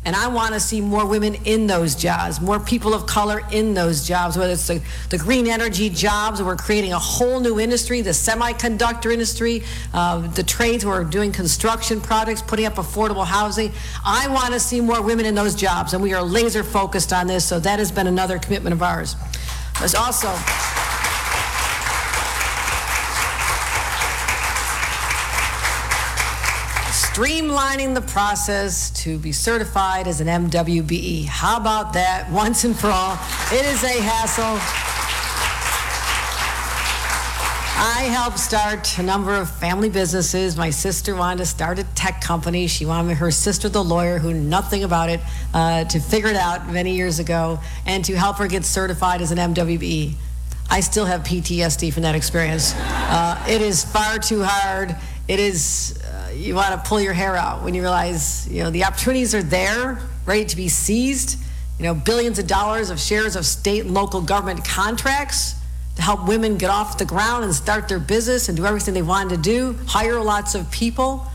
And 0.05 0.15
I 0.15 0.27
want 0.27 0.53
to 0.53 0.59
see 0.59 0.81
more 0.81 1.05
women 1.05 1.35
in 1.45 1.65
those 1.65 1.95
jobs, 1.95 2.39
more 2.39 2.59
people 2.59 2.93
of 2.93 3.07
color 3.07 3.41
in 3.51 3.73
those 3.73 4.07
jobs, 4.07 4.37
whether 4.37 4.53
it's 4.53 4.67
the, 4.67 4.81
the 5.09 5.17
green 5.17 5.47
energy 5.47 5.89
jobs, 5.89 6.41
we're 6.43 6.55
creating 6.55 6.93
a 6.93 6.99
whole 6.99 7.39
new 7.39 7.59
industry, 7.59 8.01
the 8.01 8.11
semiconductor 8.11 9.11
industry, 9.11 9.63
uh, 9.93 10.19
the 10.19 10.43
trades 10.43 10.83
who 10.83 10.89
are 10.89 11.03
doing 11.03 11.31
construction 11.31 11.99
projects, 11.99 12.43
putting 12.43 12.67
up 12.67 12.75
affordable 12.75 13.25
housing. 13.25 13.71
I 14.05 14.27
want 14.27 14.53
to 14.53 14.59
see 14.59 14.79
more 14.79 15.01
women 15.01 15.25
in 15.25 15.33
those 15.33 15.55
jobs, 15.55 15.93
and 15.93 16.03
we 16.03 16.13
are 16.13 16.21
laser 16.21 16.63
focused 16.63 17.11
on 17.11 17.25
this, 17.25 17.43
so 17.43 17.59
that 17.59 17.79
has 17.79 17.91
been 17.91 18.07
another 18.07 18.37
commitment 18.37 18.73
of 18.73 18.83
ours. 18.83 19.15
There's 19.79 19.95
also. 19.95 20.33
Streamlining 27.15 27.93
the 27.93 28.01
process 28.01 28.89
to 28.89 29.17
be 29.17 29.31
certified 29.31 30.05
as 30.05 30.19
an 30.19 30.27
MWBE. 30.27 31.23
How 31.23 31.55
about 31.55 31.93
that 31.93 32.29
once 32.29 32.65
and 32.65 32.77
for 32.77 32.87
all? 32.87 33.13
It 33.53 33.65
is 33.65 33.81
a 33.85 34.01
hassle. 34.01 34.57
I 37.77 38.09
helped 38.09 38.37
start 38.37 38.99
a 38.99 39.03
number 39.03 39.33
of 39.33 39.49
family 39.49 39.89
businesses. 39.89 40.57
My 40.57 40.69
sister 40.69 41.15
wanted 41.15 41.37
to 41.37 41.45
start 41.45 41.79
a 41.79 41.85
tech 41.95 42.19
company. 42.19 42.67
She 42.67 42.85
wanted 42.85 43.15
her 43.15 43.31
sister, 43.31 43.69
the 43.69 43.81
lawyer, 43.81 44.19
who 44.19 44.33
knew 44.33 44.41
nothing 44.41 44.83
about 44.83 45.09
it, 45.09 45.21
uh, 45.53 45.85
to 45.85 46.01
figure 46.01 46.31
it 46.31 46.35
out 46.35 46.67
many 46.67 46.97
years 46.97 47.19
ago 47.19 47.61
and 47.85 48.03
to 48.03 48.17
help 48.17 48.39
her 48.39 48.47
get 48.49 48.65
certified 48.65 49.21
as 49.21 49.31
an 49.31 49.37
MWBE. 49.37 50.15
I 50.69 50.81
still 50.81 51.05
have 51.05 51.21
PTSD 51.21 51.93
from 51.93 52.03
that 52.03 52.15
experience. 52.15 52.73
Uh, 52.75 53.41
it 53.47 53.61
is 53.61 53.85
far 53.85 54.19
too 54.19 54.43
hard. 54.43 54.97
It 55.27 55.39
is, 55.39 55.97
you 56.35 56.55
want 56.55 56.71
to 56.73 56.87
pull 56.89 56.99
your 56.99 57.13
hair 57.13 57.35
out 57.35 57.63
when 57.63 57.73
you 57.73 57.81
realize, 57.81 58.47
you 58.49 58.63
know, 58.63 58.69
the 58.69 58.83
opportunities 58.83 59.33
are 59.33 59.43
there, 59.43 59.99
ready 60.25 60.45
to 60.45 60.55
be 60.55 60.67
seized. 60.67 61.39
You 61.79 61.83
know, 61.83 61.93
billions 61.93 62.39
of 62.39 62.47
dollars 62.47 62.89
of 62.89 62.99
shares 62.99 63.35
of 63.35 63.45
state 63.45 63.81
and 63.81 63.93
local 63.93 64.21
government 64.21 64.63
contracts 64.63 65.55
to 65.95 66.01
help 66.01 66.27
women 66.27 66.57
get 66.57 66.69
off 66.69 66.97
the 66.97 67.05
ground 67.05 67.43
and 67.43 67.53
start 67.53 67.87
their 67.87 67.99
business 67.99 68.47
and 68.49 68.57
do 68.57 68.65
everything 68.65 68.93
they 68.93 69.01
wanted 69.01 69.35
to 69.35 69.41
do, 69.41 69.73
hire 69.85 70.21
lots 70.21 70.55
of 70.55 70.69
people. 70.71 71.25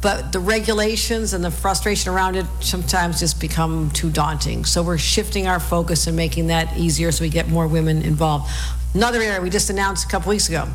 But 0.00 0.32
the 0.32 0.38
regulations 0.38 1.32
and 1.32 1.44
the 1.44 1.50
frustration 1.50 2.12
around 2.12 2.36
it 2.36 2.46
sometimes 2.60 3.18
just 3.18 3.40
become 3.40 3.90
too 3.90 4.10
daunting. 4.10 4.64
So 4.64 4.82
we're 4.82 4.98
shifting 4.98 5.48
our 5.48 5.58
focus 5.58 6.06
and 6.06 6.16
making 6.16 6.46
that 6.48 6.76
easier 6.76 7.10
so 7.10 7.24
we 7.24 7.30
get 7.30 7.48
more 7.48 7.66
women 7.66 8.02
involved. 8.02 8.50
Another 8.94 9.20
area 9.20 9.40
we 9.40 9.50
just 9.50 9.70
announced 9.70 10.06
a 10.06 10.08
couple 10.08 10.30
weeks 10.30 10.48
ago. 10.48 10.68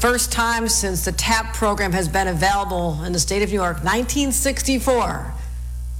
First 0.00 0.32
time 0.32 0.66
since 0.66 1.04
the 1.04 1.12
TAP 1.12 1.52
program 1.52 1.92
has 1.92 2.08
been 2.08 2.26
available 2.26 3.04
in 3.04 3.12
the 3.12 3.18
state 3.18 3.42
of 3.42 3.50
New 3.50 3.56
York, 3.56 3.84
1964. 3.84 5.34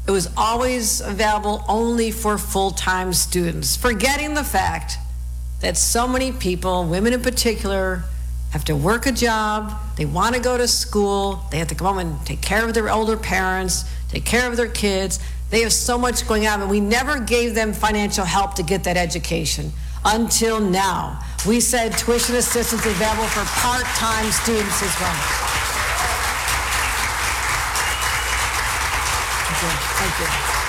It 0.09 0.11
was 0.11 0.31
always 0.39 1.03
available 1.03 1.63
only 1.69 2.11
for 2.11 2.39
full 2.39 2.71
time 2.71 3.13
students, 3.13 3.77
forgetting 3.77 4.33
the 4.33 4.43
fact 4.43 4.97
that 5.61 5.77
so 5.77 6.09
many 6.09 6.33
people, 6.33 6.87
women 6.87 7.13
in 7.13 7.21
particular, 7.21 8.05
have 8.53 8.65
to 8.65 8.75
work 8.75 9.05
a 9.05 9.13
job, 9.13 9.79
they 9.99 10.07
want 10.07 10.35
to 10.35 10.41
go 10.41 10.57
to 10.57 10.67
school, 10.67 11.45
they 11.51 11.59
have 11.59 11.69
to 11.69 11.75
come 11.75 11.89
home 11.89 11.99
and 11.99 12.27
take 12.27 12.41
care 12.41 12.67
of 12.67 12.73
their 12.73 12.89
older 12.89 13.19
parents, 13.19 13.85
take 14.09 14.25
care 14.25 14.49
of 14.49 14.57
their 14.57 14.69
kids. 14.69 15.21
They 15.51 15.61
have 15.61 15.75
so 15.75 15.99
much 15.99 16.27
going 16.27 16.47
on, 16.47 16.63
and 16.63 16.71
we 16.71 16.81
never 16.81 17.21
gave 17.21 17.55
them 17.55 17.75
financial 17.75 18.25
help 18.25 18.55
to 18.55 18.63
get 18.63 18.85
that 18.85 18.97
education 18.97 19.73
until 20.05 20.61
now. 20.61 21.19
We 21.47 21.61
said 21.61 21.97
tuition 21.97 22.37
assistance 22.37 22.85
available 22.85 23.25
for 23.25 23.45
part 23.61 23.85
time 23.97 24.31
students 24.31 24.83
as 24.83 25.01
well. 25.01 25.51
Thank 29.47 29.63
you. 29.63 29.79
Thank 29.99 30.19
you. 30.21 30.27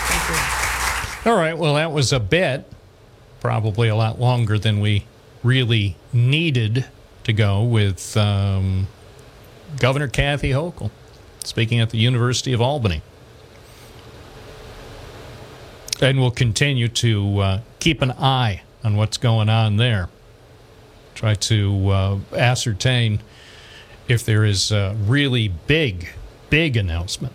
Thank 0.07 1.25
you. 1.25 1.31
All 1.31 1.37
right. 1.37 1.57
Well, 1.57 1.75
that 1.75 1.91
was 1.91 2.11
a 2.11 2.19
bit, 2.19 2.65
probably 3.39 3.87
a 3.87 3.95
lot 3.95 4.19
longer 4.19 4.57
than 4.57 4.79
we 4.79 5.05
really 5.43 5.95
needed 6.11 6.85
to 7.23 7.33
go 7.33 7.63
with 7.63 8.17
um, 8.17 8.87
Governor 9.79 10.07
Kathy 10.07 10.49
Hochul 10.51 10.91
speaking 11.43 11.79
at 11.79 11.89
the 11.89 11.97
University 11.97 12.53
of 12.53 12.61
Albany. 12.61 13.01
And 16.01 16.19
we'll 16.19 16.31
continue 16.31 16.87
to 16.87 17.39
uh, 17.39 17.59
keep 17.79 18.01
an 18.01 18.11
eye 18.11 18.63
on 18.83 18.95
what's 18.95 19.17
going 19.17 19.49
on 19.49 19.77
there. 19.77 20.09
Try 21.15 21.35
to 21.35 21.89
uh, 21.89 22.19
ascertain 22.33 23.19
if 24.07 24.25
there 24.25 24.43
is 24.43 24.71
a 24.71 24.95
really 24.99 25.47
big, 25.47 26.09
big 26.49 26.75
announcement. 26.75 27.33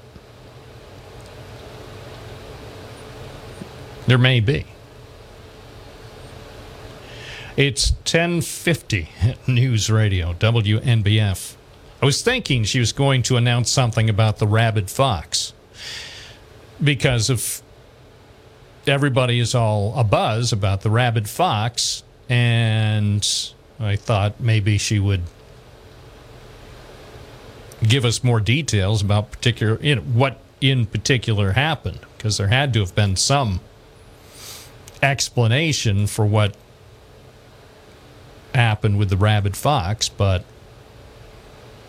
There 4.07 4.19
may 4.19 4.41
be. 4.41 4.67
It's 7.57 7.91
1050 7.91 9.09
News 9.47 9.91
Radio, 9.91 10.35
WNBF. 10.35 11.57
I 12.03 12.05
was 12.05 12.23
thinking 12.23 12.65
she 12.65 12.79
was 12.79 12.93
going 12.93 13.23
to 13.23 13.37
announce 13.37 13.71
something 13.71 14.11
about 14.11 14.39
the 14.39 14.47
rabid 14.47 14.91
fox 14.91 15.55
because 16.83 17.31
of 17.31 17.63
everybody 18.89 19.39
is 19.41 19.55
all 19.55 19.93
abuzz 19.95 20.53
about 20.53 20.83
the 20.83 20.91
rabid 20.91 21.29
fox, 21.29 22.03
and 22.29 23.27
I 23.79 23.97
thought 23.97 24.41
maybe 24.41 24.79
she 24.79 24.99
would 24.99 25.23
give 27.83 28.05
us 28.05 28.25
more 28.25 28.41
details 28.41 29.03
about 29.03 29.31
particular 29.31 29.79
you 29.83 29.97
know, 29.97 30.03
what 30.03 30.39
in 30.61 30.87
particular 30.87 31.53
happened 31.53 32.01
because 32.17 32.39
there 32.39 32.49
had 32.49 32.73
to 32.73 32.81
have 32.81 32.95
been 32.95 33.15
some 33.17 33.61
explanation 35.03 36.07
for 36.07 36.25
what 36.25 36.57
happened 38.55 38.99
with 38.99 39.11
the 39.11 39.17
rabid 39.17 39.57
fox, 39.57 40.09
but 40.09 40.45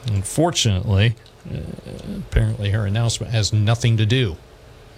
unfortunately, 0.08 1.16
uh, 1.50 1.60
apparently 2.18 2.72
her 2.72 2.86
announcement 2.86 3.32
has 3.32 3.54
nothing 3.54 3.96
to 3.98 4.06
do 4.06 4.36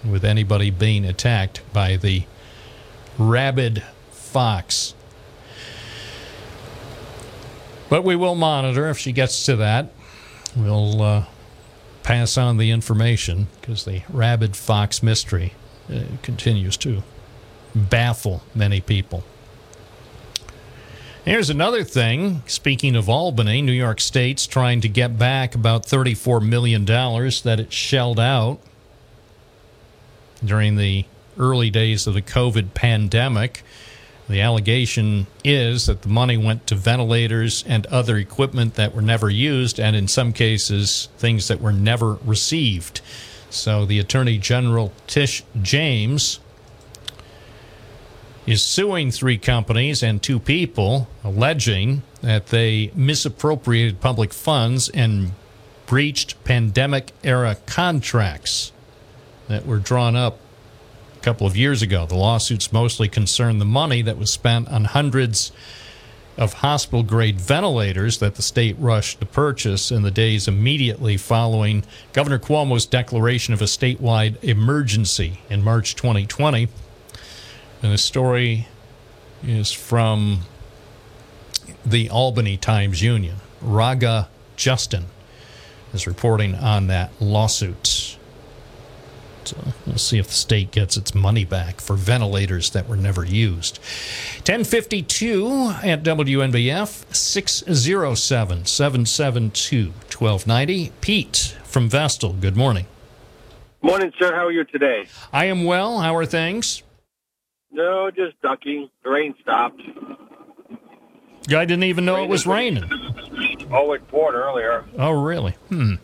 with 0.04 0.24
anybody 0.24 0.70
being 0.70 1.04
attacked 1.04 1.60
by 1.72 1.96
the 1.96 2.24
rabid 3.18 3.82
fox. 4.10 4.94
But 7.88 8.04
we 8.04 8.16
will 8.16 8.34
monitor 8.34 8.88
if 8.88 8.98
she 8.98 9.12
gets 9.12 9.44
to 9.46 9.56
that. 9.56 9.92
We'll 10.56 11.02
uh, 11.02 11.24
pass 12.02 12.38
on 12.38 12.56
the 12.56 12.70
information 12.70 13.48
because 13.60 13.84
the 13.84 14.02
rabid 14.08 14.56
fox 14.56 15.02
mystery 15.02 15.54
uh, 15.92 16.02
continues 16.22 16.76
to 16.78 17.02
baffle 17.74 18.42
many 18.54 18.80
people. 18.80 19.24
Here's 21.24 21.50
another 21.50 21.84
thing. 21.84 22.42
Speaking 22.46 22.96
of 22.96 23.08
Albany, 23.08 23.60
New 23.60 23.72
York 23.72 24.00
State's 24.00 24.46
trying 24.46 24.80
to 24.80 24.88
get 24.88 25.18
back 25.18 25.54
about 25.54 25.84
$34 25.84 26.46
million 26.46 26.84
that 26.84 27.60
it 27.60 27.72
shelled 27.72 28.18
out 28.18 28.60
during 30.44 30.76
the 30.76 31.04
early 31.38 31.70
days 31.70 32.06
of 32.06 32.14
the 32.14 32.22
COVID 32.22 32.74
pandemic. 32.74 33.62
The 34.28 34.40
allegation 34.40 35.26
is 35.42 35.86
that 35.86 36.02
the 36.02 36.08
money 36.08 36.36
went 36.36 36.66
to 36.68 36.76
ventilators 36.76 37.64
and 37.66 37.86
other 37.86 38.16
equipment 38.16 38.74
that 38.74 38.94
were 38.94 39.02
never 39.02 39.28
used, 39.28 39.80
and 39.80 39.96
in 39.96 40.06
some 40.06 40.32
cases, 40.32 41.08
things 41.18 41.48
that 41.48 41.60
were 41.60 41.72
never 41.72 42.14
received. 42.24 43.00
So 43.48 43.84
the 43.84 43.98
Attorney 43.98 44.38
General 44.38 44.92
Tish 45.08 45.42
James 45.60 46.38
is 48.46 48.62
suing 48.62 49.10
three 49.10 49.38
companies 49.38 50.02
and 50.02 50.22
two 50.22 50.38
people, 50.38 51.08
alleging 51.24 52.02
that 52.22 52.46
they 52.46 52.92
misappropriated 52.94 54.00
public 54.00 54.32
funds 54.32 54.88
and 54.90 55.32
breached 55.86 56.42
pandemic 56.44 57.10
era 57.24 57.56
contracts 57.66 58.70
that 59.50 59.66
were 59.66 59.78
drawn 59.78 60.16
up 60.16 60.38
a 61.16 61.20
couple 61.20 61.46
of 61.46 61.56
years 61.56 61.82
ago. 61.82 62.06
The 62.06 62.14
lawsuits 62.14 62.72
mostly 62.72 63.08
concern 63.08 63.58
the 63.58 63.64
money 63.64 64.00
that 64.02 64.16
was 64.16 64.30
spent 64.30 64.68
on 64.68 64.84
hundreds 64.84 65.52
of 66.38 66.54
hospital 66.54 67.02
grade 67.02 67.40
ventilators 67.40 68.18
that 68.18 68.36
the 68.36 68.42
state 68.42 68.76
rushed 68.78 69.20
to 69.20 69.26
purchase 69.26 69.90
in 69.90 70.02
the 70.02 70.10
days 70.10 70.48
immediately 70.48 71.16
following 71.16 71.84
Governor 72.12 72.38
Cuomo's 72.38 72.86
declaration 72.86 73.52
of 73.52 73.60
a 73.60 73.66
statewide 73.66 74.42
emergency 74.42 75.40
in 75.50 75.62
March 75.62 75.96
2020. 75.96 76.68
And 77.82 77.92
the 77.92 77.98
story 77.98 78.68
is 79.42 79.72
from 79.72 80.42
the 81.84 82.08
Albany 82.08 82.56
Times 82.56 83.02
Union. 83.02 83.36
Raga 83.60 84.28
Justin 84.56 85.06
is 85.92 86.06
reporting 86.06 86.54
on 86.54 86.86
that 86.86 87.10
lawsuit. 87.20 88.16
We'll 89.86 89.98
see 89.98 90.18
if 90.18 90.26
the 90.28 90.32
state 90.32 90.70
gets 90.70 90.96
its 90.96 91.14
money 91.14 91.44
back 91.44 91.80
for 91.80 91.96
ventilators 91.96 92.70
that 92.70 92.88
were 92.88 92.96
never 92.96 93.24
used. 93.24 93.78
1052 94.46 95.74
at 95.82 96.02
WNBF 96.02 97.14
607 97.14 98.66
772 98.66 99.86
1290. 99.86 100.92
Pete 101.00 101.56
from 101.64 101.88
Vestal, 101.88 102.32
good 102.34 102.56
morning. 102.56 102.86
Morning, 103.82 104.12
sir. 104.18 104.34
How 104.34 104.46
are 104.46 104.52
you 104.52 104.64
today? 104.64 105.06
I 105.32 105.46
am 105.46 105.64
well. 105.64 106.00
How 106.00 106.14
are 106.16 106.26
things? 106.26 106.82
No, 107.70 108.10
just 108.10 108.40
ducking. 108.42 108.90
The 109.04 109.10
rain 109.10 109.34
stopped. 109.40 109.80
I 111.48 111.64
didn't 111.64 111.84
even 111.84 112.04
know 112.04 112.22
it 112.22 112.28
was 112.28 112.46
raining. 112.46 112.84
Oh, 113.72 113.92
it 113.92 114.06
poured 114.08 114.34
earlier. 114.34 114.84
Oh, 114.98 115.12
really? 115.12 115.52
Hmm. 115.68 115.94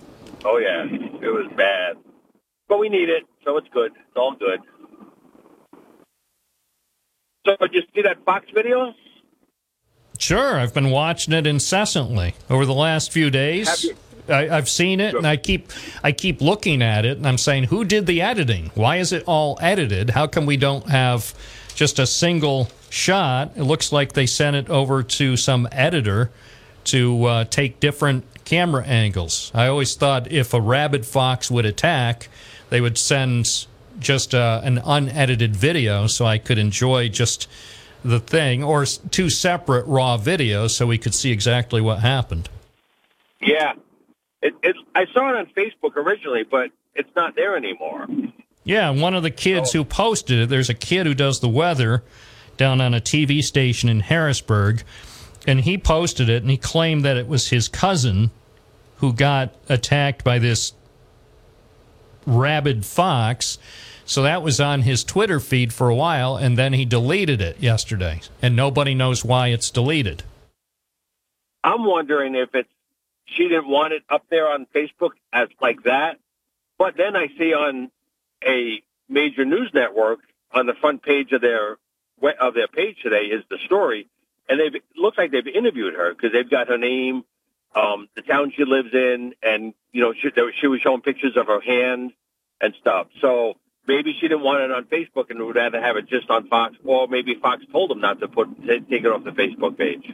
Oh, 0.44 0.58
yeah. 0.58 0.84
It 0.84 1.28
was 1.28 1.50
bad. 1.56 1.96
But 2.68 2.78
we 2.78 2.88
need 2.88 3.08
it, 3.08 3.24
so 3.46 3.56
it's 3.56 3.68
good. 3.72 3.92
It's 3.92 4.16
all 4.16 4.34
good. 4.34 4.60
So, 7.46 7.56
did 7.60 7.74
you 7.74 7.82
see 7.94 8.02
that 8.02 8.24
Fox 8.24 8.46
video? 8.52 8.92
Sure, 10.18 10.58
I've 10.58 10.74
been 10.74 10.90
watching 10.90 11.32
it 11.32 11.46
incessantly 11.46 12.34
over 12.50 12.66
the 12.66 12.74
last 12.74 13.12
few 13.12 13.30
days. 13.30 13.86
I, 14.28 14.48
I've 14.48 14.68
seen 14.68 14.98
it, 14.98 15.14
and 15.14 15.26
I 15.26 15.36
keep 15.36 15.70
I 16.02 16.10
keep 16.10 16.40
looking 16.40 16.82
at 16.82 17.04
it, 17.04 17.16
and 17.16 17.26
I'm 17.26 17.38
saying, 17.38 17.64
who 17.64 17.84
did 17.84 18.06
the 18.06 18.22
editing? 18.22 18.72
Why 18.74 18.96
is 18.96 19.12
it 19.12 19.22
all 19.26 19.56
edited? 19.60 20.10
How 20.10 20.26
come 20.26 20.46
we 20.46 20.56
don't 20.56 20.88
have 20.88 21.32
just 21.74 22.00
a 22.00 22.06
single 22.06 22.68
shot? 22.90 23.52
It 23.54 23.62
looks 23.62 23.92
like 23.92 24.14
they 24.14 24.26
sent 24.26 24.56
it 24.56 24.68
over 24.68 25.04
to 25.04 25.36
some 25.36 25.68
editor 25.70 26.32
to 26.84 27.24
uh, 27.24 27.44
take 27.44 27.78
different 27.78 28.24
camera 28.44 28.84
angles. 28.84 29.52
I 29.54 29.66
always 29.66 29.94
thought 29.94 30.32
if 30.32 30.54
a 30.54 30.60
rabid 30.60 31.04
fox 31.06 31.50
would 31.50 31.66
attack, 31.66 32.28
they 32.70 32.80
would 32.80 32.98
send 32.98 33.66
just 33.98 34.34
uh, 34.34 34.60
an 34.64 34.80
unedited 34.84 35.56
video 35.56 36.06
so 36.06 36.26
I 36.26 36.38
could 36.38 36.58
enjoy 36.58 37.08
just 37.08 37.48
the 38.04 38.20
thing, 38.20 38.62
or 38.62 38.84
two 38.84 39.30
separate 39.30 39.86
raw 39.86 40.16
videos 40.16 40.70
so 40.70 40.86
we 40.86 40.98
could 40.98 41.14
see 41.14 41.32
exactly 41.32 41.80
what 41.80 42.00
happened. 42.00 42.48
Yeah. 43.40 43.72
It, 44.42 44.54
it, 44.62 44.76
I 44.94 45.06
saw 45.06 45.30
it 45.30 45.36
on 45.36 45.46
Facebook 45.46 45.96
originally, 45.96 46.44
but 46.44 46.70
it's 46.94 47.10
not 47.16 47.34
there 47.34 47.56
anymore. 47.56 48.06
Yeah, 48.64 48.90
one 48.90 49.14
of 49.14 49.22
the 49.22 49.30
kids 49.30 49.72
who 49.72 49.84
posted 49.84 50.40
it, 50.40 50.48
there's 50.48 50.68
a 50.68 50.74
kid 50.74 51.06
who 51.06 51.14
does 51.14 51.40
the 51.40 51.48
weather 51.48 52.02
down 52.56 52.80
on 52.80 52.94
a 52.94 53.00
TV 53.00 53.42
station 53.42 53.88
in 53.88 54.00
Harrisburg, 54.00 54.82
and 55.46 55.60
he 55.60 55.78
posted 55.78 56.28
it 56.28 56.42
and 56.42 56.50
he 56.50 56.56
claimed 56.56 57.04
that 57.04 57.16
it 57.16 57.28
was 57.28 57.48
his 57.48 57.68
cousin 57.68 58.30
who 58.96 59.12
got 59.12 59.54
attacked 59.68 60.24
by 60.24 60.38
this 60.38 60.72
rabid 62.26 62.84
fox. 62.84 63.58
So 64.04 64.22
that 64.22 64.42
was 64.42 64.60
on 64.60 64.82
his 64.82 65.02
Twitter 65.02 65.40
feed 65.40 65.72
for 65.72 65.88
a 65.88 65.94
while, 65.94 66.36
and 66.36 66.56
then 66.56 66.72
he 66.72 66.84
deleted 66.84 67.40
it 67.40 67.60
yesterday, 67.60 68.20
and 68.40 68.54
nobody 68.54 68.94
knows 68.94 69.24
why 69.24 69.48
it's 69.48 69.70
deleted. 69.70 70.22
I'm 71.64 71.84
wondering 71.84 72.36
if 72.36 72.54
it's 72.54 72.68
she 73.26 73.48
didn't 73.48 73.68
want 73.68 73.92
it 73.92 74.04
up 74.08 74.24
there 74.30 74.48
on 74.48 74.66
Facebook 74.74 75.10
as 75.32 75.48
like 75.60 75.82
that. 75.82 76.18
But 76.78 76.96
then 76.96 77.16
I 77.16 77.28
see 77.36 77.52
on 77.54 77.90
a 78.46 78.82
major 79.08 79.44
news 79.44 79.70
network 79.74 80.20
on 80.52 80.66
the 80.66 80.74
front 80.74 81.02
page 81.02 81.32
of 81.32 81.40
their 81.40 81.76
of 82.40 82.54
their 82.54 82.68
page 82.68 82.98
today 83.02 83.24
is 83.24 83.42
the 83.50 83.58
story, 83.66 84.08
and 84.48 84.60
they've 84.60 84.74
it 84.74 84.84
looks 84.96 85.18
like 85.18 85.32
they've 85.32 85.46
interviewed 85.46 85.94
her 85.94 86.14
because 86.14 86.32
they've 86.32 86.48
got 86.48 86.68
her 86.68 86.78
name, 86.78 87.24
um, 87.74 88.08
the 88.14 88.22
town 88.22 88.52
she 88.56 88.64
lives 88.64 88.94
in, 88.94 89.34
and 89.42 89.74
you 89.96 90.02
know 90.02 90.12
she, 90.12 90.28
she 90.60 90.66
was 90.66 90.80
showing 90.82 91.00
pictures 91.00 91.36
of 91.36 91.46
her 91.46 91.60
hand 91.60 92.12
and 92.60 92.74
stuff. 92.78 93.06
So 93.22 93.54
maybe 93.88 94.14
she 94.20 94.28
didn't 94.28 94.42
want 94.42 94.60
it 94.60 94.70
on 94.70 94.84
Facebook 94.84 95.30
and 95.30 95.42
would 95.44 95.56
rather 95.56 95.80
have 95.80 95.96
it 95.96 96.06
just 96.06 96.28
on 96.28 96.48
Fox, 96.48 96.76
or 96.84 97.08
maybe 97.08 97.34
Fox 97.34 97.64
told 97.72 97.90
them 97.90 98.00
not 98.00 98.20
to 98.20 98.28
put 98.28 98.48
take 98.66 98.90
it 98.90 99.06
off 99.06 99.24
the 99.24 99.30
Facebook 99.30 99.78
page. 99.78 100.12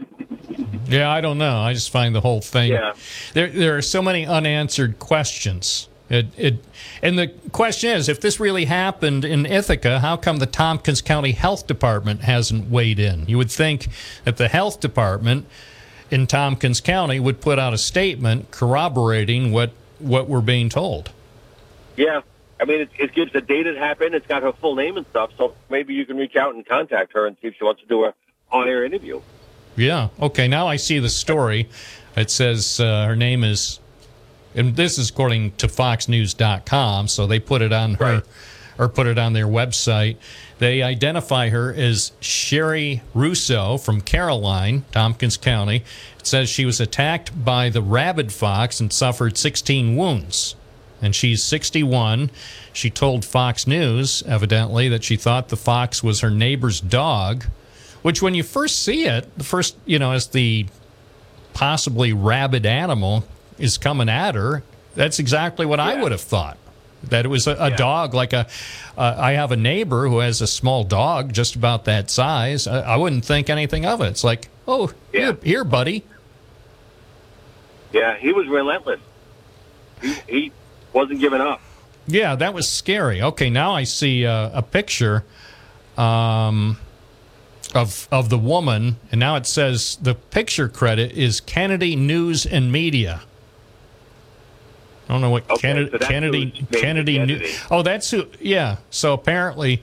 Yeah, 0.87 1.11
I 1.11 1.21
don't 1.21 1.39
know. 1.39 1.59
I 1.59 1.73
just 1.73 1.91
find 1.91 2.15
the 2.15 2.21
whole 2.21 2.41
thing. 2.41 2.71
Yeah. 2.71 2.95
There, 3.35 3.49
there 3.49 3.77
are 3.77 3.83
so 3.83 4.03
many 4.03 4.25
unanswered 4.25 5.01
questions. 5.01 5.89
It, 6.09 6.27
it, 6.37 6.65
and 7.03 7.19
the 7.19 7.29
question 7.53 7.91
is, 7.91 8.09
if 8.09 8.21
this 8.21 8.39
really 8.39 8.67
happened 8.67 9.25
in 9.25 9.47
Ithaca, 9.47 10.01
how 10.01 10.17
come 10.17 10.37
the 10.37 10.47
Tompkins 10.47 11.01
County 11.01 11.33
Health 11.33 11.67
Department 11.67 12.21
hasn't 12.21 12.71
weighed 12.71 12.99
in? 12.99 13.27
You 13.27 13.39
would 13.39 13.51
think 13.51 13.89
that 14.25 14.37
the 14.37 14.49
health 14.49 14.81
department 14.81 15.47
in 16.13 16.27
Tompkins 16.27 16.81
County 16.81 17.19
would 17.19 17.41
put 17.41 17.59
out 17.59 17.73
a 17.73 17.79
statement 17.79 18.51
corroborating 18.51 19.53
what 19.53 19.73
what 19.99 20.29
we're 20.29 20.41
being 20.41 20.69
told. 20.69 21.11
Yeah. 21.97 22.21
I 22.61 22.65
mean, 22.65 22.83
it, 22.83 22.91
it 22.99 23.15
gives 23.15 23.33
the 23.33 23.41
date 23.41 23.67
it 23.67 23.77
happened. 23.77 24.15
It's 24.15 24.27
got 24.27 24.43
her 24.43 24.53
full 24.53 24.75
name 24.75 24.97
and 24.97 25.07
stuff. 25.07 25.31
So 25.37 25.55
maybe 25.71 25.95
you 25.95 26.07
can 26.07 26.17
reach 26.17 26.37
out 26.37 26.55
and 26.55 26.67
contact 26.67 27.13
her 27.15 27.27
and 27.27 27.37
see 27.41 27.49
if 27.49 27.55
she 27.57 27.65
wants 27.65 27.81
to 27.83 27.89
do 27.89 28.05
a 28.05 28.15
on-air 28.51 28.85
interview. 28.85 29.21
Yeah. 29.77 30.09
Okay. 30.21 30.49
Now 30.49 30.67
I 30.69 30.77
see 30.77 30.99
the 30.99 31.09
story. 31.09 31.69
It 32.17 32.31
says 32.31 32.79
uh, 32.79 33.07
her 33.07 33.17
name 33.17 33.43
is, 33.43 33.81
and 34.55 34.77
this 34.77 34.99
is 34.99 35.11
according 35.11 35.53
to 35.53 35.67
FoxNews.com. 35.67 37.09
So 37.09 37.27
they 37.27 37.41
put 37.41 37.63
it 37.63 37.73
on 37.73 37.95
her, 37.95 38.23
or 38.83 38.89
put 38.89 39.07
it 39.07 39.19
on 39.19 39.33
their 39.33 39.47
website. 39.47 40.17
They 40.59 40.83
identify 40.83 41.49
her 41.49 41.73
as 41.73 42.13
Sherry 42.21 43.03
Russo 43.15 43.79
from 43.79 44.01
Caroline, 44.01 44.85
Tompkins 44.93 45.37
County. 45.37 45.85
It 46.19 46.27
says 46.27 46.49
she 46.49 46.65
was 46.65 46.81
attacked 46.81 47.45
by 47.45 47.69
the 47.69 47.83
rabid 47.83 48.33
fox 48.33 48.81
and 48.81 48.93
suffered 48.93 49.37
16 49.39 49.97
wounds. 49.97 50.55
And 51.01 51.15
she's 51.15 51.43
61. 51.43 52.31
She 52.73 52.91
told 52.91 53.25
Fox 53.25 53.67
News, 53.67 54.23
evidently, 54.27 54.89
that 54.89 55.03
she 55.03 55.17
thought 55.17 55.49
the 55.49 55.57
fox 55.57 56.03
was 56.03 56.21
her 56.21 56.31
neighbor's 56.31 56.81
dog 56.81 57.47
which 58.03 58.21
when 58.21 58.35
you 58.35 58.43
first 58.43 58.83
see 58.83 59.05
it, 59.05 59.27
the 59.39 59.45
first, 59.45 59.77
you 59.87 59.99
know, 59.99 60.13
as 60.13 60.27
the 60.29 60.67
possibly 61.55 62.13
rabid 62.13 62.67
animal 62.67 63.25
is 63.59 63.79
coming 63.79 64.09
at 64.09 64.35
her, 64.35 64.63
that's 64.95 65.19
exactly 65.19 65.65
what 65.65 65.81
I 65.81 66.03
would 66.03 66.13
have 66.13 66.21
thought. 66.21 66.59
That 67.05 67.25
it 67.25 67.29
was 67.29 67.47
a, 67.47 67.57
a 67.59 67.71
dog, 67.71 68.15
like 68.15 68.33
a. 68.33 68.47
Uh, 68.97 69.17
I 69.19 69.33
have 69.33 69.53
a 69.53 69.57
neighbor 69.57 70.09
who 70.09 70.19
has 70.19 70.41
a 70.41 70.47
small 70.47 70.85
dog 70.85 71.33
just 71.33 71.57
about 71.57 71.85
that 71.87 72.11
size. 72.11 72.67
I, 72.67 72.81
I 72.81 72.97
wouldn't 72.97 73.25
think 73.25 73.51
anything 73.51 73.85
of 73.85 74.01
it. 74.01 74.09
It's 74.09 74.25
like, 74.25 74.49
oh, 74.69 74.93
here, 75.11 75.37
here, 75.43 75.65
buddy. 75.65 76.05
Yeah, 77.93 78.17
he 78.17 78.33
was 78.33 78.47
relentless. 78.49 79.01
He, 80.01 80.15
he 80.29 80.53
wasn't 80.93 81.21
giving 81.21 81.41
up. 81.41 81.61
Yeah, 82.07 82.35
that 82.37 82.55
was 82.55 82.69
scary. 82.69 83.23
Okay, 83.23 83.51
now 83.51 83.75
I 83.75 83.85
see 83.85 84.27
uh, 84.27 84.51
a 84.53 84.63
picture 84.63 85.25
um, 85.97 86.79
of 87.75 88.09
of 88.11 88.29
the 88.29 88.39
woman, 88.39 88.97
and 89.11 89.19
now 89.21 89.37
it 89.37 89.47
says 89.47 89.97
the 90.03 90.15
picture 90.15 90.69
credit 90.69 91.13
is 91.13 91.41
Kennedy 91.41 91.95
News 91.97 92.45
and 92.47 92.73
Media. 92.73 93.23
I 95.09 95.13
don't 95.13 95.21
know 95.21 95.31
what 95.31 95.51
Okay, 95.51 95.61
Kennedy 95.61 95.91
so 95.91 95.99
Kennedy 95.99 96.67
Kennedy. 96.73 97.19
the 97.19 97.27
New- 97.27 97.35
editing. 97.37 97.57
oh, 97.71 97.83
that's 97.83 98.11
who. 98.11 98.27
Yeah. 98.41 98.77
So 98.91 99.13
apparently, 99.13 99.83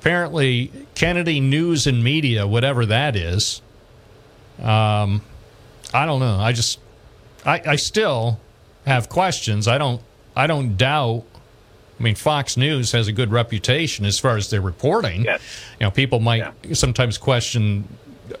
apparently 0.00 0.70
Kennedy 0.94 1.40
News 1.40 1.86
and 1.86 2.02
Media, 2.04 2.46
whatever 2.46 2.84
that 2.86 3.16
is, 3.16 3.62
Um, 4.60 5.22
I 5.94 6.04
don't 6.04 6.20
know. 6.20 6.38
I 6.38 6.52
just, 6.52 6.80
I, 7.46 7.62
I 7.64 7.76
still 7.76 8.40
have 8.86 9.08
questions. 9.08 9.68
I 9.68 9.78
don't, 9.78 10.02
I 10.34 10.46
don't 10.48 10.76
doubt. 10.76 11.24
I 11.98 12.02
mean, 12.02 12.14
Fox 12.16 12.56
News 12.56 12.92
has 12.92 13.08
a 13.08 13.12
good 13.12 13.30
reputation 13.30 14.04
as 14.04 14.18
far 14.18 14.36
as 14.36 14.50
their 14.50 14.60
reporting. 14.60 15.24
Yes. 15.24 15.40
You 15.80 15.86
know, 15.86 15.90
people 15.90 16.20
might 16.20 16.44
sometimes 16.76 17.16
question 17.18 17.88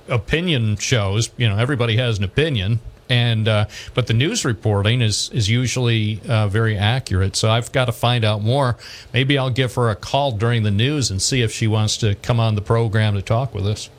opinion 0.08 0.76
shows. 0.76 1.30
You 1.36 1.48
know, 1.48 1.56
everybody 1.56 1.96
has 1.96 2.18
an 2.18 2.24
opinion, 2.24 2.80
and 3.08 3.48
uh, 3.48 3.66
but 3.94 4.06
the 4.06 4.14
news 4.14 4.44
reporting 4.44 5.00
is 5.00 5.30
is 5.32 5.48
usually 5.48 6.20
uh, 6.28 6.48
very 6.48 6.76
accurate. 6.76 7.36
So 7.36 7.50
I've 7.50 7.72
got 7.72 7.86
to 7.86 7.92
find 7.92 8.24
out 8.24 8.42
more. 8.42 8.76
Maybe 9.12 9.38
I'll 9.38 9.50
give 9.50 9.74
her 9.74 9.90
a 9.90 9.96
call 9.96 10.32
during 10.32 10.62
the 10.62 10.70
news 10.70 11.10
and 11.10 11.20
see 11.20 11.42
if 11.42 11.52
she 11.52 11.66
wants 11.66 11.96
to 11.98 12.14
come 12.16 12.40
on 12.40 12.54
the 12.54 12.62
program 12.62 13.14
to 13.14 13.22
talk 13.22 13.54
with 13.54 13.66
us. 13.66 13.90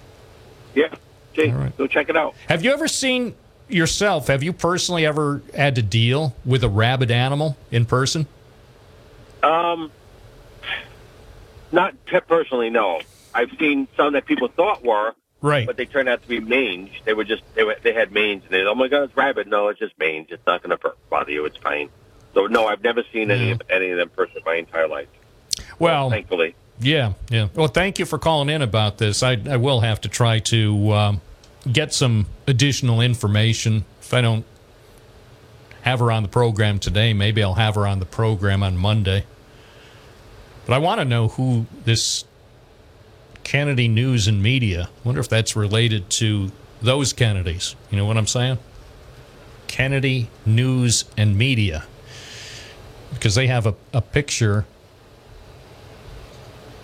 Yeah. 0.75 0.93
See, 1.35 1.53
go 1.77 1.87
check 1.87 2.09
it 2.09 2.17
out. 2.17 2.35
Have 2.47 2.63
you 2.63 2.71
ever 2.71 2.87
seen 2.87 3.35
yourself? 3.67 4.27
Have 4.27 4.43
you 4.43 4.51
personally 4.51 5.05
ever 5.05 5.41
had 5.55 5.75
to 5.75 5.81
deal 5.81 6.35
with 6.45 6.63
a 6.63 6.69
rabid 6.69 7.11
animal 7.11 7.57
in 7.71 7.85
person? 7.85 8.27
Um, 9.43 9.91
not 11.71 11.93
pe- 12.05 12.21
personally, 12.21 12.69
no. 12.69 13.01
I've 13.33 13.51
seen 13.59 13.87
some 13.95 14.13
that 14.13 14.25
people 14.25 14.47
thought 14.47 14.83
were, 14.83 15.13
Right. 15.41 15.65
but 15.65 15.77
they 15.77 15.85
turned 15.85 16.09
out 16.09 16.21
to 16.21 16.27
be 16.27 16.39
mange. 16.41 17.01
They 17.05 17.13
were 17.13 17.23
just 17.23 17.43
they 17.55 17.63
were 17.63 17.77
they 17.81 17.93
had 17.93 18.11
mange, 18.11 18.43
and 18.43 18.51
they 18.51 18.63
oh 18.63 18.75
my 18.75 18.87
god, 18.89 19.03
it's 19.03 19.15
rabbit. 19.15 19.47
No, 19.47 19.69
it's 19.69 19.79
just 19.79 19.97
mange. 19.97 20.31
It's 20.31 20.45
not 20.45 20.61
going 20.61 20.77
to 20.77 20.93
bother 21.09 21.31
you. 21.31 21.45
It's 21.45 21.57
fine. 21.57 21.89
So 22.33 22.47
no, 22.47 22.67
I've 22.67 22.83
never 22.83 23.03
seen 23.13 23.31
any 23.31 23.51
of 23.51 23.61
any 23.69 23.89
of 23.91 23.97
them 23.97 24.09
personally 24.09 24.43
my 24.45 24.55
entire 24.55 24.87
life. 24.87 25.07
Well, 25.77 26.09
Thankfully, 26.09 26.55
Yeah, 26.79 27.13
yeah. 27.29 27.47
Well, 27.55 27.67
thank 27.67 27.99
you 27.99 28.05
for 28.05 28.17
calling 28.19 28.49
in 28.49 28.61
about 28.61 28.97
this. 28.97 29.23
I, 29.23 29.37
I 29.49 29.57
will 29.57 29.81
have 29.81 30.01
to 30.01 30.09
try 30.09 30.39
to 30.39 30.91
um, 30.91 31.21
get 31.71 31.93
some 31.93 32.27
additional 32.47 33.01
information. 33.01 33.85
If 34.01 34.13
I 34.13 34.21
don't 34.21 34.45
have 35.81 35.99
her 35.99 36.11
on 36.11 36.23
the 36.23 36.29
program 36.29 36.79
today, 36.79 37.13
maybe 37.13 37.41
I'll 37.43 37.53
have 37.55 37.75
her 37.75 37.87
on 37.87 37.99
the 37.99 38.05
program 38.05 38.61
on 38.63 38.77
Monday. 38.77 39.25
But 40.65 40.73
I 40.73 40.77
want 40.77 40.99
to 40.99 41.05
know 41.05 41.29
who 41.29 41.65
this 41.85 42.25
Kennedy 43.49 43.87
News 43.87 44.27
and 44.27 44.43
Media. 44.43 44.89
wonder 45.03 45.19
if 45.19 45.27
that's 45.27 45.55
related 45.55 46.07
to 46.11 46.51
those 46.83 47.13
Kennedys. 47.13 47.75
You 47.89 47.97
know 47.97 48.05
what 48.05 48.15
I'm 48.15 48.27
saying? 48.27 48.59
Kennedy 49.65 50.29
News 50.45 51.05
and 51.17 51.35
Media. 51.35 51.85
Because 53.11 53.33
they 53.33 53.47
have 53.47 53.65
a, 53.65 53.73
a 53.91 54.03
picture 54.03 54.65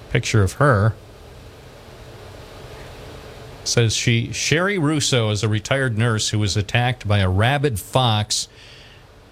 picture 0.10 0.42
of 0.42 0.54
her. 0.54 0.96
Says 3.64 3.96
she 3.96 4.34
Sherry 4.34 4.80
Russo 4.80 5.30
is 5.30 5.44
a 5.44 5.48
retired 5.48 6.00
nurse 6.00 6.30
who 6.30 6.40
was 6.40 6.58
attacked 6.58 7.08
by 7.08 7.20
a 7.20 7.30
rabid 7.30 7.80
fox 7.80 8.48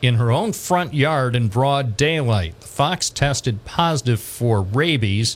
in 0.03 0.15
her 0.15 0.29
own 0.29 0.53
front 0.53 0.93
yard 0.93 1.35
in 1.35 1.47
broad 1.47 1.97
daylight. 1.97 2.59
The 2.59 2.67
fox 2.67 3.09
tested 3.09 3.65
positive 3.65 4.19
for 4.19 4.61
rabies, 4.61 5.35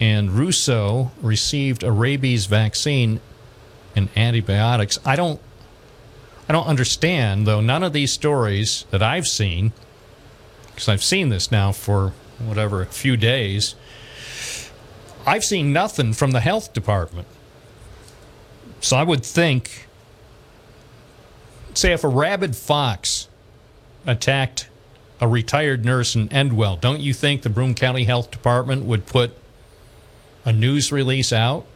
and 0.00 0.30
Russo 0.32 1.12
received 1.22 1.82
a 1.82 1.92
rabies 1.92 2.46
vaccine 2.46 3.20
and 3.94 4.08
antibiotics. 4.16 4.98
I 5.04 5.16
don't 5.16 5.40
I 6.48 6.52
don't 6.52 6.66
understand 6.66 7.46
though 7.46 7.60
none 7.60 7.82
of 7.82 7.92
these 7.92 8.12
stories 8.12 8.84
that 8.90 9.02
I've 9.02 9.26
seen 9.26 9.72
because 10.66 10.88
I've 10.88 11.04
seen 11.04 11.28
this 11.28 11.50
now 11.50 11.72
for 11.72 12.12
whatever 12.38 12.82
a 12.82 12.86
few 12.86 13.16
days 13.16 13.76
I've 15.26 15.44
seen 15.44 15.72
nothing 15.72 16.12
from 16.12 16.32
the 16.32 16.40
health 16.40 16.72
department. 16.72 17.26
So 18.80 18.96
I 18.96 19.02
would 19.02 19.24
think, 19.24 19.88
say, 21.72 21.92
if 21.92 22.04
a 22.04 22.08
rabid 22.08 22.54
fox 22.54 23.28
attacked 24.06 24.68
a 25.20 25.28
retired 25.28 25.84
nurse 25.84 26.14
in 26.14 26.28
Endwell, 26.28 26.78
don't 26.78 27.00
you 27.00 27.14
think 27.14 27.42
the 27.42 27.48
Broome 27.48 27.74
County 27.74 28.04
Health 28.04 28.30
Department 28.30 28.84
would 28.84 29.06
put 29.06 29.34
a 30.44 30.52
news 30.52 30.92
release 30.92 31.32
out 31.32 31.66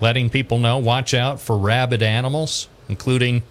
letting 0.00 0.30
people 0.30 0.58
know 0.58 0.78
watch 0.78 1.14
out 1.14 1.40
for 1.40 1.56
rabid 1.56 2.02
animals, 2.02 2.68
including 2.88 3.42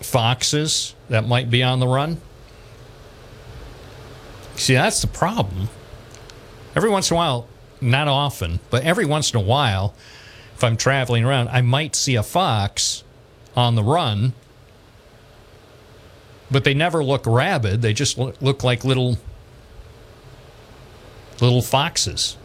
foxes 0.00 0.94
that 1.08 1.26
might 1.26 1.50
be 1.50 1.62
on 1.62 1.80
the 1.80 1.86
run? 1.86 2.20
See, 4.56 4.74
that's 4.74 5.00
the 5.00 5.08
problem. 5.08 5.68
Every 6.76 6.90
once 6.90 7.10
in 7.10 7.14
a 7.14 7.18
while, 7.18 7.48
not 7.80 8.08
often, 8.08 8.60
but 8.70 8.84
every 8.84 9.04
once 9.04 9.32
in 9.32 9.40
a 9.40 9.42
while, 9.42 9.94
if 10.54 10.62
I'm 10.62 10.76
traveling 10.76 11.24
around, 11.24 11.48
I 11.48 11.60
might 11.60 11.96
see 11.96 12.14
a 12.14 12.22
fox 12.22 13.02
on 13.56 13.74
the 13.74 13.82
run, 13.82 14.32
but 16.50 16.64
they 16.64 16.74
never 16.74 17.02
look 17.02 17.24
rabid. 17.26 17.82
They 17.82 17.92
just 17.92 18.18
look, 18.18 18.62
like 18.62 18.84
little 18.84 19.18
little 21.42 21.60
foxes. 21.60 22.36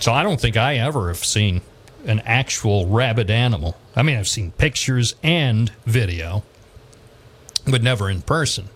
So 0.00 0.12
I 0.12 0.22
don't 0.22 0.40
think 0.40 0.56
I 0.56 0.76
ever 0.76 1.08
have 1.08 1.24
seen 1.24 1.60
an 2.06 2.20
actual 2.24 2.86
rabid 2.86 3.30
animal. 3.30 3.76
I 3.94 4.02
mean, 4.02 4.16
I've 4.16 4.28
seen 4.28 4.52
pictures 4.52 5.14
and 5.22 5.70
video, 5.84 6.42
but 7.66 7.82
never 7.82 8.08
in 8.08 8.22
person. 8.22 8.68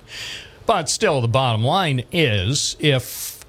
But 0.66 0.88
still, 0.88 1.20
the 1.20 1.28
bottom 1.28 1.64
line 1.64 2.04
is 2.12 2.76
if 2.78 3.44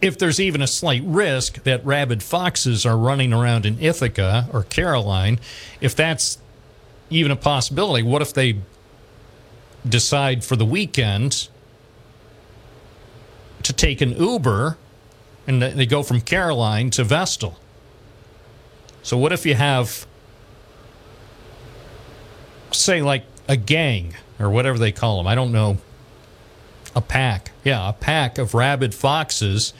if 0.00 0.16
there's 0.18 0.38
even 0.38 0.62
a 0.62 0.66
slight 0.66 1.02
risk 1.04 1.62
that 1.64 1.84
rabid 1.84 2.22
foxes 2.22 2.86
are 2.86 2.96
running 2.96 3.32
around 3.32 3.66
in 3.66 3.78
Ithaca 3.80 4.48
or 4.52 4.62
Caroline, 4.62 5.40
if 5.80 5.96
that's 5.96 6.38
even 7.10 7.32
a 7.32 7.36
possibility, 7.36 8.02
what 8.02 8.22
if 8.22 8.32
they 8.32 8.58
decide 9.86 10.44
for 10.44 10.56
the 10.56 10.64
weekend 10.64 11.48
to 13.64 13.72
take 13.72 14.00
an 14.00 14.12
Uber 14.12 14.78
and 15.46 15.60
they 15.60 15.86
go 15.86 16.02
from 16.02 16.20
Caroline 16.20 16.90
to 16.90 17.04
Vestal? 17.04 17.58
So, 19.02 19.18
what 19.18 19.32
if 19.32 19.44
you 19.44 19.54
have, 19.54 20.06
say, 22.70 23.02
like 23.02 23.24
a 23.48 23.56
gang 23.56 24.14
or 24.40 24.48
whatever 24.48 24.78
they 24.78 24.92
call 24.92 25.18
them? 25.18 25.26
I 25.26 25.34
don't 25.34 25.52
know. 25.52 25.78
A 26.96 27.02
pack. 27.02 27.50
Yeah, 27.64 27.88
a 27.88 27.92
pack 27.92 28.38
of 28.38 28.54
rabid 28.54 28.94
foxes. 28.94 29.74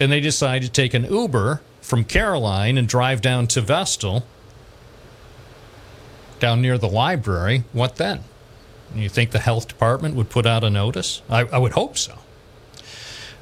And 0.00 0.10
they 0.10 0.20
decide 0.20 0.62
to 0.62 0.70
take 0.70 0.94
an 0.94 1.04
Uber 1.04 1.60
from 1.82 2.04
Caroline 2.04 2.78
and 2.78 2.88
drive 2.88 3.20
down 3.20 3.46
to 3.48 3.60
Vestal, 3.60 4.24
down 6.40 6.62
near 6.62 6.78
the 6.78 6.88
library. 6.88 7.64
What 7.72 7.96
then? 7.96 8.20
You 8.94 9.08
think 9.08 9.30
the 9.30 9.40
health 9.40 9.68
department 9.68 10.14
would 10.14 10.30
put 10.30 10.46
out 10.46 10.64
a 10.64 10.70
notice? 10.70 11.22
I, 11.28 11.40
I 11.40 11.58
would 11.58 11.72
hope 11.72 11.98
so. 11.98 12.18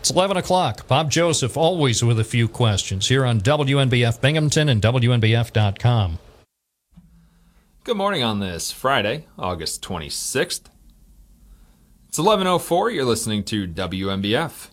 It's 0.00 0.10
11 0.10 0.38
o'clock. 0.38 0.88
Bob 0.88 1.10
Joseph, 1.10 1.58
always 1.58 2.02
with 2.02 2.18
a 2.18 2.24
few 2.24 2.48
questions, 2.48 3.08
here 3.08 3.26
on 3.26 3.38
WNBF 3.40 4.18
Binghamton 4.22 4.70
and 4.70 4.80
WNBF.com. 4.80 6.18
Good 7.84 7.96
morning 7.98 8.22
on 8.22 8.40
this 8.40 8.72
Friday, 8.72 9.26
August 9.38 9.82
26th. 9.82 10.62
It's 12.08 12.18
11:04. 12.18 12.90
You're 12.90 13.04
listening 13.04 13.44
to 13.44 13.66
WNBF. 13.66 14.70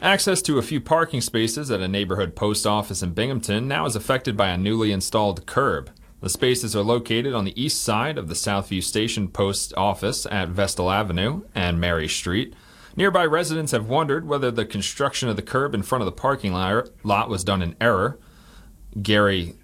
Access 0.00 0.40
to 0.42 0.58
a 0.58 0.62
few 0.62 0.80
parking 0.80 1.20
spaces 1.20 1.68
at 1.72 1.80
a 1.80 1.88
neighborhood 1.88 2.36
post 2.36 2.64
office 2.64 3.02
in 3.02 3.14
Binghamton 3.14 3.66
now 3.66 3.86
is 3.86 3.96
affected 3.96 4.36
by 4.36 4.50
a 4.50 4.56
newly 4.56 4.92
installed 4.92 5.46
curb. 5.46 5.90
The 6.20 6.28
spaces 6.28 6.76
are 6.76 6.82
located 6.82 7.34
on 7.34 7.44
the 7.44 7.60
east 7.60 7.82
side 7.82 8.16
of 8.16 8.28
the 8.28 8.34
Southview 8.34 8.84
Station 8.84 9.26
Post 9.28 9.74
Office 9.76 10.26
at 10.30 10.50
Vestal 10.50 10.92
Avenue 10.92 11.42
and 11.56 11.80
Mary 11.80 12.08
Street. 12.08 12.54
Nearby 12.98 13.24
residents 13.26 13.70
have 13.70 13.88
wondered 13.88 14.26
whether 14.26 14.50
the 14.50 14.66
construction 14.66 15.28
of 15.28 15.36
the 15.36 15.42
curb 15.42 15.72
in 15.72 15.84
front 15.84 16.02
of 16.02 16.06
the 16.06 16.10
parking 16.10 16.52
lot 16.52 17.30
was 17.30 17.44
done 17.44 17.62
in 17.62 17.76
error. 17.80 18.18
Gary 19.00 19.54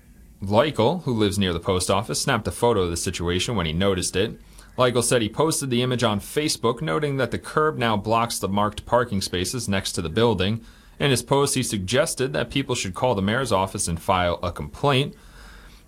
Leichel, 0.41 1.03
who 1.03 1.13
lives 1.13 1.37
near 1.37 1.53
the 1.53 1.59
post 1.59 1.91
office, 1.91 2.21
snapped 2.21 2.47
a 2.47 2.53
photo 2.53 2.83
of 2.83 2.91
the 2.91 2.97
situation 2.97 3.57
when 3.57 3.67
he 3.67 3.73
noticed 3.73 4.15
it. 4.15 4.41
Leichel 4.79 5.03
said 5.03 5.21
he 5.21 5.29
posted 5.29 5.69
the 5.69 5.83
image 5.83 6.05
on 6.05 6.21
Facebook, 6.21 6.81
noting 6.81 7.17
that 7.17 7.33
the 7.33 7.39
curb 7.41 7.77
now 7.77 7.97
blocks 7.97 8.39
the 8.39 8.47
marked 8.47 8.87
parking 8.87 9.21
spaces 9.21 9.69
next 9.69 9.95
to 9.95 10.03
the 10.03 10.09
building. 10.09 10.61
In 11.01 11.11
his 11.11 11.25
post, 11.25 11.57
he 11.57 11.65
suggested 11.65 12.33
that 12.35 12.51
people 12.51 12.77
should 12.77 12.95
call 12.95 13.17
the 13.17 13.21
mayor's 13.21 13.51
office 13.51 13.89
and 13.89 14.01
file 14.01 14.39
a 14.45 14.53
complaint. 14.53 15.17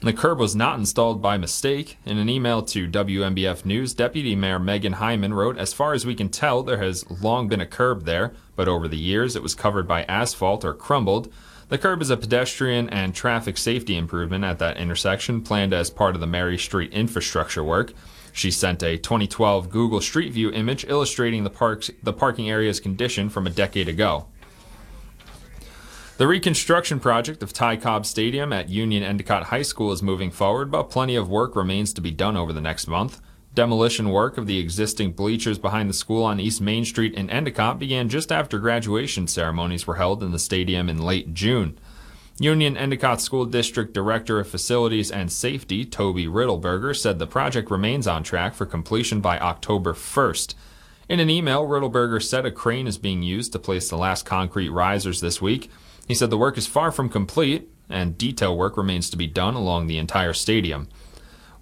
The 0.01 0.13
curb 0.13 0.39
was 0.39 0.55
not 0.55 0.79
installed 0.79 1.23
by 1.23 1.39
mistake. 1.39 1.97
In 2.05 2.19
an 2.19 2.29
email 2.29 2.63
to 2.63 2.87
WNBF 2.87 3.65
News, 3.65 3.95
Deputy 3.95 4.37
Mayor 4.37 4.59
Megan 4.59 4.95
Hyman 4.95 5.33
wrote, 5.33 5.57
As 5.57 5.73
far 5.73 5.95
as 5.95 6.05
we 6.05 6.15
can 6.15 6.29
tell, 6.29 6.63
there 6.63 6.83
has 6.83 7.11
long 7.11 7.49
been 7.49 7.63
a 7.63 7.67
curb 7.67 8.05
there, 8.05 8.35
but 8.57 8.69
over 8.69 8.89
the 8.89 8.99
years 8.99 9.35
it 9.35 9.43
was 9.43 9.55
covered 9.55 9.89
by 9.89 10.05
asphalt 10.05 10.67
or 10.67 10.75
crumbled. 10.75 11.33
The 11.71 11.79
curb 11.79 12.03
is 12.03 12.11
a 12.11 12.17
pedestrian 12.19 12.91
and 12.91 13.15
traffic 13.15 13.57
safety 13.57 13.97
improvement 13.97 14.45
at 14.45 14.59
that 14.59 14.77
intersection 14.77 15.41
planned 15.41 15.73
as 15.73 15.89
part 15.89 16.15
of 16.15 16.21
the 16.21 16.27
Mary 16.27 16.59
Street 16.59 16.93
infrastructure 16.93 17.65
work. 17.65 17.95
She 18.33 18.51
sent 18.51 18.83
a 18.83 18.99
2012 18.99 19.71
Google 19.71 20.03
Street 20.03 20.31
View 20.35 20.53
image 20.53 20.85
illustrating 20.85 21.43
the, 21.43 21.51
parks, 21.51 21.91
the 22.03 22.13
parking 22.13 22.51
area's 22.51 22.81
condition 22.81 23.31
from 23.31 23.47
a 23.47 23.51
decade 23.51 23.89
ago. 23.89 24.27
The 26.19 26.27
reconstruction 26.27 26.99
project 26.99 27.43
of 27.43 27.53
Ty 27.53 27.77
Cobb 27.77 28.07
Stadium 28.07 28.51
at 28.51 28.71
Union 28.71 29.03
Endicott 29.03 29.43
High 29.43 29.61
School 29.61 29.93
is 29.93 30.03
moving 30.03 30.31
forward, 30.31 30.71
but 30.71 30.85
plenty 30.85 31.15
of 31.15 31.29
work 31.29 31.55
remains 31.55 31.93
to 31.93 32.01
be 32.01 32.11
done 32.11 32.39
over 32.39 32.55
the 32.55 32.61
next 32.63 32.89
month. 32.89 33.21
Demolition 33.53 34.09
work 34.09 34.39
of 34.39 34.47
the 34.47 34.59
existing 34.59 35.13
bleachers 35.13 35.59
behind 35.59 35.91
the 35.91 35.95
school 35.95 36.25
on 36.25 36.41
East 36.41 36.63
Main 36.63 36.87
Street 36.87 37.13
in 37.13 37.29
Endicott 37.29 37.79
began 37.79 38.09
just 38.09 38.33
after 38.33 38.59
graduation 38.59 39.27
ceremonies 39.27 39.87
were 39.87 39.97
held 39.97 40.23
in 40.23 40.33
the 40.33 40.39
stadium 40.39 40.89
in 40.89 41.03
late 41.03 41.35
June. 41.35 41.79
Union 42.41 42.79
Endicott 42.79 43.21
School 43.21 43.45
District 43.45 43.93
Director 43.93 44.41
of 44.41 44.49
Facilities 44.49 45.11
and 45.11 45.31
Safety, 45.31 45.85
Toby 45.85 46.25
Riddleberger, 46.27 46.97
said 46.97 47.19
the 47.19 47.27
project 47.27 47.71
remains 47.71 48.07
on 48.07 48.23
track 48.23 48.55
for 48.55 48.65
completion 48.65 49.21
by 49.21 49.39
October 49.39 49.93
1st. 49.93 50.55
In 51.11 51.21
an 51.21 51.29
email, 51.29 51.67
Riddleberger 51.67 52.23
said 52.23 52.47
a 52.47 52.51
crane 52.51 52.87
is 52.87 52.97
being 52.97 53.23
used 53.23 53.53
to 53.53 53.59
place 53.59 53.91
the 53.91 53.99
last 53.99 54.25
concrete 54.25 54.71
risers 54.71 55.21
this 55.21 55.43
week. 55.43 55.71
He 56.07 56.15
said 56.15 56.31
the 56.31 56.39
work 56.39 56.57
is 56.57 56.67
far 56.67 56.93
from 56.93 57.09
complete 57.09 57.69
and 57.89 58.19
detail 58.19 58.57
work 58.57 58.77
remains 58.77 59.11
to 59.11 59.17
be 59.17 59.27
done 59.27 59.55
along 59.55 59.87
the 59.87 59.99
entire 59.99 60.33
stadium. 60.33 60.89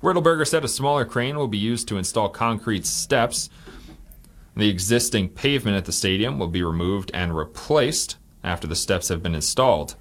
Riddleberger 0.03 0.47
said 0.47 0.65
a 0.65 0.69
smaller 0.69 1.05
crane 1.05 1.37
will 1.37 1.49
be 1.49 1.59
used 1.59 1.89
to 1.89 1.97
install 1.97 2.29
concrete 2.29 2.85
steps. 2.85 3.49
The 4.57 4.69
existing 4.69 5.31
pavement 5.31 5.77
at 5.77 5.87
the 5.87 5.93
stadium 5.93 6.39
will 6.39 6.49
be 6.49 6.63
removed 6.63 7.11
and 7.15 7.37
replaced 7.37 8.17
after 8.43 8.67
the 8.67 8.77
steps 8.77 9.09
have 9.09 9.23
been 9.23 9.35
installed. 9.35 9.97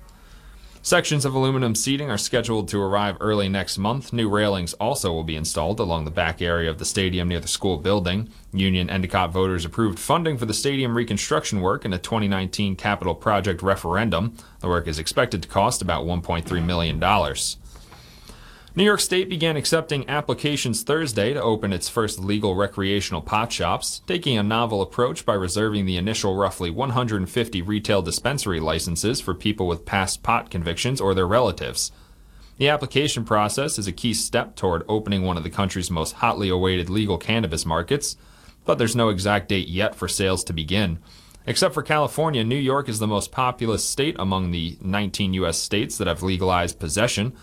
Sections 0.85 1.23
of 1.23 1.33
aluminum 1.33 1.75
seating 1.75 2.11
are 2.11 2.17
scheduled 2.17 2.67
to 2.67 2.77
arrive 2.77 3.15
early 3.21 3.47
next 3.47 3.77
month. 3.77 4.11
New 4.11 4.27
railings 4.27 4.73
also 4.73 5.13
will 5.13 5.23
be 5.23 5.37
installed 5.37 5.79
along 5.79 6.03
the 6.03 6.11
back 6.11 6.41
area 6.41 6.69
of 6.69 6.77
the 6.77 6.83
stadium 6.83 7.29
near 7.29 7.39
the 7.39 7.47
school 7.47 7.77
building. 7.77 8.29
Union 8.51 8.89
Endicott 8.89 9.31
voters 9.31 9.63
approved 9.63 9.97
funding 9.97 10.37
for 10.37 10.45
the 10.45 10.53
stadium 10.53 10.93
reconstruction 10.93 11.61
work 11.61 11.85
in 11.85 11.93
a 11.93 11.97
2019 11.97 12.75
capital 12.75 13.15
project 13.15 13.63
referendum. 13.63 14.35
The 14.59 14.67
work 14.67 14.85
is 14.89 14.99
expected 14.99 15.41
to 15.43 15.47
cost 15.47 15.81
about 15.81 16.05
$1.3 16.05 16.65
million. 16.65 16.99
New 18.75 18.83
York 18.83 19.01
State 19.01 19.29
began 19.29 19.55
accepting 19.55 20.09
applications 20.09 20.81
Thursday 20.81 21.31
to 21.31 21.39
open 21.39 21.71
its 21.71 21.87
first 21.87 22.17
legal 22.17 22.55
recreational 22.55 23.21
pot 23.21 23.51
shops, 23.51 24.01
taking 24.07 24.35
a 24.35 24.41
novel 24.41 24.81
approach 24.81 25.27
by 25.27 25.35
reserving 25.35 25.85
the 25.85 25.95
initial 25.95 26.35
roughly 26.35 26.71
150 26.71 27.61
retail 27.61 28.01
dispensary 28.01 28.59
licenses 28.59 29.21
for 29.21 29.35
people 29.35 29.67
with 29.67 29.85
past 29.85 30.23
pot 30.23 30.49
convictions 30.49 30.99
or 30.99 31.13
their 31.13 31.27
relatives. 31.27 31.91
The 32.57 32.69
application 32.69 33.25
process 33.25 33.77
is 33.77 33.85
a 33.85 33.91
key 33.91 34.15
step 34.15 34.55
toward 34.55 34.83
opening 34.87 35.21
one 35.21 35.37
of 35.37 35.43
the 35.43 35.51
country's 35.51 35.91
most 35.91 36.13
hotly 36.13 36.49
awaited 36.49 36.89
legal 36.89 37.19
cannabis 37.19 37.67
markets, 37.67 38.17
but 38.65 38.79
there's 38.79 38.95
no 38.95 39.09
exact 39.09 39.49
date 39.49 39.67
yet 39.67 39.93
for 39.93 40.07
sales 40.07 40.43
to 40.45 40.53
begin. 40.53 40.97
Except 41.45 41.75
for 41.75 41.83
California, 41.83 42.43
New 42.43 42.55
York 42.55 42.89
is 42.89 42.97
the 42.97 43.05
most 43.05 43.31
populous 43.31 43.87
state 43.87 44.15
among 44.17 44.49
the 44.49 44.79
19 44.81 45.35
U.S. 45.35 45.59
states 45.59 45.99
that 45.99 46.07
have 46.07 46.23
legalized 46.23 46.79
possession 46.79 47.33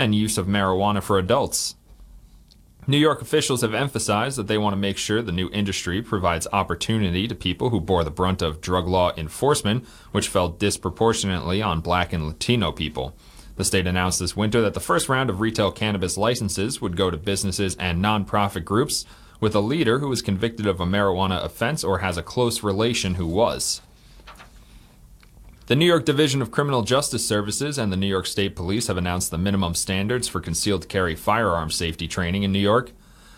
and 0.00 0.14
use 0.14 0.38
of 0.38 0.46
marijuana 0.46 1.02
for 1.02 1.18
adults. 1.18 1.76
New 2.86 2.96
York 2.96 3.20
officials 3.20 3.60
have 3.60 3.74
emphasized 3.74 4.38
that 4.38 4.48
they 4.48 4.58
want 4.58 4.72
to 4.72 4.78
make 4.78 4.96
sure 4.96 5.22
the 5.22 5.30
new 5.30 5.50
industry 5.50 6.02
provides 6.02 6.48
opportunity 6.52 7.28
to 7.28 7.34
people 7.34 7.70
who 7.70 7.80
bore 7.80 8.02
the 8.02 8.10
brunt 8.10 8.42
of 8.42 8.60
drug 8.60 8.88
law 8.88 9.12
enforcement, 9.16 9.86
which 10.12 10.28
fell 10.28 10.48
disproportionately 10.48 11.62
on 11.62 11.80
black 11.80 12.12
and 12.12 12.26
Latino 12.26 12.72
people. 12.72 13.14
The 13.56 13.64
state 13.64 13.86
announced 13.86 14.18
this 14.18 14.34
winter 14.34 14.62
that 14.62 14.74
the 14.74 14.80
first 14.80 15.08
round 15.08 15.28
of 15.28 15.40
retail 15.40 15.70
cannabis 15.70 16.16
licenses 16.16 16.80
would 16.80 16.96
go 16.96 17.10
to 17.10 17.16
businesses 17.16 17.76
and 17.76 18.02
nonprofit 18.02 18.64
groups 18.64 19.04
with 19.38 19.54
a 19.54 19.60
leader 19.60 19.98
who 19.98 20.08
was 20.08 20.22
convicted 20.22 20.66
of 20.66 20.80
a 20.80 20.86
marijuana 20.86 21.44
offense 21.44 21.84
or 21.84 21.98
has 21.98 22.16
a 22.16 22.22
close 22.22 22.62
relation 22.62 23.16
who 23.16 23.26
was. 23.26 23.82
The 25.70 25.76
New 25.76 25.86
York 25.86 26.04
Division 26.04 26.42
of 26.42 26.50
Criminal 26.50 26.82
Justice 26.82 27.24
Services 27.24 27.78
and 27.78 27.92
the 27.92 27.96
New 27.96 28.08
York 28.08 28.26
State 28.26 28.56
Police 28.56 28.88
have 28.88 28.96
announced 28.96 29.30
the 29.30 29.38
minimum 29.38 29.76
standards 29.76 30.26
for 30.26 30.40
concealed 30.40 30.88
carry 30.88 31.14
firearm 31.14 31.70
safety 31.70 32.08
training 32.08 32.42
in 32.42 32.50
New 32.50 32.58
York. 32.58 32.90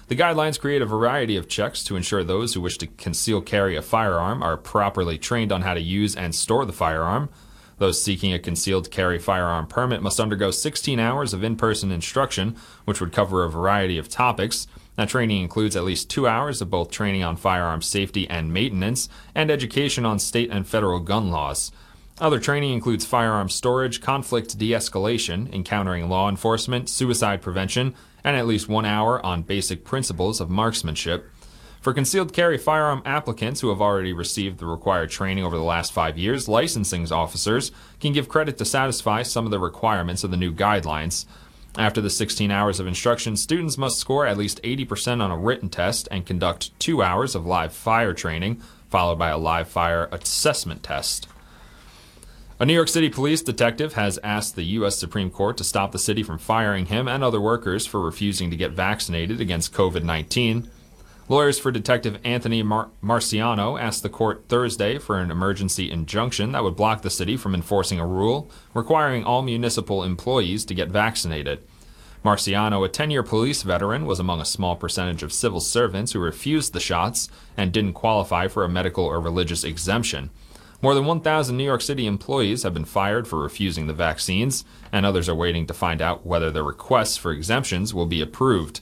The 0.09 0.17
guidelines 0.17 0.59
create 0.59 0.81
a 0.81 0.87
variety 0.87 1.37
of 1.37 1.47
checks 1.47 1.85
to 1.85 1.95
ensure 1.95 2.25
those 2.25 2.55
who 2.55 2.63
wish 2.63 2.79
to 2.79 2.87
conceal 2.87 3.43
carry 3.43 3.77
a 3.77 3.83
firearm 3.83 4.43
are 4.43 4.57
properly 4.57 5.19
trained 5.19 5.53
on 5.53 5.61
how 5.61 5.75
to 5.75 5.81
use 5.83 6.17
and 6.17 6.35
store 6.35 6.65
the 6.65 6.73
firearm. 6.73 7.29
Those 7.77 8.03
seeking 8.03 8.33
a 8.33 8.39
concealed 8.39 8.91
carry 8.91 9.19
firearm 9.19 9.67
permit 9.67 10.01
must 10.01 10.19
undergo 10.19 10.51
16 10.51 10.99
hours 10.99 11.35
of 11.35 11.45
in 11.45 11.57
person 11.57 11.93
instruction, 11.93 12.57
which 12.87 12.99
would 12.99 13.13
cover 13.13 13.45
a 13.45 13.51
variety 13.51 13.99
of 13.99 14.09
topics. 14.09 14.67
That 14.97 15.11
training 15.11 15.43
includes 15.43 15.77
at 15.77 15.85
least 15.85 16.09
two 16.09 16.27
hours 16.27 16.63
of 16.63 16.71
both 16.71 16.91
training 16.91 17.25
on 17.25 17.37
firearm 17.37 17.83
safety 17.83 18.27
and 18.31 18.55
maintenance 18.55 19.11
and 19.35 19.51
education 19.51 20.07
on 20.07 20.19
state 20.19 20.49
and 20.51 20.67
federal 20.67 20.99
gun 20.99 21.31
laws. 21.31 21.71
Other 22.19 22.39
training 22.39 22.73
includes 22.73 23.07
firearm 23.07 23.49
storage, 23.49 24.01
conflict 24.01 24.59
de 24.59 24.71
escalation, 24.71 25.53
encountering 25.53 26.09
law 26.09 26.29
enforcement, 26.29 26.89
suicide 26.89 27.41
prevention, 27.41 27.95
and 28.23 28.37
at 28.37 28.47
least 28.47 28.69
one 28.69 28.85
hour 28.85 29.25
on 29.25 29.43
basic 29.43 29.85
principles 29.85 30.41
of 30.41 30.51
marksmanship. 30.51 31.29
For 31.81 31.93
concealed 31.93 32.33
carry 32.33 32.59
firearm 32.59 33.03
applicants 33.05 33.61
who 33.61 33.71
have 33.71 33.81
already 33.81 34.13
received 34.13 34.59
the 34.59 34.67
required 34.67 35.11
training 35.11 35.45
over 35.45 35.57
the 35.57 35.65
last 35.65 35.93
five 35.93 36.17
years, 36.17 36.49
licensing 36.49 37.11
officers 37.11 37.73
can 37.99 38.13
give 38.13 38.29
credit 38.29 38.57
to 38.59 38.65
satisfy 38.65 39.23
some 39.25 39.47
of 39.47 39.51
the 39.51 39.59
requirements 39.59 40.23
of 40.23 40.31
the 40.31 40.37
new 40.37 40.53
guidelines. 40.53 41.25
After 41.77 42.01
the 42.01 42.11
16 42.11 42.51
hours 42.53 42.79
of 42.79 42.87
instruction, 42.87 43.35
students 43.35 43.79
must 43.79 43.99
score 43.99 44.27
at 44.27 44.37
least 44.37 44.63
80% 44.63 45.23
on 45.23 45.31
a 45.33 45.37
written 45.37 45.71
test 45.71 46.07
and 46.11 46.27
conduct 46.27 46.79
two 46.79 47.03
hours 47.03 47.35
of 47.35 47.47
live 47.47 47.73
fire 47.73 48.13
training, 48.13 48.63
followed 48.89 49.19
by 49.19 49.31
a 49.31 49.39
live 49.39 49.67
fire 49.67 50.09
assessment 50.13 50.83
test. 50.85 51.27
A 52.63 52.65
New 52.65 52.75
York 52.75 52.87
City 52.87 53.09
police 53.09 53.43
detective 53.43 53.95
has 53.95 54.21
asked 54.23 54.55
the 54.55 54.63
U.S. 54.79 54.97
Supreme 54.97 55.33
Court 55.33 55.57
to 55.57 55.65
stop 55.65 55.91
the 55.91 55.99
city 55.99 56.23
from 56.23 56.39
firing 56.39 56.87
him 56.87 57.09
and 57.09 57.25
other 57.25 57.41
workers 57.41 57.87
for 57.87 58.01
refusing 58.01 58.53
to 58.53 58.57
get 58.57 58.71
vaccinated 58.71 59.41
against 59.41 59.75
COVID 59.75 60.05
19. 60.05 60.71
Lawyers 61.29 61.59
for 61.59 61.73
Detective 61.73 62.21
Anthony 62.23 62.63
Mar- 62.63 62.91
Marciano 63.03 63.81
asked 63.81 64.05
the 64.05 64.09
court 64.09 64.45
Thursday 64.49 64.99
for 64.99 65.19
an 65.19 65.33
emergency 65.33 65.91
injunction 65.91 66.53
that 66.53 66.63
would 66.63 66.77
block 66.77 67.03
the 67.03 67.11
city 67.11 67.37
from 67.37 67.53
enforcing 67.53 67.99
a 67.99 68.07
rule 68.07 68.49
requiring 68.75 69.25
all 69.25 69.43
municipal 69.43 70.05
employees 70.05 70.65
to 70.67 70.73
get 70.73 70.89
vaccinated. 70.89 71.67
Marciano, 72.25 72.85
a 72.85 72.89
10 72.89 73.11
year 73.11 73.25
police 73.25 73.63
veteran, 73.63 74.07
was 74.07 74.21
among 74.21 74.41
a 74.41 74.45
small 74.45 74.77
percentage 74.77 75.25
of 75.25 75.33
civil 75.33 75.59
servants 75.59 76.13
who 76.13 76.21
refused 76.21 76.75
the 76.75 76.79
shots 76.79 77.29
and 77.57 77.73
didn't 77.73 77.95
qualify 77.95 78.47
for 78.47 78.63
a 78.63 78.69
medical 78.69 79.05
or 79.05 79.19
religious 79.19 79.65
exemption. 79.65 80.31
More 80.83 80.97
than 80.97 81.07
1,000 81.07 81.57
New 81.57 81.65
York 81.65 81.81
City 81.81 82.09
employees 82.09 82.65
have 82.65 82.75
been 82.75 82.85
fired 82.85 83.29
for 83.29 83.39
refusing 83.39 83.87
the 83.87 83.93
vaccines, 83.93 84.65
and 84.91 85.07
others 85.07 85.29
are 85.29 85.35
waiting 85.35 85.65
to 85.67 85.75
find 85.75 86.03
out 86.03 86.27
whether 86.27 86.51
their 86.51 86.65
requests 86.65 87.17
for 87.17 87.31
exemptions 87.31 87.95
will 87.95 88.07
be 88.07 88.21
approved. 88.21 88.81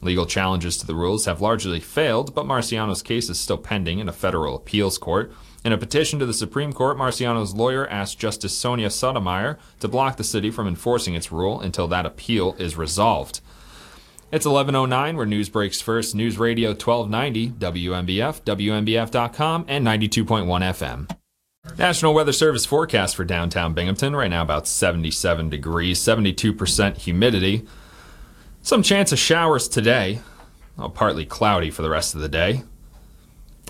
Legal 0.00 0.26
challenges 0.26 0.76
to 0.76 0.86
the 0.86 0.94
rules 0.94 1.24
have 1.24 1.40
largely 1.40 1.80
failed, 1.80 2.36
but 2.36 2.46
Marciano's 2.46 3.02
case 3.02 3.28
is 3.28 3.38
still 3.38 3.58
pending 3.58 3.98
in 3.98 4.08
a 4.08 4.12
federal 4.12 4.54
appeals 4.54 4.96
court. 4.96 5.32
In 5.64 5.72
a 5.72 5.78
petition 5.78 6.20
to 6.20 6.24
the 6.24 6.32
Supreme 6.32 6.72
Court, 6.72 6.96
Marciano's 6.96 7.52
lawyer 7.52 7.86
asked 7.88 8.20
Justice 8.20 8.56
Sonia 8.56 8.88
Sotomayor 8.88 9.58
to 9.80 9.88
block 9.88 10.16
the 10.16 10.24
city 10.24 10.50
from 10.52 10.68
enforcing 10.68 11.14
its 11.14 11.32
rule 11.32 11.60
until 11.60 11.88
that 11.88 12.06
appeal 12.06 12.54
is 12.58 12.76
resolved. 12.76 13.40
It's 14.30 14.46
11:09 14.46 15.16
where 15.16 15.26
news 15.26 15.48
breaks 15.48 15.80
first. 15.80 16.14
News 16.14 16.38
Radio 16.38 16.70
1290 16.70 17.50
WNBF, 17.50 18.40
WNBF.com 18.44 19.64
and 19.66 19.84
92.1 19.84 20.62
FM. 20.62 21.19
National 21.80 22.12
Weather 22.12 22.32
Service 22.32 22.66
forecast 22.66 23.16
for 23.16 23.24
downtown 23.24 23.72
Binghamton 23.72 24.14
right 24.14 24.28
now 24.28 24.42
about 24.42 24.66
77 24.68 25.48
degrees, 25.48 25.98
72% 25.98 26.98
humidity. 26.98 27.66
Some 28.60 28.82
chance 28.82 29.12
of 29.12 29.18
showers 29.18 29.66
today. 29.66 30.20
Well, 30.76 30.90
partly 30.90 31.24
cloudy 31.24 31.70
for 31.70 31.80
the 31.80 31.88
rest 31.88 32.14
of 32.14 32.20
the 32.20 32.28
day. 32.28 32.64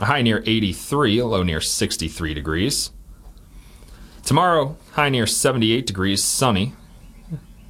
A 0.00 0.06
high 0.06 0.22
near 0.22 0.42
83, 0.44 1.18
a 1.18 1.26
low 1.26 1.44
near 1.44 1.60
63 1.60 2.34
degrees. 2.34 2.90
Tomorrow, 4.24 4.76
high 4.92 5.08
near 5.08 5.26
78 5.26 5.86
degrees, 5.86 6.22
sunny. 6.22 6.72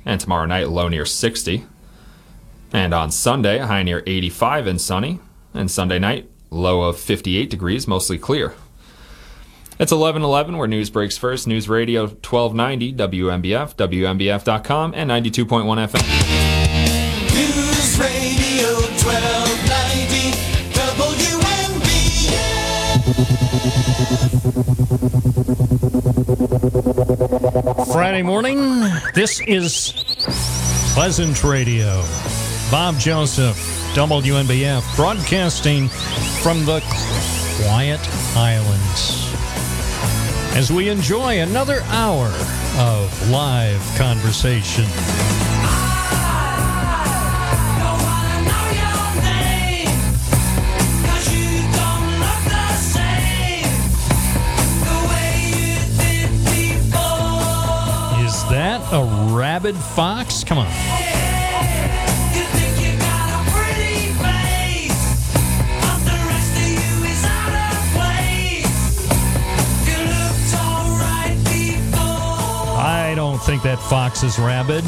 And 0.06 0.20
tomorrow 0.20 0.46
night, 0.46 0.70
low 0.70 0.88
near 0.88 1.04
60. 1.04 1.66
And 2.72 2.94
on 2.94 3.10
Sunday, 3.10 3.58
high 3.58 3.82
near 3.82 4.02
85 4.06 4.66
and 4.66 4.80
sunny. 4.80 5.20
And 5.52 5.70
Sunday 5.70 5.98
night, 5.98 6.30
low 6.48 6.82
of 6.82 6.98
58 6.98 7.50
degrees, 7.50 7.86
mostly 7.86 8.16
clear. 8.16 8.54
It's 9.80 9.92
1111 9.92 10.58
where 10.58 10.68
news 10.68 10.90
breaks 10.90 11.16
first. 11.16 11.46
News 11.46 11.66
Radio 11.66 12.02
1290, 12.02 12.92
WNBF, 12.92 13.76
WNBF.com, 13.76 14.92
and 14.94 15.10
92.1 15.10 15.88
FM. 15.88 16.04
News 17.32 17.98
Radio 17.98 18.74
1290 19.00 20.36
WNBF. 27.78 27.90
Friday 27.90 28.20
morning, 28.20 28.82
this 29.14 29.40
is 29.46 29.94
Pleasant 30.92 31.42
Radio. 31.42 32.04
Bob 32.70 32.98
Joseph, 32.98 33.56
WNBF, 33.94 34.94
broadcasting 34.94 35.88
from 36.42 36.66
the 36.66 36.80
Quiet 37.62 38.06
Islands. 38.36 39.19
As 40.56 40.72
we 40.72 40.88
enjoy 40.88 41.40
another 41.40 41.80
hour 41.88 42.26
of 42.78 43.30
live 43.30 43.80
conversation. 43.96 44.84
Is 58.24 58.44
that 58.50 58.80
a 58.92 59.34
rabid 59.34 59.76
fox? 59.76 60.44
Come 60.44 60.58
on. 60.58 61.09
I 73.10 73.14
don't 73.16 73.42
think 73.42 73.64
that 73.64 73.80
fox 73.80 74.22
is 74.22 74.38
rabid. 74.38 74.84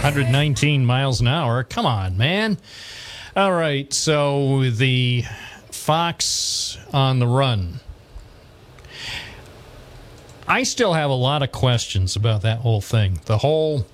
Hundred 0.00 0.30
nineteen 0.30 0.86
miles 0.86 1.20
an 1.20 1.26
hour. 1.26 1.62
Come 1.62 1.84
on, 1.84 2.16
man. 2.16 2.56
All 3.36 3.52
right, 3.52 3.92
so 3.92 4.70
the 4.70 5.24
fox 5.70 6.78
on 6.90 7.18
the 7.18 7.26
run. 7.26 7.80
I 10.48 10.62
still 10.62 10.94
have 10.94 11.10
a 11.10 11.14
lot 11.14 11.42
of 11.42 11.52
questions 11.52 12.16
about 12.16 12.40
that 12.40 12.60
whole 12.60 12.80
thing. 12.80 13.20
The 13.26 13.36
whole 13.36 13.84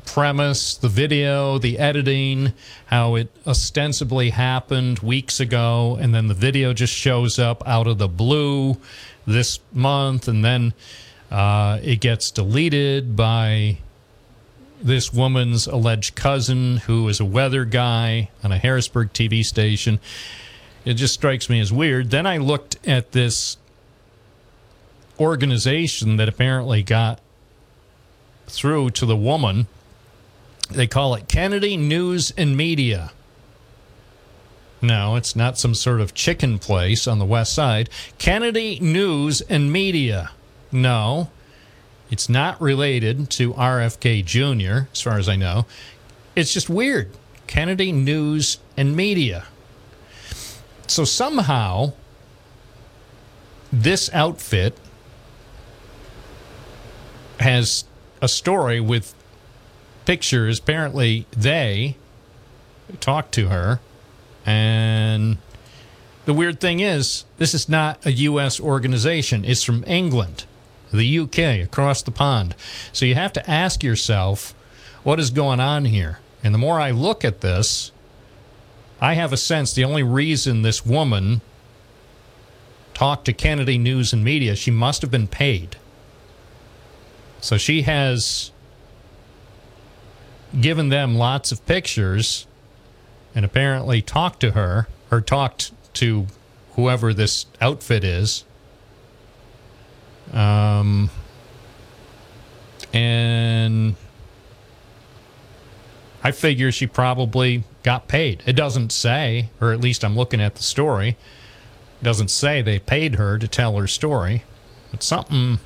premise, 0.00 0.76
the 0.76 0.88
video, 0.88 1.58
the 1.58 1.78
editing, 1.78 2.52
how 2.86 3.14
it 3.14 3.30
ostensibly 3.46 4.30
happened 4.30 4.98
weeks 5.00 5.40
ago, 5.40 5.96
and 6.00 6.14
then 6.14 6.28
the 6.28 6.34
video 6.34 6.72
just 6.72 6.92
shows 6.92 7.38
up 7.38 7.66
out 7.66 7.86
of 7.86 7.98
the 7.98 8.08
blue 8.08 8.76
this 9.26 9.60
month, 9.72 10.28
and 10.28 10.44
then 10.44 10.74
uh, 11.30 11.78
it 11.82 12.00
gets 12.00 12.30
deleted 12.30 13.14
by 13.16 13.78
this 14.82 15.12
woman's 15.12 15.66
alleged 15.66 16.14
cousin, 16.14 16.78
who 16.78 17.08
is 17.08 17.20
a 17.20 17.24
weather 17.24 17.64
guy 17.64 18.30
on 18.42 18.52
a 18.52 18.58
Harrisburg 18.58 19.12
TV 19.12 19.44
station. 19.44 20.00
It 20.84 20.94
just 20.94 21.14
strikes 21.14 21.50
me 21.50 21.60
as 21.60 21.72
weird. 21.72 22.10
Then 22.10 22.26
I 22.26 22.38
looked 22.38 22.78
at 22.86 23.12
this 23.12 23.58
organization 25.18 26.16
that 26.16 26.28
apparently 26.28 26.82
got 26.82 27.20
through 28.46 28.90
to 28.90 29.06
the 29.06 29.16
woman. 29.16 29.66
They 30.70 30.86
call 30.86 31.14
it 31.14 31.28
Kennedy 31.28 31.76
News 31.76 32.32
and 32.36 32.56
Media. 32.56 33.12
No, 34.80 35.16
it's 35.16 35.36
not 35.36 35.58
some 35.58 35.74
sort 35.74 36.00
of 36.00 36.14
chicken 36.14 36.58
place 36.58 37.06
on 37.06 37.18
the 37.18 37.24
west 37.24 37.52
side. 37.52 37.90
Kennedy 38.18 38.78
News 38.80 39.40
and 39.42 39.72
Media. 39.72 40.30
No, 40.72 41.30
it's 42.10 42.28
not 42.28 42.60
related 42.60 43.30
to 43.30 43.52
RFK 43.54 44.24
Jr., 44.24 44.88
as 44.92 45.00
far 45.00 45.18
as 45.18 45.28
I 45.28 45.36
know. 45.36 45.66
It's 46.34 46.52
just 46.52 46.70
weird. 46.70 47.10
Kennedy 47.46 47.92
News 47.92 48.58
and 48.76 48.96
Media. 48.96 49.46
So 50.86 51.04
somehow, 51.04 51.92
this 53.72 54.08
outfit 54.12 54.78
has 57.40 57.84
a 58.22 58.28
story 58.28 58.80
with 58.80 59.14
pictures. 60.04 60.58
Apparently, 60.58 61.26
they 61.32 61.96
talked 63.00 63.32
to 63.32 63.48
her. 63.48 63.80
And 64.46 65.38
the 66.24 66.34
weird 66.34 66.60
thing 66.60 66.80
is, 66.80 67.24
this 67.38 67.54
is 67.54 67.68
not 67.68 68.04
a 68.04 68.12
U.S. 68.12 68.60
organization, 68.60 69.44
it's 69.44 69.62
from 69.62 69.84
England, 69.86 70.44
the 70.92 71.18
UK, 71.18 71.38
across 71.62 72.02
the 72.02 72.10
pond. 72.10 72.54
So 72.92 73.06
you 73.06 73.14
have 73.14 73.32
to 73.34 73.50
ask 73.50 73.82
yourself, 73.82 74.54
what 75.02 75.20
is 75.20 75.30
going 75.30 75.60
on 75.60 75.86
here? 75.86 76.20
And 76.42 76.54
the 76.54 76.58
more 76.58 76.80
I 76.80 76.90
look 76.90 77.24
at 77.24 77.40
this, 77.40 77.92
I 79.00 79.14
have 79.14 79.32
a 79.32 79.36
sense 79.36 79.72
the 79.72 79.84
only 79.84 80.02
reason 80.02 80.62
this 80.62 80.84
woman 80.84 81.40
talked 82.94 83.24
to 83.24 83.32
Kennedy 83.32 83.78
News 83.78 84.12
and 84.12 84.22
Media, 84.22 84.54
she 84.54 84.70
must 84.70 85.00
have 85.00 85.10
been 85.10 85.26
paid. 85.26 85.76
So 87.40 87.56
she 87.56 87.82
has 87.82 88.49
given 90.58 90.88
them 90.88 91.14
lots 91.14 91.52
of 91.52 91.64
pictures 91.66 92.46
and 93.34 93.44
apparently 93.44 94.02
talked 94.02 94.40
to 94.40 94.52
her 94.52 94.88
or 95.10 95.20
talked 95.20 95.72
to 95.94 96.26
whoever 96.74 97.12
this 97.12 97.46
outfit 97.60 98.04
is. 98.04 98.44
Um, 100.32 101.10
and 102.92 103.96
I 106.22 106.30
figure 106.32 106.70
she 106.70 106.86
probably 106.86 107.64
got 107.82 108.08
paid. 108.08 108.42
It 108.46 108.54
doesn't 108.54 108.92
say, 108.92 109.50
or 109.60 109.72
at 109.72 109.80
least 109.80 110.04
I'm 110.04 110.16
looking 110.16 110.40
at 110.40 110.56
the 110.56 110.62
story. 110.62 111.10
It 112.00 112.04
doesn't 112.04 112.28
say 112.28 112.62
they 112.62 112.78
paid 112.78 113.16
her 113.16 113.38
to 113.38 113.48
tell 113.48 113.76
her 113.76 113.86
story. 113.86 114.44
But 114.90 115.02
something, 115.02 115.58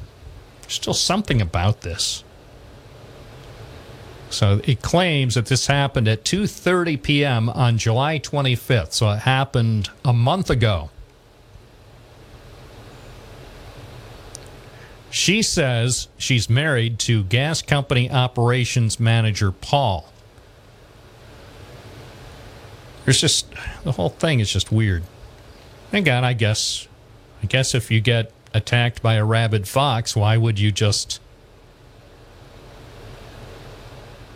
still 0.69 0.95
something 0.95 1.41
about 1.41 1.81
this. 1.81 2.25
So 4.31 4.61
it 4.65 4.83
claims 4.83 5.35
that 5.35 5.47
this 5.47 5.67
happened 5.67 6.09
at 6.09 6.25
2:30 6.25 7.03
p.m. 7.03 7.49
on 7.49 7.79
July 7.79 8.19
25th. 8.19 8.93
So 8.93 9.11
it 9.11 9.21
happened 9.21 9.91
a 10.05 10.13
month 10.13 10.51
ago. 10.51 10.91
She 15.11 15.43
says 15.43 16.09
she's 16.19 16.51
married 16.51 16.99
to 17.01 17.23
gas 17.23 17.63
company 17.63 18.11
operations 18.11 18.99
manager 18.99 19.53
Paul. 19.53 20.13
There's 23.05 23.21
just 23.21 23.47
the 23.85 23.93
whole 23.93 24.09
thing 24.09 24.41
is 24.41 24.53
just 24.53 24.73
weird. 24.73 25.05
And 25.93 26.05
God, 26.05 26.25
I 26.25 26.33
guess 26.33 26.89
I 27.43 27.47
guess 27.47 27.75
if 27.75 27.91
you 27.91 28.01
get 28.01 28.33
attacked 28.53 29.03
by 29.03 29.15
a 29.15 29.25
rabid 29.25 29.69
fox, 29.69 30.17
why 30.17 30.37
would 30.37 30.59
you 30.59 30.73
just 30.73 31.21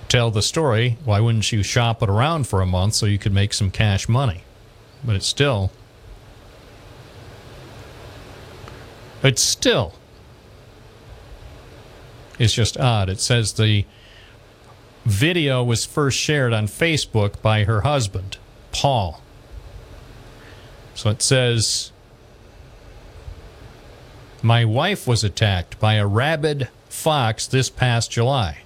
tell 0.08 0.30
the 0.30 0.42
story? 0.42 0.98
Why 1.04 1.20
wouldn't 1.20 1.52
you 1.52 1.62
shop 1.62 2.02
it 2.02 2.08
around 2.08 2.46
for 2.46 2.60
a 2.60 2.66
month 2.66 2.94
so 2.94 3.06
you 3.06 3.18
could 3.18 3.32
make 3.32 3.52
some 3.52 3.70
cash 3.70 4.08
money? 4.08 4.42
But 5.04 5.16
it's 5.16 5.26
still 5.26 5.70
it's 9.22 9.42
still 9.42 9.94
it's 12.38 12.54
just 12.54 12.78
odd. 12.78 13.08
It 13.08 13.20
says 13.20 13.54
the 13.54 13.84
video 15.04 15.64
was 15.64 15.84
first 15.84 16.18
shared 16.18 16.52
on 16.52 16.66
Facebook 16.66 17.40
by 17.42 17.64
her 17.64 17.80
husband, 17.80 18.38
Paul. 18.72 19.22
So 20.94 21.10
it 21.10 21.22
says 21.22 21.92
My 24.42 24.64
wife 24.64 25.06
was 25.06 25.24
attacked 25.24 25.80
by 25.80 25.94
a 25.94 26.06
rabid 26.06 26.68
fox 26.88 27.46
this 27.46 27.70
past 27.70 28.10
July. 28.10 28.58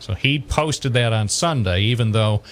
So 0.00 0.14
he 0.14 0.38
posted 0.38 0.92
that 0.94 1.12
on 1.12 1.28
Sunday, 1.28 1.82
even 1.82 2.12
though 2.12 2.42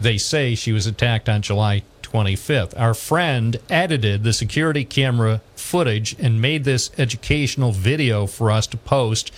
they 0.00 0.18
say 0.18 0.54
she 0.54 0.72
was 0.72 0.86
attacked 0.86 1.28
on 1.28 1.42
July 1.42 1.82
25th. 2.02 2.78
Our 2.78 2.94
friend 2.94 3.58
edited 3.68 4.22
the 4.22 4.32
security 4.32 4.84
camera 4.84 5.40
footage 5.56 6.16
and 6.18 6.40
made 6.40 6.64
this 6.64 6.90
educational 6.96 7.72
video 7.72 8.26
for 8.26 8.50
us 8.50 8.66
to 8.68 8.76
post 8.76 9.32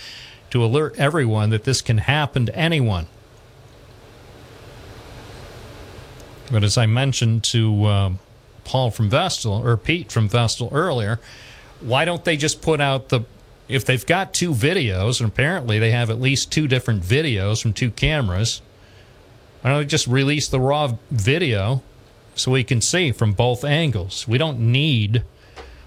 to 0.51 0.63
alert 0.63 0.95
everyone 0.97 1.49
that 1.49 1.63
this 1.63 1.81
can 1.81 1.99
happen 1.99 2.45
to 2.45 2.55
anyone. 2.55 3.07
But 6.51 6.63
as 6.63 6.77
I 6.77 6.85
mentioned 6.85 7.43
to 7.45 7.85
um, 7.85 8.19
Paul 8.65 8.91
from 8.91 9.09
Vestal, 9.09 9.65
or 9.65 9.77
Pete 9.77 10.11
from 10.11 10.27
Vestal 10.27 10.69
earlier, 10.73 11.19
why 11.79 12.05
don't 12.05 12.23
they 12.25 12.35
just 12.37 12.61
put 12.61 12.81
out 12.81 13.09
the 13.09 13.21
if 13.71 13.85
they've 13.85 14.05
got 14.05 14.33
two 14.33 14.51
videos, 14.51 15.21
and 15.21 15.29
apparently 15.29 15.79
they 15.79 15.91
have 15.91 16.09
at 16.09 16.19
least 16.19 16.51
two 16.51 16.67
different 16.67 17.03
videos 17.03 17.61
from 17.61 17.71
two 17.71 17.89
cameras, 17.89 18.61
why 19.61 19.71
don't 19.71 19.79
they 19.79 19.85
just 19.85 20.07
release 20.07 20.47
the 20.47 20.59
raw 20.59 20.95
video 21.09 21.81
so 22.35 22.51
we 22.51 22.63
can 22.63 22.81
see 22.81 23.11
from 23.11 23.31
both 23.31 23.63
angles? 23.63 24.27
We 24.27 24.37
don't 24.37 24.59
need 24.59 25.23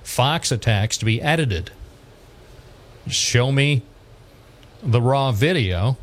Fox 0.02 0.50
attacks 0.50 0.96
to 0.98 1.04
be 1.04 1.20
edited. 1.20 1.72
Show 3.08 3.52
me 3.52 3.82
the 4.82 5.00
raw 5.00 5.32
video. 5.32 5.96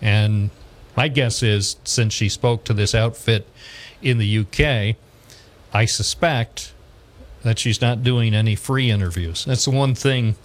And 0.00 0.50
my 0.96 1.08
guess 1.08 1.42
is 1.42 1.76
since 1.84 2.12
she 2.12 2.28
spoke 2.28 2.64
to 2.64 2.74
this 2.74 2.94
outfit 2.94 3.48
in 4.02 4.18
the 4.18 4.38
UK, 4.38 4.96
I 5.72 5.84
suspect 5.84 6.74
that 7.42 7.58
she's 7.58 7.80
not 7.80 8.02
doing 8.02 8.34
any 8.34 8.54
free 8.54 8.90
interviews. 8.90 9.44
That's 9.44 9.64
the 9.64 9.70
one 9.70 9.94
thing 9.94 10.36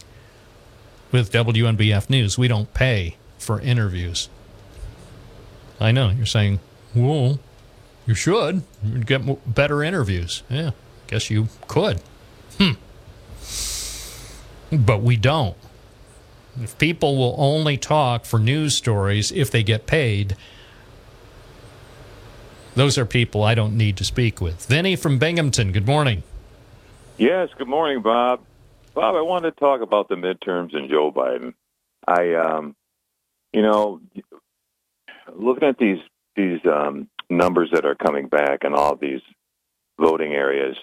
with 1.11 1.31
WNBF 1.31 2.09
News. 2.09 2.37
We 2.37 2.47
don't 2.47 2.73
pay 2.73 3.17
for 3.37 3.59
interviews. 3.61 4.29
I 5.79 5.91
know 5.91 6.09
you're 6.09 6.25
saying, 6.25 6.59
well, 6.93 7.39
you 8.05 8.13
should 8.13 8.63
You'd 8.83 9.05
get 9.07 9.53
better 9.53 9.83
interviews. 9.83 10.43
Yeah, 10.49 10.71
guess 11.07 11.29
you 11.29 11.47
could. 11.67 12.01
Hmm. 12.57 12.73
But 14.75 15.01
we 15.01 15.17
don't. 15.17 15.57
If 16.61 16.77
people 16.77 17.17
will 17.17 17.35
only 17.37 17.77
talk 17.77 18.25
for 18.25 18.39
news 18.39 18.75
stories 18.75 19.31
if 19.31 19.51
they 19.51 19.63
get 19.63 19.85
paid, 19.85 20.35
those 22.75 22.97
are 22.97 23.05
people 23.05 23.43
I 23.43 23.55
don't 23.55 23.77
need 23.77 23.97
to 23.97 24.05
speak 24.05 24.41
with. 24.41 24.65
Vinny 24.65 24.95
from 24.95 25.17
Binghamton, 25.17 25.71
good 25.71 25.85
morning. 25.85 26.23
Yes, 27.17 27.49
good 27.57 27.67
morning, 27.67 28.01
Bob. 28.01 28.41
Bob, 28.93 29.15
I 29.15 29.21
wanted 29.21 29.51
to 29.51 29.59
talk 29.59 29.81
about 29.81 30.09
the 30.09 30.15
midterms 30.15 30.75
and 30.75 30.89
Joe 30.89 31.11
Biden. 31.11 31.53
I, 32.05 32.33
um, 32.33 32.75
you 33.53 33.61
know, 33.61 34.01
looking 35.33 35.67
at 35.67 35.77
these 35.77 35.99
these 36.35 36.59
um, 36.65 37.09
numbers 37.29 37.69
that 37.73 37.85
are 37.85 37.95
coming 37.95 38.27
back 38.27 38.63
in 38.63 38.73
all 38.73 38.95
these 38.95 39.21
voting 39.99 40.33
areas, 40.33 40.75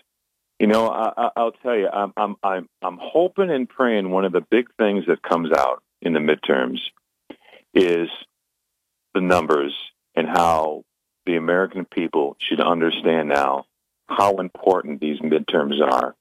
you 0.59 0.67
know, 0.67 0.89
I, 0.89 1.31
I'll 1.37 1.53
tell 1.53 1.77
you, 1.77 1.89
I'm 1.89 2.13
I'm 2.17 2.37
I'm 2.43 2.69
I'm 2.83 2.99
hoping 3.01 3.51
and 3.51 3.69
praying 3.69 4.11
one 4.11 4.25
of 4.25 4.33
the 4.33 4.45
big 4.51 4.69
things 4.79 5.05
that 5.07 5.23
comes 5.23 5.51
out 5.53 5.83
in 6.01 6.15
the 6.15 6.21
midterms 6.21 6.79
is 7.75 8.09
the 9.15 9.21
numbers 9.21 9.75
and 10.15 10.27
how 10.27 10.85
the 11.27 11.37
American 11.37 11.85
people 11.85 12.37
should 12.41 12.61
understand 12.61 13.29
now 13.29 13.65
how 14.09 14.37
important 14.37 15.01
these 15.01 15.21
midterms 15.21 15.83
are. 15.83 16.15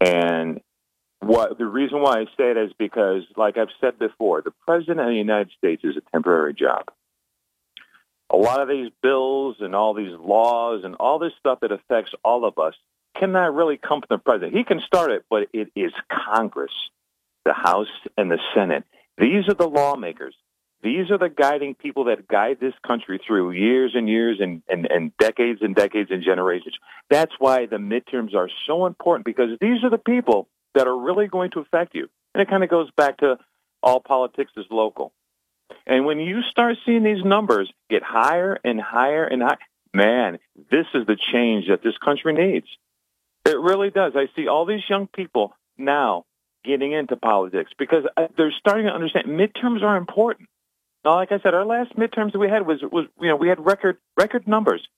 And 0.00 0.60
what 1.26 1.58
the 1.58 1.66
reason 1.66 2.00
why 2.00 2.20
I 2.20 2.24
say 2.36 2.50
it 2.50 2.56
is 2.56 2.72
because, 2.78 3.22
like 3.36 3.56
I've 3.56 3.68
said 3.80 3.98
before, 3.98 4.42
the 4.42 4.52
president 4.66 5.00
of 5.00 5.06
the 5.06 5.14
United 5.14 5.50
States 5.56 5.82
is 5.84 5.96
a 5.96 6.10
temporary 6.12 6.54
job. 6.54 6.90
A 8.30 8.36
lot 8.36 8.60
of 8.60 8.68
these 8.68 8.90
bills 9.02 9.56
and 9.60 9.74
all 9.74 9.94
these 9.94 10.16
laws 10.18 10.82
and 10.84 10.94
all 10.96 11.18
this 11.18 11.32
stuff 11.38 11.60
that 11.60 11.72
affects 11.72 12.12
all 12.24 12.44
of 12.44 12.58
us 12.58 12.74
cannot 13.18 13.54
really 13.54 13.76
come 13.76 14.00
from 14.00 14.08
the 14.10 14.18
president. 14.18 14.56
He 14.56 14.64
can 14.64 14.80
start 14.80 15.12
it, 15.12 15.24
but 15.30 15.48
it 15.52 15.70
is 15.76 15.92
Congress, 16.10 16.72
the 17.44 17.52
House 17.52 17.86
and 18.16 18.30
the 18.30 18.38
Senate. 18.54 18.84
These 19.18 19.48
are 19.48 19.54
the 19.54 19.68
lawmakers. 19.68 20.34
These 20.82 21.10
are 21.10 21.18
the 21.18 21.30
guiding 21.30 21.74
people 21.74 22.04
that 22.04 22.28
guide 22.28 22.58
this 22.60 22.74
country 22.86 23.18
through 23.24 23.52
years 23.52 23.92
and 23.94 24.08
years 24.08 24.38
and, 24.40 24.62
and, 24.68 24.86
and 24.90 25.16
decades 25.16 25.60
and 25.62 25.74
decades 25.74 26.10
and 26.10 26.22
generations. 26.22 26.74
That's 27.08 27.32
why 27.38 27.66
the 27.66 27.76
midterms 27.76 28.34
are 28.34 28.50
so 28.66 28.84
important 28.84 29.24
because 29.24 29.56
these 29.60 29.82
are 29.82 29.90
the 29.90 29.96
people 29.96 30.48
that 30.74 30.86
are 30.86 30.96
really 30.96 31.26
going 31.26 31.50
to 31.52 31.60
affect 31.60 31.94
you. 31.94 32.08
And 32.34 32.42
it 32.42 32.48
kind 32.48 32.64
of 32.64 32.70
goes 32.70 32.90
back 32.96 33.18
to 33.18 33.38
all 33.82 34.00
politics 34.00 34.52
is 34.56 34.66
local. 34.70 35.12
And 35.86 36.04
when 36.04 36.18
you 36.18 36.42
start 36.42 36.76
seeing 36.84 37.02
these 37.02 37.24
numbers 37.24 37.70
get 37.90 38.02
higher 38.02 38.58
and 38.64 38.80
higher 38.80 39.24
and 39.24 39.42
higher, 39.42 39.58
man, 39.92 40.38
this 40.70 40.86
is 40.94 41.06
the 41.06 41.16
change 41.16 41.68
that 41.68 41.82
this 41.82 41.96
country 41.98 42.32
needs. 42.32 42.66
It 43.44 43.58
really 43.58 43.90
does. 43.90 44.12
I 44.16 44.28
see 44.34 44.48
all 44.48 44.64
these 44.64 44.88
young 44.88 45.06
people 45.06 45.54
now 45.76 46.24
getting 46.64 46.92
into 46.92 47.16
politics 47.16 47.72
because 47.78 48.04
uh, 48.16 48.28
they're 48.36 48.54
starting 48.58 48.86
to 48.86 48.92
understand 48.92 49.26
midterms 49.26 49.82
are 49.82 49.96
important. 49.96 50.48
Now, 51.04 51.16
like 51.16 51.30
I 51.30 51.38
said, 51.40 51.52
our 51.52 51.66
last 51.66 51.94
midterms 51.96 52.32
that 52.32 52.38
we 52.38 52.48
had 52.48 52.66
was 52.66 52.80
was 52.82 53.06
you 53.20 53.28
know 53.28 53.36
we 53.36 53.48
had 53.48 53.64
record 53.64 53.98
record 54.16 54.48
numbers, 54.48 54.88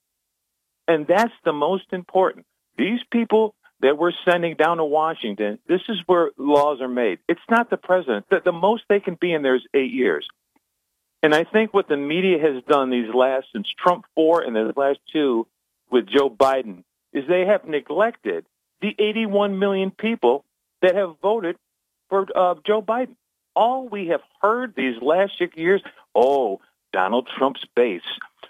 and 0.87 1.07
that's 1.07 1.33
the 1.45 1.53
most 1.53 1.87
important. 1.93 2.47
These 2.79 3.01
people 3.11 3.57
that 3.81 3.99
we're 3.99 4.13
sending 4.25 4.55
down 4.57 4.79
to 4.79 4.85
Washington, 4.85 5.59
this 5.69 5.83
is 5.89 5.99
where 6.07 6.31
laws 6.39 6.81
are 6.81 6.89
made. 6.89 7.19
It's 7.29 7.41
not 7.51 7.69
the 7.71 7.77
president. 7.77 8.27
The, 8.31 8.41
the 8.45 8.53
most 8.53 8.85
they 8.89 9.01
can 9.01 9.17
be 9.21 9.33
in 9.33 9.43
there 9.43 9.57
is 9.57 9.63
eight 9.75 9.93
years. 9.93 10.27
And 11.23 11.35
I 11.35 11.45
think 11.45 11.75
what 11.75 11.89
the 11.89 11.97
media 11.97 12.39
has 12.39 12.63
done 12.65 12.91
these 12.91 13.13
last 13.13 13.47
since 13.53 13.67
Trump 13.79 14.05
four 14.15 14.43
and 14.43 14.55
the 14.55 14.73
last 14.77 15.01
two 15.13 15.47
with 15.91 16.07
Joe 16.07 16.31
Biden 16.31 16.85
is 17.13 17.25
they 17.29 17.47
have 17.47 17.65
neglected 17.67 18.45
the 18.81 18.95
81 18.99 19.59
million 19.59 19.91
people 19.91 20.45
that 20.83 20.95
have 20.95 21.15
voted 21.23 21.57
for 22.09 22.27
uh, 22.37 22.55
Joe 22.67 22.83
Biden. 22.83 23.17
All 23.55 23.89
we 23.89 24.09
have 24.09 24.21
heard 24.43 24.75
these 24.77 25.01
last 25.01 25.33
six 25.39 25.57
years, 25.57 25.83
oh, 26.15 26.61
Donald 26.93 27.29
Trump's 27.39 27.65
base. 27.75 28.03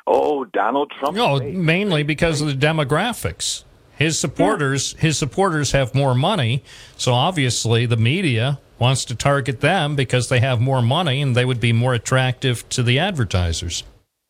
Oh, 0.07 0.45
Donald 0.45 0.93
Trump's 0.99 1.17
No, 1.17 1.39
base. 1.39 1.57
mainly 1.57 2.03
because 2.03 2.41
of 2.41 2.49
the 2.49 2.55
demographics. 2.67 3.63
His 3.97 4.19
supporters, 4.19 4.93
his 4.99 5.17
supporters 5.17 5.73
have 5.73 5.95
more 5.95 6.15
money, 6.15 6.63
so 6.97 7.13
obviously 7.15 7.87
the 7.87 7.97
media 7.97 8.59
wants 8.79 9.07
to 9.07 9.15
target 9.15 9.63
them 9.63 9.97
because 9.97 10.29
they 10.29 10.41
have 10.41 10.61
more 10.61 10.83
money 10.83 11.23
and 11.23 11.35
they 11.35 11.47
would 11.47 11.61
be 11.61 11.73
more 11.73 11.95
attractive 11.95 12.69
to 12.69 12.83
the 12.83 12.99
advertisers. 12.99 13.85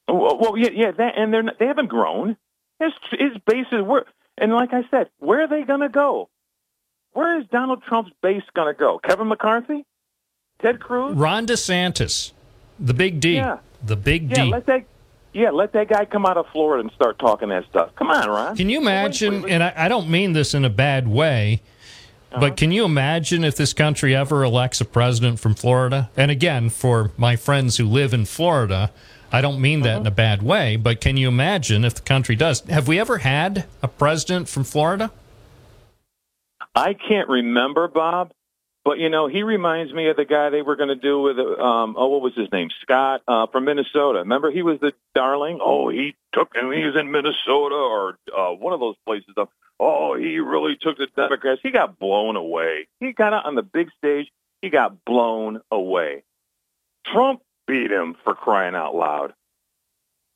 Oh, 0.06 0.14
well, 0.14 0.38
well 0.38 0.56
yeah, 0.56 0.70
yeah, 0.72 0.90
that, 0.92 1.14
and 1.18 1.34
they're 1.34 1.42
not, 1.42 1.58
they 1.58 1.66
haven't 1.66 1.88
grown. 1.88 2.36
His 2.78 2.92
his 3.10 3.32
base 3.44 3.66
is 3.72 3.82
where, 3.82 4.04
and 4.38 4.52
like 4.52 4.72
I 4.72 4.84
said, 4.90 5.10
where 5.18 5.42
are 5.42 5.48
they 5.48 5.62
going 5.62 5.80
to 5.80 5.88
go? 5.88 6.28
Where 7.12 7.40
is 7.40 7.46
Donald 7.48 7.82
Trump's 7.82 8.12
base 8.22 8.44
going 8.54 8.72
to 8.72 8.78
go? 8.78 8.98
Kevin 8.98 9.26
McCarthy, 9.28 9.84
Ted 10.60 10.78
Cruz, 10.78 11.16
Ron 11.16 11.46
DeSantis, 11.46 12.30
the 12.78 12.94
big 12.94 13.18
D, 13.18 13.36
Yeah. 13.36 13.58
the 13.84 13.96
big 13.96 14.30
yeah, 14.30 14.44
D. 14.44 14.50
let 14.52 14.66
that 14.66 14.84
yeah, 15.36 15.50
let 15.50 15.72
that 15.74 15.88
guy 15.88 16.04
come 16.06 16.24
out 16.24 16.36
of 16.38 16.46
Florida 16.52 16.80
and 16.82 16.90
start 16.92 17.18
talking 17.18 17.50
that 17.50 17.64
stuff. 17.68 17.90
Come 17.96 18.10
on, 18.10 18.28
Ron. 18.28 18.56
Can 18.56 18.68
you 18.70 18.80
imagine? 18.80 19.48
And 19.48 19.62
I, 19.62 19.72
I 19.76 19.88
don't 19.88 20.08
mean 20.08 20.32
this 20.32 20.54
in 20.54 20.64
a 20.64 20.70
bad 20.70 21.06
way, 21.06 21.60
Uh-huh. 22.32 22.40
but 22.40 22.56
can 22.56 22.72
you 22.72 22.84
imagine 22.84 23.44
if 23.44 23.54
this 23.56 23.72
country 23.72 24.16
ever 24.16 24.42
elects 24.42 24.80
a 24.80 24.84
president 24.86 25.38
from 25.38 25.54
Florida? 25.54 26.08
And 26.16 26.30
again, 26.30 26.70
for 26.70 27.10
my 27.18 27.36
friends 27.36 27.76
who 27.76 27.84
live 27.84 28.14
in 28.14 28.24
Florida, 28.24 28.90
I 29.30 29.40
don't 29.42 29.60
mean 29.60 29.80
that 29.82 29.90
Uh-huh. 29.90 30.00
in 30.00 30.06
a 30.06 30.10
bad 30.12 30.42
way, 30.42 30.76
but 30.76 31.00
can 31.02 31.16
you 31.18 31.28
imagine 31.28 31.84
if 31.84 31.94
the 31.96 32.00
country 32.02 32.34
does? 32.36 32.60
Have 32.62 32.88
we 32.88 32.98
ever 32.98 33.18
had 33.18 33.66
a 33.82 33.88
president 33.88 34.48
from 34.48 34.64
Florida? 34.64 35.10
I 36.74 36.94
can't 36.94 37.28
remember 37.28 37.88
Bob, 37.88 38.32
but 38.86 39.00
you 39.00 39.10
know 39.10 39.26
he 39.26 39.42
reminds 39.42 39.92
me 39.92 40.08
of 40.08 40.16
the 40.16 40.24
guy 40.24 40.48
they 40.48 40.62
were 40.62 40.76
going 40.76 40.90
to 40.90 40.94
do 40.94 41.20
with 41.20 41.36
um 41.38 41.96
oh 41.98 42.06
what 42.06 42.22
was 42.22 42.34
his 42.36 42.50
name 42.52 42.68
Scott 42.82 43.20
uh, 43.26 43.48
from 43.48 43.64
Minnesota. 43.64 44.20
Remember 44.20 44.48
he 44.48 44.62
was 44.62 44.78
the 44.78 44.92
darling. 45.12 45.58
Oh, 45.60 45.88
he 45.88 46.14
took. 46.32 46.54
He 46.54 46.84
was 46.84 46.94
in 46.94 47.10
Minnesota 47.10 47.74
or 47.74 48.16
uh, 48.34 48.52
one 48.52 48.72
of 48.72 48.78
those 48.78 48.94
places. 49.04 49.34
Up. 49.36 49.50
Oh, 49.80 50.16
he 50.16 50.38
really 50.38 50.76
took 50.80 50.98
the 50.98 51.08
Democrats. 51.16 51.60
He 51.64 51.72
got 51.72 51.98
blown 51.98 52.36
away. 52.36 52.86
He 53.00 53.12
got 53.12 53.32
out 53.32 53.44
on 53.46 53.56
the 53.56 53.62
big 53.62 53.90
stage. 53.98 54.28
He 54.62 54.70
got 54.70 55.04
blown 55.04 55.60
away. 55.72 56.22
Trump 57.04 57.42
beat 57.66 57.90
him 57.90 58.14
for 58.22 58.34
crying 58.34 58.76
out 58.76 58.94
loud. 58.94 59.34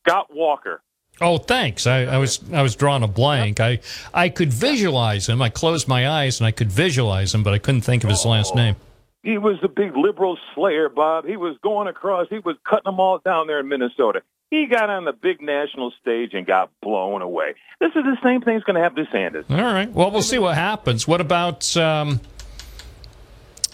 Scott 0.05 0.35
Walker. 0.35 0.82
Oh, 1.20 1.36
thanks. 1.38 1.86
I, 1.86 2.05
I 2.05 2.18
was 2.18 2.40
I 2.52 2.62
was 2.62 2.74
drawing 2.74 3.02
a 3.02 3.09
blank. 3.09 3.60
I 3.60 3.80
I 4.14 4.28
could 4.30 4.52
visualize 4.52 5.28
him. 5.28 5.42
I 5.42 5.51
closed 5.51 5.86
my 5.86 6.09
eyes 6.09 6.40
and 6.40 6.47
I 6.47 6.51
could 6.51 6.72
visualize 6.72 7.34
him, 7.34 7.42
but 7.42 7.52
I 7.52 7.59
couldn't 7.59 7.82
think 7.82 8.05
of 8.05 8.10
his 8.10 8.24
last 8.24 8.55
name. 8.55 8.76
He 9.22 9.36
was 9.36 9.59
the 9.60 9.68
big 9.68 9.94
liberal 9.97 10.38
slayer, 10.55 10.88
Bob. 10.88 11.26
He 11.26 11.36
was 11.36 11.56
going 11.62 11.88
across. 11.88 12.28
He 12.30 12.38
was 12.38 12.56
cutting 12.64 12.84
them 12.86 12.98
all 12.98 13.18
down 13.18 13.47
there 13.48 13.60
in 13.60 13.68
Minnesota. 13.68 14.22
He 14.51 14.66
got 14.66 14.88
on 14.88 15.05
the 15.05 15.12
big 15.12 15.42
national 15.42 15.92
stage 16.01 16.32
and 16.32 16.47
got 16.47 16.70
blown 16.80 17.20
away. 17.20 17.55
This 17.80 17.90
is 17.90 18.02
the 18.02 18.16
same 18.22 18.40
thing's 18.40 18.64
going 18.64 18.76
to 18.76 18.82
happen 18.82 19.05
to 19.05 19.10
Sanders. 19.12 19.44
All 19.51 19.56
right. 19.59 19.90
Well, 19.90 20.10
we'll 20.10 20.22
see 20.22 20.38
what 20.38 20.55
happens. 20.55 21.06
What 21.06 21.20
about 21.20 21.76
um, 21.76 22.20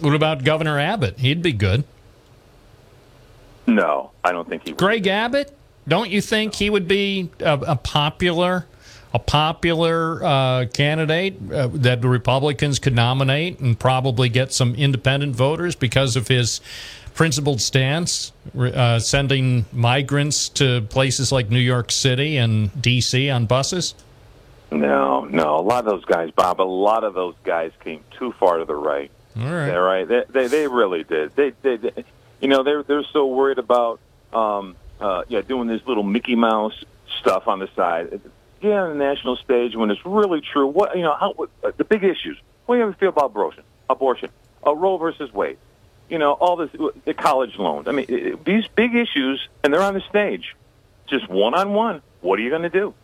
what 0.00 0.14
about 0.14 0.42
Governor 0.44 0.78
Abbott? 0.80 1.18
He'd 1.20 1.42
be 1.42 1.52
good. 1.52 1.84
No, 3.66 4.10
I 4.22 4.32
don't 4.32 4.48
think 4.48 4.64
he 4.64 4.72
would. 4.72 4.78
Greg 4.78 5.06
Abbott? 5.06 5.56
Don't 5.88 6.10
you 6.10 6.20
think 6.20 6.54
he 6.54 6.68
would 6.70 6.88
be 6.88 7.30
a, 7.40 7.54
a 7.54 7.76
popular, 7.76 8.66
a 9.14 9.18
popular 9.18 10.24
uh, 10.24 10.66
candidate 10.72 11.36
uh, 11.52 11.68
that 11.68 12.02
the 12.02 12.08
Republicans 12.08 12.78
could 12.78 12.94
nominate 12.94 13.60
and 13.60 13.78
probably 13.78 14.28
get 14.28 14.52
some 14.52 14.74
independent 14.74 15.36
voters 15.36 15.76
because 15.76 16.16
of 16.16 16.28
his 16.28 16.60
principled 17.14 17.60
stance, 17.60 18.32
uh, 18.58 18.98
sending 18.98 19.64
migrants 19.72 20.48
to 20.50 20.82
places 20.82 21.32
like 21.32 21.50
New 21.50 21.58
York 21.58 21.90
City 21.90 22.36
and 22.36 22.70
D.C. 22.82 23.30
on 23.30 23.46
buses? 23.46 23.94
No, 24.70 25.24
no. 25.24 25.56
A 25.56 25.62
lot 25.62 25.86
of 25.86 25.90
those 25.90 26.04
guys, 26.04 26.30
Bob, 26.32 26.60
a 26.60 26.62
lot 26.62 27.04
of 27.04 27.14
those 27.14 27.34
guys 27.44 27.72
came 27.80 28.04
too 28.18 28.32
far 28.32 28.58
to 28.58 28.64
the 28.64 28.74
right. 28.74 29.10
All 29.38 29.44
right. 29.44 29.70
All 29.70 29.80
right. 29.80 30.06
They, 30.06 30.24
they, 30.28 30.46
they 30.48 30.68
really 30.68 31.04
did. 31.04 31.34
They, 31.36 31.52
they, 31.62 31.76
they, 31.76 32.04
you 32.40 32.48
know, 32.48 32.62
they're, 32.62 32.82
they're 32.82 33.04
so 33.12 33.26
worried 33.26 33.58
about, 33.58 34.00
um, 34.32 34.76
uh, 35.00 35.22
yeah, 35.28 35.40
doing 35.42 35.68
this 35.68 35.82
little 35.86 36.02
Mickey 36.02 36.36
Mouse 36.36 36.84
stuff 37.20 37.48
on 37.48 37.58
the 37.58 37.68
side. 37.76 38.20
Get 38.60 38.72
on 38.72 38.98
the 38.98 39.04
national 39.04 39.36
stage 39.36 39.76
when 39.76 39.90
it's 39.90 40.04
really 40.04 40.40
true. 40.40 40.66
What, 40.66 40.96
you 40.96 41.02
know, 41.02 41.14
how, 41.14 41.32
what, 41.32 41.50
uh, 41.62 41.72
the 41.76 41.84
big 41.84 42.04
issues. 42.04 42.38
What 42.66 42.76
do 42.76 42.80
you 42.80 42.92
feel 42.94 43.10
about 43.10 43.26
abortion? 43.26 43.62
Abortion. 43.88 44.30
Uh, 44.66 44.74
Roe 44.74 44.96
versus 44.96 45.32
Wade. 45.32 45.58
You 46.08 46.18
know, 46.18 46.32
all 46.32 46.56
this, 46.56 46.70
the 47.04 47.14
college 47.14 47.56
loans. 47.58 47.88
I 47.88 47.92
mean, 47.92 48.06
it- 48.08 48.44
these 48.44 48.66
big 48.68 48.94
issues, 48.94 49.46
and 49.62 49.72
they're 49.72 49.82
on 49.82 49.94
the 49.94 50.02
stage. 50.08 50.54
Just 51.06 51.28
one 51.28 51.54
on 51.54 51.72
one. 51.72 52.02
What 52.20 52.38
are 52.38 52.42
you 52.42 52.50
going 52.50 52.62
to 52.62 52.70
do? 52.70 52.94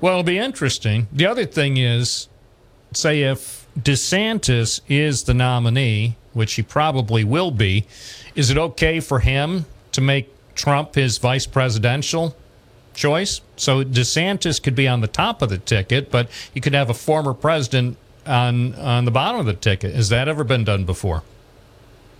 Well, 0.00 0.14
it'll 0.14 0.24
be 0.24 0.38
interesting. 0.38 1.06
The 1.12 1.26
other 1.26 1.44
thing 1.46 1.76
is, 1.76 2.28
say 2.92 3.22
if 3.22 3.66
DeSantis 3.78 4.80
is 4.88 5.24
the 5.24 5.34
nominee 5.34 6.16
which 6.32 6.54
he 6.54 6.62
probably 6.62 7.22
will 7.22 7.52
be, 7.52 7.86
is 8.34 8.50
it 8.50 8.58
okay 8.58 8.98
for 8.98 9.20
him 9.20 9.66
to 9.94 10.00
make 10.00 10.30
Trump 10.54 10.94
his 10.94 11.18
vice 11.18 11.46
presidential 11.46 12.36
choice? 12.94 13.40
So 13.56 13.82
DeSantis 13.82 14.62
could 14.62 14.74
be 14.74 14.86
on 14.86 15.00
the 15.00 15.08
top 15.08 15.42
of 15.42 15.48
the 15.48 15.58
ticket, 15.58 16.10
but 16.10 16.28
you 16.52 16.60
could 16.60 16.74
have 16.74 16.90
a 16.90 16.94
former 16.94 17.34
president 17.34 17.96
on 18.26 18.74
on 18.76 19.04
the 19.04 19.10
bottom 19.10 19.40
of 19.40 19.46
the 19.46 19.54
ticket. 19.54 19.94
Has 19.94 20.08
that 20.10 20.28
ever 20.28 20.44
been 20.44 20.64
done 20.64 20.84
before? 20.84 21.22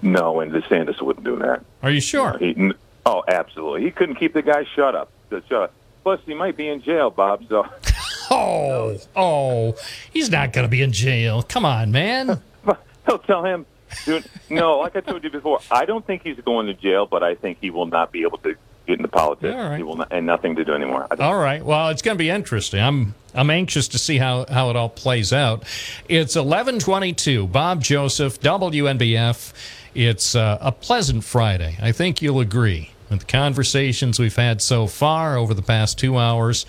No, 0.02 0.40
and 0.40 0.52
DeSantis 0.52 1.01
wouldn't 1.01 1.24
do 1.24 1.36
that. 1.36 1.62
Are 1.82 1.90
you 1.90 2.01
sure? 2.01 2.36
He, 2.38 2.72
oh, 3.06 3.24
absolutely. 3.28 3.84
He 3.84 3.90
couldn't 3.90 4.16
keep 4.16 4.34
the 4.34 4.42
guy 4.42 4.64
shut 4.74 4.94
up. 4.94 5.10
Shut 5.30 5.52
up. 5.52 5.72
Plus, 6.02 6.20
he 6.26 6.34
might 6.34 6.56
be 6.56 6.68
in 6.68 6.82
jail, 6.82 7.10
Bob. 7.10 7.44
So 7.48 7.66
Oh, 8.30 8.98
oh, 9.16 9.76
he's 10.12 10.30
not 10.30 10.52
going 10.52 10.64
to 10.64 10.68
be 10.68 10.82
in 10.82 10.92
jail. 10.92 11.42
Come 11.42 11.64
on, 11.64 11.92
man. 11.92 12.42
he'll 13.06 13.18
tell 13.18 13.44
him. 13.44 13.66
Dude, 14.05 14.25
no, 14.51 14.79
like 14.79 14.97
I 14.97 15.01
told 15.01 15.25
you 15.25 15.31
before, 15.31 15.61
I 15.71 15.85
don't 15.85 16.07
think 16.07 16.23
he's 16.23 16.41
going 16.41 16.66
to 16.66 16.75
jail, 16.75 17.07
but 17.07 17.23
I 17.23 17.35
think 17.35 17.59
he 17.61 17.71
will 17.71 17.87
not 17.87 18.12
be 18.12 18.23
able 18.23 18.39
to 18.39 18.55
get 18.87 18.99
into 18.99 19.09
politics. 19.09 19.55
All 19.55 19.69
right. 19.69 19.77
He 19.77 19.83
will 19.83 19.97
not, 19.97 20.09
and 20.12 20.27
nothing 20.27 20.57
to 20.57 20.65
do 20.65 20.73
anymore. 20.73 21.07
All 21.19 21.39
right. 21.39 21.65
Well, 21.65 21.89
it's 21.89 22.03
going 22.03 22.16
to 22.16 22.23
be 22.23 22.31
interesting. 22.31 22.81
I'm 22.81 23.15
I'm 23.35 23.51
anxious 23.51 23.89
to 23.89 23.99
see 23.99 24.19
how, 24.19 24.47
how 24.49 24.71
it 24.71 24.77
all 24.77 24.89
plays 24.89 25.33
out. 25.33 25.65
It's 26.09 26.37
11:22. 26.37 27.51
Bob 27.51 27.83
Joseph, 27.83 28.41
WNBF. 28.41 29.53
It's 29.95 30.35
uh, 30.35 30.59
a 30.61 30.73
pleasant 30.73 31.25
Friday. 31.25 31.77
I 31.81 31.93
think 31.93 32.21
you'll 32.21 32.41
agree 32.41 32.91
with 33.11 33.21
the 33.21 33.27
conversations 33.27 34.19
we've 34.19 34.35
had 34.35 34.61
so 34.61 34.87
far 34.87 35.37
over 35.37 35.55
the 35.55 35.62
past 35.62 35.99
2 35.99 36.19
hours 36.19 36.66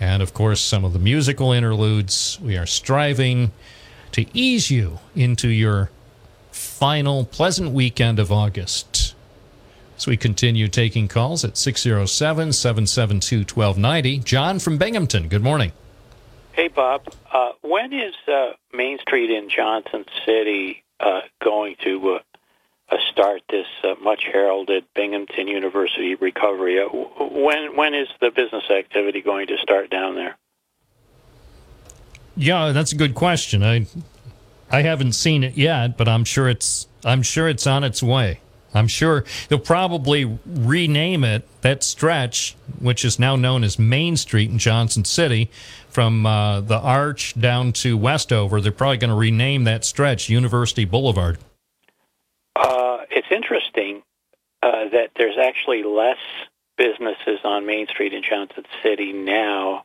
and 0.00 0.22
of 0.22 0.32
course 0.34 0.60
some 0.60 0.84
of 0.84 0.92
the 0.92 0.98
musical 0.98 1.52
interludes. 1.52 2.38
We 2.40 2.56
are 2.56 2.66
striving 2.66 3.52
to 4.12 4.26
ease 4.32 4.70
you 4.70 4.98
into 5.14 5.48
your 5.48 5.90
final 6.78 7.24
pleasant 7.24 7.72
weekend 7.72 8.20
of 8.20 8.30
August. 8.30 9.16
As 9.96 10.06
we 10.06 10.16
continue 10.16 10.68
taking 10.68 11.08
calls 11.08 11.44
at 11.44 11.56
607 11.56 12.52
772 12.52 13.38
1290. 13.38 14.18
John 14.18 14.60
from 14.60 14.78
Binghamton, 14.78 15.26
good 15.26 15.42
morning. 15.42 15.72
Hey, 16.52 16.68
Bob. 16.68 17.12
Uh, 17.32 17.50
when 17.62 17.92
is 17.92 18.14
uh, 18.28 18.52
Main 18.72 18.98
Street 19.00 19.28
in 19.28 19.50
Johnson 19.50 20.04
City 20.24 20.84
uh, 21.00 21.22
going 21.42 21.74
to 21.82 22.10
uh, 22.10 22.18
uh, 22.90 22.96
start 23.10 23.42
this 23.50 23.66
uh, 23.82 23.94
much 24.00 24.22
heralded 24.32 24.84
Binghamton 24.94 25.48
University 25.48 26.14
recovery? 26.14 26.80
Uh, 26.80 26.86
when 26.86 27.74
when 27.74 27.94
is 27.94 28.06
the 28.20 28.30
business 28.30 28.70
activity 28.70 29.20
going 29.20 29.48
to 29.48 29.58
start 29.58 29.90
down 29.90 30.14
there? 30.14 30.36
Yeah, 32.36 32.70
that's 32.70 32.92
a 32.92 32.96
good 32.96 33.16
question. 33.16 33.64
I 33.64 33.86
I 34.70 34.82
haven't 34.82 35.12
seen 35.12 35.44
it 35.44 35.56
yet, 35.56 35.96
but 35.96 36.08
I'm 36.08 36.24
sure 36.24 36.48
it's 36.48 36.86
I'm 37.04 37.22
sure 37.22 37.48
it's 37.48 37.66
on 37.66 37.84
its 37.84 38.02
way. 38.02 38.40
I'm 38.74 38.88
sure 38.88 39.24
they'll 39.48 39.58
probably 39.58 40.38
rename 40.46 41.24
it 41.24 41.48
that 41.62 41.82
stretch, 41.82 42.54
which 42.78 43.04
is 43.04 43.18
now 43.18 43.34
known 43.34 43.64
as 43.64 43.78
Main 43.78 44.16
Street 44.16 44.50
in 44.50 44.58
Johnson 44.58 45.04
City, 45.04 45.50
from 45.88 46.26
uh, 46.26 46.60
the 46.60 46.78
Arch 46.78 47.38
down 47.40 47.72
to 47.74 47.96
Westover. 47.96 48.60
They're 48.60 48.72
probably 48.72 48.98
going 48.98 49.10
to 49.10 49.16
rename 49.16 49.64
that 49.64 49.84
stretch 49.84 50.28
University 50.28 50.84
Boulevard. 50.84 51.38
Uh, 52.54 52.98
it's 53.10 53.28
interesting 53.30 54.02
uh, 54.62 54.88
that 54.90 55.10
there's 55.16 55.38
actually 55.38 55.82
less 55.82 56.18
businesses 56.76 57.40
on 57.44 57.64
Main 57.64 57.86
Street 57.86 58.12
in 58.12 58.22
Johnson 58.22 58.64
City 58.82 59.12
now 59.12 59.84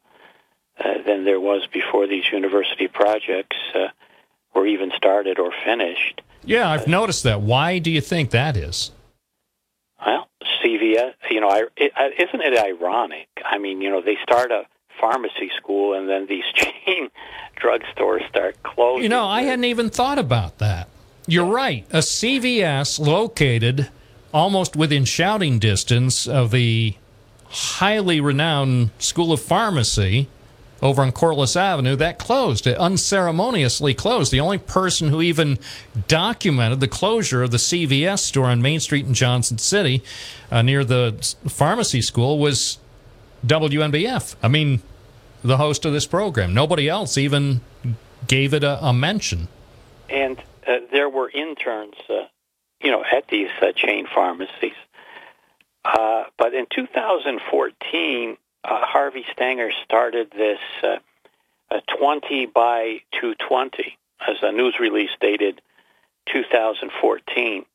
uh, 0.77 1.01
than 1.05 1.23
there 1.23 1.39
was 1.39 1.65
before 1.67 2.05
these 2.05 2.25
university 2.31 2.87
projects 2.87 3.57
were 4.55 4.67
even 4.67 4.91
started 4.95 5.39
or 5.39 5.51
finished. 5.65 6.21
Yeah, 6.45 6.69
I've 6.69 6.87
noticed 6.87 7.23
that. 7.23 7.41
Why 7.41 7.79
do 7.79 7.89
you 7.89 8.01
think 8.01 8.31
that 8.31 8.55
is? 8.57 8.91
Well, 10.05 10.27
CVS, 10.63 11.13
you 11.31 11.39
know, 11.39 11.49
I, 11.49 11.63
it, 11.77 11.91
I- 11.95 12.11
isn't 12.19 12.41
it 12.41 12.57
ironic? 12.57 13.27
I 13.45 13.57
mean, 13.57 13.81
you 13.81 13.89
know, 13.89 14.01
they 14.01 14.17
start 14.23 14.51
a 14.51 14.63
pharmacy 14.99 15.49
school 15.57 15.93
and 15.93 16.07
then 16.09 16.27
these 16.27 16.43
chain 16.53 17.09
drugstores 17.59 18.27
start 18.29 18.61
closing. 18.63 19.03
You 19.03 19.09
know, 19.09 19.25
I 19.25 19.41
hadn't 19.43 19.65
even 19.65 19.89
thought 19.89 20.19
about 20.19 20.57
that. 20.59 20.87
You're 21.25 21.45
right. 21.45 21.85
A 21.91 21.99
CVS 21.99 22.99
located 22.99 23.89
almost 24.33 24.75
within 24.75 25.05
shouting 25.05 25.57
distance 25.59 26.27
of 26.27 26.51
the 26.51 26.95
highly 27.47 28.19
renowned 28.19 28.89
School 28.99 29.31
of 29.31 29.39
Pharmacy 29.41 30.27
over 30.83 31.01
on 31.01 31.13
Corliss 31.13 31.55
Avenue, 31.55 31.95
that 31.95 32.19
closed. 32.19 32.67
It 32.67 32.77
unceremoniously 32.77 33.93
closed. 33.93 34.31
The 34.33 34.41
only 34.41 34.57
person 34.57 35.07
who 35.07 35.21
even 35.21 35.57
documented 36.09 36.81
the 36.81 36.89
closure 36.89 37.41
of 37.41 37.51
the 37.51 37.57
CVS 37.57 38.19
store 38.19 38.47
on 38.47 38.61
Main 38.61 38.81
Street 38.81 39.05
in 39.05 39.13
Johnson 39.13 39.57
City 39.57 40.03
uh, 40.51 40.61
near 40.61 40.83
the 40.83 41.35
pharmacy 41.47 42.01
school 42.01 42.37
was 42.37 42.79
WNBF. 43.47 44.35
I 44.43 44.49
mean, 44.49 44.81
the 45.41 45.55
host 45.55 45.85
of 45.85 45.93
this 45.93 46.05
program. 46.05 46.53
Nobody 46.53 46.89
else 46.89 47.17
even 47.17 47.61
gave 48.27 48.53
it 48.53 48.65
a, 48.65 48.83
a 48.85 48.93
mention. 48.93 49.47
And 50.09 50.37
uh, 50.67 50.79
there 50.91 51.09
were 51.09 51.29
interns, 51.29 51.95
uh, 52.09 52.25
you 52.81 52.91
know, 52.91 53.05
at 53.09 53.29
these 53.29 53.49
uh, 53.61 53.71
chain 53.73 54.05
pharmacies. 54.13 54.73
Uh, 55.85 56.25
but 56.37 56.53
in 56.53 56.65
2014, 56.73 58.37
uh, 58.63 58.85
Harvey 58.85 59.25
Stenger 59.33 59.71
started 59.83 60.31
this 60.31 60.59
uh, 60.83 60.97
uh, 61.71 61.79
20 61.97 62.47
by 62.47 63.01
220 63.19 63.97
as 64.27 64.37
a 64.41 64.51
news 64.51 64.75
release 64.79 65.09
dated 65.19 65.61
2014. 66.31 67.65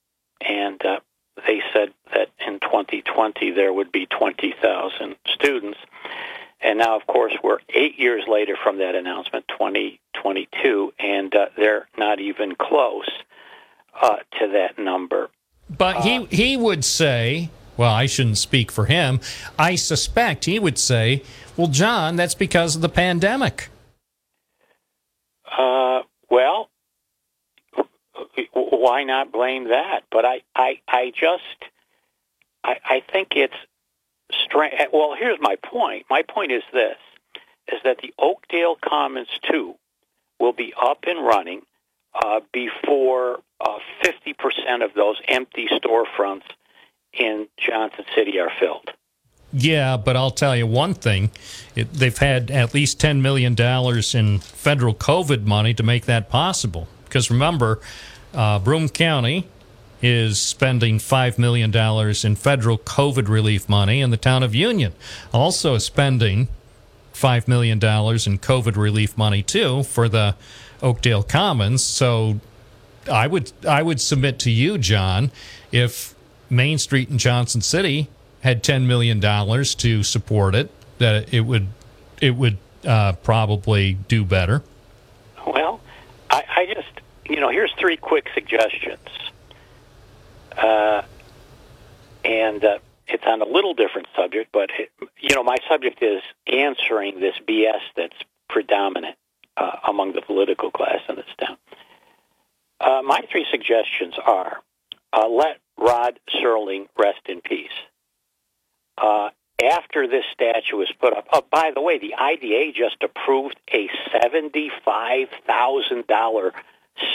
And 0.41 0.85
uh, 0.85 1.01
they 1.47 1.63
said 1.73 1.93
that 2.13 2.29
in 2.47 2.61
2020 2.61 3.51
there 3.51 3.73
would 3.73 3.93
be 3.93 4.07
20,000 4.07 5.17
students. 5.27 5.79
And 6.61 6.79
now, 6.79 6.97
of 6.97 7.07
course, 7.07 7.35
we're 7.43 7.59
eight 7.69 7.99
years 7.99 8.25
later 8.27 8.57
from 8.61 8.79
that 8.79 8.95
announcement, 8.95 9.47
2022, 9.49 10.93
and 10.99 11.35
uh, 11.35 11.47
they're 11.57 11.89
not 11.97 12.19
even 12.19 12.57
close 12.57 13.09
uh, 14.01 14.17
to 14.41 14.49
that 14.49 14.79
number. 14.79 15.31
But 15.71 16.01
he 16.03 16.25
he 16.27 16.57
would 16.57 16.85
say, 16.85 17.51
well, 17.79 17.95
I 17.95 18.07
shouldn't 18.07 18.39
speak 18.39 18.71
for 18.71 18.85
him. 18.87 19.21
I 19.59 19.77
suspect 19.77 20.45
he 20.45 20.59
would 20.59 20.79
say, 20.79 21.23
well, 21.57 21.69
John, 21.69 22.17
that's 22.17 22.35
because 22.35 22.77
of 22.77 22.83
the 22.83 22.89
pandemic. 22.89 23.71
Uh, 25.51 26.03
well, 26.29 26.69
why 28.53 29.05
not 29.05 29.33
blame 29.33 29.69
that? 29.69 30.01
But 30.11 30.25
I, 30.25 30.43
I, 30.55 30.81
I 30.89 31.13
just, 31.19 31.71
I, 32.63 32.79
I 32.85 33.03
think 33.13 33.29
it's 33.37 33.55
strange. 34.45 34.75
Well, 34.93 35.15
here's 35.19 35.39
my 35.41 35.57
point. 35.57 36.07
My 36.11 36.23
point 36.23 36.53
is 36.53 36.63
this: 36.73 36.97
is 37.73 37.81
that 37.85 37.99
the 37.99 38.13
Oakdale 38.19 38.77
Commons 38.77 39.29
two 39.51 39.75
will 40.39 40.53
be 40.53 40.75
up 40.81 41.05
and 41.07 41.25
running 41.25 41.63
uh, 42.15 42.41
before 42.53 43.41
uh, 43.61 43.79
fifty 44.03 44.33
percent 44.33 44.83
of 44.83 44.95
those 44.95 45.21
empty 45.29 45.69
storefronts 45.69 46.45
in 47.13 47.49
Johnson 47.59 48.05
City 48.15 48.39
are 48.39 48.53
filled. 48.59 48.91
Yeah, 49.53 49.97
but 49.97 50.17
I'll 50.17 50.31
tell 50.31 50.55
you 50.55 50.67
one 50.67 50.95
thing. 50.95 51.31
It, 51.75 51.93
they've 51.95 52.17
had 52.17 52.51
at 52.51 52.75
least 52.75 53.01
$10 53.01 53.21
million 53.21 53.53
in 53.55 54.39
federal 54.41 54.95
COVID 54.95 55.45
money 55.45 55.73
to 55.75 55.83
make 55.83 56.05
that 56.05 56.29
possible. 56.29 56.87
Because 57.05 57.31
remember, 57.31 57.81
uh, 58.35 58.59
Broome 58.59 58.91
County 58.91 59.49
is 60.03 60.39
spending 60.41 60.99
$5 60.99 61.39
million 61.39 61.75
in 61.75 62.37
federal 62.37 62.79
COVID 62.79 63.29
relief 63.29 63.69
money, 63.69 64.03
and 64.03 64.13
the 64.13 64.19
town 64.19 64.43
of 64.43 64.55
Union 64.55 64.93
also 65.33 65.79
spending 65.79 66.49
$5 67.15 67.49
million 67.49 67.79
in 67.79 67.81
COVID 67.81 68.77
relief 68.77 69.17
money, 69.17 69.43
too, 69.43 69.83
for 69.83 70.09
the 70.09 70.37
Oakdale 70.83 71.23
Commons. 71.23 71.83
So 71.83 72.39
I 73.11 73.27
would 73.27 73.53
I 73.67 73.83
would 73.83 74.01
submit 74.01 74.39
to 74.41 74.51
you, 74.51 74.79
John, 74.79 75.31
if 75.73 76.15
Main 76.51 76.79
Street 76.79 77.09
in 77.11 77.19
Johnson 77.19 77.61
City 77.61 78.09
had 78.41 78.63
ten 78.63 78.87
million 78.87 79.21
dollars 79.21 79.75
to 79.77 80.03
support 80.03 80.55
it, 80.55 80.71
that 80.99 81.33
it 81.33 81.41
would 81.41 81.69
it 82.21 82.37
would 82.37 82.59
uh, 82.87 83.13
probably 83.23 83.95
do 83.95 84.25
better. 84.25 84.63
Well, 85.47 85.81
I, 86.31 86.45
I 86.57 86.67
just, 86.67 87.01
you 87.27 87.41
know, 87.41 87.49
here's 87.51 87.73
three 87.79 87.97
quick 87.97 88.29
suggestions. 88.35 89.09
Uh, 90.57 91.03
and 92.25 92.65
uh, 92.65 92.79
it's 93.07 93.25
on 93.27 93.41
a 93.41 93.47
little 93.47 93.75
different 93.75 94.09
subject, 94.17 94.51
but, 94.53 94.71
it, 94.79 94.91
you 95.21 95.35
know, 95.35 95.43
my 95.43 95.57
subject 95.69 96.03
is 96.03 96.23
answering 96.47 97.21
this 97.21 97.35
BS 97.49 97.81
that's 97.97 98.17
predominant 98.49 99.17
uh, 99.57 99.77
among 99.87 100.13
the 100.13 100.23
political 100.23 100.71
class 100.71 101.01
in 101.09 101.17
this 101.17 101.27
town. 101.39 101.57
Uh, 102.81 103.03
my 103.05 103.21
three 103.31 103.47
suggestions 103.51 104.15
are 104.25 104.61
uh, 105.13 105.29
let 105.29 105.59
Rod 105.79 106.19
Serling 106.37 106.89
rest 106.99 107.21
in 107.29 107.41
peace. 107.41 107.71
Uh, 108.97 109.31
after 109.63 110.09
this 110.09 110.25
statue 110.33 110.77
was 110.77 110.93
put 111.01 111.17
up, 111.17 111.27
oh, 111.33 111.43
by 111.51 111.73
the 111.75 111.81
way, 111.81 111.99
the 111.99 112.15
IDA 112.15 112.71
just 112.73 113.03
approved 113.03 113.59
a 113.73 113.89
$75,000 114.13 116.53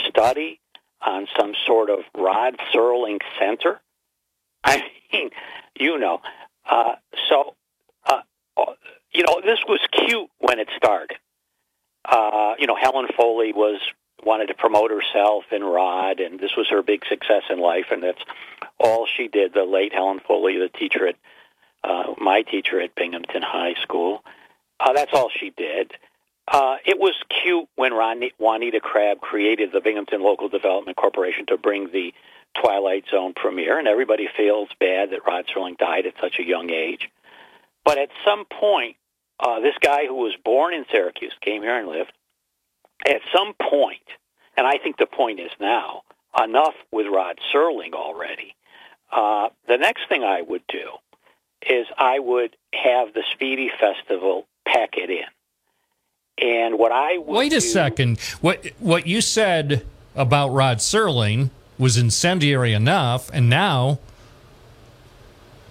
study 0.08 0.60
on 1.00 1.26
some 1.38 1.54
sort 1.66 1.88
of 1.90 2.00
Rod 2.16 2.56
Serling 2.74 3.20
Center. 3.38 3.80
I 4.64 4.82
mean, 5.12 5.30
you 5.78 5.98
know, 5.98 6.20
uh, 6.68 6.94
so 7.28 7.54
uh, 8.06 8.22
you 9.12 9.22
know 9.22 9.40
this 9.44 9.60
was 9.68 9.78
cute 9.92 10.28
when 10.38 10.58
it 10.58 10.68
started. 10.76 11.16
Uh, 12.04 12.54
you 12.58 12.66
know, 12.66 12.76
Helen 12.76 13.06
Foley 13.16 13.52
was 13.52 13.80
wanted 14.24 14.48
to 14.48 14.54
promote 14.54 14.90
herself 14.90 15.44
in 15.52 15.62
Rod, 15.62 16.20
and 16.20 16.38
this 16.38 16.56
was 16.56 16.68
her 16.70 16.82
big 16.82 17.04
success 17.06 17.42
in 17.50 17.58
life, 17.58 17.86
and 17.90 18.02
that's 18.02 18.22
all 18.78 19.06
she 19.06 19.28
did. 19.28 19.52
The 19.52 19.64
late 19.64 19.92
Helen 19.92 20.20
Foley, 20.26 20.58
the 20.58 20.68
teacher 20.68 21.08
at 21.08 21.16
uh, 21.82 22.14
my 22.18 22.42
teacher 22.42 22.80
at 22.80 22.94
Binghamton 22.94 23.42
High 23.42 23.74
School, 23.82 24.24
uh, 24.80 24.92
that's 24.94 25.12
all 25.12 25.30
she 25.30 25.50
did. 25.50 25.92
Uh, 26.46 26.76
it 26.84 26.98
was 26.98 27.14
cute 27.42 27.68
when 27.76 27.92
Ron, 27.94 28.22
Juanita 28.38 28.80
Crabb 28.80 29.20
created 29.20 29.72
the 29.72 29.80
Binghamton 29.80 30.22
Local 30.22 30.48
Development 30.48 30.96
Corporation 30.96 31.46
to 31.46 31.56
bring 31.56 31.90
the 31.90 32.12
Twilight 32.60 33.04
Zone 33.10 33.32
premiere, 33.34 33.78
and 33.78 33.88
everybody 33.88 34.28
feels 34.36 34.68
bad 34.78 35.10
that 35.10 35.26
Rod 35.26 35.46
Serling 35.46 35.78
died 35.78 36.06
at 36.06 36.14
such 36.20 36.38
a 36.38 36.44
young 36.44 36.70
age. 36.70 37.10
But 37.84 37.98
at 37.98 38.10
some 38.24 38.44
point, 38.44 38.96
uh, 39.40 39.60
this 39.60 39.74
guy 39.80 40.06
who 40.06 40.14
was 40.14 40.34
born 40.44 40.74
in 40.74 40.84
Syracuse 40.90 41.34
came 41.40 41.62
here 41.62 41.76
and 41.76 41.88
lived. 41.88 42.12
At 43.06 43.20
some 43.34 43.54
point, 43.54 44.02
and 44.56 44.66
I 44.66 44.78
think 44.78 44.96
the 44.96 45.06
point 45.06 45.40
is 45.40 45.50
now, 45.60 46.02
enough 46.42 46.74
with 46.90 47.06
Rod 47.06 47.38
Serling 47.52 47.92
already. 47.92 48.54
Uh, 49.12 49.48
the 49.68 49.76
next 49.76 50.08
thing 50.08 50.24
I 50.24 50.42
would 50.42 50.62
do 50.68 50.90
is 51.68 51.86
I 51.96 52.18
would 52.18 52.56
have 52.72 53.14
the 53.14 53.22
Spiedie 53.32 53.70
Festival 53.78 54.46
pack 54.66 54.96
it 54.96 55.10
in. 55.10 55.24
And 56.36 56.78
what 56.78 56.90
I 56.92 57.18
would 57.18 57.36
Wait 57.36 57.52
a 57.52 57.56
do- 57.56 57.60
second. 57.60 58.18
What 58.40 58.66
what 58.80 59.06
you 59.06 59.20
said 59.20 59.86
about 60.16 60.48
Rod 60.48 60.78
Serling 60.78 61.50
was 61.78 61.96
incendiary 61.96 62.72
enough, 62.72 63.30
and 63.32 63.48
now 63.48 63.98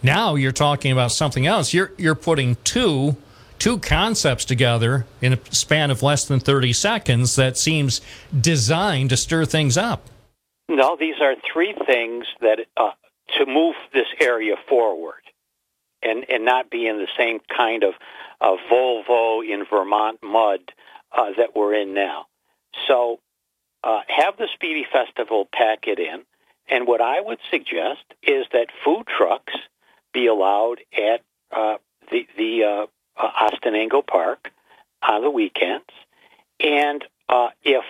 now 0.01 0.35
you're 0.35 0.51
talking 0.53 0.91
about 0.91 1.11
something 1.11 1.45
else. 1.45 1.73
You're 1.73 1.91
you're 1.97 2.15
putting 2.15 2.55
two 2.63 3.17
two 3.63 3.79
concepts 3.79 4.43
together 4.43 5.05
in 5.21 5.31
a 5.31 5.39
span 5.49 5.89
of 5.89 6.03
less 6.03 6.25
than 6.25 6.37
30 6.37 6.73
seconds 6.73 7.37
that 7.37 7.57
seems 7.57 8.01
designed 8.37 9.09
to 9.09 9.15
stir 9.15 9.45
things 9.45 9.77
up. 9.77 10.09
No, 10.67 10.97
these 10.99 11.15
are 11.21 11.35
three 11.53 11.73
things 11.87 12.25
that 12.41 12.59
uh, 12.75 12.91
to 13.37 13.45
move 13.45 13.75
this 13.93 14.07
area 14.19 14.55
forward, 14.67 15.21
and 16.01 16.25
and 16.29 16.43
not 16.43 16.69
be 16.69 16.87
in 16.87 16.97
the 16.97 17.07
same 17.17 17.39
kind 17.55 17.85
of 17.85 17.93
uh, 18.41 18.57
Volvo 18.69 19.41
in 19.41 19.63
Vermont 19.69 20.19
mud 20.21 20.59
uh, 21.13 21.29
that 21.37 21.55
we're 21.55 21.73
in 21.73 21.93
now. 21.93 22.25
So, 22.89 23.21
uh, 23.81 24.01
have 24.09 24.35
the 24.35 24.49
Spiedie 24.53 24.87
Festival 24.91 25.47
pack 25.53 25.87
it 25.87 25.99
in, 25.99 26.23
and 26.67 26.85
what 26.85 26.99
I 26.99 27.21
would 27.21 27.39
suggest 27.49 28.03
is 28.23 28.45
that 28.51 28.67
food 28.83 29.05
trucks 29.07 29.53
be 30.13 30.27
allowed 30.27 30.79
at 30.97 31.21
uh, 31.55 31.77
the 32.11 32.27
the 32.37 32.87
uh, 33.17 33.49
Otsiningo 33.49 34.05
Park 34.05 34.51
on 35.07 35.21
the 35.21 35.29
weekends, 35.29 35.89
and 36.59 37.03
uh, 37.29 37.49
if 37.63 37.83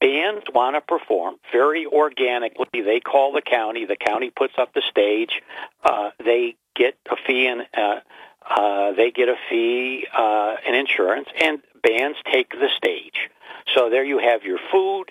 bands 0.00 0.44
want 0.52 0.76
to 0.76 0.80
perform 0.80 1.36
very 1.52 1.86
organically. 1.86 2.66
They 2.72 3.00
call 3.00 3.32
the 3.32 3.42
county. 3.42 3.84
The 3.86 3.96
county 3.96 4.30
puts 4.30 4.54
up 4.58 4.74
the 4.74 4.82
stage. 4.88 5.42
Uh, 5.82 6.10
they 6.24 6.56
get 6.74 6.96
a 7.10 7.16
fee 7.26 7.46
and 7.46 7.62
uh, 7.76 8.00
uh, 8.48 8.92
they 8.92 9.10
get 9.10 9.28
a 9.28 9.36
fee 9.48 10.06
uh, 10.16 10.56
and 10.66 10.76
insurance, 10.76 11.28
and 11.40 11.60
bands 11.82 12.18
take 12.30 12.50
the 12.50 12.68
stage. 12.76 13.28
So 13.74 13.90
there 13.90 14.04
you 14.04 14.18
have 14.18 14.44
your 14.44 14.58
food 14.70 15.06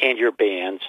and 0.00 0.18
your 0.18 0.32
bands 0.32 0.82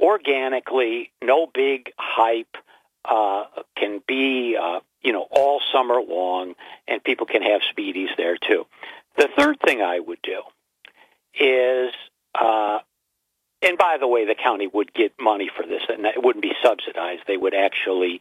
organically. 0.00 1.10
No 1.22 1.46
big 1.52 1.92
hype. 1.98 2.56
Uh, 3.04 3.44
can 3.76 4.00
be 4.06 4.56
uh, 4.60 4.80
you 5.02 5.12
know 5.12 5.26
all 5.30 5.60
summer 5.72 6.00
long, 6.00 6.54
and 6.88 7.04
people 7.04 7.26
can 7.26 7.42
have 7.42 7.60
spiedies 7.76 8.16
there 8.16 8.36
too. 8.36 8.66
The 9.16 9.28
third 9.36 9.58
thing 9.60 9.82
I 9.82 10.00
would 10.00 10.20
do 10.22 10.42
is 11.38 11.92
uh, 12.34 12.78
and 13.64 13.78
by 13.78 13.96
the 13.98 14.06
way, 14.06 14.26
the 14.26 14.34
county 14.34 14.66
would 14.66 14.92
get 14.92 15.14
money 15.18 15.50
for 15.54 15.66
this, 15.66 15.82
and 15.88 16.04
it 16.04 16.22
wouldn't 16.22 16.42
be 16.42 16.52
subsidized. 16.62 17.22
They 17.26 17.36
would 17.36 17.54
actually 17.54 18.20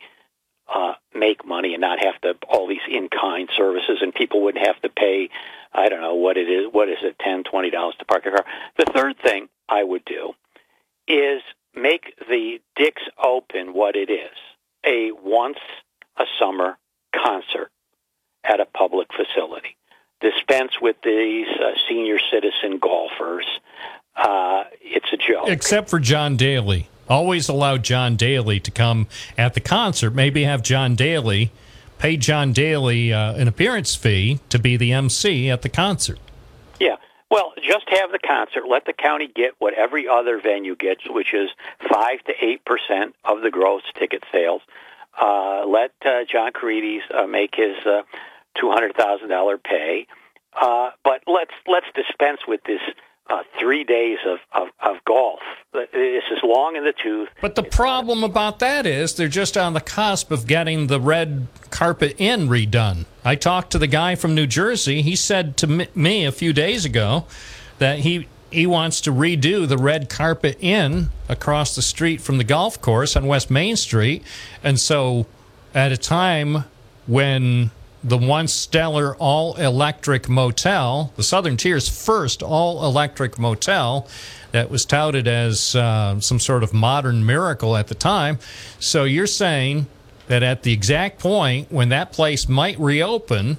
uh, 0.73 0.93
make 1.13 1.45
money 1.45 1.73
and 1.73 1.81
not 1.81 2.03
have 2.03 2.19
to 2.21 2.35
all 2.47 2.67
these 2.67 2.85
in-kind 2.89 3.49
services, 3.55 3.99
and 4.01 4.13
people 4.13 4.41
wouldn't 4.41 4.65
have 4.65 4.81
to 4.81 4.89
pay. 4.89 5.29
I 5.73 5.89
don't 5.89 6.01
know 6.01 6.15
what 6.15 6.37
it 6.37 6.49
is. 6.49 6.67
What 6.71 6.87
is 6.87 6.99
it? 7.03 7.19
Ten, 7.19 7.43
twenty 7.43 7.69
dollars 7.69 7.95
to 7.99 8.05
park 8.05 8.25
a 8.25 8.31
car. 8.31 8.45
The 8.77 8.91
third 8.93 9.17
thing 9.21 9.49
I 9.67 9.83
would 9.83 10.05
do 10.05 10.33
is 11.07 11.41
make 11.75 12.15
the 12.29 12.61
Dick's 12.75 13.03
Open 13.21 13.73
what 13.73 13.95
it 13.95 14.09
is: 14.09 14.37
a 14.85 15.11
once 15.23 15.59
a 16.17 16.23
summer 16.39 16.77
concert 17.15 17.71
at 18.43 18.59
a 18.59 18.65
public 18.65 19.07
facility. 19.13 19.77
Dispense 20.21 20.73
with 20.81 20.95
these 21.03 21.47
uh, 21.47 21.71
senior 21.87 22.17
citizen 22.31 22.79
golfers. 22.79 23.45
Uh, 24.15 24.63
it's 24.81 25.11
a 25.11 25.17
joke. 25.17 25.47
Except 25.49 25.89
for 25.89 25.99
John 25.99 26.37
Daly. 26.37 26.87
Always 27.09 27.49
allow 27.49 27.77
John 27.77 28.15
Daly 28.15 28.59
to 28.61 28.71
come 28.71 29.07
at 29.37 29.53
the 29.53 29.59
concert. 29.59 30.15
Maybe 30.15 30.43
have 30.43 30.63
John 30.63 30.95
Daly 30.95 31.51
pay 31.99 32.17
John 32.17 32.53
Daly 32.53 33.13
uh, 33.13 33.33
an 33.33 33.47
appearance 33.47 33.95
fee 33.95 34.39
to 34.49 34.59
be 34.59 34.77
the 34.77 34.93
MC 34.93 35.49
at 35.49 35.61
the 35.61 35.69
concert. 35.69 36.19
Yeah. 36.79 36.97
Well, 37.33 37.53
just 37.63 37.89
have 37.89 38.11
the 38.11 38.19
concert. 38.19 38.65
Let 38.69 38.85
the 38.85 38.93
county 38.93 39.27
get 39.27 39.53
what 39.57 39.73
every 39.73 40.07
other 40.07 40.39
venue 40.39 40.75
gets, 40.75 41.01
which 41.09 41.33
is 41.33 41.49
five 41.91 42.23
to 42.25 42.33
eight 42.39 42.63
percent 42.63 43.15
of 43.25 43.41
the 43.41 43.49
gross 43.49 43.81
ticket 43.97 44.23
sales. 44.31 44.61
Uh, 45.19 45.65
let 45.65 45.93
uh, 46.05 46.25
John 46.31 46.51
Karedes 46.51 47.01
uh, 47.11 47.25
make 47.25 47.55
his 47.55 47.75
uh, 47.87 48.03
two 48.55 48.69
hundred 48.69 48.95
thousand 48.95 49.29
dollar 49.29 49.57
pay, 49.57 50.05
uh, 50.61 50.91
but 51.03 51.23
let's 51.25 51.55
let's 51.65 51.87
dispense 51.95 52.41
with 52.47 52.61
this 52.65 52.81
uh, 53.31 53.41
three 53.59 53.83
days 53.83 54.19
of, 54.27 54.37
of, 54.51 54.67
of 54.79 55.03
golf. 55.05 55.39
This 55.73 56.23
is 56.31 56.39
long 56.43 56.75
in 56.75 56.83
the 56.83 56.93
tooth. 56.93 57.29
But 57.41 57.55
the 57.55 57.63
problem 57.63 58.23
about 58.23 58.59
that 58.59 58.85
is 58.85 59.15
they're 59.15 59.27
just 59.27 59.57
on 59.57 59.73
the 59.73 59.81
cusp 59.81 60.29
of 60.29 60.45
getting 60.45 60.85
the 60.85 60.99
red 60.99 61.47
carpet 61.71 62.15
in 62.19 62.47
redone. 62.47 63.05
I 63.25 63.35
talked 63.35 63.71
to 63.71 63.79
the 63.79 63.87
guy 63.87 64.15
from 64.15 64.35
New 64.35 64.47
Jersey. 64.47 65.01
He 65.01 65.15
said 65.15 65.55
to 65.57 65.67
me- 65.67 66.25
a 66.25 66.31
few 66.31 66.53
days 66.53 66.85
ago 66.85 67.25
that 67.79 67.99
he 67.99 68.27
he 68.51 68.67
wants 68.67 69.01
to 69.01 69.11
redo 69.11 69.67
the 69.67 69.79
red 69.79 70.09
carpet 70.09 70.57
inn 70.59 71.09
across 71.27 71.73
the 71.75 71.81
street 71.81 72.21
from 72.21 72.37
the 72.37 72.43
golf 72.43 72.79
course 72.79 73.15
on 73.15 73.25
West 73.25 73.49
Main 73.49 73.75
Street. 73.75 74.21
And 74.63 74.79
so 74.79 75.25
at 75.73 75.91
a 75.91 75.97
time 75.97 76.65
when 77.07 77.71
the 78.03 78.17
once 78.17 78.53
stellar 78.53 79.15
all 79.15 79.55
electric 79.55 80.29
motel, 80.29 81.11
the 81.15 81.23
Southern 81.23 81.57
Tier's 81.57 81.89
first 81.89 82.43
all 82.43 82.85
electric 82.85 83.39
motel 83.39 84.07
that 84.51 84.69
was 84.69 84.85
touted 84.85 85.27
as 85.27 85.75
uh, 85.75 86.19
some 86.19 86.39
sort 86.39 86.61
of 86.61 86.73
modern 86.73 87.25
miracle 87.25 87.75
at 87.75 87.87
the 87.87 87.95
time. 87.95 88.37
So 88.77 89.03
you're 89.03 89.25
saying 89.25 89.87
that 90.33 90.41
at 90.41 90.63
the 90.63 90.73
exact 90.73 91.19
point 91.19 91.71
when 91.71 91.89
that 91.89 92.11
place 92.11 92.49
might 92.49 92.79
reopen 92.79 93.55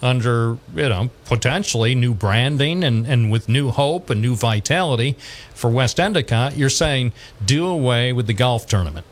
under, 0.00 0.56
you 0.74 0.88
know, 0.88 1.10
potentially 1.26 1.94
new 1.94 2.14
branding 2.14 2.82
and, 2.82 3.06
and 3.06 3.30
with 3.30 3.46
new 3.46 3.70
hope 3.70 4.08
and 4.08 4.22
new 4.22 4.34
vitality 4.34 5.16
for 5.54 5.68
West 5.68 6.00
Endicott, 6.00 6.56
you're 6.56 6.70
saying 6.70 7.12
do 7.44 7.66
away 7.66 8.10
with 8.14 8.26
the 8.26 8.32
golf 8.32 8.66
tournament. 8.66 9.04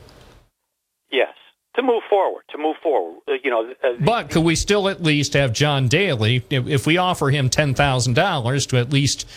Yes, 1.11 1.35
to 1.77 1.83
move 1.83 2.03
forward. 2.09 2.45
To 2.53 2.57
move 2.57 2.77
forward. 2.83 3.21
Uh, 3.29 3.33
you 3.45 3.51
know. 3.51 3.75
Uh, 3.85 3.93
But 4.01 4.31
could 4.31 4.43
we 4.45 4.55
still 4.55 4.89
at 4.89 5.03
least 5.03 5.35
have 5.35 5.53
John 5.53 5.89
Daly, 5.89 6.43
if, 6.49 6.67
if 6.67 6.87
we 6.87 6.97
offer 6.97 7.29
him 7.29 7.51
$10,000 7.51 8.69
to 8.69 8.77
at 8.79 8.91
least 8.91 9.29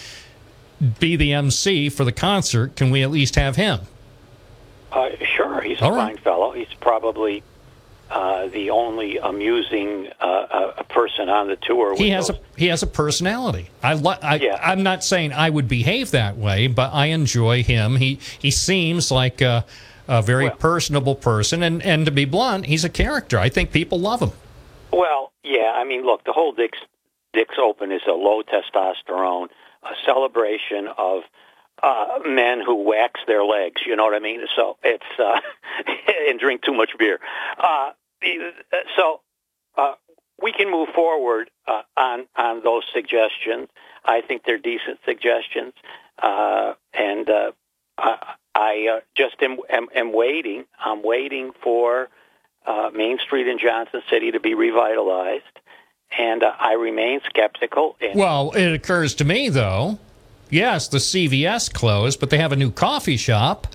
be 1.01 1.17
the 1.17 1.33
MC 1.33 1.89
for 1.89 2.05
the 2.05 2.13
concert, 2.13 2.77
can 2.77 2.89
we 2.89 3.03
at 3.03 3.11
least 3.11 3.35
have 3.35 3.57
him? 3.57 3.81
Uh, 4.93 5.09
sure, 5.35 5.59
he's 5.59 5.81
a 5.81 5.83
All 5.83 5.91
right. 5.91 6.15
fine 6.15 6.23
fellow. 6.23 6.53
He's 6.53 6.73
probably 6.79 7.43
uh, 8.15 8.47
the 8.47 8.69
only 8.69 9.17
amusing 9.17 10.07
uh, 10.21 10.23
uh, 10.25 10.83
person 10.83 11.27
on 11.29 11.47
the 11.49 11.57
tour. 11.57 11.95
He 11.97 12.09
has 12.11 12.29
those- 12.29 12.37
a 12.37 12.41
he 12.59 12.67
has 12.67 12.81
a 12.81 12.87
personality. 12.87 13.69
I, 13.83 13.93
li- 13.95 14.15
I 14.23 14.35
Yeah. 14.35 14.57
I'm 14.63 14.81
not 14.83 15.03
saying 15.03 15.33
I 15.33 15.49
would 15.49 15.67
behave 15.67 16.11
that 16.11 16.37
way, 16.37 16.67
but 16.67 16.93
I 16.93 17.07
enjoy 17.07 17.61
him. 17.63 17.97
He 17.97 18.19
he 18.39 18.51
seems 18.51 19.11
like 19.11 19.41
a, 19.41 19.65
a 20.07 20.21
very 20.21 20.49
personable 20.49 21.15
person, 21.15 21.61
and 21.61 21.83
and 21.83 22.05
to 22.05 22.11
be 22.11 22.23
blunt, 22.25 22.65
he's 22.67 22.85
a 22.85 22.89
character. 22.89 23.37
I 23.37 23.49
think 23.49 23.71
people 23.73 23.99
love 23.99 24.21
him. 24.21 24.31
Well, 24.93 25.33
yeah. 25.43 25.73
I 25.75 25.83
mean, 25.83 26.05
look, 26.05 26.23
the 26.23 26.31
whole 26.31 26.53
Dick's 26.53 26.79
Dick's 27.33 27.55
Open 27.61 27.91
is 27.91 28.01
a 28.07 28.13
low 28.13 28.41
testosterone, 28.43 29.49
a 29.83 29.93
celebration 30.05 30.87
of 30.97 31.23
uh, 31.83 32.19
men 32.25 32.61
who 32.65 32.75
wax 32.83 33.19
their 33.27 33.43
legs. 33.43 33.81
You 33.85 33.97
know 33.97 34.05
what 34.05 34.13
I 34.15 34.19
mean? 34.19 34.39
So 34.55 34.77
it's 34.83 35.03
uh, 35.19 35.41
and 36.29 36.39
drink 36.39 36.61
too 36.61 36.73
much 36.73 36.91
beer. 36.97 37.19
Uh, 37.59 37.91
so 38.97 39.21
uh, 39.77 39.93
we 40.41 40.51
can 40.51 40.69
move 40.69 40.89
forward 40.95 41.49
uh, 41.67 41.81
on 41.97 42.27
on 42.35 42.63
those 42.63 42.83
suggestions. 42.93 43.69
I 44.03 44.21
think 44.21 44.43
they're 44.45 44.57
decent 44.57 44.99
suggestions, 45.05 45.73
uh, 46.21 46.73
and 46.93 47.29
uh, 47.29 47.51
I, 47.97 48.35
I 48.53 48.87
uh, 48.97 48.99
just 49.15 49.35
am, 49.41 49.57
am, 49.69 49.87
am 49.95 50.13
waiting. 50.13 50.65
I'm 50.79 51.03
waiting 51.03 51.51
for 51.63 52.09
uh, 52.65 52.91
Main 52.93 53.17
Street 53.19 53.47
in 53.47 53.57
Johnson 53.57 54.01
City 54.09 54.31
to 54.31 54.39
be 54.39 54.53
revitalized, 54.53 55.43
and 56.17 56.43
I 56.43 56.73
remain 56.73 57.21
skeptical. 57.27 57.97
And 57.99 58.19
Well, 58.19 58.51
it 58.51 58.73
occurs 58.73 59.15
to 59.15 59.25
me 59.25 59.49
though. 59.49 59.99
Yes, 60.49 60.87
the 60.87 60.99
CVS 60.99 61.73
closed, 61.73 62.19
but 62.19 62.29
they 62.29 62.37
have 62.37 62.51
a 62.51 62.55
new 62.55 62.71
coffee 62.71 63.17
shop. 63.17 63.67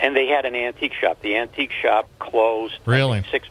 And 0.00 0.16
they 0.16 0.26
had 0.26 0.44
an 0.44 0.54
antique 0.54 0.94
shop. 0.94 1.20
The 1.22 1.36
antique 1.36 1.72
shop 1.72 2.08
closed 2.18 2.78
Really? 2.86 3.22
six 3.30 3.48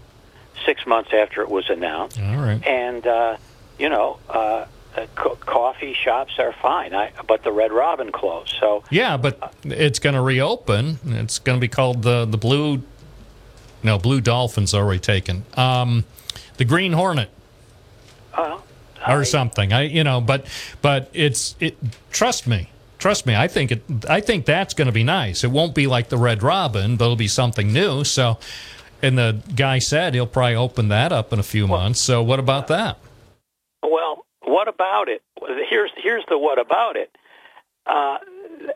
six 0.65 0.85
months 0.85 1.11
after 1.13 1.41
it 1.41 1.49
was 1.49 1.69
announced. 1.69 2.19
All 2.19 2.35
right. 2.37 2.63
And 2.65 3.05
uh, 3.07 3.37
you 3.77 3.89
know, 3.89 4.19
uh, 4.29 4.65
uh, 4.97 5.05
co- 5.15 5.35
coffee 5.35 5.93
shops 5.93 6.33
are 6.39 6.51
fine, 6.53 6.93
I, 6.93 7.11
but 7.27 7.43
the 7.43 7.51
Red 7.51 7.71
Robin 7.71 8.11
closed. 8.11 8.55
So 8.59 8.83
Yeah, 8.89 9.17
but 9.17 9.53
it's 9.63 9.99
going 9.99 10.15
to 10.15 10.21
reopen. 10.21 10.97
It's 11.05 11.39
going 11.39 11.57
to 11.57 11.61
be 11.61 11.67
called 11.69 12.01
the 12.03 12.25
the 12.25 12.37
Blue. 12.37 12.81
No, 13.83 13.97
Blue 13.97 14.19
Dolphin's 14.19 14.73
already 14.73 14.99
taken. 14.99 15.45
Um, 15.55 16.03
the 16.57 16.65
Green 16.65 16.91
Hornet 16.91 17.29
uh, 18.33 18.59
or 19.07 19.23
something. 19.23 19.71
I 19.71 19.83
you 19.83 20.03
know, 20.03 20.19
but 20.19 20.45
but 20.81 21.09
it's 21.13 21.55
it. 21.59 21.77
Trust 22.11 22.47
me. 22.47 22.69
Trust 22.99 23.25
me, 23.25 23.33
I 23.33 23.47
think 23.47 23.71
it. 23.71 23.81
I 24.09 24.19
think 24.19 24.45
that's 24.45 24.73
going 24.73 24.87
to 24.87 24.91
be 24.91 25.05
nice. 25.05 25.45
It 25.45 25.51
won't 25.51 25.73
be 25.73 25.87
like 25.87 26.09
the 26.09 26.17
Red 26.17 26.43
Robin, 26.43 26.97
but 26.97 27.05
it'll 27.05 27.15
be 27.15 27.29
something 27.29 27.71
new. 27.71 28.03
So, 28.03 28.37
and 29.01 29.17
the 29.17 29.41
guy 29.55 29.79
said 29.79 30.13
he'll 30.13 30.27
probably 30.27 30.55
open 30.55 30.89
that 30.89 31.13
up 31.13 31.31
in 31.31 31.39
a 31.39 31.43
few 31.43 31.65
months. 31.65 32.01
So, 32.01 32.21
what 32.21 32.39
about 32.39 32.67
that? 32.67 32.99
Well, 33.81 34.25
what 34.41 34.67
about 34.67 35.07
it? 35.07 35.23
Here's 35.69 35.91
here's 35.95 36.25
the 36.27 36.37
what 36.37 36.59
about 36.59 36.97
it. 36.97 37.15
Uh, 37.85 38.17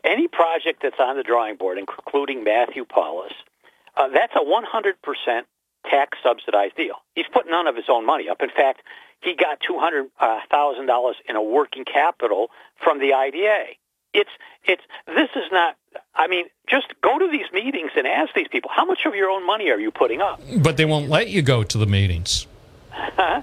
any 0.02 0.26
project 0.26 0.80
that's 0.82 0.98
on 0.98 1.16
the 1.16 1.22
drawing 1.22 1.56
board, 1.56 1.76
including 1.76 2.44
Matthew 2.44 2.86
Paulus, 2.86 3.32
uh, 3.96 4.08
that's 4.08 4.34
a 4.34 4.40
100% 4.40 5.42
tax 5.88 6.18
subsidized 6.22 6.76
deal. 6.76 6.96
He's 7.14 7.26
put 7.30 7.46
none 7.48 7.66
of 7.66 7.76
his 7.76 7.84
own 7.88 8.06
money 8.06 8.28
up. 8.28 8.40
In 8.40 8.48
fact, 8.48 8.80
he 9.20 9.34
got 9.34 9.60
$200,000 9.60 11.14
in 11.28 11.36
a 11.36 11.42
working 11.42 11.84
capital 11.84 12.50
from 12.76 12.98
the 12.98 13.12
IDA. 13.12 13.74
It's 14.14 14.30
it's 14.64 14.82
this 15.06 15.28
is 15.36 15.50
not. 15.52 15.76
I 16.14 16.26
mean, 16.28 16.46
just 16.68 16.86
go 17.02 17.18
to 17.18 17.28
these 17.30 17.46
meetings 17.52 17.90
and 17.96 18.06
ask 18.06 18.32
these 18.34 18.48
people 18.48 18.70
how 18.74 18.84
much 18.84 19.00
of 19.06 19.14
your 19.14 19.28
own 19.30 19.44
money 19.46 19.70
are 19.70 19.78
you 19.78 19.90
putting 19.90 20.20
up. 20.20 20.40
But 20.62 20.76
they 20.76 20.84
won't 20.84 21.08
let 21.08 21.28
you 21.28 21.42
go 21.42 21.62
to 21.62 21.78
the 21.78 21.86
meetings, 21.86 22.46
Huh? 22.92 23.42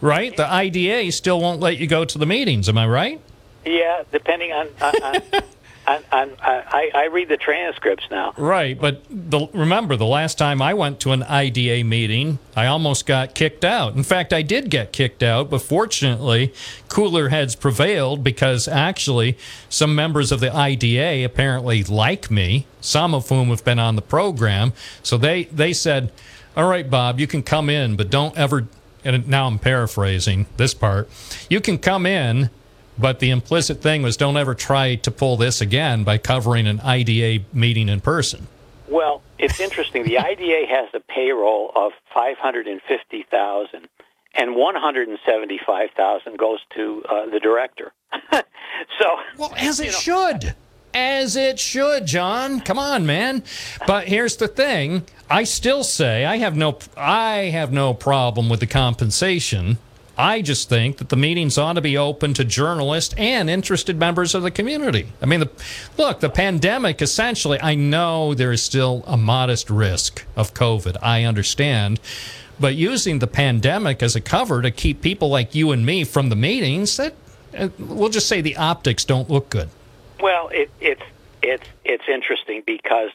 right? 0.00 0.36
The 0.36 0.50
IDA 0.50 1.12
still 1.12 1.40
won't 1.40 1.60
let 1.60 1.76
you 1.78 1.86
go 1.86 2.04
to 2.04 2.18
the 2.18 2.26
meetings. 2.26 2.68
Am 2.68 2.76
I 2.78 2.86
right? 2.86 3.20
Yeah, 3.64 4.02
depending 4.10 4.52
on. 4.52 4.68
on, 4.80 4.94
on, 5.02 5.22
on 5.88 6.36
I, 6.40 6.90
I 6.94 7.04
read 7.06 7.28
the 7.28 7.36
transcripts 7.36 8.04
now. 8.10 8.34
Right, 8.36 8.78
but 8.78 9.02
the, 9.08 9.48
remember 9.52 9.96
the 9.96 10.06
last 10.06 10.38
time 10.38 10.60
I 10.60 10.74
went 10.74 11.00
to 11.00 11.12
an 11.12 11.22
IDA 11.22 11.84
meeting, 11.84 12.38
I 12.54 12.66
almost 12.66 13.06
got 13.06 13.34
kicked 13.34 13.64
out. 13.64 13.94
In 13.94 14.02
fact, 14.02 14.32
I 14.32 14.42
did 14.42 14.70
get 14.70 14.92
kicked 14.92 15.22
out, 15.22 15.50
but 15.50 15.62
fortunately, 15.62 16.52
cooler 16.88 17.30
heads 17.30 17.56
prevailed 17.56 18.22
because 18.22 18.68
actually 18.68 19.38
some 19.68 19.94
members 19.94 20.30
of 20.30 20.40
the 20.40 20.54
IDA 20.54 21.24
apparently 21.24 21.82
like 21.84 22.30
me, 22.30 22.66
some 22.80 23.14
of 23.14 23.28
whom 23.28 23.48
have 23.48 23.64
been 23.64 23.78
on 23.78 23.96
the 23.96 24.02
program. 24.02 24.72
So 25.02 25.16
they, 25.16 25.44
they 25.44 25.72
said, 25.72 26.12
All 26.56 26.68
right, 26.68 26.88
Bob, 26.88 27.18
you 27.18 27.26
can 27.26 27.42
come 27.42 27.70
in, 27.70 27.96
but 27.96 28.10
don't 28.10 28.36
ever. 28.36 28.68
And 29.04 29.28
now 29.28 29.46
I'm 29.46 29.58
paraphrasing 29.58 30.46
this 30.56 30.74
part. 30.74 31.08
You 31.48 31.60
can 31.60 31.78
come 31.78 32.04
in, 32.04 32.50
but 32.98 33.20
the 33.20 33.30
implicit 33.30 33.80
thing 33.80 34.02
was 34.02 34.16
don't 34.16 34.36
ever 34.36 34.54
try 34.54 34.96
to 34.96 35.10
pull 35.10 35.36
this 35.36 35.60
again 35.60 36.04
by 36.04 36.18
covering 36.18 36.66
an 36.66 36.80
IDA 36.80 37.44
meeting 37.52 37.88
in 37.88 38.00
person. 38.00 38.46
Well, 38.88 39.22
it's 39.38 39.60
interesting. 39.60 40.04
The 40.04 40.18
IDA 40.18 40.66
has 40.68 40.88
a 40.94 41.00
payroll 41.00 41.70
of 41.76 41.92
five 42.12 42.38
hundred 42.38 42.66
and 42.66 42.80
fifty 42.82 43.24
thousand, 43.30 43.88
and 44.34 44.56
one 44.56 44.74
hundred 44.74 45.08
and 45.08 45.18
seventy-five 45.24 45.90
thousand 45.96 46.38
goes 46.38 46.60
to 46.74 47.04
uh, 47.08 47.26
the 47.26 47.38
director. 47.40 47.92
so, 48.32 49.16
well, 49.36 49.54
as 49.56 49.80
it 49.80 49.92
should. 49.92 50.54
As 50.94 51.36
it 51.36 51.60
should, 51.60 52.06
John. 52.06 52.60
Come 52.60 52.78
on, 52.78 53.04
man. 53.04 53.44
But 53.86 54.08
here's 54.08 54.36
the 54.36 54.48
thing. 54.48 55.04
I 55.30 55.44
still 55.44 55.84
say 55.84 56.24
I 56.24 56.38
have 56.38 56.56
no 56.56 56.78
I 56.96 57.50
have 57.52 57.70
no 57.70 57.92
problem 57.92 58.48
with 58.48 58.60
the 58.60 58.66
compensation. 58.66 59.78
I 60.18 60.42
just 60.42 60.68
think 60.68 60.98
that 60.98 61.10
the 61.10 61.16
meetings 61.16 61.56
ought 61.56 61.74
to 61.74 61.80
be 61.80 61.96
open 61.96 62.34
to 62.34 62.44
journalists 62.44 63.14
and 63.16 63.48
interested 63.48 63.96
members 63.98 64.34
of 64.34 64.42
the 64.42 64.50
community. 64.50 65.12
I 65.22 65.26
mean, 65.26 65.40
the, 65.40 65.50
look, 65.96 66.18
the 66.18 66.28
pandemic 66.28 67.00
essentially, 67.00 67.60
I 67.60 67.76
know 67.76 68.34
there 68.34 68.50
is 68.50 68.60
still 68.60 69.04
a 69.06 69.16
modest 69.16 69.70
risk 69.70 70.26
of 70.34 70.54
COVID. 70.54 70.96
I 71.00 71.22
understand. 71.22 72.00
But 72.58 72.74
using 72.74 73.20
the 73.20 73.28
pandemic 73.28 74.02
as 74.02 74.16
a 74.16 74.20
cover 74.20 74.60
to 74.60 74.72
keep 74.72 75.00
people 75.00 75.28
like 75.28 75.54
you 75.54 75.70
and 75.70 75.86
me 75.86 76.02
from 76.02 76.30
the 76.30 76.36
meetings, 76.36 76.96
that 76.96 77.14
uh, 77.56 77.68
we'll 77.78 78.08
just 78.08 78.26
say 78.26 78.40
the 78.40 78.56
optics 78.56 79.04
don't 79.04 79.30
look 79.30 79.48
good. 79.50 79.68
well, 80.20 80.48
it, 80.48 80.70
it's 80.80 81.02
it's 81.42 81.66
it's 81.84 82.04
interesting 82.12 82.64
because 82.66 83.10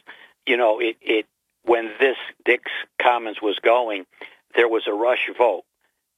you 0.46 0.56
know 0.56 0.80
it 0.80 0.96
it 1.02 1.26
when 1.64 1.90
this 2.00 2.16
Dick's 2.46 2.72
Commons 3.00 3.42
was 3.42 3.58
going, 3.58 4.06
there 4.54 4.68
was 4.68 4.84
a 4.86 4.92
rush 4.92 5.28
vote 5.36 5.64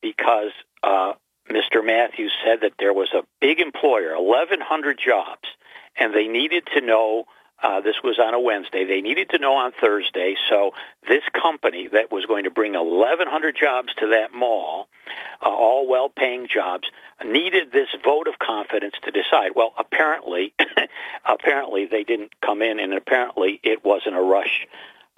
because 0.00 0.52
uh, 0.86 1.12
Mr. 1.50 1.84
Matthews 1.84 2.32
said 2.44 2.60
that 2.62 2.72
there 2.78 2.92
was 2.92 3.08
a 3.12 3.22
big 3.40 3.60
employer, 3.60 4.20
1,100 4.20 4.98
jobs, 4.98 5.48
and 5.96 6.14
they 6.14 6.28
needed 6.28 6.66
to 6.74 6.80
know. 6.80 7.24
Uh, 7.62 7.80
this 7.80 7.96
was 8.04 8.18
on 8.18 8.34
a 8.34 8.40
Wednesday. 8.40 8.84
They 8.84 9.00
needed 9.00 9.30
to 9.30 9.38
know 9.38 9.54
on 9.54 9.72
Thursday. 9.80 10.36
So 10.50 10.72
this 11.08 11.22
company 11.32 11.88
that 11.88 12.12
was 12.12 12.26
going 12.26 12.44
to 12.44 12.50
bring 12.50 12.74
1,100 12.74 13.56
jobs 13.58 13.94
to 13.98 14.08
that 14.08 14.34
mall, 14.34 14.88
uh, 15.42 15.48
all 15.48 15.88
well-paying 15.88 16.48
jobs, 16.52 16.88
needed 17.24 17.72
this 17.72 17.88
vote 18.04 18.28
of 18.28 18.38
confidence 18.38 18.94
to 19.04 19.10
decide. 19.10 19.52
Well, 19.54 19.72
apparently, 19.78 20.52
apparently 21.24 21.86
they 21.86 22.04
didn't 22.04 22.38
come 22.42 22.60
in, 22.60 22.78
and 22.78 22.92
apparently 22.92 23.58
it 23.62 23.84
wasn't 23.84 24.16
a 24.16 24.22
rush 24.22 24.66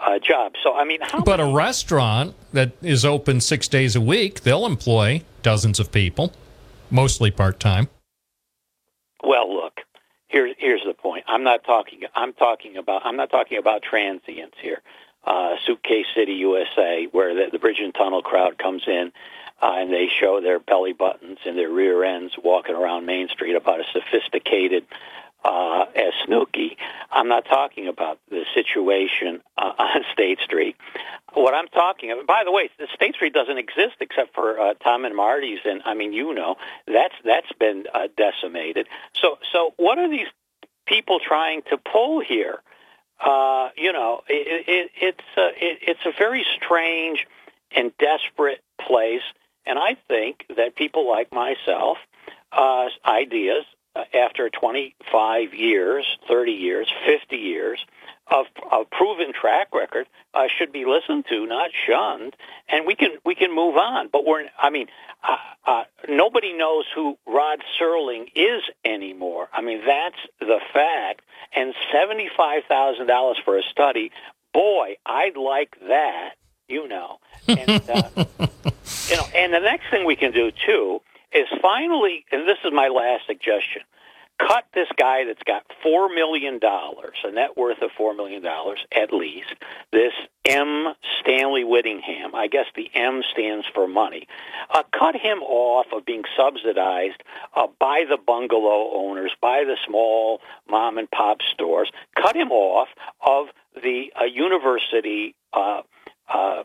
uh, 0.01 0.19
job. 0.19 0.53
So 0.63 0.75
I 0.75 0.85
mean, 0.85 1.01
how 1.03 1.23
But 1.23 1.41
a 1.41 1.47
restaurant 1.47 2.35
that 2.53 2.73
is 2.83 3.05
open 3.05 3.41
six 3.41 3.69
days 3.69 3.97
a 3.97 4.01
week, 4.01 4.41
they'll 4.41 4.67
employ 4.67 5.23
dozens 5.43 5.81
of 5.81 5.93
people, 5.93 6.33
mostly 6.91 7.31
part 7.31 7.61
time. 7.61 7.89
Well, 9.23 9.53
look, 9.53 9.81
here's 10.29 10.55
here's 10.59 10.83
the 10.87 10.95
point. 10.95 11.25
I'm 11.27 11.45
not 11.45 11.65
talking. 11.65 12.01
I'm 12.15 12.33
talking 12.33 12.77
about. 12.77 13.03
I'm 13.05 13.17
not 13.17 13.31
talking 13.31 13.59
about 13.59 13.83
transients 13.83 14.57
here. 14.61 14.83
Uh, 15.25 15.57
Suitcase 15.67 16.07
City, 16.15 16.35
USA, 16.35 17.07
where 17.11 17.35
the, 17.35 17.51
the 17.53 17.59
bridge 17.59 17.81
and 17.81 17.93
tunnel 17.93 18.23
crowd 18.23 18.57
comes 18.57 18.85
in, 18.87 19.13
uh, 19.61 19.75
and 19.77 19.93
they 19.93 20.07
show 20.09 20.41
their 20.41 20.61
belly 20.61 20.93
buttons 20.93 21.39
and 21.45 21.59
their 21.59 21.71
rear 21.71 22.05
ends 22.05 22.35
walking 22.43 22.75
around 22.75 23.05
Main 23.05 23.29
Street 23.29 23.55
about 23.55 23.81
as 23.81 23.87
sophisticated 23.93 24.87
uh, 25.45 25.87
as 25.95 26.13
Snooki. 26.27 26.77
I'm 27.11 27.29
not 27.29 27.45
talking 27.47 27.89
about 27.89 28.19
the 28.31 28.45
situation 28.55 29.41
uh, 29.57 29.73
on 29.79 30.05
State 30.13 30.41
Street. 30.41 30.77
What 31.35 31.55
I'm 31.55 31.69
talking 31.69 32.11
about, 32.11 32.27
by 32.27 32.43
the 32.45 32.53
way, 32.53 32.71
the 32.79 32.89
State 32.95 33.15
Street 33.15 33.33
doesn't 33.33 33.59
exist 33.59 33.97
except 34.01 34.35
for 34.35 34.59
uh, 34.59 34.75
Tom 34.83 35.05
and 35.05 35.15
Marty's, 35.15 35.61
and 35.65 35.83
I 35.85 35.95
mean, 35.95 36.13
you 36.13 36.35
know, 36.35 36.57
that's 36.87 37.15
that's 37.25 37.53
been 37.59 37.85
uh, 37.93 38.09
decimated. 38.17 38.89
So, 39.15 39.39
so 39.53 39.75
what 39.77 39.99
are 39.99 40.09
these 40.09 40.27
people 40.87 41.21
trying 41.21 41.63
to 41.71 41.79
pull 41.79 42.21
here? 42.21 42.63
Uh, 43.21 43.71
you 43.77 43.93
know, 43.93 44.23
it, 44.29 44.65
it, 44.69 44.91
it's 45.01 45.25
uh, 45.37 45.51
it, 45.57 45.79
it's 45.83 46.07
a 46.07 46.13
very 46.17 46.45
strange 46.57 47.27
and 47.71 47.93
desperate 47.99 48.63
place, 48.81 49.23
and 49.67 49.79
I 49.79 49.97
think 50.09 50.47
that 50.57 50.77
people 50.77 51.09
like 51.09 51.33
myself, 51.33 51.99
uh, 52.53 52.87
ideas 53.05 53.65
after 54.15 54.51
25 54.51 55.55
years, 55.55 56.07
30 56.29 56.53
years, 56.53 56.89
50 57.07 57.37
years 57.37 57.85
of, 58.31 58.47
of 58.71 58.91
proven 58.91 59.33
track 59.33 59.69
record 59.75 60.07
uh, 60.35 60.45
should 60.59 60.73
be 60.73 60.85
listened 60.85 61.25
to, 61.29 61.47
not 61.47 61.71
shunned, 61.87 62.37
and 62.69 62.87
we 62.87 62.95
can 62.95 63.13
we 63.25 63.35
can 63.35 63.55
move 63.55 63.77
on. 63.77 64.09
But 64.13 64.25
we're 64.27 64.45
I 64.61 64.71
mean, 64.71 64.89
uh, 65.27 65.37
uh, 65.67 65.85
nobody 66.09 66.53
knows 66.53 66.85
who 66.95 67.17
Rod 67.27 67.61
Serling 67.81 68.31
is 68.35 68.63
anymore. 68.85 69.49
I 69.53 69.63
mean, 69.63 69.81
that's 69.87 70.19
the 70.41 70.61
fact. 70.73 71.23
And 71.55 71.75
seventy 71.93 72.29
five 72.37 72.65
thousand 72.69 73.07
dollars 73.07 73.39
for 73.45 73.57
a 73.57 73.63
study, 73.63 74.13
boy, 74.53 74.97
I'd 75.07 75.37
like 75.37 75.77
that. 75.89 76.33
You 76.69 76.87
know, 76.87 77.19
and 77.47 77.83
uh, 77.89 78.11
you 79.09 79.17
know, 79.17 79.27
and 79.35 79.55
the 79.55 79.61
next 79.61 79.91
thing 79.91 80.05
we 80.05 80.17
can 80.17 80.33
do 80.33 80.51
too 80.51 81.01
is 81.39 81.49
finally, 81.63 82.25
and 82.33 82.49
this 82.49 82.59
is 82.65 82.73
my 82.73 82.89
last 82.89 83.27
suggestion. 83.27 83.83
cut 84.39 84.65
this 84.73 84.89
guy 84.97 85.25
that's 85.25 85.43
got 85.43 85.65
$4 85.85 86.15
million, 86.15 86.61
a 86.63 87.31
net 87.33 87.57
worth 87.57 87.83
of 87.83 87.91
$4 87.99 88.17
million 88.17 88.45
at 88.93 89.13
least, 89.13 89.53
this 89.93 90.13
M. 90.45 90.95
Stanley 91.21 91.65
Whittingham, 91.65 92.35
I 92.35 92.47
guess 92.47 92.67
the 92.77 92.89
M 92.95 93.23
stands 93.33 93.67
for 93.75 93.89
money, 93.89 94.29
uh, 94.71 94.85
cut 94.97 95.17
him 95.17 95.39
off 95.43 95.87
of 95.93 96.05
being 96.05 96.23
subsidized 96.37 97.23
uh, 97.55 97.67
by 97.81 98.05
the 98.09 98.17
bungalow 98.17 98.93
owners, 98.95 99.33
by 99.41 99.65
the 99.65 99.77
small 99.87 100.41
mom 100.69 100.99
and 100.99 101.11
pop 101.11 101.39
stores, 101.53 101.91
cut 102.17 102.37
him 102.37 102.53
off 102.53 102.89
of 103.21 103.47
the 103.83 104.13
uh, 104.21 104.25
university 104.25 105.35
uh, 105.53 105.83
uh, 106.33 106.63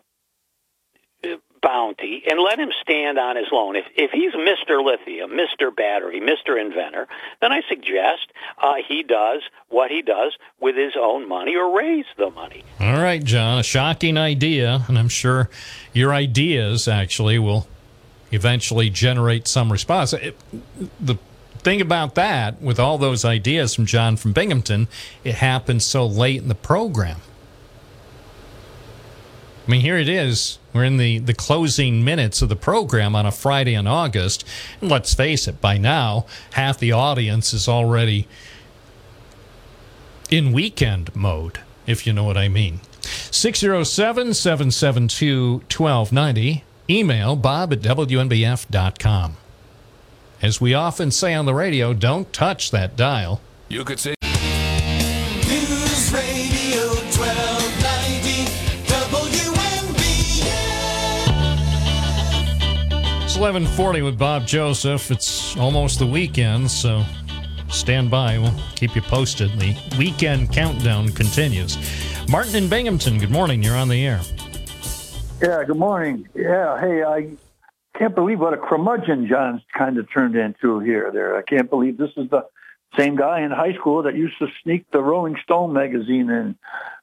bounty 1.64 2.23
and 2.30 2.40
let 2.40 2.60
him 2.60 2.72
stand 2.81 3.18
on 3.18 3.35
his 3.35 3.48
own. 3.52 3.76
If, 3.76 3.85
if 3.95 4.11
he's 4.11 4.34
Mr. 4.34 4.84
Lithium, 4.84 5.31
Mr. 5.31 5.76
Battery, 5.76 6.19
Mr. 6.19 6.60
Inventor, 6.60 7.07
then 7.41 7.52
I 7.52 7.61
suggest 7.68 8.27
uh, 8.61 8.76
he 8.88 9.02
does 9.02 9.41
what 9.69 9.90
he 9.90 10.02
does 10.02 10.38
with 10.60 10.76
his 10.76 10.94
own 10.99 11.27
money 11.27 11.56
or 11.56 11.76
raise 11.76 12.06
the 12.18 12.30
money. 12.30 12.64
All 12.80 13.02
right, 13.02 13.23
John, 13.23 13.60
a 13.60 13.64
shocking 13.64 14.18
idea, 14.18 14.85
and 14.88 14.99
I'm 14.99 15.10
sure 15.10 15.49
your 15.94 16.14
ideas 16.14 16.88
actually 16.88 17.40
will 17.40 17.68
eventually 18.31 18.90
generate 18.90 19.48
some 19.48 19.72
response. 19.72 20.14
It, 20.14 20.38
the 20.99 21.18
thing 21.60 21.81
about 21.81 22.15
that, 22.15 22.61
with 22.61 22.80
all 22.80 22.98
those 22.98 23.23
ideas 23.23 23.73
from 23.73 23.85
John 23.85 24.18
from 24.18 24.34
Binghamton, 24.34 24.88
it 25.23 25.35
happened 25.35 25.81
so 25.81 26.06
late 26.06 26.41
in 26.41 26.49
the 26.49 26.56
program. 26.56 27.22
I 29.65 29.72
mean, 29.72 29.81
here 29.81 29.98
it 29.98 30.10
is. 30.10 30.60
We're 30.73 30.84
in 30.84 30.98
the, 30.98 31.19
the 31.19 31.34
closing 31.34 32.03
minutes 32.03 32.41
of 32.41 32.49
the 32.49 32.56
program 32.56 33.15
on 33.15 33.26
a 33.26 33.31
Friday 33.31 33.76
in 33.76 33.88
August. 33.88 34.45
And 34.81 34.90
let's 34.90 35.14
face 35.14 35.48
it, 35.48 35.61
by 35.61 35.77
now, 35.77 36.26
half 36.53 36.80
the 36.80 36.91
audience 36.91 37.53
is 37.53 37.68
already 37.68 38.27
in 40.30 40.52
weekend 40.52 41.15
mode, 41.15 41.60
if 41.88 42.06
you 42.06 42.11
know 42.11 42.23
what 42.23 42.38
I 42.38 42.49
mean. 42.49 42.81
607 43.31 44.34
772 44.34 45.52
1290. 45.53 46.64
Email 46.90 47.35
bob 47.38 47.72
at 47.72 47.80
WNBF.com. 47.80 49.38
As 50.41 50.60
we 50.60 50.73
often 50.73 51.11
say 51.11 51.34
on 51.34 51.45
the 51.45 51.53
radio, 51.53 51.94
don't 51.94 52.34
touch 52.34 52.72
that 52.72 52.98
dial. 52.98 53.40
You 53.69 53.85
could 53.85 53.99
say. 53.99 54.15
1140 63.44 64.03
with 64.03 64.18
Bob 64.18 64.48
Joseph. 64.48 65.11
It's 65.11 65.57
almost 65.57 65.99
the 65.99 66.07
weekend, 66.07 66.72
so 66.72 67.03
stand 67.68 68.10
by. 68.10 68.38
We'll 68.38 68.56
keep 68.76 68.95
you 68.95 69.02
posted. 69.02 69.52
The 69.60 69.76
weekend 69.98 70.53
countdown 70.53 71.10
continues. 71.10 71.78
Martin 72.30 72.56
in 72.56 72.70
Binghamton, 72.70 73.20
good 73.20 73.32
morning. 73.32 73.61
You're 73.61 73.76
on 73.76 73.90
the 73.90 74.07
air. 74.07 74.22
Yeah, 75.41 75.61
good 75.65 75.76
morning. 75.76 76.26
Yeah, 76.34 76.80
hey, 76.80 77.03
I 77.03 77.32
can't 77.99 78.15
believe 78.15 78.40
what 78.40 78.53
a 78.53 78.57
curmudgeon 78.57 79.28
John's 79.28 79.61
kind 79.78 79.98
of 79.98 80.10
turned 80.10 80.38
into 80.38 80.80
here. 80.80 81.11
There, 81.11 81.36
I 81.36 81.41
can't 81.41 81.70
believe 81.70 81.98
this 81.98 82.11
is 82.15 82.30
the 82.30 82.45
same 82.98 83.18
guy 83.18 83.41
in 83.41 83.52
high 83.52 83.74
school 83.74 84.03
that 84.03 84.15
used 84.15 84.40
to 84.40 84.48
sneak 84.64 84.90
the 84.91 85.03
Rolling 85.03 85.36
Stone 85.44 85.74
magazine 85.74 86.30
in 86.30 86.56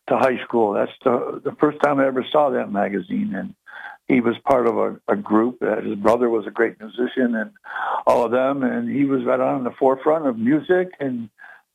to 0.06 0.16
high 0.16 0.42
school. 0.42 0.72
That's 0.72 0.92
the 1.04 1.42
the 1.44 1.52
first 1.56 1.82
time 1.82 2.00
I 2.00 2.06
ever 2.06 2.24
saw 2.32 2.48
that 2.48 2.72
magazine, 2.72 3.34
and 3.34 3.54
he 4.10 4.20
was 4.20 4.34
part 4.44 4.66
of 4.66 4.76
a, 4.76 5.00
a 5.08 5.16
group. 5.16 5.62
Uh, 5.62 5.80
his 5.80 5.94
brother 5.94 6.28
was 6.28 6.46
a 6.46 6.50
great 6.50 6.78
musician, 6.80 7.34
and 7.36 7.52
all 8.06 8.24
of 8.24 8.32
them, 8.32 8.62
and 8.62 8.90
he 8.90 9.04
was 9.04 9.24
right 9.24 9.40
on 9.40 9.64
the 9.64 9.70
forefront 9.70 10.26
of 10.26 10.36
music 10.36 10.88
and 10.98 11.30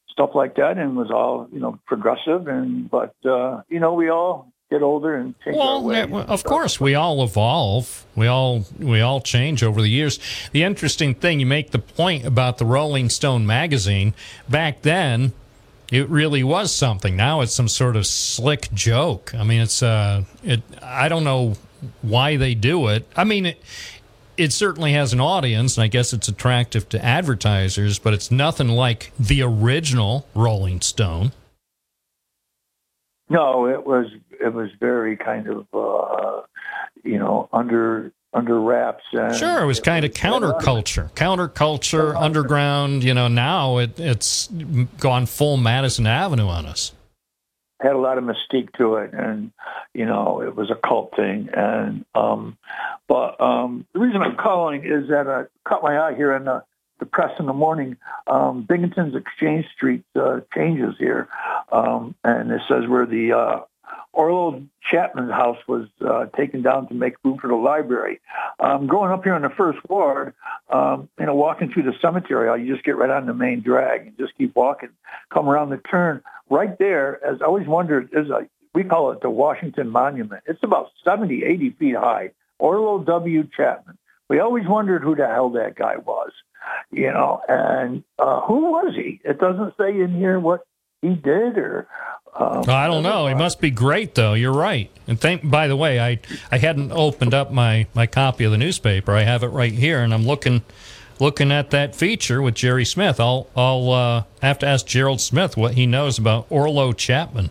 stuff 0.09 0.31
like 0.35 0.55
that, 0.55 0.77
and 0.77 0.97
was 0.97 1.09
all 1.11 1.47
you 1.51 1.59
know 1.59 1.79
progressive. 1.85 2.47
And 2.47 2.89
but 2.89 3.15
uh, 3.25 3.61
you 3.69 3.79
know, 3.79 3.93
we 3.93 4.09
all 4.09 4.51
get 4.69 4.81
older 4.81 5.15
and 5.15 5.33
change 5.43 5.55
our 5.55 5.81
Well, 5.81 5.93
yeah, 5.93 6.05
well, 6.05 6.25
of 6.27 6.43
course, 6.43 6.79
we 6.79 6.93
all 6.93 7.23
evolve. 7.23 8.05
We 8.15 8.27
all 8.27 8.65
we 8.77 8.99
all 8.99 9.21
change 9.21 9.63
over 9.63 9.81
the 9.81 9.89
years. 9.89 10.19
The 10.51 10.63
interesting 10.63 11.15
thing, 11.15 11.39
you 11.39 11.45
make 11.45 11.71
the 11.71 11.79
point 11.79 12.25
about 12.25 12.57
the 12.57 12.65
Rolling 12.65 13.09
Stone 13.09 13.45
magazine. 13.45 14.13
Back 14.49 14.81
then, 14.81 15.31
it 15.89 16.09
really 16.09 16.43
was 16.43 16.75
something. 16.75 17.15
Now 17.15 17.39
it's 17.41 17.53
some 17.53 17.69
sort 17.69 17.95
of 17.95 18.05
slick 18.05 18.73
joke. 18.73 19.33
I 19.33 19.43
mean, 19.43 19.61
it's 19.61 19.81
uh, 19.81 20.23
it. 20.43 20.61
I 20.81 21.07
don't 21.07 21.23
know 21.23 21.55
why 22.01 22.37
they 22.37 22.55
do 22.55 22.87
it. 22.87 23.07
I 23.15 23.23
mean, 23.23 23.45
it, 23.47 23.61
it 24.37 24.53
certainly 24.53 24.93
has 24.93 25.13
an 25.13 25.19
audience, 25.19 25.77
and 25.77 25.83
I 25.83 25.87
guess 25.87 26.13
it's 26.13 26.27
attractive 26.27 26.89
to 26.89 27.03
advertisers. 27.03 27.99
But 27.99 28.13
it's 28.13 28.31
nothing 28.31 28.69
like 28.69 29.11
the 29.19 29.41
original 29.41 30.27
Rolling 30.33 30.81
Stone. 30.81 31.31
No, 33.29 33.67
it 33.67 33.85
was 33.85 34.07
it 34.39 34.53
was 34.53 34.69
very 34.79 35.17
kind 35.17 35.47
of 35.47 35.65
uh, 35.73 36.41
you 37.03 37.17
know 37.17 37.49
under 37.51 38.11
under 38.33 38.59
wraps. 38.59 39.03
And 39.13 39.35
Sure, 39.35 39.63
it 39.63 39.65
was 39.65 39.79
kind 39.79 40.05
of 40.05 40.11
counterculture, 40.11 41.11
counterculture, 41.13 42.15
underground. 42.15 43.03
You 43.03 43.13
know, 43.13 43.27
now 43.27 43.77
it, 43.77 43.99
it's 43.99 44.47
gone 44.99 45.25
full 45.25 45.57
Madison 45.57 46.05
Avenue 46.05 46.47
on 46.47 46.65
us. 46.65 46.91
Had 47.85 47.93
a 47.93 47.99
lot 47.99 48.17
of 48.17 48.23
mystique 48.23 48.73
to 48.77 48.95
it, 48.95 49.13
and 49.13 49.51
you 49.93 50.07
know 50.07 50.41
it 50.41 50.55
was 50.55 50.71
a 50.71 50.75
cult 50.75 51.15
thing. 51.15 51.49
And 51.53 52.03
um, 52.15 52.57
but 53.07 53.39
um, 53.39 53.85
the 53.93 53.99
reason 53.99 54.23
I'm 54.23 54.37
calling 54.37 54.83
is 54.83 55.09
that 55.09 55.27
I 55.27 55.43
caught 55.69 55.83
my 55.83 55.99
eye 55.99 56.15
here 56.15 56.35
in 56.35 56.45
the, 56.45 56.63
the 56.99 57.05
press 57.05 57.39
in 57.39 57.45
the 57.45 57.53
morning. 57.53 57.97
Um, 58.25 58.63
Binghamton's 58.63 59.15
Exchange 59.15 59.67
Street 59.75 60.03
uh, 60.15 60.39
changes 60.55 60.95
here, 60.97 61.27
um, 61.71 62.15
and 62.23 62.51
it 62.51 62.61
says 62.67 62.87
where 62.87 63.05
the 63.05 63.33
uh, 63.33 63.59
Orlow 64.15 64.65
Chapman's 64.89 65.31
house 65.31 65.57
was 65.67 65.87
uh, 66.01 66.25
taken 66.37 66.61
down 66.61 66.87
to 66.87 66.93
make 66.93 67.15
room 67.23 67.37
for 67.37 67.47
the 67.47 67.55
library. 67.55 68.19
Um, 68.59 68.87
growing 68.87 69.11
up 69.11 69.23
here 69.23 69.35
in 69.35 69.41
the 69.41 69.49
first 69.49 69.79
ward, 69.89 70.33
um, 70.69 71.09
you 71.19 71.25
know, 71.25 71.35
walking 71.35 71.71
through 71.71 71.83
the 71.83 71.93
cemetery, 72.01 72.63
you 72.63 72.73
just 72.73 72.85
get 72.85 72.97
right 72.97 73.09
on 73.09 73.25
the 73.25 73.33
main 73.33 73.61
drag 73.61 74.07
and 74.07 74.17
just 74.17 74.35
keep 74.37 74.55
walking. 74.55 74.89
Come 75.31 75.49
around 75.49 75.69
the 75.69 75.77
turn, 75.77 76.23
right 76.49 76.77
there, 76.77 77.23
as 77.25 77.41
I 77.41 77.45
always 77.45 77.67
wondered, 77.67 78.09
is 78.13 78.29
a 78.29 78.47
we 78.73 78.83
call 78.83 79.11
it 79.11 79.21
the 79.21 79.29
Washington 79.29 79.89
Monument. 79.89 80.43
It's 80.45 80.61
about 80.61 80.91
70, 81.05 81.45
80 81.45 81.69
feet 81.71 81.95
high. 81.95 82.31
Orlow 82.61 83.05
W. 83.05 83.47
Chapman. 83.55 83.97
We 84.29 84.39
always 84.39 84.67
wondered 84.67 85.01
who 85.01 85.15
the 85.15 85.27
hell 85.27 85.51
that 85.51 85.75
guy 85.75 85.97
was, 85.97 86.31
you 86.91 87.11
know, 87.11 87.41
and 87.47 88.03
uh, 88.19 88.41
who 88.41 88.71
was 88.71 88.93
he? 88.95 89.21
It 89.23 89.39
doesn't 89.39 89.75
say 89.77 89.99
in 89.99 90.13
here 90.15 90.39
what 90.39 90.65
he 91.01 91.09
did 91.09 91.57
or 91.57 91.87
um, 92.37 92.65
I 92.67 92.87
don't 92.87 93.03
know. 93.03 93.27
He 93.27 93.33
must 93.33 93.61
be 93.61 93.71
great, 93.71 94.13
though. 94.13 94.33
You're 94.33 94.51
right. 94.51 94.91
And 95.07 95.19
thank. 95.19 95.49
By 95.49 95.67
the 95.69 95.77
way, 95.77 96.01
I 96.01 96.19
I 96.51 96.57
hadn't 96.57 96.91
opened 96.91 97.33
up 97.33 97.49
my 97.49 97.87
my 97.93 98.07
copy 98.07 98.43
of 98.43 98.51
the 98.51 98.57
newspaper. 98.57 99.13
I 99.13 99.21
have 99.21 99.43
it 99.43 99.47
right 99.47 99.71
here, 99.71 100.01
and 100.01 100.13
I'm 100.13 100.25
looking 100.25 100.61
looking 101.19 101.51
at 101.51 101.71
that 101.71 101.95
feature 101.95 102.41
with 102.41 102.55
Jerry 102.55 102.85
Smith. 102.85 103.19
I'll 103.19 103.47
I'll 103.55 103.91
uh, 103.91 104.23
have 104.41 104.59
to 104.59 104.67
ask 104.67 104.85
Gerald 104.85 105.21
Smith 105.21 105.57
what 105.57 105.73
he 105.73 105.85
knows 105.85 106.17
about 106.17 106.49
Orlow 106.49 106.95
Chapman. 106.95 107.49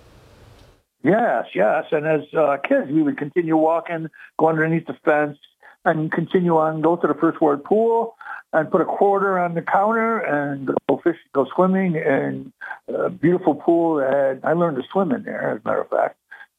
Yes, 1.03 1.47
yes. 1.55 1.85
And 1.93 2.07
as 2.07 2.23
uh, 2.33 2.57
kids, 2.67 2.91
we 2.91 3.03
would 3.03 3.19
continue 3.19 3.57
walking, 3.57 4.09
go 4.39 4.49
underneath 4.49 4.87
the 4.87 4.97
fence, 5.05 5.39
and 5.85 6.11
continue 6.11 6.57
on, 6.57 6.81
go 6.81 6.97
to 6.97 7.07
the 7.07 7.15
first 7.15 7.43
ward 7.43 7.63
pool, 7.63 8.17
and 8.55 8.71
put 8.71 8.81
a 8.81 8.87
quarter 8.87 9.39
on 9.39 9.55
the 9.55 9.61
counter, 9.61 10.19
and 10.19 10.71
go 10.89 11.01
fish, 11.05 11.19
go 11.35 11.47
swimming, 11.55 11.97
and 11.97 12.53
a 12.89 13.11
beautiful 13.11 13.55
pool. 13.55 13.97
that 13.97 14.41
I 14.43 14.55
learned 14.55 14.79
to 14.79 14.83
swim 14.91 15.13
in 15.13 15.25
there, 15.25 15.53
as 15.53 15.61
a 15.63 15.69
matter 15.69 15.83
of 15.83 15.91
fact. 15.91 16.17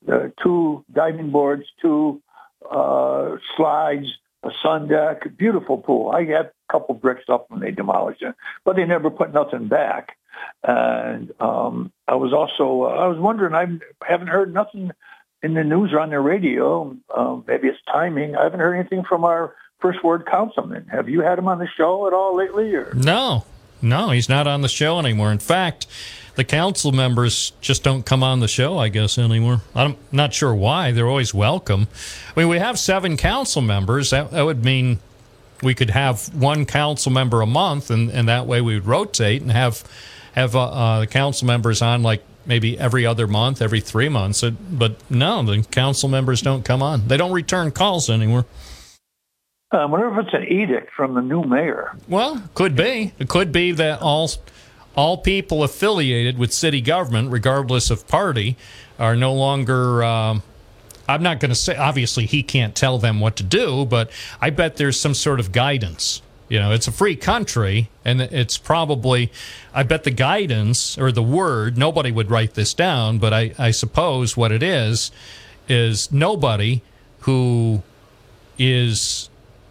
Uh, 0.07 0.27
two 0.43 0.85
diving 0.93 1.31
boards, 1.31 1.63
two 1.81 2.21
uh, 2.69 3.37
slides, 3.57 4.05
a 4.45 4.51
sun 4.61 4.87
deck, 4.87 5.35
beautiful 5.37 5.77
pool. 5.77 6.11
I 6.11 6.25
had 6.25 6.45
a 6.45 6.51
couple 6.71 6.95
bricks 6.95 7.25
up 7.27 7.49
when 7.49 7.59
they 7.59 7.71
demolished 7.71 8.21
it, 8.21 8.35
but 8.63 8.75
they 8.75 8.85
never 8.85 9.09
put 9.09 9.33
nothing 9.33 9.67
back. 9.67 10.17
And 10.63 11.31
um, 11.39 11.91
I 12.07 12.15
was 12.15 12.33
also 12.33 12.83
uh, 12.83 13.03
I 13.03 13.07
was 13.07 13.17
wondering 13.17 13.53
I 13.53 14.05
haven't 14.07 14.27
heard 14.27 14.53
nothing 14.53 14.91
in 15.41 15.53
the 15.53 15.63
news 15.63 15.93
or 15.93 15.99
on 15.99 16.09
the 16.09 16.19
radio. 16.19 16.95
Um, 17.15 17.43
maybe 17.47 17.67
it's 17.67 17.79
timing. 17.91 18.35
I 18.35 18.43
haven't 18.43 18.59
heard 18.59 18.75
anything 18.75 19.03
from 19.03 19.23
our 19.23 19.55
first 19.79 20.03
ward 20.03 20.25
councilman. 20.25 20.87
Have 20.87 21.09
you 21.09 21.21
had 21.21 21.39
him 21.39 21.47
on 21.47 21.59
the 21.59 21.67
show 21.67 22.07
at 22.07 22.13
all 22.13 22.35
lately? 22.35 22.73
Or 22.75 22.93
No, 22.93 23.45
no, 23.81 24.09
he's 24.09 24.29
not 24.29 24.47
on 24.47 24.61
the 24.61 24.69
show 24.69 24.99
anymore. 24.99 25.31
In 25.31 25.39
fact, 25.39 25.87
the 26.35 26.43
council 26.43 26.91
members 26.91 27.53
just 27.61 27.83
don't 27.83 28.05
come 28.05 28.23
on 28.23 28.39
the 28.39 28.47
show, 28.47 28.77
I 28.77 28.89
guess, 28.89 29.17
anymore. 29.17 29.61
I'm 29.73 29.97
not 30.11 30.33
sure 30.33 30.53
why. 30.53 30.91
They're 30.91 31.07
always 31.07 31.33
welcome. 31.33 31.87
I 32.35 32.39
mean, 32.39 32.49
we 32.49 32.59
have 32.59 32.77
seven 32.77 33.17
council 33.17 33.61
members. 33.61 34.09
That, 34.09 34.31
that 34.31 34.43
would 34.43 34.63
mean 34.63 34.99
we 35.63 35.73
could 35.73 35.91
have 35.91 36.33
one 36.33 36.65
council 36.65 37.11
member 37.11 37.41
a 37.41 37.45
month, 37.45 37.89
and, 37.89 38.09
and 38.09 38.27
that 38.27 38.45
way 38.45 38.61
we 38.61 38.75
would 38.75 38.85
rotate 38.85 39.41
and 39.41 39.51
have 39.51 39.83
have 40.35 40.55
uh, 40.55 40.63
uh, 40.63 40.99
the 40.99 41.07
council 41.07 41.47
members 41.47 41.81
on 41.81 42.03
like 42.03 42.21
maybe 42.45 42.77
every 42.77 43.05
other 43.05 43.25
month, 43.25 43.61
every 43.61 43.79
three 43.79 44.09
months. 44.09 44.43
It, 44.43 44.77
but 44.77 44.97
no, 45.09 45.43
the 45.43 45.63
council 45.63 46.09
members 46.09 46.41
don't 46.41 46.65
come 46.65 46.81
on. 46.81 47.07
They 47.07 47.17
don't 47.17 47.31
return 47.31 47.71
calls 47.71 48.09
anymore. 48.09 48.45
I 49.71 49.85
wonder 49.85 50.07
if 50.07 50.25
it's 50.25 50.33
an 50.33 50.43
edict 50.43 50.91
from 50.95 51.15
the 51.15 51.21
new 51.21 51.43
mayor. 51.43 51.97
Well, 52.07 52.43
could 52.53 52.75
be. 52.75 53.13
It 53.19 53.27
could 53.27 53.51
be 53.51 53.71
that 53.73 54.01
all 54.01 54.29
all 54.95 55.17
people 55.17 55.63
affiliated 55.63 56.37
with 56.37 56.53
city 56.53 56.81
government, 56.81 57.31
regardless 57.31 57.89
of 57.89 58.07
party, 58.07 58.55
are 58.97 59.15
no 59.15 59.33
longer. 59.33 60.03
Um, 60.03 60.43
I'm 61.07 61.21
not 61.21 61.39
going 61.39 61.49
to 61.49 61.55
say, 61.55 61.75
obviously, 61.75 62.25
he 62.25 62.41
can't 62.41 62.75
tell 62.75 62.97
them 62.97 63.19
what 63.19 63.35
to 63.35 63.43
do, 63.43 63.85
but 63.85 64.09
I 64.41 64.49
bet 64.49 64.77
there's 64.77 64.99
some 64.99 65.13
sort 65.13 65.39
of 65.39 65.51
guidance. 65.51 66.21
You 66.49 66.59
know, 66.59 66.71
it's 66.71 66.87
a 66.87 66.91
free 66.91 67.15
country, 67.15 67.89
and 68.03 68.21
it's 68.21 68.57
probably, 68.57 69.31
I 69.73 69.83
bet 69.83 70.03
the 70.03 70.11
guidance 70.11 70.97
or 70.97 71.11
the 71.11 71.23
word, 71.23 71.77
nobody 71.77 72.11
would 72.11 72.29
write 72.29 72.53
this 72.53 72.73
down, 72.73 73.17
but 73.17 73.33
I, 73.33 73.53
I 73.57 73.71
suppose 73.71 74.37
what 74.37 74.51
it 74.51 74.61
is, 74.61 75.11
is 75.67 76.11
nobody 76.11 76.81
who 77.21 77.81
is 78.59 79.29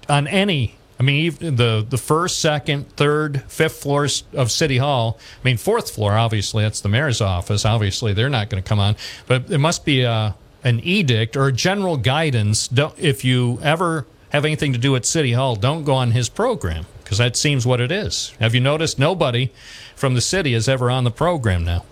on 0.09 0.27
any 0.27 0.75
I 0.99 1.03
mean, 1.03 1.33
the 1.41 1.85
the 1.89 1.99
first, 1.99 2.41
second, 2.41 2.89
third, 2.97 3.43
fifth 3.49 3.83
floors 3.83 4.25
of 4.33 4.51
City 4.51 4.79
Hall. 4.79 5.19
I 5.21 5.45
mean, 5.45 5.57
fourth 5.57 5.91
floor, 5.91 6.13
obviously, 6.13 6.63
that's 6.63 6.81
the 6.81 6.89
mayor's 6.89 7.21
office. 7.21 7.65
Obviously, 7.65 8.13
they're 8.13 8.31
not 8.31 8.49
going 8.49 8.63
to 8.63 8.69
come 8.69 8.79
on, 8.79 8.97
but 9.27 9.51
it 9.51 9.59
must 9.59 9.85
be 9.85 10.03
a, 10.03 10.37
an 10.63 10.81
edict 10.81 11.37
or 11.37 11.49
a 11.49 11.53
general 11.53 11.97
guidance. 11.97 12.69
Don't, 12.69 12.97
if 12.99 13.25
you 13.25 13.59
ever 13.63 14.07
have 14.31 14.45
anything 14.45 14.73
to 14.73 14.79
do 14.79 14.95
at 14.95 15.05
City 15.05 15.33
Hall, 15.33 15.57
don't 15.57 15.85
go 15.85 15.95
on 15.95 16.13
his 16.13 16.29
program 16.29 16.87
because 17.03 17.19
that 17.19 17.37
seems 17.37 17.67
what 17.67 17.81
it 17.81 17.91
is. 17.91 18.33
Have 18.41 18.55
you 18.55 18.61
noticed 18.61 18.99
nobody 18.99 19.51
from 19.95 20.15
the 20.15 20.21
city 20.21 20.55
is 20.55 20.69
ever 20.69 20.91
on 20.91 21.05
the 21.05 21.11
program 21.11 21.65
now? 21.65 21.85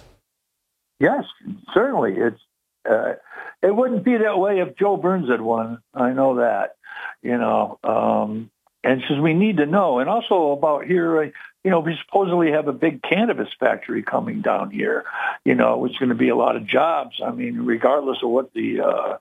Yes, 1.00 1.24
certainly. 1.74 2.14
It's 2.16 2.40
uh, 2.88 3.14
it 3.62 3.74
wouldn't 3.74 4.04
be 4.04 4.16
that 4.18 4.38
way 4.38 4.60
if 4.60 4.76
Joe 4.76 4.96
Burns 4.96 5.28
had 5.28 5.40
won. 5.40 5.82
I 5.92 6.12
know 6.12 6.36
that. 6.36 6.76
You 7.22 7.38
know, 7.38 7.78
um, 7.84 8.50
and 8.84 9.02
says 9.08 9.18
we 9.20 9.34
need 9.34 9.58
to 9.58 9.66
know, 9.66 9.98
and 10.00 10.08
also 10.08 10.52
about 10.52 10.84
here. 10.84 11.22
uh, 11.22 11.30
You 11.64 11.70
know, 11.70 11.80
we 11.80 11.96
supposedly 12.04 12.50
have 12.52 12.66
a 12.68 12.72
big 12.72 13.02
cannabis 13.02 13.48
factory 13.60 14.02
coming 14.02 14.40
down 14.42 14.70
here. 14.70 15.04
You 15.44 15.54
know, 15.54 15.86
is 15.86 15.96
going 15.98 16.08
to 16.08 16.14
be 16.16 16.30
a 16.30 16.36
lot 16.36 16.56
of 16.56 16.66
jobs. 16.66 17.20
I 17.24 17.30
mean, 17.30 17.62
regardless 17.64 18.18
of 18.22 18.30
what 18.30 18.52
the 18.52 18.80
uh, 18.80 19.16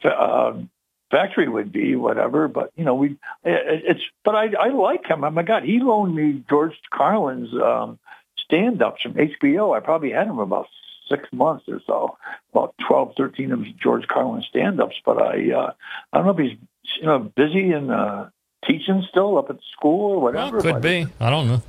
fa- 0.00 0.18
uh, 0.18 0.62
factory 1.10 1.48
would 1.48 1.72
be, 1.72 1.94
whatever. 1.96 2.48
But 2.48 2.70
you 2.76 2.84
know, 2.84 2.94
we 2.94 3.10
it, 3.44 3.82
it's. 3.90 4.00
But 4.24 4.34
I 4.34 4.52
I 4.58 4.68
like 4.68 5.06
him. 5.06 5.24
Oh 5.24 5.30
my 5.30 5.42
God, 5.42 5.64
he 5.64 5.80
loaned 5.80 6.14
me 6.14 6.42
George 6.48 6.74
Carlin's 6.90 7.52
um, 7.54 7.98
stand-ups 8.46 9.02
from 9.02 9.14
HBO. 9.14 9.76
I 9.76 9.80
probably 9.80 10.10
had 10.10 10.26
him 10.26 10.38
about 10.38 10.66
six 11.10 11.28
months 11.32 11.64
or 11.68 11.80
so, 11.86 12.16
about 12.52 12.74
12, 12.88 13.12
13 13.16 13.52
of 13.52 13.60
George 13.78 14.06
Carlin 14.06 14.42
stand-ups. 14.48 14.96
But 15.04 15.20
I 15.20 15.52
uh, 15.52 15.72
I 16.12 16.16
don't 16.18 16.26
know 16.26 16.32
if 16.32 16.50
he's 16.50 16.58
you 17.00 17.06
know 17.06 17.18
busy 17.18 17.72
and 17.72 17.90
uh, 17.90 18.26
teaching 18.66 19.04
still 19.10 19.38
up 19.38 19.50
at 19.50 19.56
school 19.76 20.12
or 20.12 20.20
whatever. 20.20 20.60
Could 20.60 20.74
but- 20.74 20.82
be. 20.82 21.06
I 21.20 21.30
don't 21.30 21.48
know. 21.48 21.62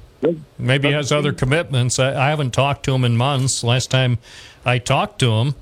Maybe 0.58 0.88
he 0.88 0.94
has 0.94 1.12
other 1.12 1.34
commitments. 1.34 2.00
I, 2.00 2.28
I 2.28 2.30
haven't 2.30 2.52
talked 2.52 2.84
to 2.86 2.96
him 2.96 3.06
in 3.06 3.16
months. 3.16 3.64
Last 3.64 3.92
time 3.92 4.18
I 4.66 4.80
talked 4.80 5.20
to 5.20 5.32
him, 5.32 5.56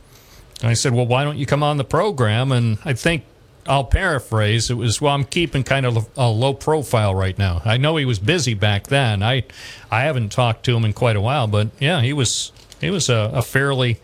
I 0.62 0.74
said, 0.74 0.94
"Well, 0.94 1.06
why 1.06 1.26
don't 1.26 1.38
you 1.38 1.46
come 1.46 1.64
on 1.64 1.78
the 1.78 1.84
program?" 1.84 2.52
And 2.52 2.78
I 2.86 2.94
think 2.94 3.24
I'll 3.68 3.84
paraphrase. 3.84 4.70
It 4.70 4.76
was, 4.76 5.02
"Well, 5.02 5.14
I'm 5.14 5.26
keeping 5.26 5.64
kind 5.64 5.86
of 5.86 6.08
a 6.16 6.30
low 6.30 6.54
profile 6.54 7.14
right 7.14 7.38
now." 7.38 7.62
I 7.66 7.76
know 7.76 7.98
he 7.98 8.06
was 8.06 8.20
busy 8.20 8.54
back 8.54 8.88
then. 8.88 9.22
I 9.22 9.44
I 9.92 10.02
haven't 10.02 10.32
talked 10.32 10.64
to 10.66 10.78
him 10.78 10.86
in 10.86 10.94
quite 10.94 11.18
a 11.18 11.22
while, 11.22 11.48
but 11.48 11.70
yeah, 11.80 12.02
he 12.02 12.14
was 12.14 12.54
he 12.80 12.90
was 12.90 13.10
a, 13.10 13.32
a 13.34 13.42
fairly 13.42 14.00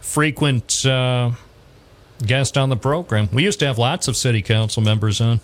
frequent 0.00 0.84
uh, 0.84 1.30
guest 2.26 2.58
on 2.58 2.68
the 2.68 2.76
program. 2.76 3.28
We 3.32 3.44
used 3.44 3.60
to 3.60 3.66
have 3.66 3.78
lots 3.78 4.08
of 4.08 4.16
city 4.16 4.42
council 4.42 4.82
members 4.82 5.20
on. 5.20 5.40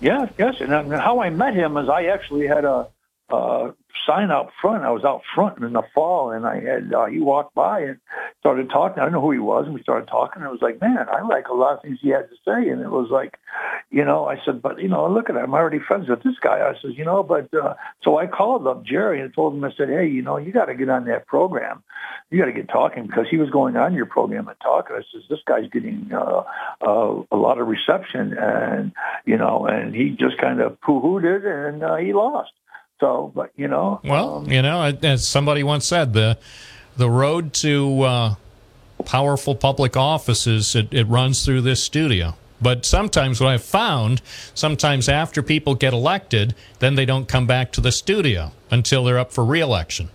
Yes, 0.00 0.30
yes. 0.38 0.60
And 0.60 0.72
uh, 0.72 1.00
how 1.00 1.20
I 1.20 1.30
met 1.30 1.54
him 1.54 1.76
is 1.76 1.88
I 1.88 2.04
actually 2.06 2.46
had 2.46 2.64
a, 2.64 2.88
uh 3.30 3.72
sign 4.08 4.30
out 4.30 4.50
front. 4.60 4.84
I 4.84 4.90
was 4.90 5.04
out 5.04 5.22
front 5.34 5.62
in 5.62 5.72
the 5.72 5.82
fall, 5.94 6.30
and 6.30 6.46
I 6.46 6.60
had 6.60 6.92
uh, 6.92 7.06
he 7.06 7.20
walked 7.20 7.54
by 7.54 7.80
and 7.80 7.98
started 8.40 8.70
talking. 8.70 9.00
I 9.00 9.04
don't 9.04 9.12
know 9.12 9.20
who 9.20 9.32
he 9.32 9.38
was, 9.38 9.66
and 9.66 9.74
we 9.74 9.82
started 9.82 10.08
talking. 10.08 10.42
And 10.42 10.48
it 10.48 10.52
was 10.52 10.62
like, 10.62 10.80
man, 10.80 11.06
I 11.10 11.22
like 11.22 11.48
a 11.48 11.54
lot 11.54 11.76
of 11.76 11.82
things 11.82 11.98
he 12.00 12.08
had 12.08 12.28
to 12.30 12.36
say. 12.44 12.70
And 12.70 12.80
it 12.80 12.90
was 12.90 13.10
like, 13.10 13.38
you 13.90 14.04
know, 14.04 14.26
I 14.26 14.36
said, 14.44 14.62
but 14.62 14.80
you 14.80 14.88
know, 14.88 15.08
look 15.08 15.28
at 15.28 15.36
it. 15.36 15.40
I'm 15.40 15.54
already 15.54 15.78
friends 15.78 16.08
with 16.08 16.22
this 16.22 16.38
guy. 16.40 16.60
I 16.60 16.74
said, 16.80 16.92
you 16.96 17.04
know, 17.04 17.22
but 17.22 17.52
uh, 17.54 17.74
so 18.02 18.18
I 18.18 18.26
called 18.26 18.66
up 18.66 18.84
Jerry 18.84 19.20
and 19.20 19.32
told 19.34 19.54
him. 19.54 19.64
I 19.64 19.72
said, 19.76 19.88
hey, 19.88 20.06
you 20.08 20.22
know, 20.22 20.38
you 20.38 20.52
got 20.52 20.66
to 20.66 20.74
get 20.74 20.88
on 20.88 21.04
that 21.06 21.26
program. 21.26 21.82
You 22.30 22.38
got 22.38 22.46
to 22.46 22.52
get 22.52 22.68
talking 22.68 23.06
because 23.06 23.26
he 23.30 23.36
was 23.36 23.50
going 23.50 23.76
on 23.76 23.94
your 23.94 24.06
program 24.06 24.48
and 24.48 24.60
talking. 24.60 24.96
I 24.96 25.02
says, 25.12 25.22
this 25.28 25.40
guy's 25.46 25.68
getting 25.70 26.10
uh, 26.12 26.44
uh, 26.80 27.22
a 27.30 27.36
lot 27.36 27.58
of 27.58 27.68
reception, 27.68 28.36
and 28.38 28.92
you 29.24 29.36
know, 29.36 29.66
and 29.66 29.94
he 29.94 30.10
just 30.10 30.38
kind 30.38 30.60
of 30.60 30.80
poo-hooed 30.80 31.24
it, 31.24 31.44
and 31.44 31.82
uh, 31.82 31.96
he 31.96 32.12
lost. 32.12 32.52
So, 33.00 33.32
but 33.34 33.50
you 33.56 33.68
know, 33.68 34.00
Well, 34.04 34.44
you 34.48 34.62
know, 34.62 34.82
as 35.02 35.26
somebody 35.26 35.62
once 35.62 35.86
said, 35.86 36.12
the 36.12 36.38
the 36.96 37.08
road 37.08 37.52
to 37.54 38.02
uh, 38.02 38.34
powerful 39.04 39.54
public 39.54 39.96
offices 39.96 40.74
it, 40.74 40.92
it 40.92 41.04
runs 41.04 41.44
through 41.44 41.60
this 41.60 41.82
studio. 41.82 42.34
But 42.60 42.84
sometimes 42.84 43.40
what 43.40 43.50
I've 43.50 43.62
found, 43.62 44.20
sometimes 44.52 45.08
after 45.08 45.44
people 45.44 45.76
get 45.76 45.92
elected, 45.92 46.56
then 46.80 46.96
they 46.96 47.06
don't 47.06 47.28
come 47.28 47.46
back 47.46 47.70
to 47.72 47.80
the 47.80 47.92
studio 47.92 48.50
until 48.68 49.04
they're 49.04 49.18
up 49.18 49.30
for 49.32 49.44
reelection. 49.44 50.08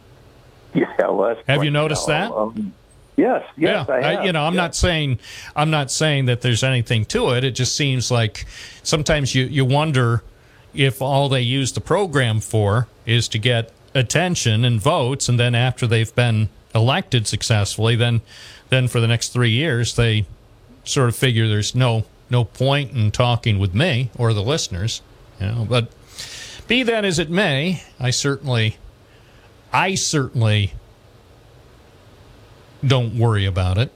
yeah, 0.74 1.08
well, 1.08 1.36
Have 1.46 1.62
you 1.62 1.70
noticed 1.70 2.08
that? 2.08 2.32
Um, 2.32 2.72
yes, 3.16 3.44
yes, 3.56 3.86
yeah, 3.88 3.94
I 3.94 4.02
have. 4.02 4.24
you 4.24 4.32
know, 4.32 4.42
I'm 4.42 4.56
not 4.56 4.74
saying 4.74 5.20
I'm 5.54 5.70
not 5.70 5.92
saying 5.92 6.26
that 6.26 6.40
there's 6.40 6.64
anything 6.64 7.04
to 7.06 7.30
it. 7.30 7.44
It 7.44 7.52
just 7.52 7.76
seems 7.76 8.10
like 8.10 8.46
sometimes 8.82 9.34
you 9.34 9.44
you 9.44 9.64
wonder 9.64 10.24
if 10.74 11.02
all 11.02 11.28
they 11.28 11.42
use 11.42 11.72
the 11.72 11.80
program 11.80 12.40
for 12.40 12.88
is 13.06 13.28
to 13.28 13.38
get 13.38 13.72
attention 13.94 14.64
and 14.64 14.80
votes, 14.80 15.28
and 15.28 15.38
then 15.38 15.54
after 15.54 15.86
they've 15.86 16.14
been 16.14 16.48
elected 16.74 17.26
successfully, 17.26 17.96
then 17.96 18.20
then 18.68 18.86
for 18.86 19.00
the 19.00 19.08
next 19.08 19.30
three 19.30 19.50
years 19.50 19.96
they 19.96 20.24
sort 20.84 21.08
of 21.08 21.16
figure 21.16 21.48
there's 21.48 21.74
no 21.74 22.04
no 22.28 22.44
point 22.44 22.92
in 22.92 23.10
talking 23.10 23.58
with 23.58 23.74
me 23.74 24.10
or 24.16 24.32
the 24.32 24.42
listeners, 24.42 25.02
you 25.40 25.46
know. 25.46 25.66
But 25.68 25.90
be 26.68 26.84
that 26.84 27.04
as 27.04 27.18
it 27.18 27.30
may, 27.30 27.82
I 27.98 28.10
certainly 28.10 28.76
I 29.72 29.94
certainly 29.94 30.72
don't 32.86 33.18
worry 33.18 33.44
about 33.44 33.76
it. 33.78 33.92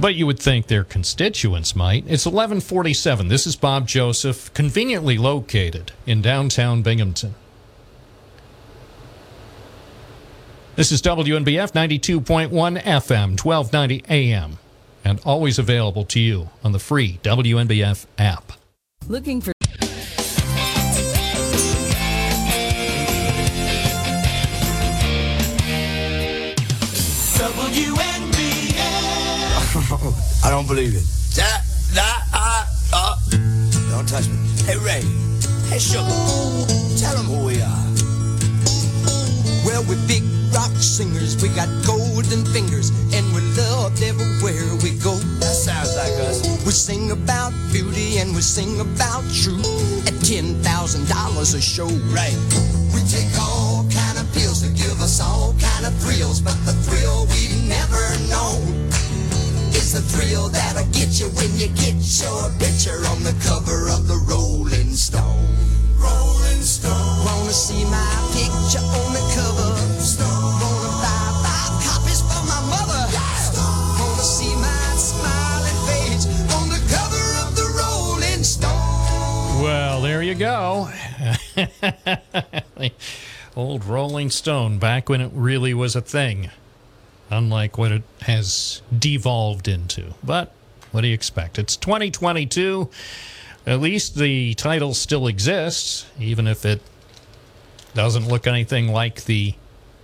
But 0.00 0.14
you 0.14 0.26
would 0.26 0.40
think 0.40 0.68
their 0.68 0.82
constituents 0.82 1.76
might. 1.76 2.04
It's 2.04 2.24
1147. 2.24 3.28
This 3.28 3.46
is 3.46 3.54
Bob 3.54 3.86
Joseph, 3.86 4.52
conveniently 4.54 5.18
located 5.18 5.92
in 6.06 6.22
downtown 6.22 6.80
Binghamton. 6.80 7.34
This 10.74 10.90
is 10.90 11.02
WNBF 11.02 11.72
92.1 11.72 12.48
FM, 12.48 13.44
1290 13.44 14.04
AM, 14.08 14.58
and 15.04 15.20
always 15.26 15.58
available 15.58 16.06
to 16.06 16.18
you 16.18 16.48
on 16.64 16.72
the 16.72 16.78
free 16.78 17.18
WNBF 17.22 18.06
app. 18.16 18.52
Looking 19.06 19.42
for 19.42 19.52
I 30.50 30.54
don't 30.54 30.66
believe 30.66 30.96
it. 30.96 31.06
That, 31.38 31.62
that, 31.94 32.26
I, 32.34 32.66
uh. 32.92 33.14
Don't 33.94 34.02
touch 34.02 34.26
me. 34.26 34.34
Hey, 34.66 34.74
Ray. 34.82 35.06
Hey, 35.70 35.78
Sugar. 35.78 36.10
Tell 36.98 37.14
them 37.14 37.30
who 37.30 37.46
we 37.46 37.62
are. 37.62 37.86
Well, 39.62 39.86
we're 39.86 40.02
big 40.10 40.26
rock 40.50 40.74
singers. 40.74 41.40
We 41.40 41.54
got 41.54 41.70
golden 41.86 42.42
fingers, 42.50 42.90
and 43.14 43.22
we're 43.30 43.46
loved 43.54 44.02
everywhere 44.02 44.66
we 44.82 44.98
go. 44.98 45.14
That 45.38 45.54
sounds 45.54 45.94
like 45.94 46.18
us. 46.26 46.42
We 46.66 46.72
sing 46.72 47.12
about 47.12 47.54
beauty 47.70 48.18
and 48.18 48.34
we 48.34 48.42
sing 48.42 48.80
about 48.80 49.22
truth 49.30 49.62
at 50.10 50.18
ten 50.26 50.58
thousand 50.66 51.06
dollars 51.06 51.54
a 51.54 51.62
show. 51.62 51.86
Right. 52.10 52.34
We 52.90 53.06
take 53.06 53.30
all 53.38 53.86
kind 53.86 54.18
of 54.18 54.26
pills 54.34 54.66
to 54.66 54.68
give 54.74 54.98
us 54.98 55.20
all 55.22 55.54
kind 55.62 55.86
of 55.86 55.94
thrills, 56.02 56.40
but 56.40 56.58
the 56.66 56.74
thrill 56.82 57.30
we've 57.30 57.70
never 57.70 58.02
known 58.26 58.90
is 59.92 59.94
the 59.94 60.18
thrill 60.18 60.48
that'll 60.48 60.86
get 60.92 61.18
you 61.18 61.26
when 61.38 61.50
you 61.58 61.66
get 61.74 61.98
your 62.22 62.50
picture 62.58 62.98
on 63.10 63.22
the 63.24 63.34
cover 63.42 63.88
of 63.90 64.06
the 64.06 64.18
Rolling 64.28 64.94
Stone. 64.94 65.50
Rolling 65.98 66.62
Stone. 66.62 67.24
Wanna 67.24 67.52
see 67.52 67.84
my 67.84 68.10
picture 68.30 68.84
on 68.84 69.12
the 69.12 69.24
cover? 69.34 69.70
Stone. 69.98 70.54
Wanna 70.62 70.94
buy 71.02 71.26
five 71.42 71.74
copies 71.82 72.20
for 72.22 72.42
my 72.46 72.60
mother? 72.70 73.02
Wanna 73.98 74.22
see 74.22 74.54
my 74.56 74.86
smiling 74.94 75.80
face 75.88 76.26
on 76.54 76.68
the 76.68 76.80
cover 76.94 77.26
of 77.42 77.56
the 77.56 77.66
Rolling 77.78 78.44
Stone? 78.44 79.62
Well, 79.62 80.02
there 80.02 80.22
you 80.22 80.34
go. 80.34 80.88
Old 83.56 83.84
Rolling 83.84 84.30
Stone, 84.30 84.78
back 84.78 85.08
when 85.08 85.20
it 85.20 85.32
really 85.34 85.74
was 85.74 85.96
a 85.96 86.00
thing, 86.00 86.50
unlike 87.30 87.78
what 87.78 87.92
it 87.92 88.02
has 88.22 88.82
devolved 88.96 89.68
into. 89.68 90.14
But 90.22 90.52
what 90.90 91.02
do 91.02 91.08
you 91.08 91.14
expect? 91.14 91.58
It's 91.58 91.76
2022. 91.76 92.90
At 93.66 93.80
least 93.80 94.16
the 94.16 94.54
title 94.54 94.94
still 94.94 95.26
exists, 95.26 96.06
even 96.18 96.46
if 96.46 96.64
it 96.64 96.80
Doesn't 97.94 98.28
look 98.28 98.46
anything 98.46 98.88
like 98.92 99.24
the 99.24 99.54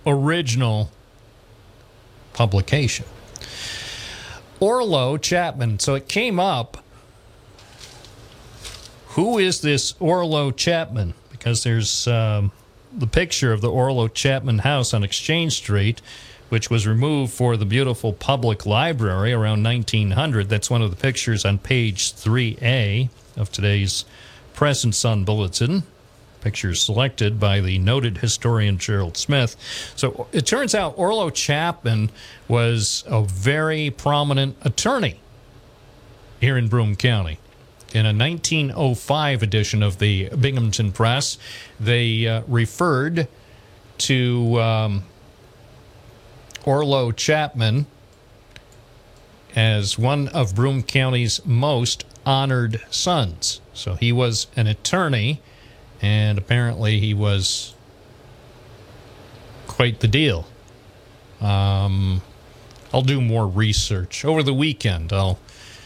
original 0.05 0.91
publication. 2.33 3.05
Orlow 4.59 5.21
Chapman. 5.21 5.79
So 5.79 5.95
it 5.95 6.07
came 6.09 6.39
up. 6.39 6.83
Who 9.09 9.37
is 9.37 9.61
this 9.61 9.93
Orlow 9.93 10.55
Chapman? 10.55 11.13
Because 11.31 11.63
there's 11.63 12.07
um, 12.07 12.51
the 12.91 13.07
picture 13.07 13.53
of 13.53 13.61
the 13.61 13.69
Orlow 13.69 14.13
Chapman 14.13 14.59
house 14.59 14.93
on 14.93 15.03
Exchange 15.03 15.53
Street, 15.53 16.01
which 16.49 16.69
was 16.69 16.87
removed 16.87 17.33
for 17.33 17.57
the 17.57 17.65
beautiful 17.65 18.13
public 18.13 18.65
library 18.65 19.33
around 19.33 19.63
1900. 19.63 20.49
That's 20.49 20.69
one 20.69 20.81
of 20.81 20.89
the 20.89 20.95
pictures 20.95 21.45
on 21.45 21.57
page 21.57 22.13
3A 22.13 23.09
of 23.35 23.51
today's 23.51 24.05
Press 24.53 24.83
and 24.83 24.95
Sun 24.95 25.23
Bulletin. 25.23 25.83
Pictures 26.41 26.81
selected 26.81 27.39
by 27.39 27.59
the 27.59 27.77
noted 27.79 28.19
historian 28.19 28.77
Gerald 28.77 29.17
Smith. 29.17 29.55
So 29.95 30.27
it 30.31 30.45
turns 30.45 30.73
out 30.73 30.95
Orlow 30.95 31.33
Chapman 31.33 32.11
was 32.47 33.03
a 33.07 33.23
very 33.23 33.89
prominent 33.89 34.55
attorney 34.61 35.19
here 36.39 36.57
in 36.57 36.67
Broome 36.67 36.95
County. 36.95 37.39
In 37.93 38.05
a 38.05 38.13
1905 38.13 39.43
edition 39.43 39.81
of 39.81 39.99
the 39.99 40.29
Binghamton 40.29 40.91
Press, 40.91 41.37
they 41.79 42.27
uh, 42.27 42.43
referred 42.47 43.27
to 43.99 44.61
um, 44.61 45.03
Orlow 46.67 47.15
Chapman 47.15 47.85
as 49.55 49.97
one 49.97 50.27
of 50.27 50.53
Broome 50.53 50.83
County's 50.83 51.43
most 51.45 52.03
honored 52.25 52.81
sons. 52.89 53.61
So 53.73 53.95
he 53.95 54.11
was 54.11 54.47
an 54.57 54.67
attorney, 54.67 55.41
and 56.01 56.37
apparently 56.37 56.99
he 56.99 57.13
was 57.13 57.73
quite 59.65 60.01
the 60.01 60.09
deal. 60.09 60.45
Um, 61.39 62.21
I'll 62.93 63.01
do 63.01 63.21
more 63.21 63.47
research 63.47 64.25
over 64.25 64.43
the 64.43 64.53
weekend. 64.53 65.13
I'll, 65.13 65.39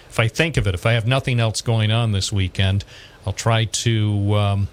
if 0.09 0.19
I 0.19 0.27
think 0.27 0.57
of 0.57 0.65
it, 0.65 0.73
if 0.73 0.87
I 0.87 0.93
have 0.93 1.05
nothing 1.05 1.39
else 1.39 1.61
going 1.61 1.91
on 1.91 2.11
this 2.11 2.31
weekend, 2.31 2.85
I'll 3.23 3.33
try 3.33 3.65
to 3.65 4.33
um, 4.33 4.67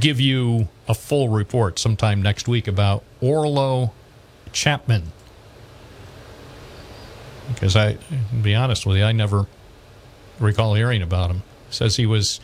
give 0.00 0.20
you 0.20 0.66
a 0.88 0.94
full 0.94 1.28
report 1.28 1.78
sometime 1.78 2.22
next 2.22 2.48
week 2.48 2.66
about 2.66 3.04
Orlow 3.22 3.92
Chapman. 4.56 5.12
Because 7.48 7.76
I, 7.76 7.98
be 8.42 8.54
honest 8.54 8.86
with 8.86 8.96
you, 8.96 9.04
I 9.04 9.12
never 9.12 9.46
recall 10.40 10.74
hearing 10.74 11.02
about 11.02 11.30
him. 11.30 11.42
Says 11.70 11.96
he 11.96 12.06
was 12.06 12.40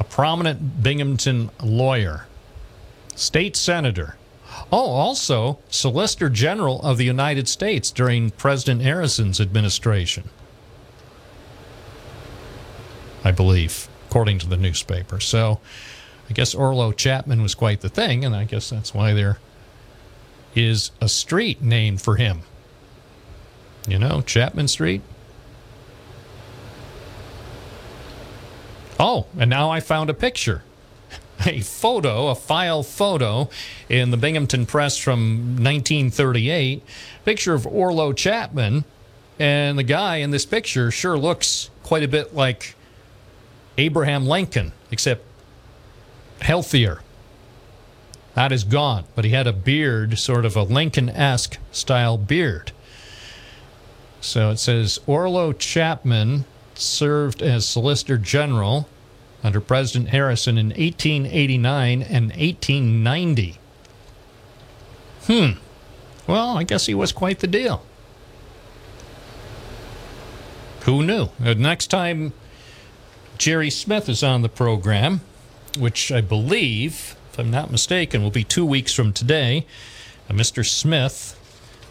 a 0.00 0.04
prominent 0.04 0.82
Binghamton 0.82 1.50
lawyer, 1.62 2.26
state 3.14 3.56
senator. 3.56 4.16
Oh, 4.72 4.90
also 4.90 5.58
Solicitor 5.68 6.30
General 6.30 6.80
of 6.80 6.96
the 6.96 7.04
United 7.04 7.46
States 7.46 7.90
during 7.90 8.30
President 8.30 8.80
Harrison's 8.80 9.40
administration. 9.40 10.30
I 13.22 13.32
believe, 13.32 13.86
according 14.08 14.38
to 14.38 14.48
the 14.48 14.56
newspaper. 14.56 15.20
So 15.20 15.60
I 16.30 16.32
guess 16.32 16.54
Orlow 16.54 16.96
Chapman 16.96 17.42
was 17.42 17.54
quite 17.54 17.82
the 17.82 17.90
thing, 17.90 18.24
and 18.24 18.34
I 18.34 18.44
guess 18.44 18.70
that's 18.70 18.94
why 18.94 19.12
there 19.12 19.38
is 20.54 20.90
a 21.00 21.08
street 21.08 21.62
named 21.62 22.00
for 22.00 22.16
him. 22.16 22.42
You 23.88 23.98
know, 23.98 24.20
Chapman 24.22 24.68
Street. 24.68 25.02
Oh, 28.98 29.26
and 29.38 29.48
now 29.48 29.70
I 29.70 29.80
found 29.80 30.10
a 30.10 30.14
picture. 30.14 30.62
A 31.46 31.60
photo, 31.60 32.28
a 32.28 32.34
file 32.34 32.82
photo 32.82 33.48
in 33.88 34.10
the 34.10 34.18
Binghamton 34.18 34.66
Press 34.66 34.98
from 34.98 35.56
1938. 35.56 36.82
Picture 37.24 37.54
of 37.54 37.62
Orlow 37.62 38.14
Chapman. 38.14 38.84
And 39.38 39.78
the 39.78 39.82
guy 39.82 40.16
in 40.16 40.32
this 40.32 40.44
picture 40.44 40.90
sure 40.90 41.16
looks 41.16 41.70
quite 41.82 42.02
a 42.02 42.08
bit 42.08 42.34
like 42.34 42.74
Abraham 43.78 44.26
Lincoln, 44.26 44.72
except 44.90 45.24
healthier. 46.42 47.00
That 48.34 48.52
is 48.52 48.64
gone, 48.64 49.04
but 49.14 49.24
he 49.24 49.32
had 49.32 49.46
a 49.46 49.52
beard, 49.52 50.18
sort 50.18 50.44
of 50.44 50.56
a 50.56 50.62
Lincoln 50.62 51.08
esque 51.08 51.58
style 51.72 52.16
beard. 52.16 52.72
So 54.20 54.50
it 54.50 54.58
says 54.58 55.00
Orlow 55.06 55.56
Chapman 55.58 56.44
served 56.74 57.42
as 57.42 57.66
Solicitor 57.66 58.18
General 58.18 58.88
under 59.42 59.60
President 59.60 60.10
Harrison 60.10 60.58
in 60.58 60.68
1889 60.68 62.02
and 62.02 62.26
1890. 62.30 63.58
Hmm. 65.26 65.50
Well, 66.26 66.56
I 66.56 66.64
guess 66.64 66.86
he 66.86 66.94
was 66.94 67.12
quite 67.12 67.40
the 67.40 67.46
deal. 67.46 67.84
Who 70.82 71.02
knew? 71.02 71.28
Next 71.38 71.88
time 71.88 72.32
Jerry 73.38 73.70
Smith 73.70 74.08
is 74.08 74.22
on 74.22 74.42
the 74.42 74.48
program, 74.48 75.20
which 75.78 76.12
I 76.12 76.20
believe, 76.20 77.16
if 77.32 77.38
I'm 77.38 77.50
not 77.50 77.70
mistaken, 77.70 78.22
will 78.22 78.30
be 78.30 78.44
two 78.44 78.66
weeks 78.66 78.92
from 78.92 79.12
today, 79.12 79.66
uh, 80.28 80.32
Mr. 80.32 80.66
Smith 80.66 81.36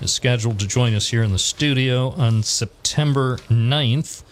is 0.02 0.14
scheduled 0.14 0.60
to 0.60 0.68
join 0.68 0.94
us 0.94 1.10
here 1.10 1.24
in 1.24 1.32
the 1.32 1.40
studio 1.40 2.10
on 2.12 2.44
September 2.44 3.38
9th. 3.50 4.24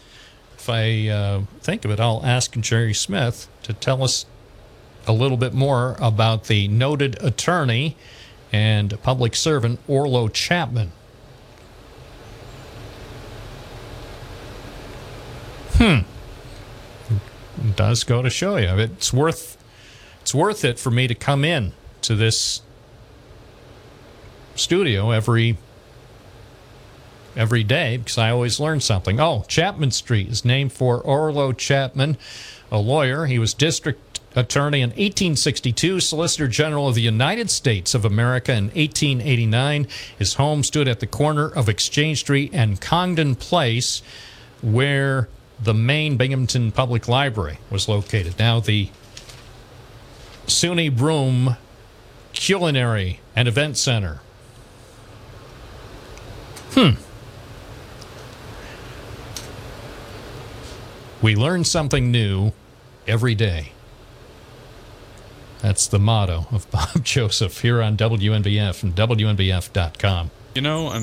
If 0.57 0.69
I 0.69 1.07
uh, 1.07 1.41
think 1.61 1.85
of 1.85 1.91
it, 1.91 1.99
I'll 1.99 2.25
ask 2.25 2.51
Jerry 2.57 2.93
Smith 2.93 3.47
to 3.63 3.73
tell 3.73 4.03
us 4.03 4.25
a 5.05 5.13
little 5.13 5.37
bit 5.37 5.53
more 5.53 5.95
about 5.99 6.45
the 6.45 6.67
noted 6.67 7.21
attorney 7.23 7.95
and 8.51 9.01
public 9.01 9.35
servant 9.35 9.79
Orlow 9.87 10.31
Chapman. 10.31 10.91
Hmm. 15.73 15.99
It 17.65 17.75
does 17.75 18.03
go 18.03 18.21
to 18.21 18.29
show 18.29 18.57
you 18.57 18.77
it's 18.79 19.13
worth 19.13 19.56
it's 20.27 20.35
worth 20.35 20.65
it 20.65 20.77
for 20.77 20.91
me 20.91 21.07
to 21.07 21.15
come 21.15 21.45
in 21.45 21.71
to 22.01 22.13
this 22.13 22.61
studio 24.55 25.11
every 25.11 25.57
every 27.33 27.63
day 27.63 27.95
because 27.95 28.17
I 28.17 28.31
always 28.31 28.59
learn 28.59 28.81
something. 28.81 29.21
Oh, 29.21 29.45
Chapman 29.47 29.91
Street 29.91 30.27
is 30.27 30.43
named 30.43 30.73
for 30.73 31.01
Orlow 31.03 31.57
Chapman, 31.57 32.17
a 32.69 32.77
lawyer. 32.77 33.25
He 33.27 33.39
was 33.39 33.53
district 33.53 34.19
attorney 34.35 34.81
in 34.81 34.89
1862, 34.89 36.01
Solicitor 36.01 36.49
General 36.49 36.89
of 36.89 36.95
the 36.95 37.01
United 37.01 37.49
States 37.49 37.95
of 37.95 38.03
America 38.03 38.51
in 38.51 38.65
1889. 38.65 39.87
His 40.19 40.33
home 40.33 40.61
stood 40.61 40.89
at 40.89 40.99
the 40.99 41.07
corner 41.07 41.47
of 41.47 41.69
Exchange 41.69 42.19
Street 42.19 42.51
and 42.53 42.81
Congdon 42.81 43.35
Place, 43.35 44.01
where 44.61 45.29
the 45.57 45.73
main 45.73 46.17
Binghamton 46.17 46.73
Public 46.73 47.07
Library 47.07 47.59
was 47.69 47.87
located. 47.87 48.37
Now, 48.37 48.59
the 48.59 48.89
SUNY 50.47 50.95
Broome 50.95 51.57
Culinary 52.33 53.19
and 53.35 53.47
Event 53.47 53.77
Center. 53.77 54.21
Hmm. 56.71 56.91
We 61.21 61.35
learn 61.35 61.63
something 61.63 62.11
new 62.11 62.53
every 63.07 63.35
day. 63.35 63.71
That's 65.59 65.87
the 65.87 65.99
motto 65.99 66.45
of 66.51 66.69
Bob 66.69 66.89
Joseph 67.03 67.61
here 67.61 67.81
on 67.81 67.97
WNBF 67.97 68.83
and 68.83 68.95
WNBF.com. 68.95 70.31
You 70.55 70.61
know, 70.61 70.89
I'm. 70.89 71.01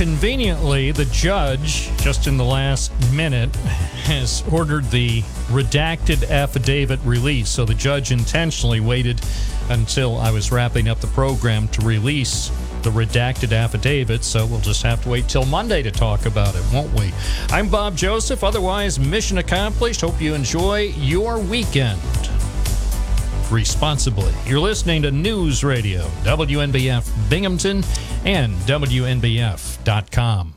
Conveniently, 0.00 0.92
the 0.92 1.04
judge, 1.04 1.94
just 1.98 2.26
in 2.26 2.38
the 2.38 2.44
last 2.44 2.90
minute, 3.12 3.54
has 4.04 4.42
ordered 4.50 4.86
the 4.86 5.20
redacted 5.48 6.26
affidavit 6.30 6.98
released. 7.04 7.54
So 7.54 7.66
the 7.66 7.74
judge 7.74 8.10
intentionally 8.10 8.80
waited 8.80 9.20
until 9.68 10.16
I 10.16 10.30
was 10.30 10.50
wrapping 10.50 10.88
up 10.88 11.00
the 11.00 11.06
program 11.08 11.68
to 11.68 11.82
release 11.82 12.48
the 12.80 12.88
redacted 12.88 13.52
affidavit. 13.54 14.24
So 14.24 14.46
we'll 14.46 14.60
just 14.60 14.82
have 14.84 15.02
to 15.02 15.10
wait 15.10 15.28
till 15.28 15.44
Monday 15.44 15.82
to 15.82 15.90
talk 15.90 16.24
about 16.24 16.54
it, 16.54 16.64
won't 16.72 16.98
we? 16.98 17.12
I'm 17.50 17.68
Bob 17.68 17.94
Joseph. 17.94 18.42
Otherwise, 18.42 18.98
mission 18.98 19.36
accomplished. 19.36 20.00
Hope 20.00 20.18
you 20.18 20.32
enjoy 20.32 20.94
your 20.96 21.38
weekend 21.38 22.00
responsibly. 23.50 24.32
You're 24.46 24.60
listening 24.60 25.02
to 25.02 25.10
News 25.10 25.62
Radio, 25.62 26.06
WNBF 26.24 27.28
Binghamton, 27.28 27.84
and 28.24 28.54
WNBF.com. 29.90 30.54